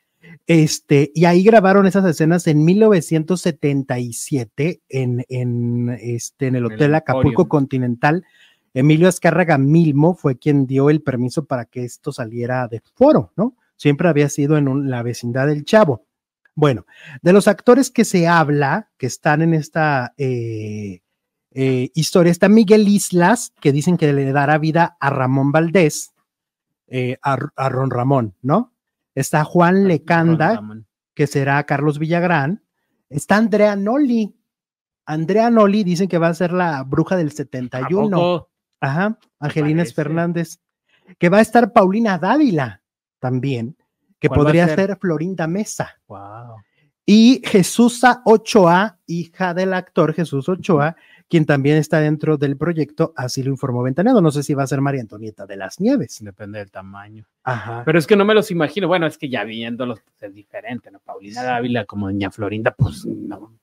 Este, 0.48 1.12
y 1.14 1.26
ahí 1.26 1.44
grabaron 1.44 1.86
esas 1.86 2.06
escenas 2.06 2.48
en 2.48 2.64
1977 2.64 4.82
en, 4.90 5.26
en, 5.30 5.90
este, 6.00 6.48
en 6.48 6.56
el 6.56 6.66
Hotel 6.66 6.96
Acapulco. 6.96 7.48
Continental. 7.50 8.26
Emilio 8.74 9.08
Azcárraga 9.08 9.58
Milmo 9.58 10.16
fue 10.16 10.38
quien 10.40 10.66
dio 10.66 10.90
el 10.90 11.02
permiso 11.02 11.46
para 11.46 11.66
que 11.66 11.84
esto 11.84 12.12
saliera 12.12 12.68
de 12.68 12.82
foro, 12.96 13.32
¿no? 13.36 13.56
Siempre 13.78 14.08
había 14.10 14.30
sido 14.30 14.58
en 14.58 14.68
un- 14.68 14.90
la 14.90 15.04
vecindad 15.04 15.48
del 15.48 15.66
Chavo. 15.66 16.06
Bueno, 16.56 16.86
de 17.22 17.34
los 17.34 17.48
actores 17.48 17.90
que 17.90 18.06
se 18.06 18.28
habla, 18.28 18.92
que 18.98 19.08
están 19.08 19.42
en 19.42 19.54
esta 19.56 20.14
eh, 20.18 21.02
eh, 21.52 21.90
historia, 21.96 22.32
está 22.32 22.48
Miguel 22.50 22.88
Islas, 22.88 23.54
que 23.60 23.72
dicen 23.72 23.98
que 23.98 24.14
le 24.14 24.32
dará 24.32 24.58
vida 24.60 24.96
a 25.00 25.10
Ramón 25.10 25.52
Valdés, 25.52 26.14
eh, 26.88 27.18
a, 27.24 27.38
a 27.56 27.70
Ron 27.70 27.90
Ramón, 27.90 28.36
¿no? 28.42 28.72
Está 29.16 29.44
Juan 29.44 29.88
Lecanda, 29.88 30.62
que 31.16 31.28
será 31.28 31.64
Carlos 31.66 31.98
Villagrán. 32.00 32.64
Está 33.10 33.38
Andrea 33.38 33.76
Noli. 33.76 34.36
Andrea 35.06 35.50
Noli 35.50 35.84
dicen 35.84 36.08
que 36.08 36.18
va 36.20 36.28
a 36.30 36.34
ser 36.34 36.52
la 36.54 36.84
bruja 36.84 37.16
del 37.18 37.28
¿A 37.28 37.32
71. 37.32 38.18
poco? 38.18 38.50
Ajá, 38.80 39.18
Angelina 39.40 39.80
parece. 39.82 39.94
Fernández. 39.96 40.60
Que 41.20 41.30
va 41.30 41.38
a 41.40 41.42
estar 41.42 41.74
Paulina 41.74 42.18
Dávila 42.18 42.82
también, 43.24 43.78
que 44.20 44.28
¿Cuál 44.28 44.40
va 44.40 44.44
a 44.44 44.46
podría 44.48 44.68
ser? 44.68 44.90
ser 44.90 44.98
Florinda 44.98 45.48
Mesa. 45.48 45.98
Guau. 46.06 46.58
Y 47.06 47.42
Jesusa 47.46 48.22
Ochoa, 48.26 49.00
hija 49.08 49.54
del 49.54 49.74
actor 49.74 50.14
Jesús 50.14 50.50
Ochoa, 50.50 50.98
quien 51.30 51.46
también 51.46 51.78
está 51.78 52.02
dentro 52.02 52.38
del 52.38 52.58
proyecto, 52.58 53.14
así 53.16 53.44
lo 53.44 53.50
informó 53.50 53.82
Ventaneado. 53.82 54.22
No 54.22 54.30
sé 54.30 54.44
si 54.44 54.54
va 54.54 54.64
a 54.64 54.68
ser 54.68 54.82
María 54.82 55.00
Antonieta 55.00 55.46
de 55.46 55.56
las 55.56 55.80
Nieves. 55.80 56.20
Depende 56.22 56.60
del 56.60 56.70
tamaño. 56.70 57.26
Ajá. 57.44 57.84
Pero 57.86 57.98
es 57.98 58.06
que 58.06 58.18
no 58.18 58.26
me 58.26 58.34
los 58.34 58.52
imagino. 58.52 58.90
Bueno, 58.90 59.08
es 59.08 59.18
que 59.18 59.30
ya 59.30 59.46
viéndolos 59.46 60.02
pues, 60.02 60.30
es 60.30 60.34
diferente, 60.36 60.92
¿no? 60.92 61.00
Paulina 61.00 61.44
Dávila 61.44 61.86
como 61.86 62.08
Doña 62.08 62.30
Florinda, 62.30 62.72
pues 62.72 63.06
no. 63.06 63.54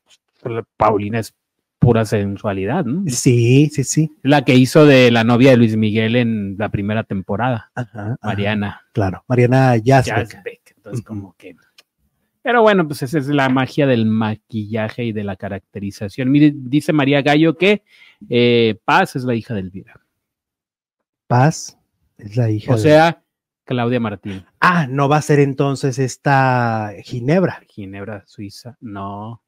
Paulina 0.78 1.18
es 1.18 1.34
pura 1.80 2.04
sensualidad, 2.04 2.84
¿no? 2.84 3.02
Sí, 3.08 3.68
sí, 3.72 3.82
sí. 3.82 4.12
La 4.22 4.44
que 4.44 4.54
hizo 4.54 4.84
de 4.86 5.10
la 5.10 5.24
novia 5.24 5.50
de 5.50 5.56
Luis 5.56 5.76
Miguel 5.76 6.14
en 6.14 6.54
la 6.58 6.68
primera 6.68 7.02
temporada, 7.02 7.72
Ajá, 7.74 8.02
ajá, 8.02 8.16
Mariana 8.22 8.82
Claro, 8.92 9.24
Mariana. 9.26 9.76
Yazbek. 9.78 10.74
Entonces, 10.76 11.04
como 11.04 11.34
que. 11.36 11.56
Pero 12.42 12.62
bueno, 12.62 12.86
pues 12.86 13.02
esa 13.02 13.18
es 13.18 13.26
la 13.28 13.48
magia 13.48 13.86
del 13.86 14.06
maquillaje 14.06 15.04
y 15.04 15.12
de 15.12 15.24
la 15.24 15.36
caracterización. 15.36 16.30
Mire, 16.30 16.52
dice 16.54 16.92
María 16.92 17.20
Gallo 17.22 17.56
que 17.56 17.82
eh, 18.28 18.78
Paz 18.84 19.16
es 19.16 19.24
la 19.24 19.34
hija 19.34 19.54
de 19.54 19.60
Elvira. 19.60 20.00
Paz 21.26 21.78
es 22.18 22.36
la 22.36 22.50
hija. 22.50 22.72
O 22.72 22.76
de- 22.76 22.82
sea, 22.82 23.22
Claudia 23.64 24.00
Martín, 24.00 24.44
Ah, 24.60 24.86
no 24.88 25.08
va 25.08 25.18
a 25.18 25.22
ser 25.22 25.38
entonces 25.38 25.98
esta 25.98 26.92
Ginebra. 27.04 27.62
Ginebra, 27.68 28.24
Suiza. 28.26 28.76
No. 28.80 29.42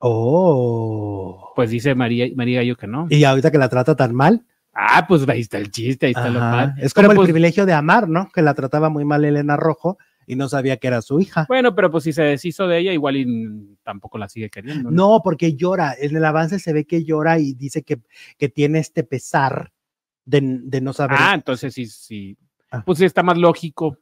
Oh. 0.00 1.52
Pues 1.56 1.70
dice 1.70 1.94
María, 1.94 2.26
María 2.36 2.60
Gallo 2.60 2.76
que 2.76 2.86
no. 2.86 3.06
Y 3.10 3.24
ahorita 3.24 3.50
que 3.50 3.58
la 3.58 3.68
trata 3.68 3.96
tan 3.96 4.14
mal. 4.14 4.44
Ah, 4.72 5.06
pues 5.08 5.28
ahí 5.28 5.40
está 5.40 5.58
el 5.58 5.70
chiste, 5.72 6.06
ahí 6.06 6.12
está 6.12 6.30
lo 6.30 6.38
mal. 6.38 6.74
Es 6.78 6.94
Pero, 6.94 7.08
como 7.08 7.12
el 7.12 7.16
pues, 7.16 7.26
privilegio 7.26 7.66
de 7.66 7.72
amar, 7.72 8.08
¿no? 8.08 8.28
Que 8.32 8.42
la 8.42 8.54
trataba 8.54 8.88
muy 8.88 9.04
mal 9.04 9.24
Elena 9.24 9.56
Rojo 9.56 9.98
y 10.24 10.36
no 10.36 10.48
sabía 10.48 10.76
que 10.76 10.86
era 10.86 11.02
su 11.02 11.18
hija. 11.18 11.46
Bueno, 11.48 11.74
pero 11.74 11.90
pues 11.90 12.04
si 12.04 12.12
se 12.12 12.22
deshizo 12.22 12.68
de 12.68 12.78
ella, 12.78 12.92
igual 12.92 13.16
y 13.16 13.76
tampoco 13.82 14.18
la 14.18 14.28
sigue 14.28 14.50
queriendo. 14.50 14.90
No, 14.90 15.20
porque 15.24 15.54
llora. 15.56 15.94
En 15.98 16.14
el 16.16 16.24
avance 16.24 16.60
se 16.60 16.72
ve 16.72 16.84
que 16.84 17.02
llora 17.02 17.40
y 17.40 17.54
dice 17.54 17.82
que, 17.82 17.98
que 18.36 18.48
tiene 18.48 18.78
este 18.78 19.02
pesar 19.02 19.72
de, 20.24 20.40
de 20.62 20.80
no 20.80 20.92
saber. 20.92 21.16
Ah, 21.18 21.32
entonces 21.34 21.74
sí, 21.74 21.86
sí. 21.86 22.36
Ah. 22.70 22.82
Pues 22.86 22.98
sí 22.98 23.04
está 23.04 23.24
más 23.24 23.38
lógico 23.38 23.98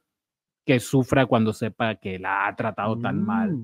que 0.66 0.78
sufra 0.80 1.24
cuando 1.24 1.54
sepa 1.54 1.94
que 1.94 2.18
la 2.18 2.48
ha 2.48 2.56
tratado 2.56 2.98
tan 2.98 3.22
Mm, 3.22 3.26
mal. 3.26 3.56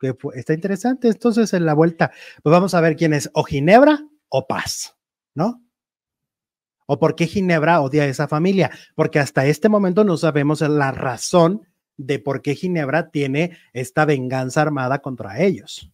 Que 0.00 0.16
está 0.34 0.54
interesante. 0.54 1.08
Entonces, 1.08 1.52
en 1.52 1.66
la 1.66 1.74
vuelta, 1.74 2.10
pues 2.42 2.50
vamos 2.50 2.74
a 2.74 2.80
ver 2.80 2.96
quién 2.96 3.12
es 3.12 3.30
o 3.34 3.44
Ginebra 3.44 4.00
o 4.28 4.46
Paz, 4.46 4.96
¿no? 5.34 5.62
¿O 6.86 6.98
por 6.98 7.14
qué 7.14 7.26
Ginebra 7.26 7.80
odia 7.80 8.02
a 8.02 8.06
esa 8.06 8.26
familia? 8.26 8.70
Porque 8.96 9.20
hasta 9.20 9.46
este 9.46 9.68
momento 9.68 10.02
no 10.02 10.16
sabemos 10.16 10.60
la 10.62 10.90
razón 10.90 11.62
de 11.96 12.18
por 12.18 12.42
qué 12.42 12.54
Ginebra 12.54 13.10
tiene 13.10 13.56
esta 13.72 14.04
venganza 14.04 14.62
armada 14.62 15.00
contra 15.00 15.40
ellos. 15.40 15.92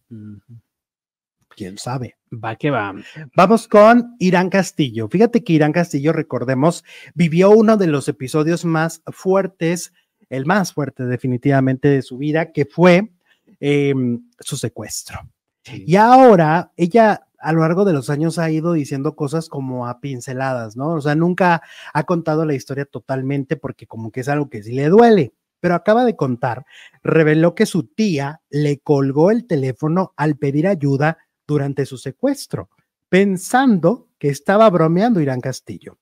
¿Quién 1.49 1.77
sabe? 1.77 2.15
Va 2.33 2.55
que 2.55 2.71
va. 2.71 2.95
Vamos 3.35 3.67
con 3.67 4.15
Irán 4.19 4.49
Castillo. 4.49 5.07
Fíjate 5.09 5.43
que 5.43 5.53
Irán 5.53 5.71
Castillo, 5.71 6.13
recordemos, 6.13 6.83
vivió 7.13 7.51
uno 7.51 7.77
de 7.77 7.87
los 7.87 8.07
episodios 8.07 8.63
más 8.63 9.01
fuertes, 9.07 9.91
el 10.29 10.45
más 10.45 10.73
fuerte 10.73 11.05
definitivamente 11.05 11.89
de 11.89 12.01
su 12.01 12.17
vida, 12.17 12.51
que 12.51 12.65
fue 12.65 13.11
eh, 13.59 13.93
su 14.39 14.57
secuestro. 14.57 15.19
Sí. 15.63 15.83
Y 15.85 15.95
ahora 15.95 16.71
ella 16.77 17.27
a 17.39 17.53
lo 17.53 17.61
largo 17.61 17.85
de 17.85 17.93
los 17.93 18.09
años 18.09 18.39
ha 18.39 18.49
ido 18.49 18.73
diciendo 18.73 19.15
cosas 19.15 19.49
como 19.49 19.87
a 19.87 19.99
pinceladas, 19.99 20.75
¿no? 20.75 20.95
O 20.95 21.01
sea, 21.01 21.15
nunca 21.15 21.61
ha 21.93 22.03
contado 22.03 22.45
la 22.45 22.53
historia 22.53 22.85
totalmente 22.85 23.57
porque 23.57 23.87
como 23.87 24.11
que 24.11 24.21
es 24.21 24.29
algo 24.29 24.49
que 24.49 24.63
sí 24.63 24.73
le 24.73 24.89
duele. 24.89 25.33
Pero 25.59 25.75
acaba 25.75 26.05
de 26.05 26.15
contar, 26.15 26.65
reveló 27.03 27.55
que 27.55 27.65
su 27.65 27.83
tía 27.83 28.41
le 28.49 28.79
colgó 28.79 29.31
el 29.31 29.47
teléfono 29.47 30.13
al 30.15 30.37
pedir 30.37 30.67
ayuda 30.67 31.17
durante 31.47 31.85
su 31.85 31.97
secuestro, 31.97 32.69
pensando 33.09 34.07
que 34.19 34.29
estaba 34.29 34.69
bromeando 34.69 35.19
Irán 35.19 35.41
Castillo. 35.41 35.97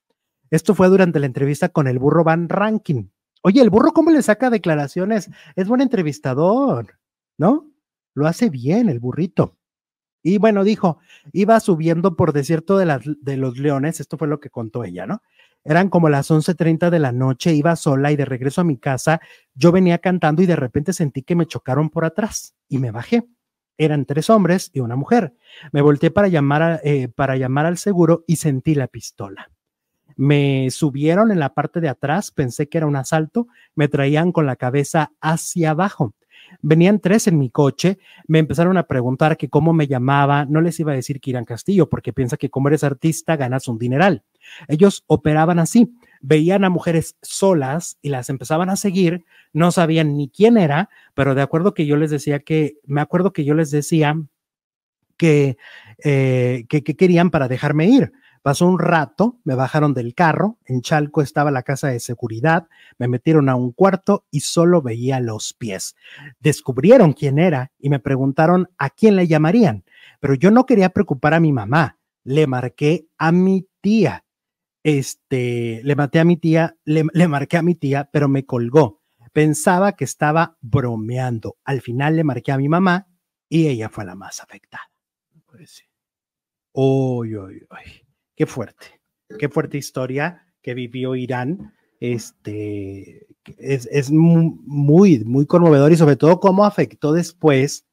Esto 0.50 0.74
fue 0.74 0.88
durante 0.88 1.20
la 1.20 1.26
entrevista 1.26 1.70
con 1.70 1.86
el 1.86 1.98
burro 1.98 2.22
Van 2.22 2.48
Ranking. 2.48 3.08
Oye, 3.42 3.62
el 3.62 3.70
burro, 3.70 3.92
¿cómo 3.92 4.10
le 4.10 4.22
saca 4.22 4.50
declaraciones? 4.50 5.30
Es 5.54 5.68
buen 5.68 5.80
entrevistador, 5.80 6.98
¿no? 7.38 7.70
Lo 8.14 8.26
hace 8.26 8.50
bien 8.50 8.88
el 8.88 8.98
burrito. 9.00 9.56
Y 10.22 10.38
bueno, 10.38 10.64
dijo, 10.64 10.98
iba 11.32 11.60
subiendo 11.60 12.16
por 12.16 12.32
desierto 12.32 12.78
de, 12.78 12.86
las, 12.86 13.02
de 13.04 13.36
los 13.36 13.58
leones, 13.58 14.00
esto 14.00 14.18
fue 14.18 14.28
lo 14.28 14.40
que 14.40 14.50
contó 14.50 14.84
ella, 14.84 15.06
¿no? 15.06 15.22
Eran 15.64 15.88
como 15.88 16.08
las 16.08 16.30
11:30 16.30 16.90
de 16.90 16.98
la 16.98 17.12
noche, 17.12 17.54
iba 17.54 17.76
sola 17.76 18.12
y 18.12 18.16
de 18.16 18.24
regreso 18.24 18.60
a 18.60 18.64
mi 18.64 18.78
casa, 18.78 19.20
yo 19.54 19.72
venía 19.72 19.98
cantando 19.98 20.42
y 20.42 20.46
de 20.46 20.56
repente 20.56 20.92
sentí 20.92 21.22
que 21.22 21.36
me 21.36 21.46
chocaron 21.46 21.90
por 21.90 22.04
atrás 22.04 22.54
y 22.68 22.78
me 22.78 22.90
bajé. 22.92 23.28
Eran 23.78 24.06
tres 24.06 24.30
hombres 24.30 24.70
y 24.72 24.80
una 24.80 24.96
mujer. 24.96 25.34
Me 25.72 25.82
volteé 25.82 26.10
para 26.10 26.28
llamar, 26.28 26.62
a- 26.62 26.80
eh, 26.84 27.08
para 27.08 27.36
llamar 27.36 27.66
al 27.66 27.78
seguro 27.78 28.24
y 28.26 28.36
sentí 28.36 28.74
la 28.74 28.88
pistola. 28.88 29.50
Me 30.16 30.70
subieron 30.70 31.30
en 31.30 31.38
la 31.40 31.54
parte 31.54 31.80
de 31.80 31.88
atrás, 31.88 32.30
pensé 32.30 32.68
que 32.68 32.78
era 32.78 32.86
un 32.86 32.96
asalto, 32.96 33.48
me 33.74 33.88
traían 33.88 34.32
con 34.32 34.46
la 34.46 34.56
cabeza 34.56 35.12
hacia 35.20 35.70
abajo. 35.70 36.14
Venían 36.62 37.00
tres 37.00 37.26
en 37.26 37.38
mi 37.38 37.50
coche, 37.50 37.98
me 38.26 38.38
empezaron 38.38 38.76
a 38.76 38.86
preguntar 38.86 39.36
que 39.36 39.48
cómo 39.48 39.72
me 39.72 39.86
llamaba, 39.86 40.44
no 40.44 40.60
les 40.60 40.78
iba 40.80 40.92
a 40.92 40.96
decir 40.96 41.20
que 41.20 41.30
Irán 41.30 41.44
Castillo, 41.44 41.88
porque 41.88 42.12
piensa 42.12 42.36
que 42.36 42.50
como 42.50 42.68
eres 42.68 42.84
artista 42.84 43.36
ganas 43.36 43.68
un 43.68 43.78
dineral. 43.78 44.24
Ellos 44.68 45.04
operaban 45.06 45.58
así, 45.58 45.92
veían 46.20 46.64
a 46.64 46.70
mujeres 46.70 47.16
solas 47.22 47.98
y 48.02 48.10
las 48.10 48.30
empezaban 48.30 48.70
a 48.70 48.76
seguir, 48.76 49.24
no 49.52 49.72
sabían 49.72 50.16
ni 50.16 50.28
quién 50.28 50.56
era, 50.56 50.88
pero 51.14 51.34
de 51.34 51.42
acuerdo 51.42 51.74
que 51.74 51.86
yo 51.86 51.96
les 51.96 52.10
decía 52.10 52.40
que, 52.40 52.76
me 52.84 53.00
acuerdo 53.00 53.32
que 53.32 53.44
yo 53.44 53.54
les 53.54 53.70
decía 53.70 54.16
que, 55.16 55.56
eh, 56.04 56.64
que, 56.68 56.82
que 56.82 56.96
querían 56.96 57.30
para 57.30 57.48
dejarme 57.48 57.86
ir, 57.86 58.12
Pasó 58.46 58.68
un 58.68 58.78
rato, 58.78 59.40
me 59.42 59.56
bajaron 59.56 59.92
del 59.92 60.14
carro, 60.14 60.60
en 60.66 60.80
Chalco 60.80 61.20
estaba 61.20 61.50
la 61.50 61.64
casa 61.64 61.88
de 61.88 61.98
seguridad, 61.98 62.68
me 62.96 63.08
metieron 63.08 63.48
a 63.48 63.56
un 63.56 63.72
cuarto 63.72 64.24
y 64.30 64.38
solo 64.38 64.82
veía 64.82 65.18
los 65.18 65.52
pies. 65.52 65.96
Descubrieron 66.38 67.12
quién 67.12 67.40
era 67.40 67.72
y 67.76 67.90
me 67.90 67.98
preguntaron 67.98 68.68
a 68.78 68.90
quién 68.90 69.16
le 69.16 69.26
llamarían, 69.26 69.84
pero 70.20 70.34
yo 70.34 70.52
no 70.52 70.64
quería 70.64 70.90
preocupar 70.90 71.34
a 71.34 71.40
mi 71.40 71.52
mamá. 71.52 71.98
Le 72.22 72.46
marqué 72.46 73.08
a 73.18 73.32
mi 73.32 73.66
tía. 73.80 74.24
Este, 74.84 75.80
le 75.82 75.96
maté 75.96 76.20
a 76.20 76.24
mi 76.24 76.36
tía, 76.36 76.76
le, 76.84 77.02
le 77.14 77.26
marqué 77.26 77.56
a 77.56 77.62
mi 77.62 77.74
tía, 77.74 78.08
pero 78.12 78.28
me 78.28 78.46
colgó. 78.46 79.02
Pensaba 79.32 79.96
que 79.96 80.04
estaba 80.04 80.56
bromeando. 80.60 81.56
Al 81.64 81.80
final 81.80 82.14
le 82.14 82.22
marqué 82.22 82.52
a 82.52 82.58
mi 82.58 82.68
mamá 82.68 83.08
y 83.48 83.66
ella 83.66 83.88
fue 83.88 84.04
la 84.04 84.14
más 84.14 84.38
afectada. 84.38 84.88
Pues. 85.46 85.82
Uy, 86.72 87.36
uy, 87.36 87.66
uy. 87.68 88.05
Qué 88.36 88.46
fuerte. 88.46 88.86
Qué 89.38 89.48
fuerte 89.48 89.78
historia 89.78 90.46
que 90.62 90.74
vivió 90.74 91.14
Irán. 91.16 91.72
Este 92.00 93.26
es, 93.58 93.88
es 93.90 94.10
mu- 94.10 94.58
muy, 94.64 95.24
muy 95.24 95.46
conmovedor 95.46 95.92
y 95.92 95.96
sobre 95.96 96.16
todo 96.16 96.40
cómo 96.40 96.64
afectó 96.64 97.12
después 97.12 97.86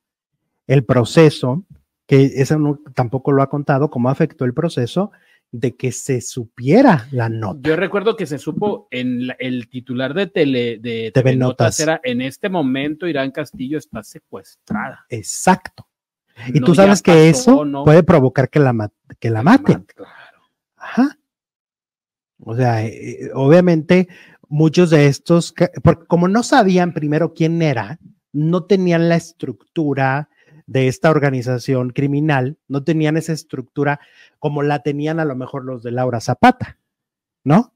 el 0.67 0.83
proceso, 0.83 1.65
que 2.07 2.23
eso 2.35 2.57
no- 2.59 2.79
tampoco 2.95 3.31
lo 3.31 3.41
ha 3.41 3.49
contado, 3.49 3.89
cómo 3.89 4.09
afectó 4.09 4.45
el 4.45 4.53
proceso 4.53 5.11
de 5.51 5.75
que 5.75 5.91
se 5.91 6.19
supiera 6.21 7.07
la 7.11 7.29
nota. 7.29 7.59
Yo 7.69 7.75
recuerdo 7.75 8.15
que 8.15 8.25
se 8.25 8.39
supo 8.39 8.87
en 8.91 9.27
la- 9.27 9.35
el 9.39 9.69
titular 9.69 10.13
de 10.13 10.27
tele 10.27 10.79
de 10.79 11.11
TV 11.13 11.31
TV 11.31 11.35
Notas 11.35 11.65
Notas. 11.65 11.79
era 11.79 12.01
en 12.03 12.21
este 12.21 12.49
momento 12.49 13.07
Irán 13.07 13.31
Castillo 13.31 13.77
está 13.77 14.03
secuestrada. 14.03 15.05
Exacto. 15.09 15.87
Y 16.53 16.59
No, 16.59 16.65
tú 16.65 16.75
sabes 16.75 17.01
que 17.03 17.11
pasó, 17.11 17.51
eso 17.51 17.65
¿no? 17.65 17.83
puede 17.83 18.01
provocar 18.03 18.49
que 18.49 18.59
la, 18.59 18.91
que 19.19 19.29
la 19.29 19.43
maten. 19.43 19.83
Claro. 19.83 20.11
Ajá. 20.83 21.17
O 22.39 22.55
sea, 22.55 22.85
eh, 22.85 23.31
obviamente 23.33 24.09
muchos 24.49 24.89
de 24.89 25.07
estos, 25.07 25.53
porque 25.81 26.05
como 26.05 26.27
no 26.27 26.43
sabían 26.43 26.93
primero 26.93 27.33
quién 27.33 27.61
era, 27.61 27.99
no 28.33 28.65
tenían 28.65 29.07
la 29.07 29.15
estructura 29.15 30.29
de 30.65 30.87
esta 30.87 31.09
organización 31.09 31.91
criminal, 31.91 32.57
no 32.67 32.83
tenían 32.83 33.17
esa 33.17 33.33
estructura 33.33 33.99
como 34.39 34.61
la 34.61 34.79
tenían 34.79 35.19
a 35.19 35.25
lo 35.25 35.35
mejor 35.35 35.63
los 35.65 35.83
de 35.83 35.91
Laura 35.91 36.19
Zapata, 36.19 36.77
¿no? 37.43 37.73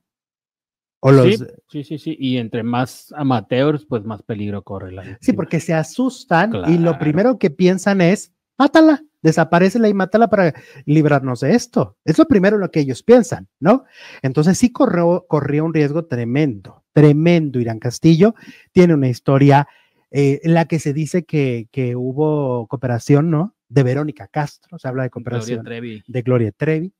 O 1.00 1.12
los, 1.12 1.26
Sí, 1.26 1.46
sí, 1.70 1.84
sí, 1.84 1.98
sí. 1.98 2.18
Y 2.20 2.38
entre 2.38 2.64
más 2.64 3.14
amateurs, 3.16 3.86
pues 3.86 4.04
más 4.04 4.22
peligro 4.24 4.64
corre 4.64 4.92
la 4.92 5.18
Sí, 5.22 5.32
porque 5.32 5.60
se 5.60 5.74
asustan 5.74 6.52
y 6.68 6.78
lo 6.78 6.98
primero 7.00 7.38
que 7.38 7.50
piensan 7.52 8.02
es, 8.02 8.34
mátala, 8.58 9.04
desaparecela 9.22 9.90
y 9.90 9.94
mátala 9.94 10.30
para 10.30 10.54
librarnos 10.86 11.42
de 11.42 11.56
esto. 11.56 11.98
Es 12.06 12.18
lo 12.18 12.26
primero 12.28 12.58
lo 12.58 12.72
que 12.72 12.82
ellos 12.82 13.04
piensan, 13.04 13.48
¿no? 13.60 13.86
Entonces 14.22 14.58
sí 14.58 14.72
corrió, 14.72 15.26
corrió 15.28 15.66
un 15.66 15.74
riesgo 15.74 16.06
tremendo, 16.06 16.84
tremendo 16.94 17.60
Irán 17.60 17.80
Castillo. 17.80 18.36
Tiene 18.72 18.94
una 18.94 19.10
historia 19.10 19.68
eh, 20.12 20.40
en 20.44 20.54
la 20.54 20.66
que 20.66 20.80
se 20.80 20.94
dice 20.94 21.26
que, 21.26 21.68
que 21.72 21.96
hubo 21.96 22.68
cooperación, 22.68 23.30
¿no? 23.30 23.56
De 23.70 23.84
Verónica 23.84 24.28
Castro, 24.28 24.80
se 24.80 24.88
habla 24.88 25.04
de 25.04 25.10
Gloria 25.10 25.24
cooperación 25.24 25.64
Trevi. 25.66 26.04
de 26.08 26.22
Gloria 26.22 26.52
Trevi 26.54 26.94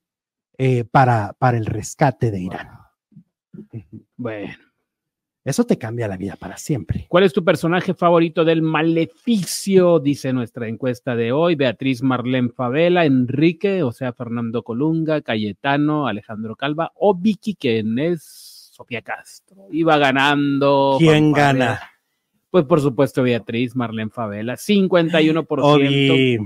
eh, 0.58 0.84
para, 0.84 1.34
para 1.40 1.58
el 1.58 1.66
rescate 1.66 2.30
de 2.30 2.42
Irán. 2.42 2.70
Bueno, 4.18 4.56
Eso 5.48 5.64
te 5.64 5.78
cambia 5.78 6.10
la 6.10 6.18
vida 6.18 6.36
para 6.36 6.58
siempre. 6.58 7.06
¿cuál 7.08 7.24
es 7.24 7.32
tu 7.32 7.42
personaje 7.42 7.94
favorito 7.94 8.44
del 8.44 8.62
maleficio? 8.62 9.98
Dice 10.00 10.34
nuestra 10.34 10.68
encuesta 10.68 11.16
de 11.16 11.32
hoy. 11.32 11.56
Beatriz 11.56 12.04
Marlene 12.04 12.50
Favela, 12.50 13.06
Enrique, 13.06 13.82
o 13.82 13.94
sea, 13.94 14.12
Fernando 14.12 14.62
Colunga, 14.64 15.22
Cayetano, 15.22 16.06
Alejandro 16.06 16.58
Calva 16.58 16.92
o 16.96 17.16
Vicky, 17.16 17.56
quien 17.56 17.98
es 17.98 18.72
Sofía 18.74 19.02
Castro. 19.02 19.68
Iba 19.72 19.98
ganando. 19.98 20.98
¿Quién 21.00 21.32
gana? 21.32 21.80
Pues 22.50 22.66
por 22.66 22.82
supuesto 22.82 23.24
Beatriz 23.24 23.74
Marlene 23.74 24.12
Favela, 24.12 24.56
51%, 24.56 25.46
Obi. 25.48 26.40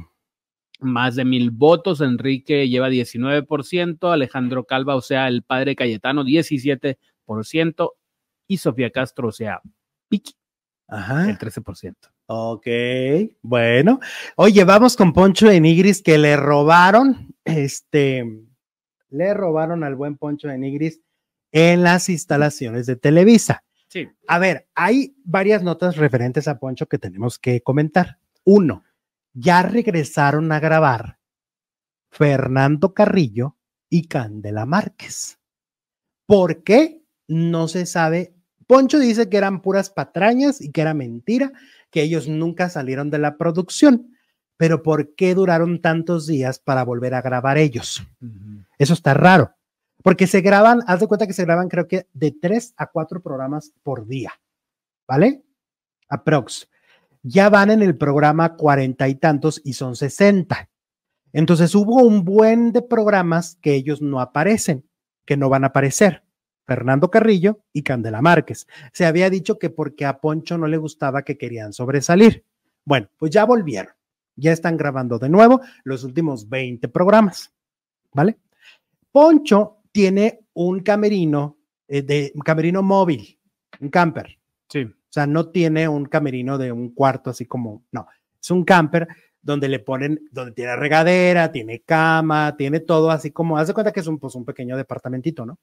más 0.79 1.15
de 1.15 1.25
mil 1.25 1.49
votos. 1.49 2.01
Enrique 2.01 2.69
lleva 2.69 2.87
19%, 2.91 4.13
Alejandro 4.13 4.65
Calva, 4.65 4.95
o 4.95 5.01
sea, 5.01 5.27
el 5.27 5.41
padre 5.41 5.75
Cayetano, 5.75 6.23
17%, 6.23 7.91
y 8.51 8.57
Sofía 8.57 8.91
Castro, 8.91 9.29
o 9.29 9.31
sea, 9.31 9.61
Vicky, 10.09 10.33
Ajá. 10.89 11.29
el 11.29 11.37
13%. 11.37 11.95
Ok, 12.25 12.67
bueno. 13.41 14.01
Oye, 14.35 14.65
vamos 14.65 14.97
con 14.97 15.13
Poncho 15.13 15.47
de 15.47 15.61
Nigris 15.61 16.01
que 16.01 16.17
le 16.17 16.35
robaron, 16.35 17.33
este, 17.45 18.25
le 19.09 19.33
robaron 19.33 19.85
al 19.85 19.95
buen 19.95 20.17
Poncho 20.17 20.49
de 20.49 20.57
Nigris 20.57 20.99
en 21.53 21.83
las 21.83 22.09
instalaciones 22.09 22.87
de 22.87 22.97
Televisa. 22.97 23.63
Sí. 23.87 24.09
A 24.27 24.37
ver, 24.37 24.67
hay 24.75 25.15
varias 25.23 25.63
notas 25.63 25.95
referentes 25.95 26.49
a 26.49 26.59
Poncho 26.59 26.87
que 26.87 26.97
tenemos 26.97 27.39
que 27.39 27.61
comentar. 27.61 28.19
Uno, 28.43 28.83
ya 29.33 29.63
regresaron 29.63 30.51
a 30.51 30.59
grabar 30.59 31.19
Fernando 32.09 32.93
Carrillo 32.93 33.55
y 33.89 34.09
Candela 34.09 34.65
Márquez. 34.65 35.39
¿Por 36.25 36.63
qué? 36.63 37.01
No 37.29 37.69
se 37.69 37.85
sabe. 37.85 38.35
Poncho 38.67 38.99
dice 38.99 39.29
que 39.29 39.37
eran 39.37 39.61
puras 39.61 39.89
patrañas 39.89 40.61
y 40.61 40.71
que 40.71 40.81
era 40.81 40.93
mentira, 40.93 41.51
que 41.89 42.01
ellos 42.01 42.27
nunca 42.27 42.69
salieron 42.69 43.09
de 43.09 43.19
la 43.19 43.37
producción. 43.37 44.15
Pero 44.57 44.83
¿por 44.83 45.15
qué 45.15 45.33
duraron 45.33 45.81
tantos 45.81 46.27
días 46.27 46.59
para 46.59 46.83
volver 46.83 47.13
a 47.15 47.21
grabar 47.21 47.57
ellos? 47.57 48.03
Eso 48.77 48.93
está 48.93 49.13
raro, 49.13 49.55
porque 50.03 50.27
se 50.27 50.41
graban, 50.41 50.81
haz 50.85 50.99
de 50.99 51.07
cuenta 51.07 51.27
que 51.27 51.33
se 51.33 51.45
graban 51.45 51.67
creo 51.67 51.87
que 51.87 52.07
de 52.13 52.31
tres 52.31 52.73
a 52.77 52.87
cuatro 52.87 53.21
programas 53.21 53.73
por 53.83 54.05
día, 54.07 54.31
¿vale? 55.07 55.43
Aprox. 56.09 56.69
Ya 57.23 57.49
van 57.49 57.71
en 57.71 57.81
el 57.81 57.97
programa 57.97 58.55
cuarenta 58.55 59.07
y 59.07 59.15
tantos 59.15 59.61
y 59.63 59.73
son 59.73 59.95
sesenta. 59.95 60.69
Entonces 61.33 61.73
hubo 61.75 62.03
un 62.03 62.23
buen 62.23 62.71
de 62.71 62.81
programas 62.81 63.57
que 63.61 63.73
ellos 63.73 64.01
no 64.01 64.19
aparecen, 64.21 64.87
que 65.25 65.37
no 65.37 65.49
van 65.49 65.63
a 65.63 65.67
aparecer. 65.67 66.23
Fernando 66.65 67.09
Carrillo 67.09 67.59
y 67.73 67.83
Candela 67.83 68.21
Márquez. 68.21 68.67
Se 68.93 69.05
había 69.05 69.29
dicho 69.29 69.59
que 69.59 69.69
porque 69.69 70.05
a 70.05 70.19
Poncho 70.19 70.57
no 70.57 70.67
le 70.67 70.77
gustaba 70.77 71.23
que 71.23 71.37
querían 71.37 71.73
sobresalir. 71.73 72.45
Bueno, 72.85 73.09
pues 73.17 73.31
ya 73.31 73.45
volvieron. 73.45 73.93
Ya 74.35 74.51
están 74.51 74.77
grabando 74.77 75.19
de 75.19 75.29
nuevo 75.29 75.61
los 75.83 76.03
últimos 76.03 76.47
20 76.49 76.87
programas. 76.87 77.53
¿Vale? 78.13 78.37
Poncho 79.11 79.77
tiene 79.91 80.45
un 80.53 80.81
camerino, 80.81 81.57
eh, 81.87 82.01
de, 82.01 82.31
un 82.35 82.41
camerino 82.41 82.81
móvil, 82.81 83.37
un 83.79 83.89
camper. 83.89 84.37
Sí. 84.69 84.83
O 84.83 85.13
sea, 85.13 85.27
no 85.27 85.49
tiene 85.49 85.87
un 85.87 86.05
camerino 86.05 86.57
de 86.57 86.71
un 86.71 86.93
cuarto 86.93 87.29
así 87.29 87.45
como, 87.45 87.83
no, 87.91 88.07
es 88.41 88.49
un 88.49 88.63
camper 88.63 89.07
donde 89.41 89.67
le 89.67 89.79
ponen, 89.79 90.27
donde 90.31 90.53
tiene 90.53 90.75
regadera, 90.75 91.51
tiene 91.51 91.81
cama, 91.81 92.55
tiene 92.55 92.79
todo 92.79 93.11
así 93.11 93.31
como, 93.31 93.57
haz 93.57 93.67
de 93.67 93.73
cuenta 93.73 93.91
que 93.91 93.99
es 93.99 94.07
un, 94.07 94.19
pues, 94.19 94.35
un 94.35 94.45
pequeño 94.45 94.77
departamentito, 94.77 95.45
¿no? 95.45 95.59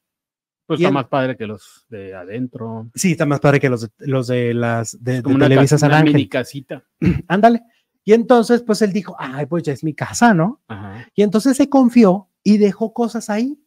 Pues 0.68 0.78
Y 0.78 0.82
está 0.84 0.88
el- 0.90 0.94
más 0.94 1.06
padre 1.08 1.36
que 1.36 1.46
los 1.46 1.86
de 1.88 2.14
adentro. 2.14 2.88
Sí, 2.94 3.12
está 3.12 3.26
más 3.26 3.40
padre 3.40 3.58
que 3.58 3.68
los 3.70 3.80
de, 3.80 3.88
los 4.00 4.26
de 4.28 4.52
las 4.54 5.02
de, 5.02 5.14
de 5.14 5.22
como 5.22 5.34
una, 5.36 5.46
Televisa 5.46 5.74
ca- 5.76 5.80
San 5.80 5.88
una 5.90 5.98
Ángel. 5.98 6.14
mini 6.14 6.28
casita. 6.28 6.84
Ándale. 7.28 7.62
Y 8.04 8.12
entonces, 8.12 8.62
pues 8.62 8.80
él 8.82 8.92
dijo, 8.92 9.16
ay, 9.18 9.46
pues 9.46 9.62
ya 9.64 9.72
es 9.72 9.82
mi 9.82 9.94
casa, 9.94 10.32
¿no? 10.34 10.60
Ajá. 10.68 11.08
Y 11.14 11.22
entonces 11.22 11.56
se 11.56 11.68
confió 11.68 12.28
y 12.44 12.58
dejó 12.58 12.92
cosas 12.92 13.28
ahí. 13.30 13.58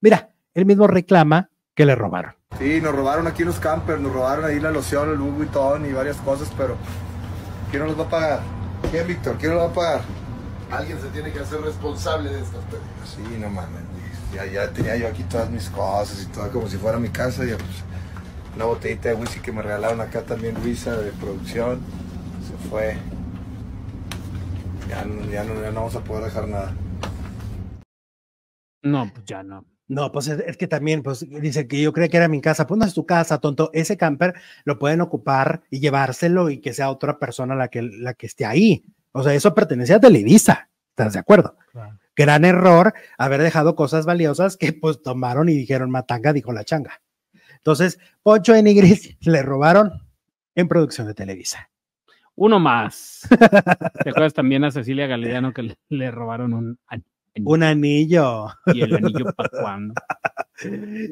Mira, 0.00 0.30
él 0.52 0.66
mismo 0.66 0.86
reclama 0.88 1.48
que 1.74 1.86
le 1.86 1.94
robaron. 1.94 2.34
Sí, 2.58 2.80
nos 2.80 2.94
robaron 2.94 3.26
aquí 3.28 3.44
los 3.44 3.58
campers, 3.60 4.00
nos 4.00 4.12
robaron 4.12 4.44
ahí 4.44 4.58
la 4.60 4.70
loción, 4.72 5.10
el 5.10 5.16
Louis 5.16 5.34
Vuitton 5.34 5.86
y 5.88 5.92
varias 5.92 6.16
cosas, 6.18 6.50
pero 6.58 6.76
¿quién 7.70 7.82
nos 7.84 7.96
los 7.96 8.00
va 8.00 8.08
a 8.08 8.10
pagar? 8.10 8.40
¿Quién, 8.90 9.06
Víctor? 9.06 9.36
¿Quién 9.38 9.52
nos 9.54 9.60
los 9.62 9.68
va 9.68 9.72
a 9.72 9.74
pagar? 9.74 10.00
Alguien 10.70 11.00
se 11.00 11.08
tiene 11.08 11.32
que 11.32 11.38
hacer 11.40 11.60
responsable 11.60 12.30
de 12.30 12.40
estas 12.40 12.62
pérdidas. 12.64 13.16
Sí, 13.16 13.38
no 13.40 13.48
mames, 13.48 13.82
ya, 14.34 14.46
ya 14.46 14.70
tenía 14.72 14.96
yo 14.96 15.08
aquí 15.08 15.22
todas 15.24 15.50
mis 15.50 15.68
cosas 15.68 16.22
y 16.22 16.26
todo 16.26 16.50
como 16.50 16.68
si 16.68 16.76
fuera 16.76 16.98
mi 16.98 17.08
casa, 17.08 17.44
ya 17.44 17.56
pues 17.56 17.84
una 18.54 18.64
botellita 18.64 19.10
de 19.10 19.14
whisky 19.14 19.40
que 19.40 19.52
me 19.52 19.62
regalaron 19.62 20.00
acá 20.00 20.22
también 20.22 20.54
Luisa 20.62 20.96
de 20.96 21.12
producción, 21.12 21.80
se 22.44 22.68
fue. 22.68 22.96
Ya 24.88 25.04
no, 25.04 25.24
ya 25.30 25.44
no, 25.44 25.54
ya 25.60 25.70
no 25.70 25.80
vamos 25.80 25.94
a 25.96 26.02
poder 26.02 26.24
dejar 26.24 26.48
nada. 26.48 26.74
No, 28.82 29.10
pues 29.12 29.24
ya 29.26 29.42
no. 29.42 29.64
No, 29.86 30.12
pues 30.12 30.28
es, 30.28 30.40
es 30.40 30.56
que 30.56 30.66
también, 30.66 31.02
pues 31.02 31.26
dice 31.28 31.66
que 31.66 31.80
yo 31.80 31.92
creía 31.92 32.08
que 32.08 32.16
era 32.16 32.28
mi 32.28 32.40
casa. 32.40 32.66
Pues 32.66 32.78
no 32.78 32.84
es 32.84 32.94
tu 32.94 33.06
casa, 33.06 33.38
tonto. 33.38 33.70
Ese 33.72 33.96
camper 33.96 34.34
lo 34.64 34.78
pueden 34.78 35.00
ocupar 35.00 35.62
y 35.70 35.80
llevárselo 35.80 36.50
y 36.50 36.60
que 36.60 36.72
sea 36.72 36.90
otra 36.90 37.18
persona 37.18 37.54
la 37.54 37.68
que, 37.68 37.82
la 37.82 38.14
que 38.14 38.26
esté 38.26 38.44
ahí. 38.44 38.84
O 39.12 39.22
sea, 39.22 39.34
eso 39.34 39.54
pertenece 39.54 39.94
a 39.94 40.00
Televisa. 40.00 40.68
¿Estás 40.90 41.14
de 41.14 41.18
acuerdo? 41.20 41.56
Claro. 41.72 41.97
Gran 42.18 42.44
error 42.44 42.92
haber 43.16 43.40
dejado 43.42 43.76
cosas 43.76 44.04
valiosas 44.04 44.56
que 44.56 44.72
pues 44.72 45.00
tomaron 45.02 45.48
y 45.48 45.54
dijeron 45.54 45.90
matanga, 45.90 46.32
dijo 46.32 46.52
la 46.52 46.64
changa. 46.64 47.00
Entonces, 47.56 47.98
Poncho 48.22 48.52
de 48.52 48.62
Nigris 48.62 49.16
le 49.20 49.42
robaron 49.42 49.92
en 50.54 50.68
producción 50.68 51.06
de 51.06 51.14
Televisa. 51.14 51.70
Uno 52.34 52.58
más. 52.60 53.26
¿Te 54.04 54.10
acuerdas 54.10 54.34
también 54.34 54.64
a 54.64 54.70
Cecilia 54.70 55.06
Galeano 55.06 55.52
que 55.52 55.76
le, 55.88 56.10
robaron 56.10 56.52
un 56.54 56.78
an- 56.88 57.04
Un 57.44 57.62
anillo. 57.62 58.46
¿Y 58.66 58.80
el 58.82 58.94
anillo 58.96 59.32
para 59.32 59.48
cuándo? 59.48 59.94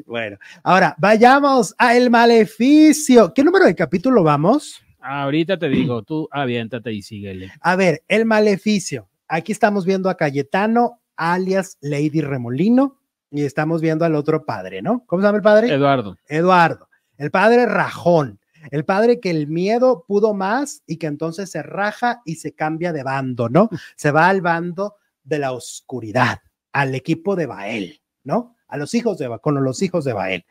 Bueno, 0.05 0.37
ahora 0.61 0.93
vayamos 0.97 1.73
a 1.77 1.95
El 1.95 2.09
Maleficio. 2.09 3.33
¿Qué 3.33 3.45
número 3.45 3.63
de 3.65 3.75
capítulo 3.75 4.21
vamos? 4.21 4.81
Ahorita 4.99 5.57
te 5.57 5.69
digo, 5.69 6.03
tú 6.03 6.27
aviéntate 6.31 6.91
y 6.91 7.01
síguele. 7.01 7.49
A 7.61 7.77
ver, 7.77 8.03
El 8.09 8.25
Maleficio. 8.25 9.07
Aquí 9.27 9.51
estamos 9.51 9.85
viendo 9.85 10.09
a 10.09 10.15
Cayetano, 10.15 11.01
alias 11.15 11.77
Lady 11.81 12.21
Remolino, 12.21 12.99
y 13.29 13.43
estamos 13.43 13.81
viendo 13.81 14.05
al 14.05 14.15
otro 14.15 14.45
padre, 14.45 14.81
¿no? 14.81 15.03
¿Cómo 15.05 15.21
se 15.21 15.27
llama 15.27 15.37
el 15.37 15.43
padre? 15.43 15.73
Eduardo. 15.73 16.17
Eduardo. 16.27 16.89
El 17.17 17.31
padre 17.31 17.65
rajón. 17.65 18.39
El 18.71 18.85
padre 18.85 19.19
que 19.19 19.29
el 19.29 19.47
miedo 19.47 20.05
pudo 20.07 20.33
más 20.33 20.83
y 20.87 20.97
que 20.97 21.07
entonces 21.07 21.51
se 21.51 21.63
raja 21.63 22.21
y 22.25 22.35
se 22.35 22.53
cambia 22.53 22.91
de 22.93 23.03
bando, 23.03 23.49
¿no? 23.49 23.69
Se 23.95 24.11
va 24.11 24.27
al 24.27 24.41
bando 24.41 24.95
de 25.23 25.39
la 25.39 25.51
oscuridad, 25.51 26.39
al 26.71 26.95
equipo 26.95 27.35
de 27.35 27.45
Bael, 27.45 28.01
¿no? 28.23 28.55
A 28.67 28.77
los 28.77 28.93
hijos 28.93 29.17
de 29.17 29.29
con 29.41 29.61
los 29.63 29.81
hijos 29.81 30.05
de 30.05 30.13
Bael. 30.13 30.45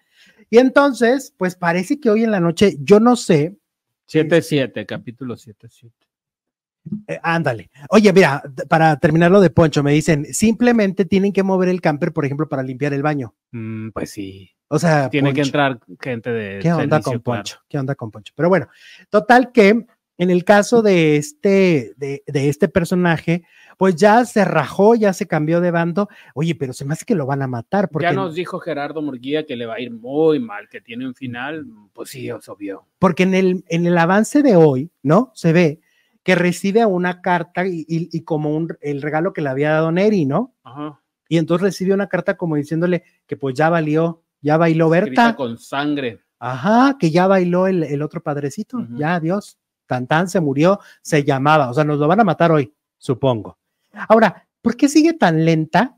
Y 0.49 0.59
entonces, 0.59 1.35
pues 1.37 1.57
parece 1.57 2.01
que 2.01 2.11
hoy 2.11 2.25
en 2.25 2.31
la 2.31 2.41
noche, 2.41 2.77
yo 2.81 3.01
no 3.01 3.17
sé. 3.17 3.57
7-7, 4.09 4.87
capítulo 4.87 5.35
7-7. 5.35 5.91
Eh, 7.07 7.19
ándale. 7.23 7.71
Oye, 7.91 8.13
mira, 8.13 8.43
para 8.69 8.97
terminar 8.99 9.31
lo 9.31 9.41
de 9.41 9.51
Poncho, 9.51 9.83
me 9.83 9.93
dicen, 9.93 10.27
simplemente 10.33 11.05
tienen 11.05 11.33
que 11.33 11.43
mover 11.43 11.69
el 11.69 11.81
camper, 11.81 12.13
por 12.13 12.25
ejemplo, 12.25 12.49
para 12.49 12.63
limpiar 12.63 12.93
el 12.93 13.03
baño. 13.03 13.35
Mm, 13.53 13.91
pues 13.91 14.11
sí. 14.11 14.51
O 14.69 14.79
sea, 14.79 15.09
tiene 15.11 15.33
que 15.33 15.43
entrar 15.43 15.79
gente 16.01 16.31
de. 16.31 16.59
¿Qué 16.61 16.73
onda 16.73 16.97
servicio, 16.97 17.03
con 17.03 17.21
claro. 17.21 17.39
Poncho? 17.39 17.59
¿Qué 17.69 17.79
onda 17.79 17.95
con 17.95 18.11
Poncho? 18.11 18.33
Pero 18.37 18.49
bueno, 18.49 18.69
total 19.11 19.53
que 19.53 19.87
en 20.19 20.31
el 20.31 20.45
caso 20.45 20.83
de 20.83 21.17
este, 21.17 21.93
de, 21.97 22.23
de 22.27 22.49
este 22.49 22.69
personaje, 22.69 23.45
pues 23.77 23.97
ya 23.97 24.25
se 24.25 24.45
rajó, 24.45 24.95
ya 24.95 25.13
se 25.13 25.27
cambió 25.27 25.61
de 25.61 25.71
bando. 25.71 26.09
Oye, 26.35 26.55
pero 26.55 26.73
se 26.73 26.85
me 26.85 26.95
hace 26.95 27.05
que 27.05 27.15
lo 27.15 27.27
van 27.27 27.43
a 27.43 27.47
matar 27.47 27.89
porque, 27.91 28.07
Ya 28.07 28.13
nos 28.13 28.35
dijo 28.35 28.59
Gerardo 28.59 29.03
Murguía 29.03 29.45
que 29.45 29.57
le 29.57 29.67
va 29.67 29.75
a 29.75 29.81
ir 29.81 29.93
muy 29.93 30.41
mal, 30.41 30.69
que 30.69 30.81
tiene 30.81 31.07
un 31.07 31.15
final, 31.15 31.67
pues 31.93 32.11
sí, 32.11 32.29
es 32.29 32.49
obvio. 32.49 32.87
porque 32.99 33.25
en 33.25 33.35
el, 33.35 33.65
en 33.69 33.87
el 33.87 33.99
avance 33.99 34.43
de 34.43 34.57
hoy, 34.57 34.91
¿no? 35.03 35.31
Se 35.35 35.53
ve 35.53 35.81
que 36.27 36.35
recibe 36.35 36.85
una 36.85 37.23
carta 37.23 37.65
y, 37.69 37.85
y- 37.89 38.09
y 38.11 38.25
como 38.25 38.51
un, 38.57 38.77
el 38.81 39.01
regalo 39.01 39.33
que 39.33 39.41
le 39.43 39.49
había 39.49 39.71
dado 39.71 39.93
Neri, 39.93 40.27
¿no? 40.27 40.57
Ajá. 40.65 41.01
Y 41.29 41.39
entonces 41.39 41.63
recibe 41.63 41.95
una 41.95 42.09
carta 42.09 42.37
como 42.37 42.57
diciéndole 42.57 43.05
que 43.29 43.37
pues 43.37 43.55
ya 43.55 43.69
valió, 43.71 44.25
ya 44.41 44.57
bailó 44.57 44.93
Escrita 44.93 45.23
Berta. 45.27 45.37
con 45.37 45.57
sangre. 45.57 46.21
Ajá, 46.41 46.97
que 46.99 47.13
ya 47.13 47.29
bailó 47.29 47.69
el, 47.69 47.85
el 47.85 48.03
otro 48.03 48.21
padrecito, 48.25 48.79
Ujú. 48.79 48.97
ya 48.97 49.15
adiós. 49.15 49.57
Tan 49.87 50.09
tan 50.09 50.29
se 50.29 50.41
murió, 50.41 50.81
se 51.01 51.23
llamaba, 51.23 51.71
o 51.71 51.75
sea, 51.75 51.85
nos 51.85 52.01
lo 52.01 52.09
van 52.09 52.19
a 52.19 52.25
matar 52.25 52.51
hoy, 52.51 52.75
supongo. 52.99 53.57
Ahora, 54.09 54.49
¿por 54.61 54.77
qué 54.77 54.89
sigue 54.89 55.13
tan 55.13 55.45
lenta 55.45 55.97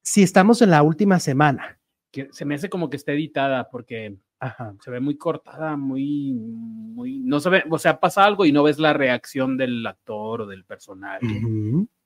si 0.00 0.22
estamos 0.22 0.62
en 0.62 0.70
la 0.70 0.82
última 0.82 1.18
semana? 1.20 1.78
Que 2.10 2.30
se 2.32 2.46
me 2.46 2.54
hace 2.54 2.70
como 2.70 2.88
que 2.88 2.96
está 2.96 3.12
editada 3.12 3.68
porque 3.68 4.16
Ajá. 4.40 4.74
se 4.82 4.90
ve 4.90 5.00
muy 5.00 5.16
cortada, 5.18 5.76
muy, 5.76 6.32
muy, 6.32 7.20
no 7.20 7.40
se 7.40 7.50
ve, 7.50 7.64
o 7.70 7.78
sea, 7.78 8.00
pasa 8.00 8.24
algo 8.24 8.46
y 8.46 8.52
no 8.52 8.62
ves 8.62 8.78
la 8.78 8.92
reacción 8.94 9.56
del 9.58 9.86
actor 9.86 10.40
o 10.42 10.46
del 10.46 10.64
personaje, 10.64 11.42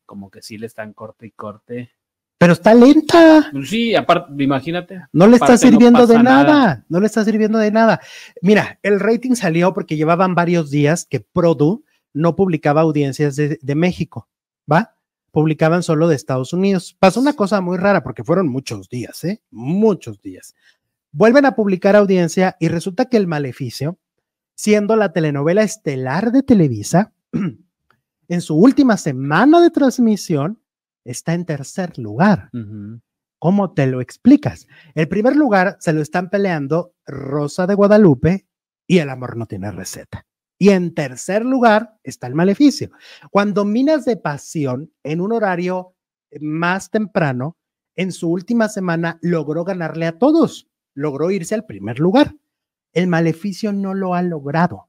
como 0.05 0.31
que 0.31 0.43
sí 0.43 0.59
le 0.59 0.67
están 0.67 0.93
corte 0.93 1.27
y 1.27 1.31
corte. 1.31 1.91
Pero 2.37 2.53
está 2.53 2.75
lenta, 2.75 3.49
Pues 3.53 3.71
Sí, 3.71 3.95
aparte, 3.95 4.43
imagínate. 4.43 5.03
no 5.13 5.29
le 5.29 5.37
está 5.37 5.53
no 5.53 5.57
sirviendo 5.59 6.07
de 6.07 6.21
nada. 6.23 6.85
no 6.89 6.99
le 7.01 7.07
está 7.07 7.25
sirviendo 7.25 7.59
de 7.59 7.71
nada. 7.71 8.01
Mira, 8.43 8.81
el 8.83 8.99
rating 8.99 9.35
salió 9.37 9.73
porque 9.73 9.97
llevaban 9.97 10.35
varios 10.35 10.71
días 10.71 11.07
que 11.09 11.21
Produ 11.21 11.85
no 12.13 12.35
publicaba 12.37 12.81
audiencias 12.81 13.37
de, 13.37 13.59
de 13.63 13.75
México, 13.77 14.29
¿va? 14.71 14.97
Publicaban 15.31 15.83
solo 15.83 16.07
de 16.09 16.17
Estados 16.17 16.53
Unidos. 16.53 16.97
Pasó 16.99 17.21
una 17.21 17.33
cosa 17.35 17.61
muy 17.61 17.79
rara 17.79 18.03
porque 18.03 18.25
fueron 18.25 18.49
muchos 18.49 18.89
días, 18.89 19.23
¿eh? 19.25 19.41
Muchos 19.51 20.21
días. 20.21 20.55
Vuelven 21.17 21.47
a 21.47 21.55
publicar 21.55 21.95
audiencia 21.95 22.57
y 22.59 22.67
resulta 22.67 23.05
que 23.05 23.17
El 23.17 23.29
Maleficio, 23.29 24.01
siendo 24.57 24.97
la 24.97 25.13
telenovela 25.13 25.63
estelar 25.63 26.33
de 26.33 26.43
Televisa, 26.43 27.15
en 28.29 28.41
su 28.41 28.57
última 28.57 28.97
semana 28.97 29.61
de 29.61 29.71
transmisión, 29.71 30.61
está 31.05 31.35
en 31.35 31.45
tercer 31.45 31.97
lugar. 32.01 32.51
¿Cómo 33.39 33.75
te 33.75 33.87
lo 33.87 34.01
explicas? 34.01 34.67
El 34.97 35.07
primer 35.07 35.37
lugar 35.37 35.77
se 35.79 35.93
lo 35.93 36.03
están 36.03 36.31
peleando 36.31 36.97
Rosa 37.07 37.69
de 37.69 37.77
Guadalupe 37.77 38.49
y 38.85 38.99
El 38.99 39.09
amor 39.09 39.37
no 39.37 39.47
tiene 39.47 39.71
receta. 39.71 40.27
Y 40.59 40.71
en 40.71 40.95
tercer 40.95 41.45
lugar 41.45 41.97
está 42.03 42.27
El 42.27 42.35
maleficio. 42.35 42.91
Cuando 43.31 43.65
Minas 43.65 44.05
de 44.05 44.17
Pasión, 44.17 44.93
en 45.05 45.21
un 45.21 45.31
horario 45.31 45.95
más 46.41 46.91
temprano, 46.91 47.57
en 47.95 48.11
su 48.11 48.33
última 48.33 48.69
semana 48.69 49.21
logró 49.23 49.63
ganarle 49.63 50.07
a 50.07 50.19
todos, 50.19 50.69
logró 50.95 51.31
irse 51.31 51.55
al 51.55 51.65
primer 51.65 51.99
lugar. 51.99 52.35
El 52.93 53.09
maleficio 53.09 53.73
no 53.73 53.95
lo 53.95 54.15
ha 54.15 54.23
logrado. 54.23 54.89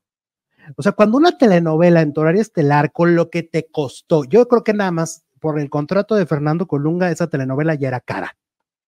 O 0.77 0.81
sea, 0.81 0.93
cuando 0.93 1.17
una 1.17 1.37
telenovela 1.37 2.01
en 2.01 2.13
tu 2.13 2.21
horario 2.21 2.41
estelar, 2.41 2.91
con 2.91 3.15
lo 3.15 3.29
que 3.29 3.43
te 3.43 3.67
costó, 3.67 4.23
yo 4.23 4.47
creo 4.47 4.63
que 4.63 4.73
nada 4.73 4.91
más 4.91 5.25
por 5.39 5.59
el 5.59 5.69
contrato 5.69 6.15
de 6.15 6.25
Fernando 6.25 6.67
Colunga, 6.67 7.11
esa 7.11 7.29
telenovela 7.29 7.75
ya 7.75 7.89
era 7.89 7.99
cara, 7.99 8.37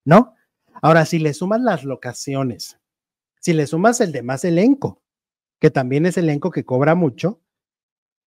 ¿no? 0.06 0.34
Ahora, 0.81 1.06
si 1.06 1.19
le 1.19 1.34
sumas 1.34 1.61
las 1.61 1.84
locaciones, 1.84 2.80
si 3.39 3.53
le 3.53 3.68
sumas 3.68 4.02
el 4.02 4.11
demás 4.11 4.44
elenco, 4.44 5.02
que 5.60 5.72
también 5.72 6.06
es 6.06 6.18
elenco 6.18 6.52
que 6.52 6.65
cobra 6.65 6.95
mucho, 6.95 7.41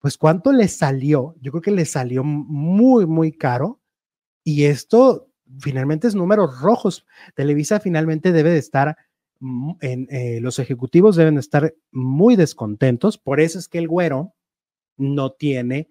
pues 0.01 0.17
¿cuánto 0.17 0.53
le 0.53 0.69
salió? 0.69 1.35
Yo 1.41 1.53
creo 1.53 1.62
que 1.62 1.71
le 1.71 1.85
salió 1.85 2.25
muy, 2.25 3.07
muy 3.07 3.33
caro. 3.33 3.81
Y 4.43 4.65
esto 4.65 5.30
finalmente 5.59 6.06
es 6.06 6.14
números 6.14 6.60
rojos. 6.60 7.06
Televisa 7.35 7.81
finalmente 7.81 8.32
debe 8.32 8.51
de 8.51 8.59
estar, 8.59 8.97
en, 9.81 10.06
eh, 10.10 10.40
los 10.40 10.59
ejecutivos 10.59 11.16
deben 11.16 11.35
de 11.35 11.40
estar 11.40 11.74
muy 11.90 12.36
descontentos. 12.36 13.18
Por 13.18 13.40
eso 13.40 13.59
es 13.59 13.68
que 13.68 13.78
el 13.78 13.89
güero 13.89 14.35
no 14.97 15.32
tiene 15.32 15.89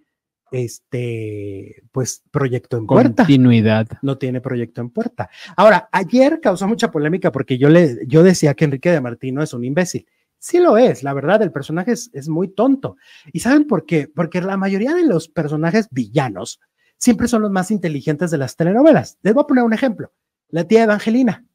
este, 0.52 1.84
pues, 1.92 2.24
proyecto 2.32 2.78
en 2.78 2.88
puerta 2.88 3.24
Continuidad. 3.24 3.88
no 4.02 4.18
tiene 4.18 4.42
proyecto 4.42 4.82
en 4.82 4.90
puerta. 4.90 5.30
Ahora, 5.56 5.90
ayer 5.92 6.40
causó 6.42 6.68
mucha 6.68 6.92
polémica 6.92 7.32
porque 7.32 7.58
yo 7.58 7.70
le 7.70 8.00
yo 8.08 8.24
decía 8.24 8.54
que 8.54 8.66
Enrique 8.66 8.92
de 8.92 9.02
Martino 9.02 9.44
es 9.44 9.54
un 9.54 9.64
imbécil. 9.64 10.08
Sí 10.42 10.58
lo 10.60 10.78
es, 10.78 11.04
la 11.04 11.14
verdad, 11.14 11.42
el 11.42 11.52
personaje 11.52 11.92
es, 11.92 12.10
es 12.14 12.30
muy 12.30 12.48
tonto. 12.48 12.96
¿Y 13.34 13.42
saben 13.42 13.68
por 13.68 13.86
qué? 13.86 14.08
Porque 14.08 14.42
la 14.42 14.56
mayoría 14.56 14.94
de 14.94 15.06
los 15.06 15.28
personajes 15.28 15.90
villanos 15.92 16.62
siempre 17.00 17.28
son 17.28 17.42
los 17.42 17.50
más 17.50 17.72
inteligentes 17.72 18.30
de 18.30 18.38
las 18.38 18.56
telenovelas. 18.56 19.18
Les 19.24 19.34
voy 19.34 19.44
a 19.44 19.48
poner 19.48 19.64
un 19.64 19.74
ejemplo. 19.74 20.12
La 20.50 20.66
tía 20.66 20.84
Evangelina, 20.84 21.46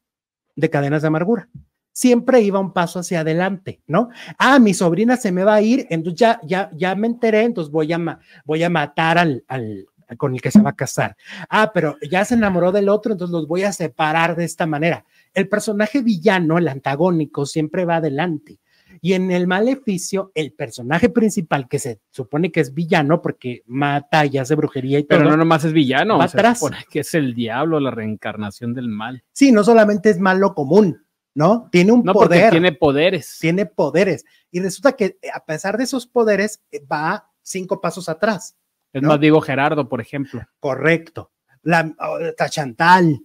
de 0.55 0.69
Cadenas 0.69 1.03
de 1.03 1.07
Amargura. 1.07 1.47
Siempre 1.93 2.41
iba 2.41 2.59
un 2.59 2.73
paso 2.73 2.99
hacia 2.99 3.21
adelante, 3.21 3.81
¿no? 3.87 4.09
Ah, 4.37 4.59
mi 4.59 4.73
sobrina 4.73 5.15
se 5.15 5.31
me 5.31 5.45
va 5.45 5.55
a 5.55 5.61
ir, 5.61 5.87
entonces 5.89 6.19
ya, 6.19 6.41
ya, 6.43 6.69
ya 6.73 6.93
me 6.95 7.07
enteré, 7.07 7.43
entonces 7.43 7.71
voy 7.71 7.93
a, 7.93 8.19
voy 8.43 8.63
a 8.63 8.69
matar 8.69 9.17
al, 9.17 9.45
al, 9.47 9.85
con 10.17 10.33
el 10.33 10.41
que 10.41 10.51
se 10.51 10.61
va 10.61 10.71
a 10.71 10.75
casar. 10.75 11.15
Ah, 11.49 11.71
pero 11.73 11.97
ya 12.09 12.25
se 12.25 12.35
enamoró 12.35 12.73
del 12.73 12.89
otro, 12.89 13.13
entonces 13.13 13.31
los 13.31 13.47
voy 13.47 13.63
a 13.63 13.71
separar 13.71 14.35
de 14.35 14.43
esta 14.43 14.65
manera. 14.65 15.05
El 15.33 15.47
personaje 15.47 16.01
villano, 16.01 16.57
el 16.57 16.67
antagónico, 16.67 17.45
siempre 17.45 17.85
va 17.85 17.97
adelante. 17.97 18.59
Y 19.05 19.13
en 19.13 19.29
el 19.29 19.45
maleficio, 19.45 20.31
el 20.33 20.51
personaje 20.53 21.09
principal, 21.09 21.67
que 21.67 21.77
se 21.77 22.01
supone 22.09 22.51
que 22.51 22.59
es 22.59 22.73
villano 22.73 23.21
porque 23.21 23.61
mata 23.67 24.25
y 24.25 24.39
hace 24.39 24.55
brujería 24.55 24.97
y 24.97 25.03
todo. 25.03 25.19
Pero 25.19 25.29
no 25.29 25.37
nomás 25.37 25.63
es 25.63 25.73
villano, 25.73 26.17
Va 26.17 26.25
o 26.25 26.27
sea, 26.27 26.39
atrás. 26.39 26.59
que 26.89 27.01
es 27.01 27.13
el 27.13 27.35
diablo, 27.35 27.79
la 27.79 27.91
reencarnación 27.91 28.73
del 28.73 28.87
mal. 28.89 29.23
Sí, 29.31 29.51
no 29.51 29.63
solamente 29.63 30.09
es 30.09 30.17
malo 30.17 30.55
común, 30.55 31.05
¿no? 31.35 31.69
Tiene 31.71 31.91
un 31.91 32.01
No, 32.03 32.13
porque 32.13 32.29
poder. 32.37 32.49
tiene 32.49 32.71
poderes. 32.71 33.37
tiene 33.39 33.67
poderes. 33.67 34.25
Y 34.49 34.59
resulta 34.59 34.93
que 34.93 35.19
a 35.31 35.45
pesar 35.45 35.77
de 35.77 35.83
esos 35.83 36.07
poderes, 36.07 36.63
eh, 36.71 36.83
va 36.91 37.29
cinco 37.43 37.79
pasos 37.79 38.09
atrás. 38.09 38.57
Es 38.91 39.03
¿no? 39.03 39.09
más, 39.09 39.19
digo 39.19 39.39
Gerardo, 39.39 39.87
por 39.87 40.01
ejemplo. 40.01 40.41
Correcto. 40.59 41.31
La 41.61 41.93
oh, 41.99 42.17
está 42.21 42.49
Chantal, 42.49 43.19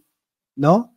¿no? 0.57 0.93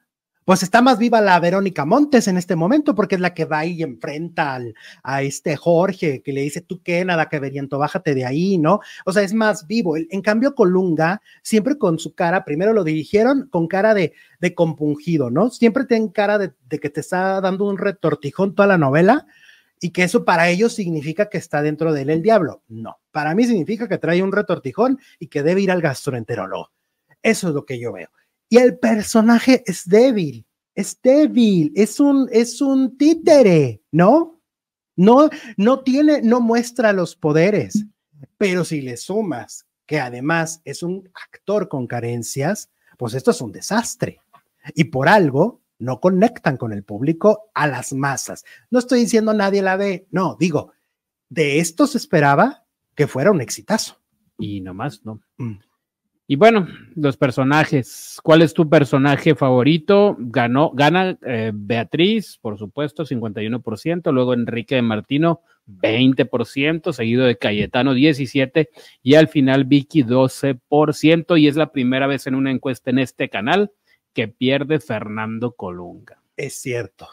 Pues 0.46 0.62
está 0.62 0.82
más 0.82 0.98
viva 0.98 1.22
la 1.22 1.40
Verónica 1.40 1.86
Montes 1.86 2.28
en 2.28 2.38
este 2.38 2.56
momento 2.56 2.96
porque 2.96 3.16
es 3.16 3.22
la 3.22 3.34
que 3.34 3.46
va 3.46 3.66
y 3.66 3.82
enfrenta 3.82 4.56
al, 4.56 4.76
a 5.02 5.22
este 5.22 5.56
Jorge 5.56 6.22
que 6.22 6.34
le 6.34 6.42
dice, 6.42 6.60
tú 6.62 6.82
qué, 6.84 7.06
nada 7.06 7.30
que 7.30 7.40
veriento, 7.40 7.78
bájate 7.78 8.14
de 8.14 8.26
ahí, 8.26 8.58
¿no? 8.58 8.80
O 9.06 9.14
sea, 9.14 9.24
es 9.24 9.34
más 9.34 9.68
vivo. 9.68 9.96
En 9.98 10.22
cambio, 10.22 10.54
Colunga, 10.54 11.22
siempre 11.42 11.78
con 11.78 11.98
su 11.98 12.14
cara, 12.14 12.44
primero 12.44 12.74
lo 12.74 12.84
dirigieron 12.84 13.48
con 13.50 13.68
cara 13.68 13.94
de, 13.94 14.14
de 14.42 14.54
compungido, 14.54 15.30
¿no? 15.30 15.50
Siempre 15.50 15.86
tienen 15.86 16.10
cara 16.10 16.38
de, 16.38 16.52
de 16.68 16.80
que 16.80 16.90
te 16.90 17.00
está 17.00 17.40
dando 17.40 17.66
un 17.66 17.78
retortijón 17.78 18.54
toda 18.54 18.68
la 18.68 18.78
novela 18.78 19.26
y 19.80 19.92
que 19.92 20.04
eso 20.04 20.26
para 20.26 20.50
ellos 20.50 20.74
significa 20.74 21.30
que 21.30 21.38
está 21.38 21.62
dentro 21.62 21.94
de 21.94 22.02
él 22.02 22.10
el 22.10 22.22
diablo. 22.22 22.64
No, 22.68 23.00
para 23.12 23.36
mí 23.36 23.46
significa 23.46 23.88
que 23.88 23.98
trae 23.98 24.24
un 24.24 24.32
retortijón 24.32 25.00
y 25.20 25.28
que 25.28 25.44
debe 25.44 25.62
ir 25.62 25.72
al 25.72 25.82
gastroenterólogo. 25.82 26.72
Eso 27.22 27.50
es 27.50 27.54
lo 27.54 27.66
que 27.66 27.80
yo 27.80 27.94
veo. 27.94 28.10
Y 28.54 28.58
el 28.60 28.78
personaje 28.78 29.64
es 29.66 29.90
débil, 29.90 30.46
es 30.76 31.02
débil, 31.02 31.72
es 31.76 32.00
un, 32.00 32.30
es 32.32 32.62
un 32.62 33.00
títere, 33.00 33.82
¿no? 33.92 34.40
No, 34.96 35.32
no 35.58 35.80
tiene, 35.80 36.22
no 36.22 36.40
muestra 36.40 36.94
los 36.94 37.16
poderes, 37.16 37.84
pero 38.38 38.64
si 38.64 38.82
le 38.82 38.96
sumas 38.98 39.66
que 39.88 40.00
además 40.00 40.62
es 40.66 40.84
un 40.84 41.10
actor 41.16 41.68
con 41.68 41.88
carencias, 41.88 42.70
pues 42.96 43.16
esto 43.16 43.32
es 43.32 43.42
un 43.42 43.52
desastre. 43.52 44.22
Y 44.76 44.84
por 44.84 45.10
algo 45.10 45.64
no 45.80 46.00
conectan 46.00 46.58
con 46.58 46.74
el 46.74 46.84
público 46.84 47.50
a 47.56 47.66
las 47.66 47.92
masas. 47.92 48.46
No 48.70 48.78
estoy 48.78 49.00
diciendo 49.00 49.34
nadie 49.34 49.64
la 49.64 49.78
ve, 49.78 50.06
no, 50.12 50.38
digo, 50.40 50.74
de 51.28 51.58
esto 51.58 51.88
se 51.88 51.98
esperaba 51.98 52.66
que 52.94 53.08
fuera 53.08 53.32
un 53.32 53.42
exitazo. 53.42 54.00
Y 54.38 54.62
nomás, 54.62 55.04
¿no? 55.04 55.22
Mm. 55.38 55.56
Y 56.26 56.38
bueno, 56.38 56.68
los 56.96 57.18
personajes. 57.18 58.20
¿Cuál 58.24 58.42
es 58.42 58.54
tu 58.54 58.70
personaje 58.70 59.36
favorito? 59.36 60.16
Ganó, 60.18 60.72
gana 60.72 61.18
eh, 61.26 61.52
Beatriz, 61.54 62.38
por 62.42 62.58
supuesto, 62.58 63.04
51%, 63.06 64.12
luego 64.14 64.34
Enrique 64.34 64.76
de 64.76 64.82
Martino, 64.82 65.42
20%, 65.68 66.94
seguido 66.94 67.26
de 67.26 67.38
Cayetano, 67.38 67.94
17%, 67.94 68.70
y 69.02 69.16
al 69.16 69.28
final 69.28 69.66
Vicky, 69.66 70.04
12%, 70.04 71.40
y 71.40 71.48
es 71.48 71.56
la 71.58 71.72
primera 71.72 72.08
vez 72.08 72.26
en 72.28 72.36
una 72.36 72.52
encuesta 72.52 72.90
en 72.90 73.00
este 73.00 73.30
canal 73.30 73.72
que 74.14 74.28
pierde 74.30 74.80
Fernando 74.80 75.54
Colunga. 75.54 76.22
Es 76.38 76.56
cierto. 76.56 77.08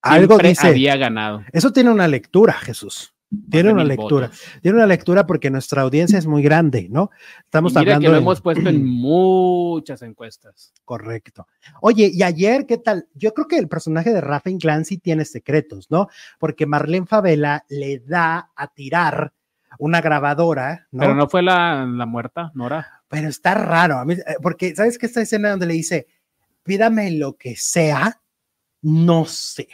Algo 0.00 0.34
Siempre 0.34 0.48
dice. 0.50 0.66
había 0.66 0.96
ganado. 0.96 1.42
Eso 1.52 1.72
tiene 1.72 1.90
una 1.90 2.08
lectura, 2.08 2.54
Jesús. 2.54 3.13
Tiene 3.50 3.72
una 3.72 3.84
lectura. 3.84 4.26
votos. 4.28 4.42
Tiene 4.62 4.78
una 4.78 4.86
lectura 4.86 5.26
porque 5.26 5.50
nuestra 5.50 5.82
audiencia 5.82 6.18
es 6.18 6.26
muy 6.26 6.42
grande, 6.42 6.88
¿no? 6.90 7.10
Estamos 7.44 7.72
Y 7.72 7.78
mira 7.78 7.80
hablando 7.96 8.00
que 8.02 8.08
lo 8.08 8.12
de- 8.14 8.18
hemos 8.20 8.40
puesto 8.40 8.68
en 8.68 8.84
muchas 8.86 10.02
encuestas. 10.02 10.72
Correcto. 10.84 11.46
Oye, 11.80 12.10
y 12.12 12.22
ayer, 12.22 12.66
¿qué 12.66 12.78
tal? 12.78 13.06
Yo 13.14 13.32
creo 13.34 13.46
que 13.48 13.58
el 13.58 13.68
personaje 13.68 14.12
de 14.12 14.20
Rafa 14.20 14.50
Inclán 14.50 14.84
sí 14.84 14.98
tiene 14.98 15.24
secretos, 15.24 15.90
¿no? 15.90 16.08
Porque 16.38 16.66
Marlene 16.66 17.06
Favela 17.06 17.64
le 17.68 18.00
da 18.00 18.50
a 18.54 18.66
tirar 18.68 19.32
una 19.78 20.00
grabadora, 20.00 20.86
¿no? 20.92 21.00
Pero 21.00 21.14
no 21.14 21.28
fue 21.28 21.42
la, 21.42 21.84
la 21.86 22.06
muerta, 22.06 22.52
Nora. 22.54 23.02
Pero 23.08 23.28
está 23.28 23.54
raro, 23.54 23.98
a 23.98 24.04
mí, 24.04 24.14
eh, 24.14 24.20
porque 24.42 24.74
¿sabes 24.74 24.98
qué 24.98 25.06
esta 25.06 25.20
escena 25.20 25.50
donde 25.50 25.66
le 25.66 25.74
dice, 25.74 26.06
pídame 26.62 27.10
lo 27.12 27.34
que 27.36 27.56
sea? 27.56 28.20
No 28.82 29.24
sé. 29.24 29.66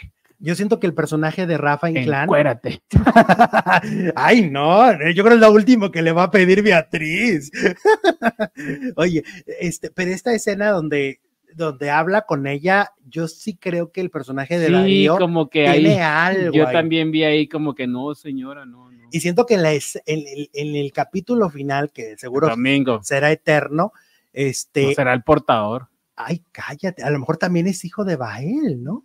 Yo 0.42 0.54
siento 0.54 0.80
que 0.80 0.86
el 0.86 0.94
personaje 0.94 1.46
de 1.46 1.58
Rafa 1.58 1.90
Inclán. 1.90 2.24
Encuérate. 2.24 2.82
Ay, 4.16 4.48
no, 4.50 4.90
yo 5.12 5.22
creo 5.22 5.28
que 5.28 5.34
es 5.34 5.40
lo 5.40 5.52
último 5.52 5.90
que 5.90 6.00
le 6.02 6.12
va 6.12 6.24
a 6.24 6.30
pedir 6.30 6.62
Beatriz. 6.62 7.50
Oye, 8.96 9.22
este, 9.60 9.90
pero 9.90 10.10
esta 10.12 10.32
escena 10.34 10.70
donde, 10.70 11.20
donde 11.54 11.90
habla 11.90 12.22
con 12.22 12.46
ella, 12.46 12.90
yo 13.06 13.28
sí 13.28 13.56
creo 13.56 13.92
que 13.92 14.00
el 14.00 14.10
personaje 14.10 14.58
de 14.58 14.68
Sí, 14.68 14.72
Darío 14.72 15.18
como 15.18 15.48
que 15.50 15.64
tiene 15.70 16.00
ahí. 16.02 16.36
algo. 16.38 16.52
Yo 16.52 16.66
ahí. 16.66 16.72
también 16.72 17.10
vi 17.10 17.24
ahí 17.24 17.48
como 17.48 17.74
que 17.74 17.86
no, 17.86 18.14
señora, 18.14 18.64
no, 18.66 18.90
no. 18.90 19.08
Y 19.12 19.20
siento 19.20 19.44
que 19.44 19.54
en, 19.54 19.62
la 19.62 19.72
es- 19.72 20.00
en 20.06 20.20
el, 20.26 20.50
en 20.52 20.76
el 20.76 20.92
capítulo 20.92 21.50
final, 21.50 21.90
que 21.92 22.16
seguro 22.16 22.48
Domingo. 22.48 23.00
será 23.02 23.32
eterno, 23.32 23.92
este, 24.32 24.84
No 24.86 24.92
será 24.92 25.12
el 25.14 25.22
portador. 25.22 25.88
ay, 26.16 26.44
cállate, 26.52 27.02
a 27.02 27.10
lo 27.10 27.18
mejor 27.18 27.36
también 27.36 27.66
es 27.66 27.84
hijo 27.84 28.04
de 28.04 28.16
Bael, 28.16 28.82
¿no? 28.82 29.04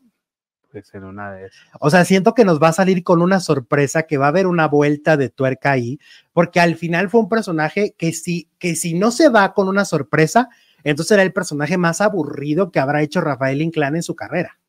En 0.94 1.04
una 1.04 1.32
de 1.32 1.46
esas. 1.48 1.60
O 1.80 1.90
sea, 1.90 2.06
siento 2.06 2.34
que 2.34 2.46
nos 2.46 2.62
va 2.62 2.70
a 2.70 2.74
salir 2.74 3.04
con 3.04 3.22
una 3.22 3.40
sorpresa, 3.40 4.04
que 4.04 4.18
va 4.18 4.26
a 4.26 4.30
haber 4.30 4.48
una 4.48 4.68
vuelta 4.68 5.18
de 5.18 5.30
tuerca 5.30 5.72
ahí, 5.72 6.00
porque 6.34 6.60
al 6.60 6.76
final 6.76 7.10
fue 7.10 7.22
un 7.22 7.30
personaje 7.30 7.96
que 7.98 8.14
si, 8.14 8.50
que 8.60 8.76
si 8.76 8.94
no 8.94 9.12
se 9.12 9.30
va 9.30 9.54
con 9.54 9.68
una 9.68 9.86
sorpresa, 9.86 10.50
entonces 10.84 11.10
será 11.10 11.24
el 11.24 11.34
personaje 11.34 11.78
más 11.78 12.02
aburrido 12.02 12.72
que 12.72 12.80
habrá 12.80 13.02
hecho 13.02 13.22
Rafael 13.22 13.62
Inclán 13.62 13.96
en 13.96 14.04
su 14.04 14.16
carrera. 14.16 14.60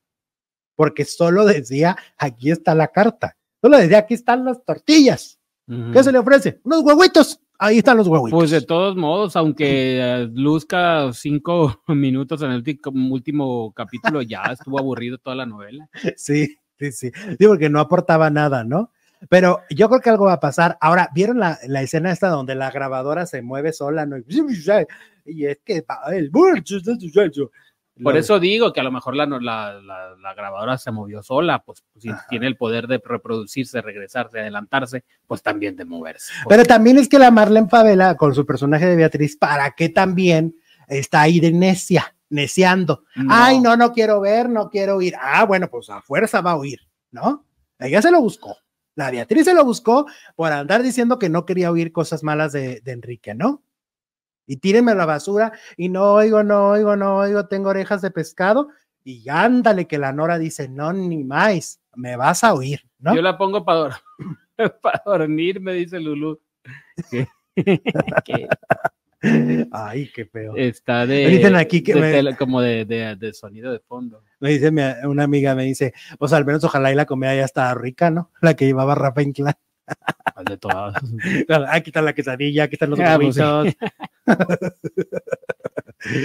Porque 0.75 1.05
solo 1.05 1.45
decía, 1.45 1.97
aquí 2.17 2.51
está 2.51 2.75
la 2.75 2.89
carta. 2.89 3.37
Solo 3.61 3.79
decía, 3.79 3.99
aquí 3.99 4.15
están 4.15 4.45
las 4.45 4.65
tortillas. 4.65 5.39
¿Qué 5.93 6.05
se 6.05 6.13
le 6.13 6.19
ofrece? 6.19 6.61
Unos 6.63 6.83
huevitos. 6.83 7.41
Ahí 7.59 7.79
están 7.79 7.97
los 7.97 8.09
huevitos. 8.09 8.39
Pues 8.39 8.51
de 8.51 8.61
todos 8.61 8.97
modos, 8.97 9.37
aunque 9.37 9.99
eh, 10.01 10.29
luzca 10.33 11.13
cinco 11.13 11.83
minutos 11.89 12.43
en 12.43 12.53
el 12.53 12.65
último 13.11 13.73
capítulo, 13.73 14.23
ya 14.23 14.43
estuvo 14.45 14.79
aburrido 14.79 15.19
toda 15.19 15.37
la 15.37 15.47
novela. 15.47 15.89
Sí, 16.17 16.59
sí, 16.79 16.93
sí. 16.93 17.11
Sí, 17.39 17.47
porque 17.47 17.69
no 17.69 17.81
aportaba 17.81 18.31
nada, 18.31 18.65
¿no? 18.65 18.91
Pero 19.29 19.61
yo 19.71 19.89
creo 19.89 20.01
que 20.01 20.11
algo 20.11 20.27
va 20.27 20.35
a 20.35 20.41
pasar. 20.41 20.77
Ahora, 20.81 21.09
¿vieron 21.15 21.39
la, 21.39 21.59
la 21.67 21.83
escena 21.83 22.13
esta 22.13 22.29
donde 22.29 22.55
la 22.55 22.71
grabadora 22.71 23.27
se 23.27 23.43
mueve 23.43 23.73
sola? 23.73 24.07
¿no? 24.07 24.17
Y 25.29 25.47
es 25.47 25.59
que 25.65 25.85
el 26.13 26.31
Por 28.03 28.13
Lo- 28.15 28.21
eso 28.21 28.39
digo 28.39 28.73
que 28.73 28.81
a 28.81 28.83
lo 28.83 28.93
mejor 28.93 29.17
la, 29.17 29.25
la, 29.27 29.81
la- 29.81 30.15
la 30.21 30.35
grabadora 30.35 30.77
se 30.77 30.91
movió 30.91 31.23
sola, 31.23 31.63
pues 31.65 31.83
si 31.99 32.11
Ajá. 32.11 32.27
tiene 32.29 32.47
el 32.47 32.57
poder 32.57 32.87
de 32.89 33.01
reproducirse, 33.03 33.81
regresarse, 33.81 34.39
adelantarse, 34.41 35.05
pues 35.27 35.43
también 35.43 35.77
de 35.77 35.85
moverse. 35.87 36.33
Pero 36.49 36.65
también 36.65 36.99
es 36.99 37.09
que 37.09 37.19
la 37.19 37.31
Marlene 37.31 37.69
Favela, 37.69 38.17
con 38.17 38.35
su 38.35 38.45
personaje 38.45 38.87
de 38.87 38.97
Beatriz, 38.97 39.37
¿para 39.37 39.71
qué 39.71 39.89
también 39.89 40.55
está 40.89 41.23
ahí 41.23 41.41
de 41.41 41.53
necia, 41.53 42.15
neciando? 42.29 43.05
No. 43.15 43.29
Ay, 43.35 43.61
no, 43.61 43.77
no 43.77 43.93
quiero 43.93 44.21
ver, 44.21 44.51
no 44.51 44.69
quiero 44.69 44.97
oír. 44.97 45.15
Ah, 45.19 45.45
bueno, 45.47 45.69
pues 45.71 45.89
a 45.89 46.03
fuerza 46.03 46.43
va 46.43 46.51
a 46.53 46.57
oír, 46.57 46.81
¿no? 47.11 47.47
Ella 47.79 48.03
se 48.03 48.11
lo 48.11 48.21
buscó. 48.21 48.57
La 48.95 49.11
Beatriz 49.11 49.45
se 49.45 49.53
lo 49.55 49.65
buscó 49.65 50.07
por 50.37 50.53
andar 50.53 50.83
diciendo 50.83 51.19
que 51.19 51.29
no 51.29 51.45
quería 51.45 51.71
oír 51.71 51.93
cosas 51.93 52.23
malas 52.23 52.53
de, 52.53 52.81
de 52.83 52.93
Enrique, 52.93 53.35
¿no? 53.35 53.63
Y 54.47 54.59
tírenme 54.59 54.93
a 54.93 54.95
la 54.95 55.07
basura 55.07 55.53
y 55.77 55.89
no 55.89 56.13
oigo, 56.15 56.43
no 56.43 56.69
oigo, 56.71 56.97
no 56.97 57.17
oigo, 57.19 57.47
tengo 57.49 57.71
orejas 57.71 58.03
de 58.03 58.11
pescado. 58.11 58.69
Y 59.05 59.29
ándale 59.29 59.87
que 59.87 59.99
la 59.99 60.13
Nora 60.13 60.39
dice, 60.39 60.69
no, 60.69 60.93
ni 60.93 61.25
más, 61.25 61.81
me 61.95 62.17
vas 62.17 62.43
a 62.45 62.55
oír, 62.55 62.81
¿no? 62.99 63.15
Yo 63.15 63.23
la 63.23 63.39
pongo 63.39 63.65
para 63.65 64.01
dormir, 65.07 65.61
me 65.61 65.75
dice 65.75 66.01
Lulu. 66.01 66.41
Ay, 69.73 70.11
qué 70.15 70.27
feo. 70.27 70.55
está 70.57 71.07
de, 71.07 71.25
Me 71.25 71.31
dicen 71.31 71.57
aquí 71.57 71.83
que 71.83 71.95
de 71.95 72.01
me- 72.01 72.13
tele- 72.13 72.37
como 72.37 72.61
de, 72.61 72.85
de- 72.85 73.17
de 73.17 73.33
sonido 73.33 73.73
de 73.73 73.81
fondo. 73.81 74.23
Me 74.41 74.51
dice 74.51 74.71
mi- 74.71 74.83
una 75.05 75.25
amiga, 75.25 75.55
me 75.55 75.65
dice, 75.65 75.95
pues 76.19 76.33
al 76.33 76.45
menos 76.45 76.63
ojalá 76.65 76.93
y 76.93 76.95
la 76.95 77.07
comida 77.07 77.35
ya 77.35 77.45
estaba 77.45 77.75
rica, 77.75 78.11
¿no? 78.11 78.31
La 78.41 78.55
que 78.55 78.67
llevaba 78.67 78.95
Rafa 78.95 79.23
Inclán. 79.23 79.55
De 80.45 80.57
todas. 80.59 80.95
Aquí 81.71 81.91
está 81.91 82.03
la 82.03 82.13
quesadilla, 82.13 82.65
aquí 82.65 82.75
están 82.75 82.91
los 82.91 83.01
Ah, 83.05 83.17
pues, 83.21 83.37
huevitos. 83.39 83.75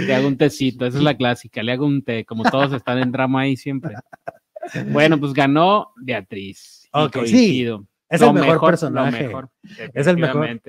Le 0.08 0.14
hago 0.14 0.28
un 0.28 0.38
tecito, 0.38 0.86
esa 0.86 0.98
es 0.98 1.04
la 1.04 1.16
clásica, 1.16 1.64
le 1.64 1.72
hago 1.72 1.86
un 1.86 2.04
té, 2.04 2.26
como 2.26 2.44
todos 2.44 2.74
están 2.74 3.00
en 3.00 3.12
drama 3.12 3.42
ahí 3.42 3.56
siempre. 3.56 3.96
Bueno, 4.90 5.20
pues 5.20 5.34
ganó 5.34 5.94
Beatriz. 5.96 6.88
Ok, 6.92 7.26
sí. 7.26 7.66
Es 8.10 8.22
Lo 8.22 8.28
el 8.28 8.34
mejor, 8.34 8.56
lo 8.56 8.62
personaje. 8.62 9.28
mejor, 9.28 9.50
Es 9.94 10.08
el 10.08 10.18
mejor. 10.18 10.62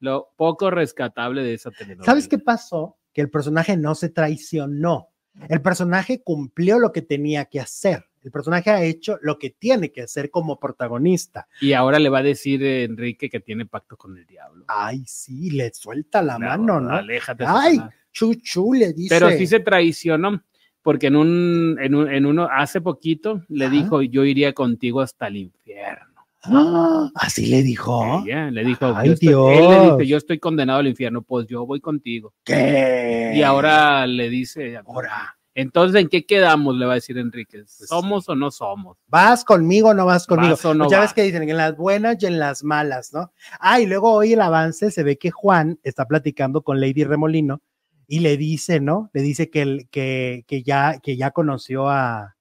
Lo 0.00 0.32
poco 0.36 0.70
rescatable 0.70 1.42
de 1.42 1.54
esa 1.54 1.70
telenovela. 1.70 2.04
¿Sabes 2.04 2.26
qué 2.26 2.38
pasó? 2.38 2.96
Que 3.12 3.20
el 3.20 3.30
personaje 3.30 3.76
no 3.76 3.94
se 3.94 4.08
traicionó. 4.08 5.10
El 5.48 5.60
personaje 5.60 6.22
cumplió 6.22 6.78
lo 6.78 6.90
que 6.90 7.02
tenía 7.02 7.44
que 7.44 7.60
hacer. 7.60 8.07
El 8.22 8.30
personaje 8.30 8.70
ha 8.70 8.82
hecho 8.82 9.18
lo 9.22 9.38
que 9.38 9.50
tiene 9.50 9.90
que 9.92 10.02
hacer 10.02 10.30
como 10.30 10.58
protagonista. 10.58 11.46
Y 11.60 11.72
ahora 11.72 11.98
le 11.98 12.08
va 12.08 12.18
a 12.18 12.22
decir 12.22 12.62
eh, 12.62 12.84
Enrique 12.84 13.30
que 13.30 13.40
tiene 13.40 13.64
pacto 13.66 13.96
con 13.96 14.16
el 14.16 14.26
diablo. 14.26 14.64
Ay, 14.68 15.04
sí, 15.06 15.50
le 15.50 15.72
suelta 15.72 16.20
la 16.22 16.38
No, 16.38 16.46
mano, 16.46 16.80
¿no? 16.80 16.90
Aléjate. 16.96 17.44
Ay, 17.46 17.80
chuchu, 18.12 18.74
le 18.74 18.92
dice. 18.92 19.14
Pero 19.14 19.30
sí 19.30 19.46
se 19.46 19.60
traicionó, 19.60 20.42
porque 20.82 21.06
en 21.06 21.16
un, 21.16 21.76
en 21.80 21.94
un, 21.94 22.10
en 22.12 22.26
uno, 22.26 22.48
hace 22.50 22.80
poquito 22.80 23.42
le 23.48 23.66
Ajá. 23.66 23.74
dijo, 23.74 24.02
yo 24.02 24.24
iría 24.24 24.52
contigo 24.52 25.00
hasta 25.00 25.28
el 25.28 25.36
infierno. 25.36 26.06
Ah, 26.44 27.10
así 27.14 27.46
le 27.46 27.62
dijo. 27.62 28.22
Ella 28.24 28.50
le 28.50 28.64
dijo, 28.64 28.92
Ay, 28.96 29.08
yo 29.08 29.12
estoy, 29.14 29.28
él 29.28 29.68
le 29.68 29.80
Dios. 29.84 29.98
dice, 29.98 30.08
yo 30.08 30.16
estoy 30.16 30.38
condenado 30.38 30.78
al 30.80 30.86
infierno, 30.86 31.22
pues 31.22 31.46
yo 31.46 31.66
voy 31.66 31.80
contigo. 31.80 32.32
¿Qué? 32.44 33.32
Y 33.34 33.42
ahora 33.42 34.06
le 34.06 34.28
dice, 34.30 34.76
Ahora, 34.78 35.36
entonces, 35.60 36.00
¿en 36.00 36.08
qué 36.08 36.24
quedamos? 36.24 36.76
Le 36.76 36.86
va 36.86 36.92
a 36.92 36.94
decir 36.96 37.18
Enrique. 37.18 37.62
¿Somos 37.66 38.28
o 38.28 38.34
no 38.34 38.50
somos? 38.50 38.96
¿vas 39.08 39.44
conmigo 39.44 39.88
o 39.88 39.94
no 39.94 40.06
vas 40.06 40.26
conmigo? 40.26 40.52
¿Vas 40.52 40.64
o 40.64 40.74
no 40.74 40.84
Pues 40.84 40.92
ya 40.92 41.00
ves 41.00 41.12
que 41.12 41.22
dicen 41.22 41.48
en 41.48 41.56
las 41.56 41.76
buenas 41.76 42.16
y 42.22 42.26
en 42.26 42.38
las 42.38 42.62
malas, 42.62 43.12
¿no? 43.12 43.32
Ah, 43.58 43.80
y 43.80 43.86
luego 43.86 44.12
hoy 44.12 44.34
el 44.34 44.40
avance 44.40 44.90
se 44.90 45.02
ve 45.02 45.18
que 45.18 45.30
Juan 45.30 45.78
está 45.82 46.06
platicando 46.06 46.62
con 46.62 46.80
Lady 46.80 47.04
Remolino 47.04 47.60
y 48.06 48.20
le 48.20 48.36
dice, 48.36 48.80
¿no? 48.80 49.10
Le 49.12 49.22
dice 49.22 49.50
que, 49.50 49.62
el- 49.62 49.88
que, 49.90 50.44
que, 50.46 50.62
ya, 50.62 50.98
que 51.02 51.16
ya 51.16 51.30
conoció 51.32 51.88
a, 51.88 52.36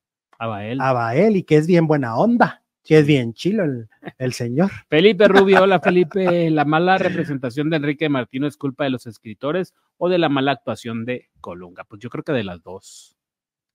a 0.80 0.94
Bael 0.94 1.36
y 1.38 1.44
que 1.44 1.58
es 1.58 1.66
bien 1.68 1.88
buena 1.88 2.16
onda, 2.18 2.64
que 2.88 3.00
es 3.00 3.06
bien 3.06 3.34
chilo 3.34 3.66
el, 3.66 3.90
el 4.18 4.32
señor. 4.32 4.72
Felipe 4.90 5.28
Rubio, 5.28 5.64
hola 5.64 5.82
Felipe. 5.82 6.50
¿La 6.50 6.64
mala 6.64 6.98
representación 6.98 7.70
de 7.70 7.76
Enrique 7.76 8.08
Martino 8.08 8.48
es 8.48 8.56
culpa 8.56 8.86
de 8.86 8.92
los 8.92 9.06
escritores 9.06 9.74
o 9.98 10.08
de 10.08 10.18
la 10.18 10.30
mala 10.30 10.54
actuación 10.54 11.04
de 11.04 11.30
Colunga? 11.42 11.84
Pues 11.84 12.00
yo 12.00 12.10
creo 12.10 12.24
que 12.24 12.32
de 12.32 12.46
las 12.46 12.64
dos. 12.64 13.18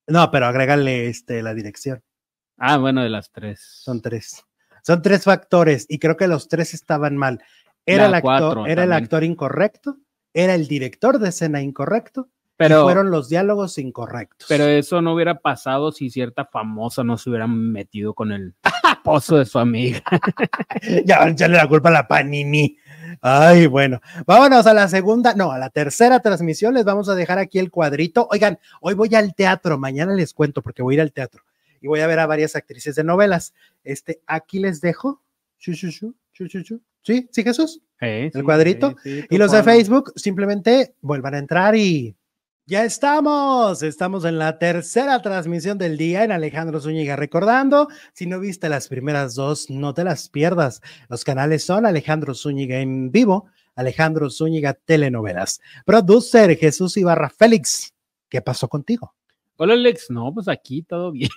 No, 0.07 0.31
pero 0.31 0.47
agrégale 0.47 1.09
este, 1.09 1.43
la 1.43 1.53
dirección. 1.53 2.03
Ah, 2.57 2.79
bueno, 2.79 3.03
de 3.03 3.11
las 3.11 3.31
tres. 3.31 3.61
Son 3.61 4.01
tres. 4.01 4.45
Son 4.83 5.03
tres 5.03 5.25
factores 5.25 5.85
y 5.91 5.99
creo 5.99 6.17
que 6.17 6.27
los 6.27 6.49
tres 6.49 6.73
estaban 6.73 7.17
mal. 7.19 7.39
Era, 7.85 8.09
La 8.09 8.19
el 8.19 8.27
actor, 8.27 8.69
era 8.69 8.85
el 8.85 8.93
actor 8.93 9.25
incorrecto, 9.25 9.99
era 10.33 10.55
el 10.55 10.67
director 10.69 11.19
de 11.19 11.29
escena 11.29 11.61
incorrecto 11.61 12.31
Pero, 12.69 12.85
fueron 12.85 13.11
los 13.11 13.29
diálogos 13.29 13.79
incorrectos. 13.79 14.47
pero 14.49 14.65
eso 14.65 15.03
no 15.03 15.15
hubiera 15.15 15.41
pasado 15.41 15.93
si 15.93 16.11
cierta 16.11 16.45
famosa 16.45 17.05
no 17.05 17.19
se 17.19 17.31
hubiera 17.31 17.47
metido 17.47 18.15
con 18.15 18.33
el 18.33 18.55
esposo 18.93 19.37
de 19.37 19.45
su 19.45 19.59
amiga. 19.59 20.03
ya 21.05 21.19
van 21.19 21.29
a 21.29 21.31
echarle 21.33 21.57
la 21.57 21.69
culpa 21.69 21.89
a 21.89 21.93
la 21.93 22.09
Panini. 22.09 22.77
Ay, 23.21 23.67
bueno, 23.67 24.01
vámonos 24.27 24.67
a 24.67 24.75
la 24.75 24.89
segunda, 24.89 25.35
no, 25.35 25.53
a 25.53 25.59
la 25.59 25.71
tercera 25.71 26.21
transmisión. 26.21 26.75
Les 26.75 26.85
vamos 26.85 27.09
a 27.09 27.15
dejar 27.15 27.39
aquí 27.39 27.59
el 27.59 27.71
cuadrito. 27.71 28.29
Oigan, 28.31 28.59
hoy 28.81 28.95
voy 28.95 29.15
al 29.15 29.35
teatro, 29.35 29.79
mañana 29.79 30.15
les 30.15 30.33
cuento 30.33 30.63
porque 30.63 30.83
voy 30.83 30.95
a 30.95 30.97
ir 30.97 31.01
al 31.01 31.13
teatro 31.13 31.43
y 31.83 31.89
voy 31.89 32.01
a 32.01 32.07
ver 32.07 32.21
a 32.21 32.27
varias 32.27 32.57
actrices 32.57 32.95
de 32.95 33.05
novelas. 33.05 33.53
Este, 33.85 34.23
aquí 34.27 34.61
les 34.61 34.81
dejo. 34.81 35.21
Chu, 35.59 35.75
chu, 35.75 35.91
chu. 35.91 36.15
¿Sí? 37.03 37.29
¿Sí, 37.33 37.43
Jesús? 37.43 37.83
Eh, 38.01 38.31
¿El 38.33 38.45
cuadrito? 38.45 38.97
sí, 39.03 39.25
Y 39.29 39.37
los 39.37 39.53
de. 39.53 39.63
Facebook 39.63 40.13
simplemente 40.17 40.95
vuelvan 41.01 41.35
a 41.35 41.39
entrar 41.39 41.75
y 41.77 42.17
ya 42.67 42.85
estamos. 42.85 43.83
Estamos 43.83 44.25
en 44.25 44.39
la 44.39 44.59
tercera 44.59 45.21
transmisión 45.21 45.79
del 45.79 45.97
día 45.97 46.25
en 46.25 46.33
Alejandro 46.33 46.81
Zúñiga. 46.81 47.17
Recordando, 47.17 47.89
si 48.15 48.27
no 48.27 48.41
viste 48.41 48.69
las 48.69 48.89
primeras 48.89 49.35
dos, 49.35 49.69
no 49.71 49.95
te 49.95 50.05
las 50.05 50.29
pierdas. 50.29 50.81
Los 51.09 51.25
canales 51.25 51.65
son 51.65 51.87
Alejandro 51.87 52.35
Zúñiga 52.35 52.79
en 52.79 53.11
vivo, 53.11 53.47
Alejandro 53.75 54.31
Zúñiga 54.31 54.75
Telenovelas. 54.75 55.61
Producer 55.85 56.57
Jesús 56.57 56.97
Ibarra 56.97 57.31
Félix. 57.31 57.93
¿Qué 58.29 58.41
pasó 58.41 58.69
contigo? 58.69 59.15
Hola 59.57 59.75
Alex, 59.75 60.07
no, 60.11 60.33
pues 60.33 60.49
aquí 60.49 60.83
todo 60.83 61.13
bien. 61.13 61.31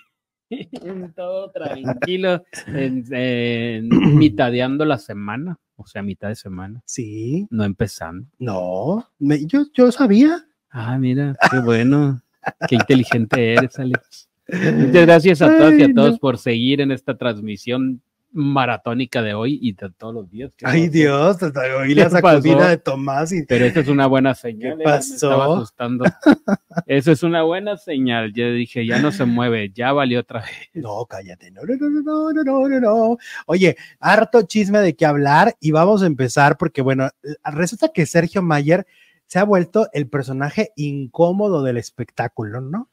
todo 1.16 1.52
tranquilo, 1.52 2.44
en, 2.68 3.04
en- 3.14 3.90
mitadeando 4.18 4.86
la 4.86 4.98
semana, 5.00 5.58
o 5.76 5.86
sea, 5.88 6.02
mitad 6.04 6.30
de 6.30 6.36
semana, 6.36 6.82
Sí, 6.86 7.48
no 7.50 7.64
empezando. 7.64 8.28
no, 8.38 9.10
me- 9.20 9.46
yo, 9.46 9.66
yo 9.74 9.92
sabía. 9.92 10.46
Ah, 10.78 10.98
mira, 10.98 11.38
qué 11.50 11.60
bueno, 11.60 12.22
qué 12.68 12.76
inteligente 12.76 13.54
eres, 13.54 13.80
Alex. 13.80 14.28
Muchas 14.50 15.06
gracias 15.06 15.42
a 15.42 15.48
todas 15.58 15.74
y 15.80 15.84
a 15.84 15.94
todos 15.94 16.12
no. 16.12 16.18
por 16.18 16.38
seguir 16.38 16.82
en 16.82 16.92
esta 16.92 17.18
transmisión 17.18 18.02
maratónica 18.34 19.22
de 19.22 19.34
hoy 19.34 19.58
y 19.62 19.72
de 19.72 19.90
todos 19.92 20.14
los 20.14 20.30
días. 20.30 20.52
¿Qué 20.58 20.66
Ay, 20.68 20.82
pasó? 20.82 20.92
Dios, 20.92 21.38
te 21.38 21.46
oí 21.46 21.96
la 21.96 22.04
¿Qué 22.04 22.10
pasó? 22.10 22.28
sacudida 22.28 22.68
de 22.68 22.78
Tomás 22.78 23.32
y 23.32 23.46
Pero 23.46 23.64
esa 23.64 23.80
es 23.80 23.88
una 23.88 24.08
buena 24.08 24.36
señal. 24.36 24.76
¿Qué 24.78 24.84
eh, 24.84 24.86
me 24.86 24.98
estaba 24.98 25.38
pasó? 25.38 25.54
asustando. 25.54 26.06
Eso 26.86 27.14
es 27.14 27.24
una 27.24 27.44
buena 27.44 27.78
señal. 27.78 28.34
Yo 28.34 28.52
dije, 28.52 28.86
ya 28.86 29.00
no 29.00 29.14
se 29.14 29.24
mueve, 29.24 29.72
ya 29.74 29.94
valió 29.94 30.20
otra 30.20 30.42
vez. 30.42 30.50
No, 30.74 31.06
cállate. 31.06 31.52
No, 31.52 31.62
no, 31.64 31.76
no, 31.78 31.90
no, 31.90 32.34
no, 32.34 32.44
no, 32.44 32.68
no, 32.68 32.80
no. 32.82 33.18
Oye, 33.46 33.78
harto 34.02 34.42
chisme 34.42 34.80
de 34.80 34.94
qué 34.94 35.06
hablar 35.06 35.56
y 35.62 35.72
vamos 35.72 36.04
a 36.04 36.08
empezar 36.08 36.58
porque, 36.58 36.82
bueno, 36.82 37.10
resulta 37.46 37.88
que 37.94 38.06
Sergio 38.06 38.42
Mayer 38.42 38.86
se 39.28 39.40
ha 39.40 39.44
vuelto 39.44 39.88
el 39.94 40.08
personaje 40.08 40.72
incómodo 40.76 41.64
del 41.64 41.78
espectáculo, 41.78 42.62
¿no? 42.62 42.90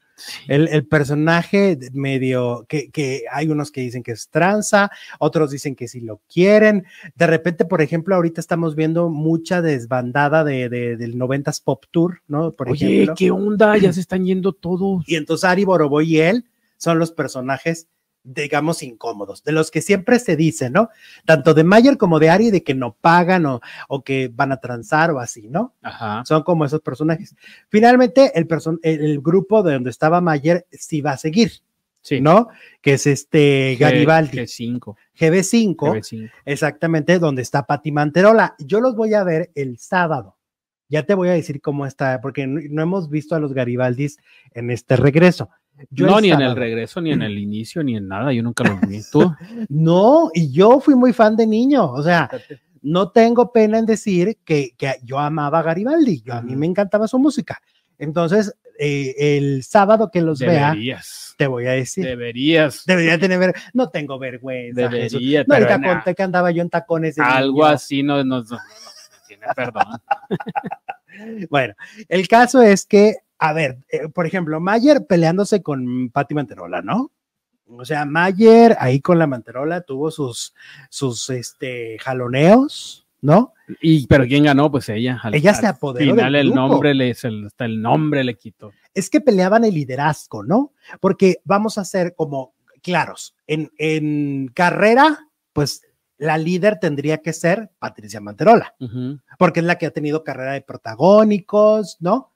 El, 0.46 0.68
el 0.68 0.86
personaje 0.86 1.78
medio 1.94 2.66
que, 2.68 2.90
que 2.90 3.22
hay 3.32 3.48
unos 3.48 3.72
que 3.72 3.80
dicen 3.80 4.02
que 4.02 4.12
es 4.12 4.28
tranza, 4.28 4.90
otros 5.18 5.50
dicen 5.50 5.74
que 5.74 5.88
sí 5.88 6.00
lo 6.00 6.20
quieren. 6.32 6.84
De 7.16 7.26
repente, 7.26 7.64
por 7.64 7.80
ejemplo, 7.82 8.14
ahorita 8.14 8.40
estamos 8.40 8.76
viendo 8.76 9.08
mucha 9.08 9.62
desbandada 9.62 10.44
de, 10.44 10.68
de- 10.68 10.96
del 10.96 11.16
90s 11.16 11.62
Pop 11.64 11.84
Tour, 11.90 12.20
¿no? 12.28 12.52
Por 12.52 12.70
Oye, 12.70 12.94
ejemplo. 12.94 13.14
¿qué 13.16 13.30
onda? 13.30 13.76
Ya 13.78 13.92
se 13.92 14.00
están 14.00 14.24
yendo 14.26 14.52
todos. 14.52 15.02
Y 15.08 15.16
entonces 15.16 15.44
Ari 15.44 15.64
Boroboy 15.64 16.06
y 16.14 16.20
él 16.20 16.44
son 16.76 16.98
los 16.98 17.10
personajes, 17.10 17.88
digamos, 18.24 18.82
incómodos, 18.82 19.42
de 19.42 19.52
los 19.52 19.70
que 19.70 19.82
siempre 19.82 20.18
se 20.18 20.36
dice, 20.36 20.70
¿no? 20.70 20.90
Tanto 21.24 21.54
de 21.54 21.64
Mayer 21.64 21.96
como 21.98 22.18
de 22.20 22.30
Ari, 22.30 22.50
de 22.50 22.62
que 22.62 22.74
no 22.74 22.94
pagan 23.00 23.46
o, 23.46 23.60
o 23.88 24.02
que 24.04 24.30
van 24.32 24.52
a 24.52 24.58
transar 24.58 25.10
o 25.10 25.18
así, 25.18 25.48
¿no? 25.48 25.74
Ajá. 25.82 26.22
Son 26.24 26.42
como 26.42 26.64
esos 26.64 26.80
personajes. 26.80 27.34
Finalmente, 27.68 28.30
el, 28.38 28.46
person- 28.46 28.78
el, 28.82 29.20
grupo 29.20 29.62
de 29.62 29.74
donde 29.74 29.90
estaba 29.90 30.20
Mayer 30.20 30.66
sí 30.70 31.00
va 31.00 31.12
a 31.12 31.16
seguir, 31.18 31.50
Sí. 32.00 32.20
¿no? 32.20 32.48
Que 32.80 32.94
es 32.94 33.06
este 33.06 33.76
Garibaldi, 33.78 34.38
G5. 34.38 34.96
GB5, 35.18 35.76
GB5. 35.76 36.30
exactamente, 36.44 37.18
donde 37.20 37.42
está 37.42 37.64
Pati 37.64 37.92
Manterola. 37.92 38.54
Yo 38.58 38.80
los 38.80 38.96
voy 38.96 39.14
a 39.14 39.22
ver 39.22 39.50
el 39.54 39.78
sábado. 39.78 40.36
Ya 40.88 41.04
te 41.04 41.14
voy 41.14 41.28
a 41.28 41.32
decir 41.32 41.60
cómo 41.60 41.86
está, 41.86 42.20
porque 42.20 42.46
no, 42.46 42.60
no 42.70 42.82
hemos 42.82 43.08
visto 43.08 43.34
a 43.34 43.40
los 43.40 43.52
Garibaldis 43.54 44.18
en 44.52 44.70
este 44.70 44.96
regreso. 44.96 45.48
Yo 45.90 46.06
no, 46.06 46.20
ni 46.20 46.30
en 46.30 46.40
el 46.40 46.54
regreso, 46.54 47.00
ni 47.00 47.12
en 47.12 47.22
el 47.22 47.38
inicio, 47.38 47.82
ni 47.82 47.96
en 47.96 48.06
nada. 48.08 48.32
Yo 48.32 48.42
nunca 48.42 48.64
los 48.64 48.80
vi. 48.82 49.00
¿Tú? 49.10 49.34
No, 49.68 50.30
y 50.34 50.52
yo 50.52 50.80
fui 50.80 50.94
muy 50.94 51.12
fan 51.12 51.36
de 51.36 51.46
niño, 51.46 51.90
o 51.90 52.02
sea, 52.02 52.30
no 52.82 53.10
tengo 53.10 53.52
pena 53.52 53.78
en 53.78 53.86
decir 53.86 54.38
que, 54.44 54.74
que 54.76 54.94
yo 55.02 55.18
amaba 55.18 55.60
a 55.60 55.62
Garibaldi, 55.62 56.22
yo, 56.22 56.34
a 56.34 56.42
mí 56.42 56.54
me 56.56 56.66
encantaba 56.66 57.08
su 57.08 57.18
música. 57.18 57.60
Entonces, 57.98 58.54
eh, 58.78 59.14
el 59.38 59.62
sábado 59.62 60.10
que 60.12 60.20
los 60.22 60.40
vea, 60.40 60.70
Deberías. 60.70 61.34
te 61.38 61.46
voy 61.46 61.66
a 61.66 61.72
decir, 61.72 62.04
Deberías. 62.04 62.84
debería 62.84 63.18
tener, 63.18 63.38
ver- 63.38 63.54
no 63.74 63.88
tengo 63.90 64.18
vergüenza. 64.18 64.80
Debería. 64.88 65.44
No, 65.46 65.54
ahorita 65.54 65.80
conté 65.80 66.14
que 66.14 66.22
andaba 66.22 66.50
yo 66.50 66.62
en 66.62 66.70
tacones. 66.70 67.14
de 67.16 67.22
algo 67.22 67.52
niño. 67.62 67.66
así 67.66 68.02
no 68.02 68.24
nos 68.24 68.50
no, 68.50 68.56
no, 68.56 68.62
no 68.62 69.26
tiene 69.28 69.46
perdón. 69.54 69.84
Bueno, 71.50 71.74
el 72.08 72.26
caso 72.26 72.62
es 72.62 72.86
que, 72.86 73.16
a 73.42 73.52
ver, 73.52 73.78
eh, 73.88 74.08
por 74.08 74.24
ejemplo, 74.24 74.60
Mayer 74.60 75.04
peleándose 75.04 75.62
con 75.62 76.10
Patti 76.10 76.32
Manterola, 76.32 76.80
¿no? 76.80 77.10
O 77.66 77.84
sea, 77.84 78.04
Mayer 78.04 78.76
ahí 78.78 79.00
con 79.00 79.18
la 79.18 79.26
Manterola 79.26 79.80
tuvo 79.80 80.12
sus, 80.12 80.54
sus, 80.88 81.28
este, 81.30 81.98
jaloneos, 81.98 83.04
¿no? 83.20 83.52
Y, 83.80 84.06
pero 84.06 84.26
¿quién 84.26 84.44
ganó? 84.44 84.70
Pues 84.70 84.88
ella. 84.90 85.18
Al- 85.22 85.34
Ella 85.34 85.54
se 85.54 85.66
al 85.66 85.74
apoderó 85.74 86.14
final 86.14 86.32
del 86.34 86.48
el 86.48 86.54
nombre 86.54 86.94
le, 86.94 87.10
hasta 87.10 87.64
el 87.64 87.82
nombre 87.82 88.22
le 88.22 88.36
quitó. 88.36 88.72
Es 88.94 89.10
que 89.10 89.20
peleaban 89.20 89.64
el 89.64 89.74
liderazgo, 89.74 90.44
¿no? 90.44 90.72
Porque 91.00 91.38
vamos 91.44 91.78
a 91.78 91.84
ser 91.84 92.14
como 92.14 92.54
claros, 92.82 93.34
en, 93.46 93.72
en 93.78 94.48
carrera, 94.54 95.28
pues 95.52 95.82
la 96.18 96.38
líder 96.38 96.78
tendría 96.78 97.18
que 97.18 97.32
ser 97.32 97.70
Patricia 97.80 98.20
Manterola. 98.20 98.74
Porque 99.38 99.60
es 99.60 99.66
la 99.66 99.78
que 99.78 99.86
ha 99.86 99.90
tenido 99.90 100.22
carrera 100.22 100.52
de 100.52 100.60
protagónicos, 100.60 101.96
¿no? 102.00 102.31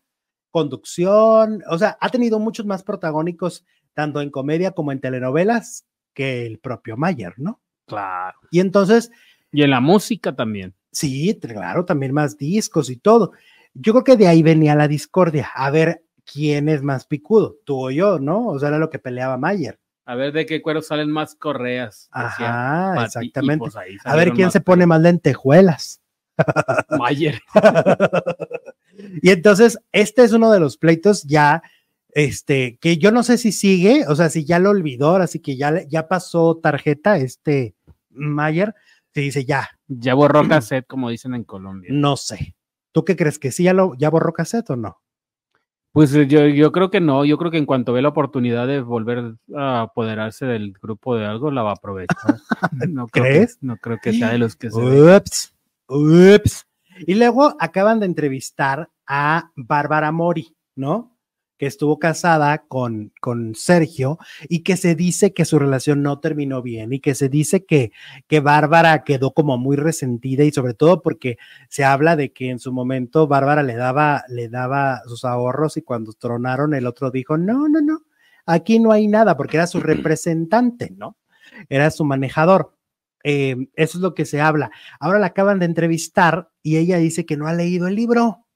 Conducción, 0.56 1.62
o 1.68 1.76
sea, 1.76 1.98
ha 2.00 2.08
tenido 2.08 2.38
muchos 2.38 2.64
más 2.64 2.82
protagónicos, 2.82 3.66
tanto 3.92 4.22
en 4.22 4.30
comedia 4.30 4.70
como 4.70 4.90
en 4.90 5.02
telenovelas, 5.02 5.84
que 6.14 6.46
el 6.46 6.58
propio 6.58 6.96
Mayer, 6.96 7.34
¿no? 7.36 7.60
Claro. 7.86 8.38
Y 8.50 8.60
entonces, 8.60 9.10
Y 9.52 9.64
en 9.64 9.68
la 9.68 9.82
música 9.82 10.34
también. 10.34 10.74
sí, 10.90 11.38
claro, 11.38 11.84
también 11.84 12.14
más 12.14 12.38
discos 12.38 12.88
y 12.88 12.96
todo. 12.96 13.32
Yo 13.74 13.92
creo 13.92 14.04
que 14.04 14.16
de 14.16 14.28
ahí 14.28 14.42
venía 14.42 14.74
la 14.74 14.88
discordia, 14.88 15.50
a 15.54 15.68
ver 15.68 16.06
quién 16.24 16.70
es 16.70 16.82
más 16.82 17.04
picudo, 17.04 17.58
tú 17.66 17.88
o 17.88 17.90
yo, 17.90 18.18
¿no? 18.18 18.46
O 18.46 18.58
sea, 18.58 18.70
era 18.70 18.78
lo 18.78 18.88
que 18.88 18.98
peleaba 18.98 19.36
Mayer. 19.36 19.78
A 20.06 20.14
ver 20.14 20.32
de 20.32 20.46
qué 20.46 20.62
cuero 20.62 20.80
salen 20.80 21.10
más 21.10 21.34
correas. 21.34 22.08
Ajá, 22.12 23.04
exactamente. 23.04 23.58
pues 23.58 23.76
A 24.06 24.16
ver 24.16 24.32
quién 24.32 24.50
se 24.50 24.62
pone 24.62 24.86
más 24.86 25.02
lentejuelas. 25.02 26.00
Mayer. 26.88 27.42
y 29.22 29.30
entonces, 29.30 29.78
este 29.92 30.22
es 30.24 30.32
uno 30.32 30.50
de 30.52 30.60
los 30.60 30.76
pleitos 30.76 31.22
ya, 31.24 31.62
este, 32.10 32.78
que 32.80 32.96
yo 32.98 33.10
no 33.12 33.22
sé 33.22 33.36
si 33.38 33.52
sigue, 33.52 34.04
o 34.08 34.14
sea, 34.16 34.30
si 34.30 34.44
ya 34.44 34.58
lo 34.58 34.70
olvidó, 34.70 35.16
así 35.16 35.40
que 35.40 35.56
ya, 35.56 35.82
ya 35.88 36.08
pasó 36.08 36.56
tarjeta, 36.62 37.16
este 37.18 37.74
Mayer, 38.10 38.74
se 39.12 39.20
dice 39.20 39.44
ya, 39.44 39.68
Ya 39.88 40.14
borró 40.14 40.46
cassette, 40.48 40.86
como 40.86 41.10
dicen 41.10 41.34
en 41.34 41.44
Colombia. 41.44 41.90
no 41.92 42.16
sé. 42.16 42.54
¿Tú 42.92 43.04
qué 43.04 43.14
crees? 43.16 43.38
¿Que 43.38 43.52
sí 43.52 43.64
ya, 43.64 43.74
lo, 43.74 43.94
ya 43.96 44.08
borró 44.08 44.32
cassette 44.32 44.70
o 44.70 44.76
no? 44.76 44.98
Pues 45.92 46.14
eh, 46.14 46.26
yo, 46.26 46.46
yo 46.46 46.72
creo 46.72 46.90
que 46.90 47.00
no, 47.00 47.24
yo 47.24 47.36
creo 47.38 47.50
que 47.50 47.56
en 47.58 47.64
cuanto 47.66 47.92
ve 47.94 48.02
la 48.02 48.08
oportunidad 48.08 48.66
de 48.66 48.80
volver 48.80 49.34
a 49.54 49.82
apoderarse 49.82 50.44
del 50.46 50.72
grupo 50.72 51.16
de 51.16 51.24
algo, 51.26 51.50
la 51.50 51.62
va 51.62 51.70
a 51.70 51.74
aprovechar. 51.74 52.36
No 52.88 53.06
creo 53.06 53.24
que- 53.24 53.30
¿Crees? 53.30 53.58
no 53.62 53.76
creo 53.78 53.98
que 54.02 54.12
sea 54.12 54.30
de 54.30 54.38
los 54.38 54.56
que 54.56 54.70
se. 54.70 54.78
Ups, 54.78 55.54
ups. 55.88 56.65
Y 57.00 57.14
luego 57.14 57.56
acaban 57.58 58.00
de 58.00 58.06
entrevistar 58.06 58.90
a 59.06 59.50
Bárbara 59.56 60.12
Mori, 60.12 60.56
¿no? 60.74 61.16
Que 61.58 61.66
estuvo 61.66 61.98
casada 61.98 62.58
con, 62.68 63.12
con 63.20 63.54
Sergio 63.54 64.18
y 64.48 64.62
que 64.62 64.76
se 64.76 64.94
dice 64.94 65.32
que 65.32 65.46
su 65.46 65.58
relación 65.58 66.02
no 66.02 66.20
terminó 66.20 66.60
bien 66.60 66.92
y 66.92 67.00
que 67.00 67.14
se 67.14 67.30
dice 67.30 67.64
que, 67.64 67.92
que 68.26 68.40
Bárbara 68.40 69.04
quedó 69.04 69.32
como 69.32 69.56
muy 69.56 69.76
resentida 69.76 70.44
y 70.44 70.52
sobre 70.52 70.74
todo 70.74 71.00
porque 71.00 71.38
se 71.70 71.84
habla 71.84 72.14
de 72.14 72.32
que 72.32 72.50
en 72.50 72.58
su 72.58 72.72
momento 72.72 73.26
Bárbara 73.26 73.62
le 73.62 73.74
daba, 73.74 74.24
le 74.28 74.48
daba 74.48 75.00
sus 75.06 75.24
ahorros 75.24 75.78
y 75.78 75.82
cuando 75.82 76.12
tronaron 76.12 76.74
el 76.74 76.86
otro 76.86 77.10
dijo, 77.10 77.38
no, 77.38 77.68
no, 77.68 77.80
no, 77.80 78.00
aquí 78.44 78.78
no 78.78 78.92
hay 78.92 79.08
nada 79.08 79.36
porque 79.36 79.56
era 79.56 79.66
su 79.66 79.80
representante, 79.80 80.92
¿no? 80.94 81.16
Era 81.70 81.90
su 81.90 82.04
manejador. 82.04 82.75
Eh, 83.24 83.56
eso 83.74 83.98
es 83.98 84.02
lo 84.02 84.14
que 84.14 84.24
se 84.24 84.40
habla. 84.40 84.70
Ahora 85.00 85.18
la 85.18 85.26
acaban 85.26 85.58
de 85.58 85.66
entrevistar 85.66 86.50
y 86.62 86.76
ella 86.76 86.98
dice 86.98 87.26
que 87.26 87.36
no 87.36 87.48
ha 87.48 87.54
leído 87.54 87.88
el 87.88 87.96
libro, 87.96 88.46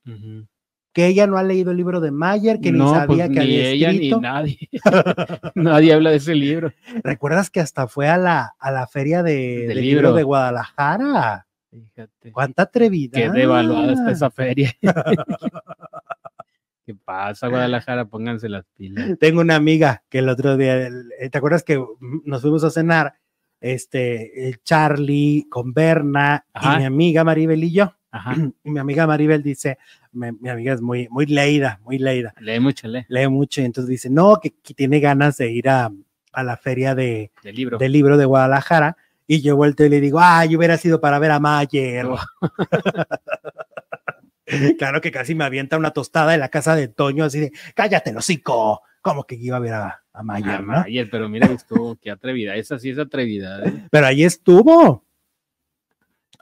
que 0.92 1.06
ella 1.06 1.26
no 1.26 1.38
ha 1.38 1.42
leído 1.42 1.70
el 1.70 1.76
libro 1.76 2.00
de 2.00 2.10
Mayer, 2.10 2.60
que 2.60 2.72
ni 2.72 2.78
no, 2.78 2.94
sabía 2.94 3.26
pues, 3.26 3.38
que 3.38 3.44
ni 3.44 3.56
había 3.56 3.68
ella 3.68 3.90
escrito. 3.90 4.16
ni 4.16 4.22
nadie. 4.22 4.58
nadie 5.54 5.92
habla 5.92 6.10
de 6.10 6.16
ese 6.16 6.34
libro. 6.34 6.72
¿Recuerdas 7.02 7.50
que 7.50 7.60
hasta 7.60 7.86
fue 7.88 8.08
a 8.08 8.16
la, 8.16 8.54
a 8.58 8.70
la 8.70 8.86
feria 8.86 9.22
de, 9.22 9.66
Del 9.68 9.80
libro. 9.80 9.82
libro. 9.82 10.12
de 10.14 10.22
Guadalajara? 10.24 11.46
Fíjate. 11.70 12.32
¿Cuánta 12.32 12.62
atrevida? 12.62 13.18
Qué 13.18 13.30
devaluada 13.30 13.92
está 13.92 14.10
esa 14.10 14.30
feria. 14.30 14.72
Qué 16.84 16.94
pasa, 16.96 17.46
Guadalajara? 17.46 18.06
Pónganse 18.06 18.48
las 18.48 18.64
pilas. 18.76 19.16
Tengo 19.20 19.42
una 19.42 19.54
amiga 19.54 20.02
que 20.08 20.18
el 20.18 20.28
otro 20.28 20.56
día, 20.56 20.90
¿te 21.30 21.38
acuerdas 21.38 21.62
que 21.62 21.80
nos 22.24 22.42
fuimos 22.42 22.64
a 22.64 22.70
cenar? 22.70 23.14
Este, 23.60 24.48
el 24.48 24.62
Charlie 24.62 25.46
con 25.50 25.72
Berna 25.74 26.46
Ajá. 26.52 26.76
y 26.76 26.78
mi 26.78 26.84
amiga 26.86 27.24
Maribel 27.24 27.62
y 27.64 27.72
yo. 27.72 27.94
Ajá. 28.10 28.34
Y 28.64 28.70
mi 28.70 28.78
amiga 28.80 29.06
Maribel 29.06 29.42
dice, 29.42 29.78
mi, 30.12 30.32
mi 30.32 30.48
amiga 30.48 30.72
es 30.74 30.80
muy, 30.80 31.08
muy 31.10 31.26
leída, 31.26 31.80
muy 31.84 31.98
leída, 31.98 32.34
Lee 32.40 32.58
mucho, 32.60 32.88
lee. 32.88 33.04
lee 33.08 33.28
mucho 33.28 33.60
y 33.60 33.64
entonces 33.64 33.88
dice, 33.88 34.10
no, 34.10 34.38
que, 34.40 34.54
que 34.62 34.74
tiene 34.74 35.00
ganas 35.00 35.36
de 35.36 35.50
ir 35.50 35.68
a, 35.68 35.90
a 36.32 36.42
la 36.42 36.56
feria 36.56 36.94
de, 36.94 37.30
Del 37.42 37.54
libro. 37.54 37.78
libro 37.78 38.16
de 38.16 38.24
Guadalajara. 38.24 38.96
Y 39.26 39.42
yo 39.42 39.54
vuelto 39.54 39.84
y 39.84 39.88
le 39.88 40.00
digo, 40.00 40.18
ah, 40.20 40.44
yo 40.44 40.58
hubiera 40.58 40.76
sido 40.76 41.00
para 41.00 41.20
ver 41.20 41.30
a 41.30 41.38
Mayer. 41.38 42.04
Oh. 42.06 42.18
claro 44.78 45.00
que 45.00 45.12
casi 45.12 45.36
me 45.36 45.44
avienta 45.44 45.78
una 45.78 45.92
tostada 45.92 46.34
en 46.34 46.40
la 46.40 46.48
casa 46.48 46.74
de 46.74 46.88
Toño, 46.88 47.24
así 47.24 47.38
de, 47.38 47.52
cállate, 47.74 48.16
hocico. 48.16 48.82
Como 49.00 49.24
que 49.24 49.34
iba 49.36 49.56
a 49.56 49.60
ver 49.60 49.74
a, 49.74 50.02
a 50.12 50.22
Mayer, 50.22 50.60
¿no? 50.62 50.80
Mayer, 50.80 51.08
pero 51.10 51.28
mira, 51.28 51.46
estuvo, 51.46 51.96
qué 51.96 52.10
atrevida. 52.10 52.54
Esa 52.56 52.78
sí 52.78 52.90
es 52.90 52.98
atrevida. 52.98 53.64
¿eh? 53.64 53.86
Pero 53.90 54.06
ahí 54.06 54.24
estuvo. 54.24 55.04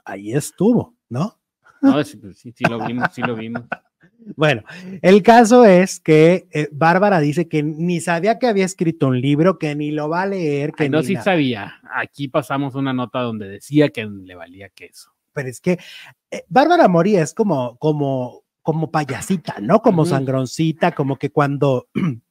Ahí 0.03 0.33
estuvo, 0.33 0.95
¿no? 1.07 1.39
No, 1.81 2.03
sí, 2.03 2.17
pues 2.17 2.37
sí, 2.37 2.51
sí 2.51 2.65
lo 2.65 2.85
vimos, 2.85 3.07
sí 3.13 3.21
lo 3.21 3.35
vimos. 3.35 3.63
Bueno, 4.35 4.63
el 5.01 5.23
caso 5.23 5.63
es 5.65 5.99
que 6.01 6.47
eh, 6.51 6.67
Bárbara 6.71 7.19
dice 7.19 7.47
que 7.47 7.63
ni 7.63 8.01
sabía 8.01 8.37
que 8.37 8.47
había 8.47 8.65
escrito 8.65 9.07
un 9.07 9.21
libro, 9.21 9.57
que 9.57 9.73
ni 9.75 9.91
lo 9.91 10.09
va 10.09 10.23
a 10.23 10.25
leer, 10.25 10.73
que 10.73 10.83
Ay, 10.83 10.89
no, 10.89 11.01
sí 11.01 11.13
nada. 11.13 11.23
sabía. 11.23 11.73
Aquí 11.95 12.27
pasamos 12.27 12.75
una 12.75 12.91
nota 12.91 13.21
donde 13.21 13.47
decía 13.47 13.89
que 13.89 14.05
le 14.05 14.35
valía 14.35 14.69
queso. 14.69 15.11
pero 15.31 15.47
es 15.47 15.61
que 15.61 15.79
eh, 16.31 16.43
Bárbara 16.49 16.87
Mori 16.89 17.15
es 17.15 17.33
como, 17.33 17.77
como, 17.77 18.43
como 18.61 18.91
payasita, 18.91 19.55
¿no? 19.61 19.81
Como 19.81 20.05
sangroncita, 20.05 20.91
como 20.91 21.15
que 21.17 21.31
cuando, 21.31 21.87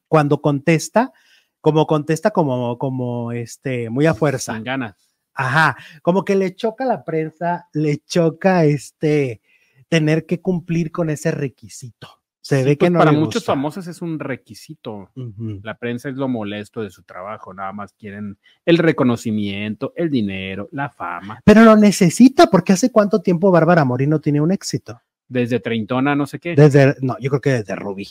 cuando 0.09 0.41
contesta, 0.41 1.13
como 1.61 1.87
contesta 1.87 2.31
como, 2.31 2.77
como 2.77 3.31
este, 3.31 3.89
muy 3.89 4.05
a 4.05 4.13
fuerza. 4.13 4.55
Sin 4.55 4.65
ganas. 4.65 4.95
Ajá, 5.33 5.77
como 6.01 6.25
que 6.25 6.35
le 6.35 6.53
choca 6.53 6.83
a 6.83 6.87
la 6.87 7.05
prensa, 7.05 7.69
le 7.71 7.99
choca 7.99 8.65
este 8.65 9.39
tener 9.87 10.25
que 10.25 10.41
cumplir 10.41 10.91
con 10.91 11.09
ese 11.09 11.31
requisito. 11.31 12.09
Se 12.41 12.59
Sí, 12.59 12.65
ve 12.65 12.71
que 12.77 12.85
pues, 12.85 12.91
no 12.91 12.99
para 12.99 13.11
muchos 13.11 13.45
famosos 13.45 13.87
es 13.87 14.01
un 14.01 14.17
requisito. 14.17 15.11
La 15.61 15.77
prensa 15.77 16.09
es 16.09 16.15
lo 16.15 16.27
molesto 16.27 16.81
de 16.81 16.89
su 16.89 17.03
trabajo, 17.03 17.53
nada 17.53 17.71
más 17.73 17.93
quieren 17.93 18.37
el 18.65 18.79
reconocimiento, 18.79 19.93
el 19.95 20.09
dinero, 20.09 20.67
la 20.71 20.89
fama. 20.89 21.41
Pero 21.45 21.63
lo 21.63 21.75
necesita 21.75 22.47
porque 22.47 22.73
hace 22.73 22.91
cuánto 22.91 23.21
tiempo 23.21 23.51
Bárbara 23.51 23.85
Mori 23.85 24.07
no 24.07 24.19
tiene 24.19 24.41
un 24.41 24.51
éxito. 24.51 24.99
Desde 25.27 25.59
treintona, 25.59 26.15
no 26.15 26.25
sé 26.25 26.39
qué. 26.39 26.55
Desde, 26.55 26.95
no, 27.01 27.17
yo 27.19 27.29
creo 27.29 27.41
que 27.41 27.51
desde 27.51 27.75
Rubí. 27.75 28.07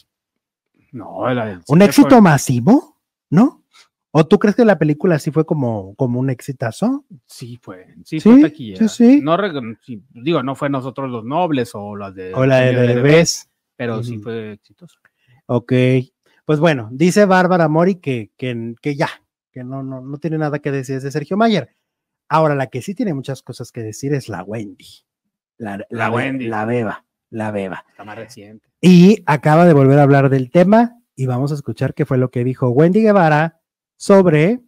No, 0.93 1.32
la 1.35 1.60
¿Un 1.69 1.82
éxito 1.82 2.09
fue- 2.09 2.20
masivo? 2.20 2.97
¿No? 3.31 3.65
¿O 4.10 4.27
tú 4.27 4.39
crees 4.39 4.56
que 4.56 4.65
la 4.65 4.78
película 4.78 5.19
sí 5.19 5.31
fue 5.31 5.44
como, 5.44 5.94
como 5.94 6.19
un 6.19 6.31
exitazo? 6.31 7.05
Sí, 7.27 7.59
fue. 7.62 7.94
Sí, 8.05 8.20
Sí, 8.20 8.31
fue 8.31 8.40
taquillera. 8.43 8.89
sí, 8.89 9.16
sí. 9.16 9.20
No, 9.23 9.36
digo, 10.15 10.43
no 10.43 10.55
fue 10.55 10.70
nosotros 10.70 11.10
los 11.10 11.24
nobles 11.24 11.73
o 11.74 11.94
las 11.94 12.15
de. 12.15 12.32
O 12.35 12.47
la 12.47 12.60
de 12.60 12.70
Eugenio 12.70 12.94
Derbez. 12.94 13.51
Pero 13.77 14.02
sí 14.02 14.19
fue 14.19 14.52
exitoso. 14.52 14.98
Ok. 15.47 15.73
Pues 16.47 16.59
bueno, 16.59 16.89
dice 16.90 17.27
Bárbara 17.27 17.69
Mori 17.69 17.97
que, 17.97 18.32
que, 18.39 18.74
que 18.81 18.97
ya, 18.97 19.09
que 19.52 19.62
no, 19.62 19.82
no, 19.82 20.01
no 20.01 20.16
tiene 20.19 20.39
nada 20.39 20.59
que 20.59 20.70
decir 20.73 21.01
de 21.01 21.10
Sergio 21.10 21.36
Mayer. 21.36 21.69
Ahora, 22.31 22.55
la 22.55 22.66
que 22.69 22.81
sí 22.82 22.94
tiene 22.94 23.12
muchas 23.15 23.43
cosas 23.43 23.70
que 23.70 23.82
decir 23.82 24.15
es 24.15 24.28
la 24.31 24.43
Wendy. 24.43 24.86
La, 25.59 25.85
La 25.90 26.10
Wendy. 26.10 26.47
La 26.48 26.65
beba, 26.65 27.05
la 27.31 27.51
beba. 27.51 27.85
Está 27.90 28.05
más 28.05 28.16
reciente. 28.16 28.68
Y 28.80 29.22
acaba 29.26 29.64
de 29.66 29.72
volver 29.72 29.98
a 29.98 30.02
hablar 30.02 30.30
del 30.30 30.50
tema 30.50 30.98
y 31.16 31.26
vamos 31.26 31.50
a 31.50 31.55
escuchar 31.55 31.94
qué 31.94 32.06
fue 32.06 32.18
lo 32.18 32.30
que 32.30 32.44
dijo 32.44 32.68
Wendy 32.68 33.02
Guevara 33.02 33.60
sobre 33.96 34.60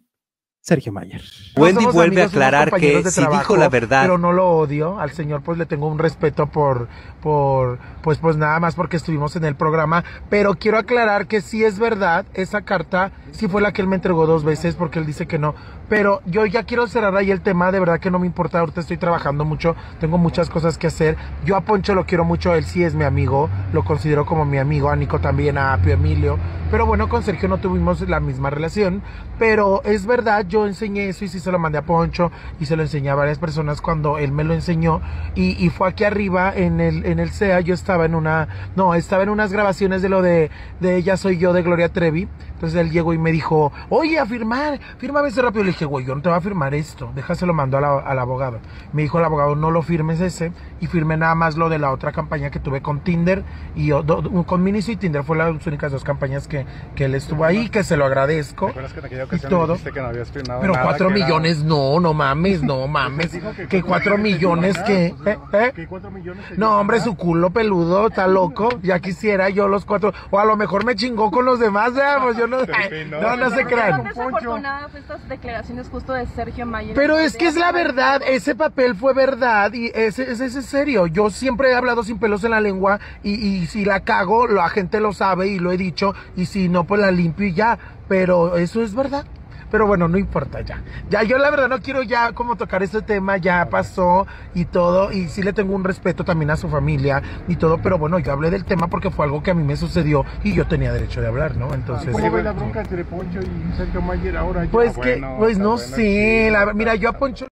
Sergio 0.61 0.91
Mayer. 0.91 1.21
Wendy 1.57 1.85
vuelve 1.85 2.21
a 2.21 2.25
amigos, 2.25 2.33
aclarar 2.33 2.71
que 2.73 3.03
si 3.09 3.25
dijo 3.25 3.57
la 3.57 3.67
verdad 3.67 4.03
Pero 4.03 4.19
no 4.19 4.31
lo 4.31 4.47
odio. 4.47 4.99
Al 4.99 5.11
señor 5.11 5.41
pues 5.41 5.57
le 5.57 5.65
tengo 5.65 5.87
un 5.87 5.97
respeto 5.97 6.47
por, 6.47 6.87
por, 7.21 7.79
pues 8.03 8.19
pues 8.19 8.37
nada 8.37 8.59
más 8.59 8.75
porque 8.75 8.97
estuvimos 8.97 9.35
en 9.35 9.45
el 9.45 9.55
programa. 9.55 10.03
Pero 10.29 10.53
quiero 10.55 10.77
aclarar 10.77 11.27
que 11.27 11.41
sí 11.41 11.63
es 11.63 11.79
verdad, 11.79 12.25
esa 12.33 12.61
carta 12.61 13.11
sí 13.31 13.47
fue 13.47 13.61
la 13.61 13.73
que 13.73 13.81
él 13.81 13.87
me 13.87 13.95
entregó 13.95 14.27
dos 14.27 14.43
veces 14.43 14.75
porque 14.75 14.99
él 14.99 15.05
dice 15.05 15.25
que 15.25 15.39
no. 15.39 15.55
Pero 15.91 16.21
yo 16.25 16.45
ya 16.45 16.63
quiero 16.63 16.87
cerrar 16.87 17.17
ahí 17.17 17.31
el 17.31 17.41
tema, 17.41 17.69
de 17.69 17.81
verdad 17.81 17.99
que 17.99 18.09
no 18.09 18.17
me 18.17 18.25
importa, 18.25 18.61
ahorita 18.61 18.79
estoy 18.79 18.95
trabajando 18.95 19.43
mucho, 19.43 19.75
tengo 19.99 20.17
muchas 20.17 20.49
cosas 20.49 20.77
que 20.77 20.87
hacer. 20.87 21.17
Yo 21.43 21.57
a 21.57 21.65
Poncho 21.65 21.93
lo 21.93 22.05
quiero 22.05 22.23
mucho, 22.23 22.55
él 22.55 22.63
sí 22.63 22.81
es 22.81 22.95
mi 22.95 23.03
amigo, 23.03 23.49
lo 23.73 23.83
considero 23.83 24.25
como 24.25 24.45
mi 24.45 24.57
amigo, 24.57 24.89
a 24.89 24.95
Nico 24.95 25.19
también, 25.19 25.57
a 25.57 25.73
Apio 25.73 25.91
Emilio. 25.95 26.39
Pero 26.71 26.85
bueno, 26.85 27.09
con 27.09 27.21
Sergio 27.21 27.49
no 27.49 27.57
tuvimos 27.57 27.99
la 28.07 28.21
misma 28.21 28.49
relación. 28.49 29.03
Pero 29.37 29.83
es 29.83 30.05
verdad, 30.05 30.45
yo 30.47 30.65
enseñé 30.65 31.09
eso 31.09 31.25
y 31.25 31.27
sí 31.27 31.41
se 31.41 31.51
lo 31.51 31.59
mandé 31.59 31.79
a 31.79 31.81
Poncho 31.81 32.31
y 32.61 32.65
se 32.65 32.77
lo 32.77 32.83
enseñé 32.83 33.09
a 33.09 33.15
varias 33.15 33.39
personas 33.39 33.81
cuando 33.81 34.17
él 34.17 34.31
me 34.31 34.45
lo 34.45 34.53
enseñó. 34.53 35.01
Y, 35.35 35.61
y 35.61 35.69
fue 35.69 35.89
aquí 35.89 36.05
arriba 36.05 36.53
en 36.55 36.79
el, 36.79 37.05
en 37.05 37.19
el 37.19 37.31
CEA, 37.31 37.59
yo 37.59 37.73
estaba 37.73 38.05
en 38.05 38.15
una, 38.15 38.47
no, 38.77 38.95
estaba 38.95 39.23
en 39.23 39.29
unas 39.29 39.51
grabaciones 39.51 40.01
de 40.01 40.07
lo 40.07 40.21
de, 40.21 40.49
de 40.79 40.95
Ella 40.95 41.17
Soy 41.17 41.37
Yo 41.37 41.51
de 41.51 41.63
Gloria 41.63 41.89
Trevi. 41.89 42.29
Entonces 42.53 42.79
él 42.79 42.91
llegó 42.91 43.13
y 43.13 43.17
me 43.17 43.31
dijo, 43.31 43.73
oye, 43.89 44.19
a 44.19 44.25
firmar, 44.25 44.79
fírmame 44.99 45.27
ese 45.27 45.41
rápido. 45.41 45.63
Le 45.63 45.71
dije, 45.71 45.80
güey, 45.85 46.05
yo 46.05 46.15
no 46.15 46.21
te 46.21 46.29
voy 46.29 46.37
a 46.37 46.41
firmar 46.41 46.73
esto, 46.73 47.11
déjaselo 47.15 47.53
mando 47.53 47.77
a 47.77 47.81
la- 47.81 47.99
al 47.99 48.19
abogado. 48.19 48.59
Me 48.93 49.01
dijo 49.03 49.19
el 49.19 49.25
abogado, 49.25 49.55
no 49.55 49.71
lo 49.71 49.81
firmes 49.81 50.19
ese. 50.21 50.51
Y 50.79 50.87
firmé 50.87 51.17
nada 51.17 51.35
más 51.35 51.57
lo 51.57 51.69
de 51.69 51.77
la 51.79 51.91
otra 51.91 52.11
campaña 52.11 52.49
que 52.49 52.59
tuve 52.59 52.81
con 52.81 53.01
Tinder 53.01 53.43
y 53.75 53.87
yo- 53.87 54.03
do- 54.03 54.21
do- 54.21 54.43
con 54.43 54.63
Miniso 54.63 54.91
y 54.91 54.95
Tinder. 54.95 55.23
Fue 55.23 55.37
las 55.37 55.65
únicas 55.67 55.91
dos 55.91 56.03
campañas 56.03 56.47
que, 56.47 56.65
que 56.95 57.05
él 57.05 57.15
estuvo 57.15 57.45
ahí, 57.45 57.69
que 57.69 57.83
se 57.83 57.97
lo 57.97 58.05
agradezco. 58.05 58.65
¿Te 58.67 58.71
acuerdas 58.71 58.93
que 58.93 58.99
en 58.99 59.05
aquella 59.05 59.23
Y 59.31 59.39
todo. 59.49 59.67
dijiste 59.73 59.91
que 59.91 60.01
no 60.01 60.07
habías 60.07 60.31
firmado 60.31 60.61
Pero 60.61 60.73
nada, 60.73 60.85
cuatro 60.85 61.07
que 61.09 61.15
era- 61.15 61.25
millones, 61.25 61.63
no, 61.63 61.99
no 61.99 62.13
mames, 62.13 62.63
no 62.63 62.87
mames. 62.87 63.31
Que 63.55 63.67
Que 63.67 63.83
cuatro 63.83 64.17
millones 64.17 64.77
que... 64.79 65.13
Pues, 65.23 65.37
¿eh? 65.53 65.73
¿eh? 65.77 65.85
cuatro 65.87 66.11
millones 66.11 66.57
No, 66.57 66.79
hombre, 66.79 66.99
su 66.99 67.15
culo 67.15 67.49
peludo, 67.51 68.07
está 68.07 68.27
loco. 68.27 68.69
Ya 68.81 68.99
quisiera 68.99 69.49
yo 69.49 69.67
los 69.67 69.85
cuatro. 69.85 70.13
O 70.31 70.39
a 70.39 70.45
lo 70.45 70.55
mejor 70.57 70.85
me 70.85 70.95
chingó 70.95 71.29
con 71.31 71.45
los 71.45 71.59
demás, 71.59 71.91
¿eh? 71.95 72.01
Pues 72.23 72.37
yo 72.37 72.47
no. 72.47 72.57
No, 73.11 73.21
no. 73.21 73.35
no 73.37 73.49
se 73.51 73.65
crean. 73.65 73.97
Poncho. 74.03 74.09
desafortunada 74.13 74.87
fue 74.89 74.99
estas 74.99 75.27
declaraciones 75.29 75.70
justo 75.89 76.13
de 76.13 76.25
Sergio 76.27 76.65
Mayer. 76.65 76.95
Pero 76.95 77.17
es 77.17 77.35
que 77.35 77.47
es 77.47 77.55
la 77.55 77.71
verdad, 77.71 78.21
ese 78.25 78.55
papel 78.55 78.95
fue 78.95 79.13
verdad 79.13 79.73
y 79.73 79.87
ese, 79.93 80.31
ese, 80.31 80.45
ese 80.45 80.59
es 80.59 80.65
serio. 80.65 81.07
Yo 81.07 81.29
siempre 81.29 81.71
he 81.71 81.75
hablado 81.75 82.03
sin 82.03 82.19
pelos 82.19 82.43
en 82.43 82.51
la 82.51 82.61
lengua 82.61 82.99
y, 83.23 83.33
y 83.33 83.67
si 83.67 83.85
la 83.85 84.01
cago, 84.01 84.47
la 84.47 84.69
gente 84.69 84.99
lo 84.99 85.13
sabe 85.13 85.47
y 85.47 85.59
lo 85.59 85.71
he 85.71 85.77
dicho 85.77 86.13
y 86.35 86.45
si 86.45 86.69
no, 86.69 86.85
pues 86.85 87.01
la 87.01 87.11
limpio 87.11 87.47
y 87.47 87.53
ya. 87.53 87.77
Pero 88.07 88.57
eso 88.57 88.81
es 88.83 88.93
verdad. 88.93 89.25
Pero 89.71 89.87
bueno, 89.87 90.07
no 90.07 90.17
importa 90.17 90.61
ya. 90.61 90.83
Ya 91.09 91.23
yo 91.23 91.37
la 91.37 91.49
verdad 91.49 91.69
no 91.69 91.79
quiero 91.81 92.03
ya 92.03 92.33
como 92.33 92.55
tocar 92.57 92.83
ese 92.83 93.01
tema, 93.01 93.37
ya 93.37 93.67
pasó 93.69 94.27
y 94.53 94.65
todo. 94.65 95.11
Y 95.11 95.29
sí 95.29 95.41
le 95.41 95.53
tengo 95.53 95.73
un 95.73 95.83
respeto 95.83 96.23
también 96.23 96.51
a 96.51 96.57
su 96.57 96.69
familia 96.69 97.21
y 97.47 97.55
todo. 97.55 97.77
Pero 97.81 97.97
bueno, 97.97 98.19
yo 98.19 98.31
hablé 98.33 98.49
del 98.51 98.65
tema 98.65 98.87
porque 98.87 99.09
fue 99.09 99.25
algo 99.25 99.41
que 99.41 99.51
a 99.51 99.53
mí 99.53 99.63
me 99.63 99.77
sucedió 99.77 100.25
y 100.43 100.53
yo 100.53 100.67
tenía 100.67 100.91
derecho 100.91 101.21
de 101.21 101.27
hablar, 101.27 101.55
¿no? 101.55 101.73
Entonces... 101.73 102.11
¿Cómo 102.11 102.37
la 102.37 102.51
bronca 102.51 102.81
entre 102.81 103.05
Poncho 103.05 103.39
y 103.39 103.77
Sergio 103.77 104.01
Mayer 104.01 104.37
ahora? 104.37 104.67
Pues 104.71 104.93
que, 104.93 105.11
bueno, 105.13 105.35
pues 105.39 105.57
no 105.57 105.71
bueno, 105.71 105.77
sé, 105.77 105.95
sí, 105.95 106.51
la- 106.51 106.73
mira, 106.73 106.95
yo 106.95 107.09
a. 107.09 107.13
Poncho 107.13 107.47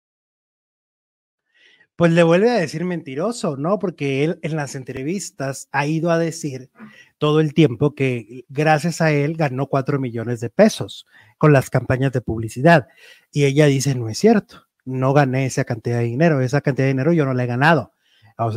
Pues 1.99 2.13
le 2.13 2.23
vuelve 2.23 2.49
a 2.49 2.53
decir 2.53 2.85
mentiroso, 2.85 3.57
¿no? 3.57 3.77
Porque 3.77 4.23
él 4.23 4.39
en 4.41 4.55
las 4.55 4.75
entrevistas 4.75 5.67
ha 5.73 5.85
ido 5.85 6.11
a 6.11 6.17
decir 6.17 6.71
todo 7.17 7.41
el 7.41 7.53
tiempo 7.53 7.93
que 7.93 8.45
gracias 8.47 9.01
a 9.01 9.11
él 9.11 9.35
ganó 9.35 9.67
cuatro 9.67 9.99
millones 9.99 10.39
de 10.39 10.49
pesos 10.49 11.05
con 11.37 11.51
las 11.51 11.69
campañas 11.69 12.13
de 12.13 12.21
publicidad. 12.21 12.87
Y 13.33 13.43
ella 13.43 13.65
dice, 13.65 13.95
no 13.95 14.07
es 14.07 14.17
cierto, 14.17 14.67
no 14.85 15.11
gané 15.11 15.45
esa 15.45 15.65
cantidad 15.65 15.97
de 15.97 16.05
dinero, 16.05 16.39
esa 16.39 16.61
cantidad 16.61 16.85
de 16.85 16.93
dinero 16.93 17.11
yo 17.11 17.25
no 17.25 17.33
la 17.33 17.43
he 17.43 17.47
ganado. 17.47 17.91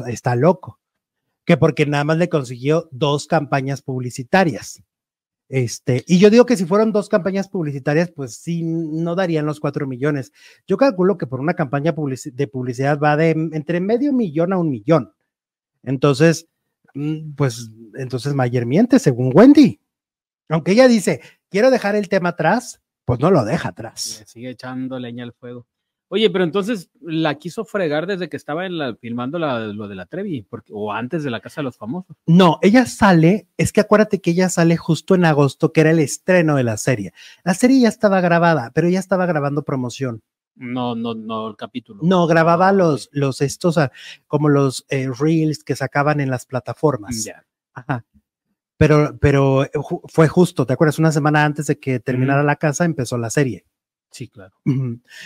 Está 0.06 0.36
loco. 0.36 0.78
Que 1.44 1.56
porque 1.56 1.84
nada 1.84 2.04
más 2.04 2.18
le 2.18 2.28
consiguió 2.28 2.88
dos 2.92 3.26
campañas 3.26 3.82
publicitarias. 3.82 4.84
Este, 5.52 6.02
y 6.06 6.18
yo 6.18 6.30
digo 6.30 6.46
que 6.46 6.56
si 6.56 6.64
fueron 6.64 6.92
dos 6.92 7.10
campañas 7.10 7.46
publicitarias, 7.46 8.10
pues 8.10 8.36
sí, 8.36 8.62
no 8.62 9.14
darían 9.14 9.44
los 9.44 9.60
cuatro 9.60 9.86
millones. 9.86 10.32
Yo 10.66 10.78
calculo 10.78 11.18
que 11.18 11.26
por 11.26 11.40
una 11.40 11.52
campaña 11.52 11.92
de 11.92 12.48
publicidad 12.48 12.98
va 12.98 13.18
de 13.18 13.32
entre 13.52 13.78
medio 13.82 14.14
millón 14.14 14.54
a 14.54 14.58
un 14.58 14.70
millón. 14.70 15.12
Entonces, 15.82 16.48
mm, 16.94 17.34
pues, 17.34 17.70
entonces 17.96 18.32
Mayer 18.32 18.64
miente, 18.64 18.98
según 18.98 19.30
Wendy. 19.34 19.78
Aunque 20.48 20.72
ella 20.72 20.88
dice, 20.88 21.20
quiero 21.50 21.70
dejar 21.70 21.96
el 21.96 22.08
tema 22.08 22.30
atrás, 22.30 22.80
pues 23.04 23.20
no 23.20 23.30
lo 23.30 23.44
deja 23.44 23.68
atrás. 23.68 24.20
Le 24.20 24.26
sigue 24.26 24.48
echando 24.48 24.98
leña 24.98 25.24
al 25.24 25.34
fuego. 25.34 25.66
Oye, 26.14 26.28
pero 26.28 26.44
entonces 26.44 26.90
la 27.00 27.36
quiso 27.36 27.64
fregar 27.64 28.06
desde 28.06 28.28
que 28.28 28.36
estaba 28.36 28.66
en 28.66 28.76
la, 28.76 28.94
filmando 28.96 29.38
la- 29.38 29.60
lo 29.60 29.88
de 29.88 29.94
la 29.94 30.04
Trevi, 30.04 30.42
porque, 30.42 30.70
o 30.74 30.92
antes 30.92 31.24
de 31.24 31.30
la 31.30 31.40
Casa 31.40 31.62
de 31.62 31.64
los 31.64 31.78
Famosos. 31.78 32.14
No, 32.26 32.58
ella 32.60 32.84
sale, 32.84 33.48
es 33.56 33.72
que 33.72 33.80
acuérdate 33.80 34.20
que 34.20 34.32
ella 34.32 34.50
sale 34.50 34.76
justo 34.76 35.14
en 35.14 35.24
agosto, 35.24 35.72
que 35.72 35.80
era 35.80 35.90
el 35.90 36.00
estreno 36.00 36.54
de 36.56 36.64
la 36.64 36.76
serie. 36.76 37.14
La 37.44 37.54
serie 37.54 37.80
ya 37.80 37.88
estaba 37.88 38.20
grabada, 38.20 38.72
pero 38.74 38.88
ella 38.88 39.00
estaba 39.00 39.24
grabando 39.24 39.62
promoción. 39.62 40.20
No, 40.54 40.94
no, 40.94 41.14
no, 41.14 41.48
el 41.48 41.56
capítulo. 41.56 42.00
No, 42.02 42.26
grababa 42.26 42.72
los, 42.72 43.08
los 43.12 43.40
estos, 43.40 43.78
ah, 43.78 43.90
como 44.26 44.50
los 44.50 44.84
eh, 44.90 45.08
reels 45.18 45.64
que 45.64 45.74
sacaban 45.76 46.20
en 46.20 46.28
las 46.28 46.44
plataformas. 46.44 47.24
Ya. 47.24 47.42
Ajá. 47.72 48.04
pero, 48.76 49.16
pero 49.18 49.62
ju- 49.72 50.02
fue 50.12 50.28
justo, 50.28 50.66
¿te 50.66 50.74
acuerdas? 50.74 50.98
Una 50.98 51.10
semana 51.10 51.42
antes 51.46 51.68
de 51.68 51.78
que 51.78 52.00
terminara 52.00 52.42
la 52.42 52.56
casa 52.56 52.84
empezó 52.84 53.16
la 53.16 53.30
serie. 53.30 53.64
Sí, 54.12 54.28
claro. 54.28 54.52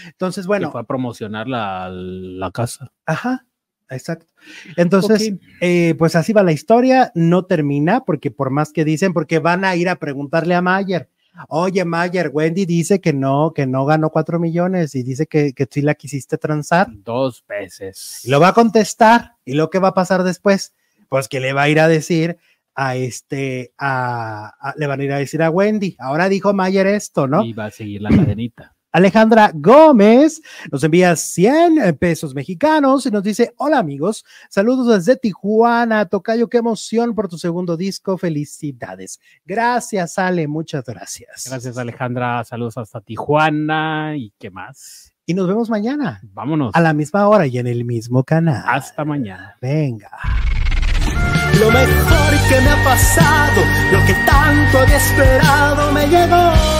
Entonces, 0.06 0.44
Y 0.44 0.48
bueno, 0.48 0.70
fue 0.72 0.80
a 0.80 0.84
promocionar 0.84 1.48
la, 1.48 1.88
la 1.90 2.50
casa. 2.50 2.92
ajá, 3.04 3.46
exacto. 3.90 4.26
Entonces, 4.76 5.32
eh, 5.60 5.94
pues 5.98 6.16
así 6.16 6.32
va 6.32 6.42
la 6.42 6.52
historia, 6.52 7.12
no 7.14 7.44
termina 7.44 8.04
porque 8.04 8.30
por 8.30 8.50
más 8.50 8.72
que 8.72 8.84
dicen, 8.84 9.12
porque 9.12 9.38
van 9.38 9.64
a 9.64 9.76
ir 9.76 9.88
a 9.88 9.96
preguntarle 9.96 10.54
a 10.54 10.62
Mayer. 10.62 11.08
Oye, 11.48 11.84
Mayer, 11.84 12.30
Wendy 12.32 12.64
dice 12.64 13.00
que 13.02 13.12
no, 13.12 13.52
que 13.54 13.66
no 13.66 13.84
ganó 13.84 14.08
cuatro 14.08 14.38
millones 14.38 14.94
y 14.94 15.02
dice 15.02 15.26
que, 15.26 15.52
que 15.52 15.66
sí 15.70 15.82
la 15.82 15.94
quisiste 15.94 16.38
transar. 16.38 16.86
Dos 16.90 17.44
veces. 17.46 18.22
Y 18.24 18.30
lo 18.30 18.40
va 18.40 18.48
a 18.48 18.52
contestar. 18.54 19.34
¿Y 19.44 19.52
lo 19.52 19.68
que 19.68 19.78
va 19.78 19.88
a 19.88 19.94
pasar 19.94 20.22
después? 20.22 20.72
Pues 21.10 21.28
que 21.28 21.40
le 21.40 21.52
va 21.52 21.62
a 21.64 21.68
ir 21.68 21.78
a 21.78 21.88
decir 21.88 22.38
a 22.74 22.96
este, 22.96 23.72
a, 23.76 24.54
a- 24.58 24.74
le 24.78 24.86
van 24.86 25.00
a 25.00 25.04
ir 25.04 25.12
a 25.12 25.18
decir 25.18 25.42
a 25.42 25.50
Wendy. 25.50 25.94
Ahora 25.98 26.30
dijo 26.30 26.54
Mayer 26.54 26.86
esto, 26.86 27.26
¿no? 27.26 27.42
Y 27.44 27.52
va 27.52 27.66
a 27.66 27.70
seguir 27.70 28.00
la 28.00 28.08
cadenita. 28.10 28.74
Alejandra 28.96 29.50
Gómez 29.52 30.40
nos 30.72 30.82
envía 30.82 31.14
100 31.14 31.98
pesos 31.98 32.34
mexicanos 32.34 33.04
y 33.04 33.10
nos 33.10 33.22
dice, 33.22 33.52
hola 33.58 33.78
amigos, 33.78 34.24
saludos 34.48 34.88
desde 34.88 35.20
Tijuana, 35.20 36.06
Tocayo, 36.06 36.48
qué 36.48 36.56
emoción 36.56 37.14
por 37.14 37.28
tu 37.28 37.36
segundo 37.36 37.76
disco, 37.76 38.16
felicidades. 38.16 39.20
Gracias, 39.44 40.18
Ale, 40.18 40.48
muchas 40.48 40.82
gracias. 40.86 41.44
Gracias, 41.46 41.76
Alejandra. 41.76 42.42
Saludos 42.44 42.78
hasta 42.78 43.02
Tijuana. 43.02 44.16
¿Y 44.16 44.32
qué 44.38 44.50
más? 44.50 45.12
Y 45.26 45.34
nos 45.34 45.46
vemos 45.46 45.68
mañana 45.68 46.22
Vámonos. 46.32 46.74
a 46.74 46.80
la 46.80 46.94
misma 46.94 47.28
hora 47.28 47.46
y 47.46 47.58
en 47.58 47.66
el 47.66 47.84
mismo 47.84 48.24
canal. 48.24 48.64
Hasta 48.66 49.04
mañana. 49.04 49.56
Venga. 49.60 50.10
Lo 51.60 51.70
mejor 51.70 52.48
que 52.48 52.60
me 52.62 52.70
ha 52.70 52.82
pasado, 52.82 53.62
lo 53.92 54.06
que 54.06 54.14
tanto 54.24 54.78
había 54.78 54.96
esperado, 54.96 55.92
me 55.92 56.06
llegó 56.06 56.75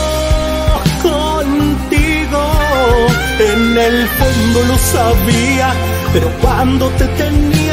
En 3.39 3.77
el 3.77 4.09
fondo 4.09 4.63
lo 4.65 4.79
sabía, 4.79 5.75
pero 6.13 6.31
cuando 6.41 6.89
te 6.91 7.07
tenía 7.09 7.66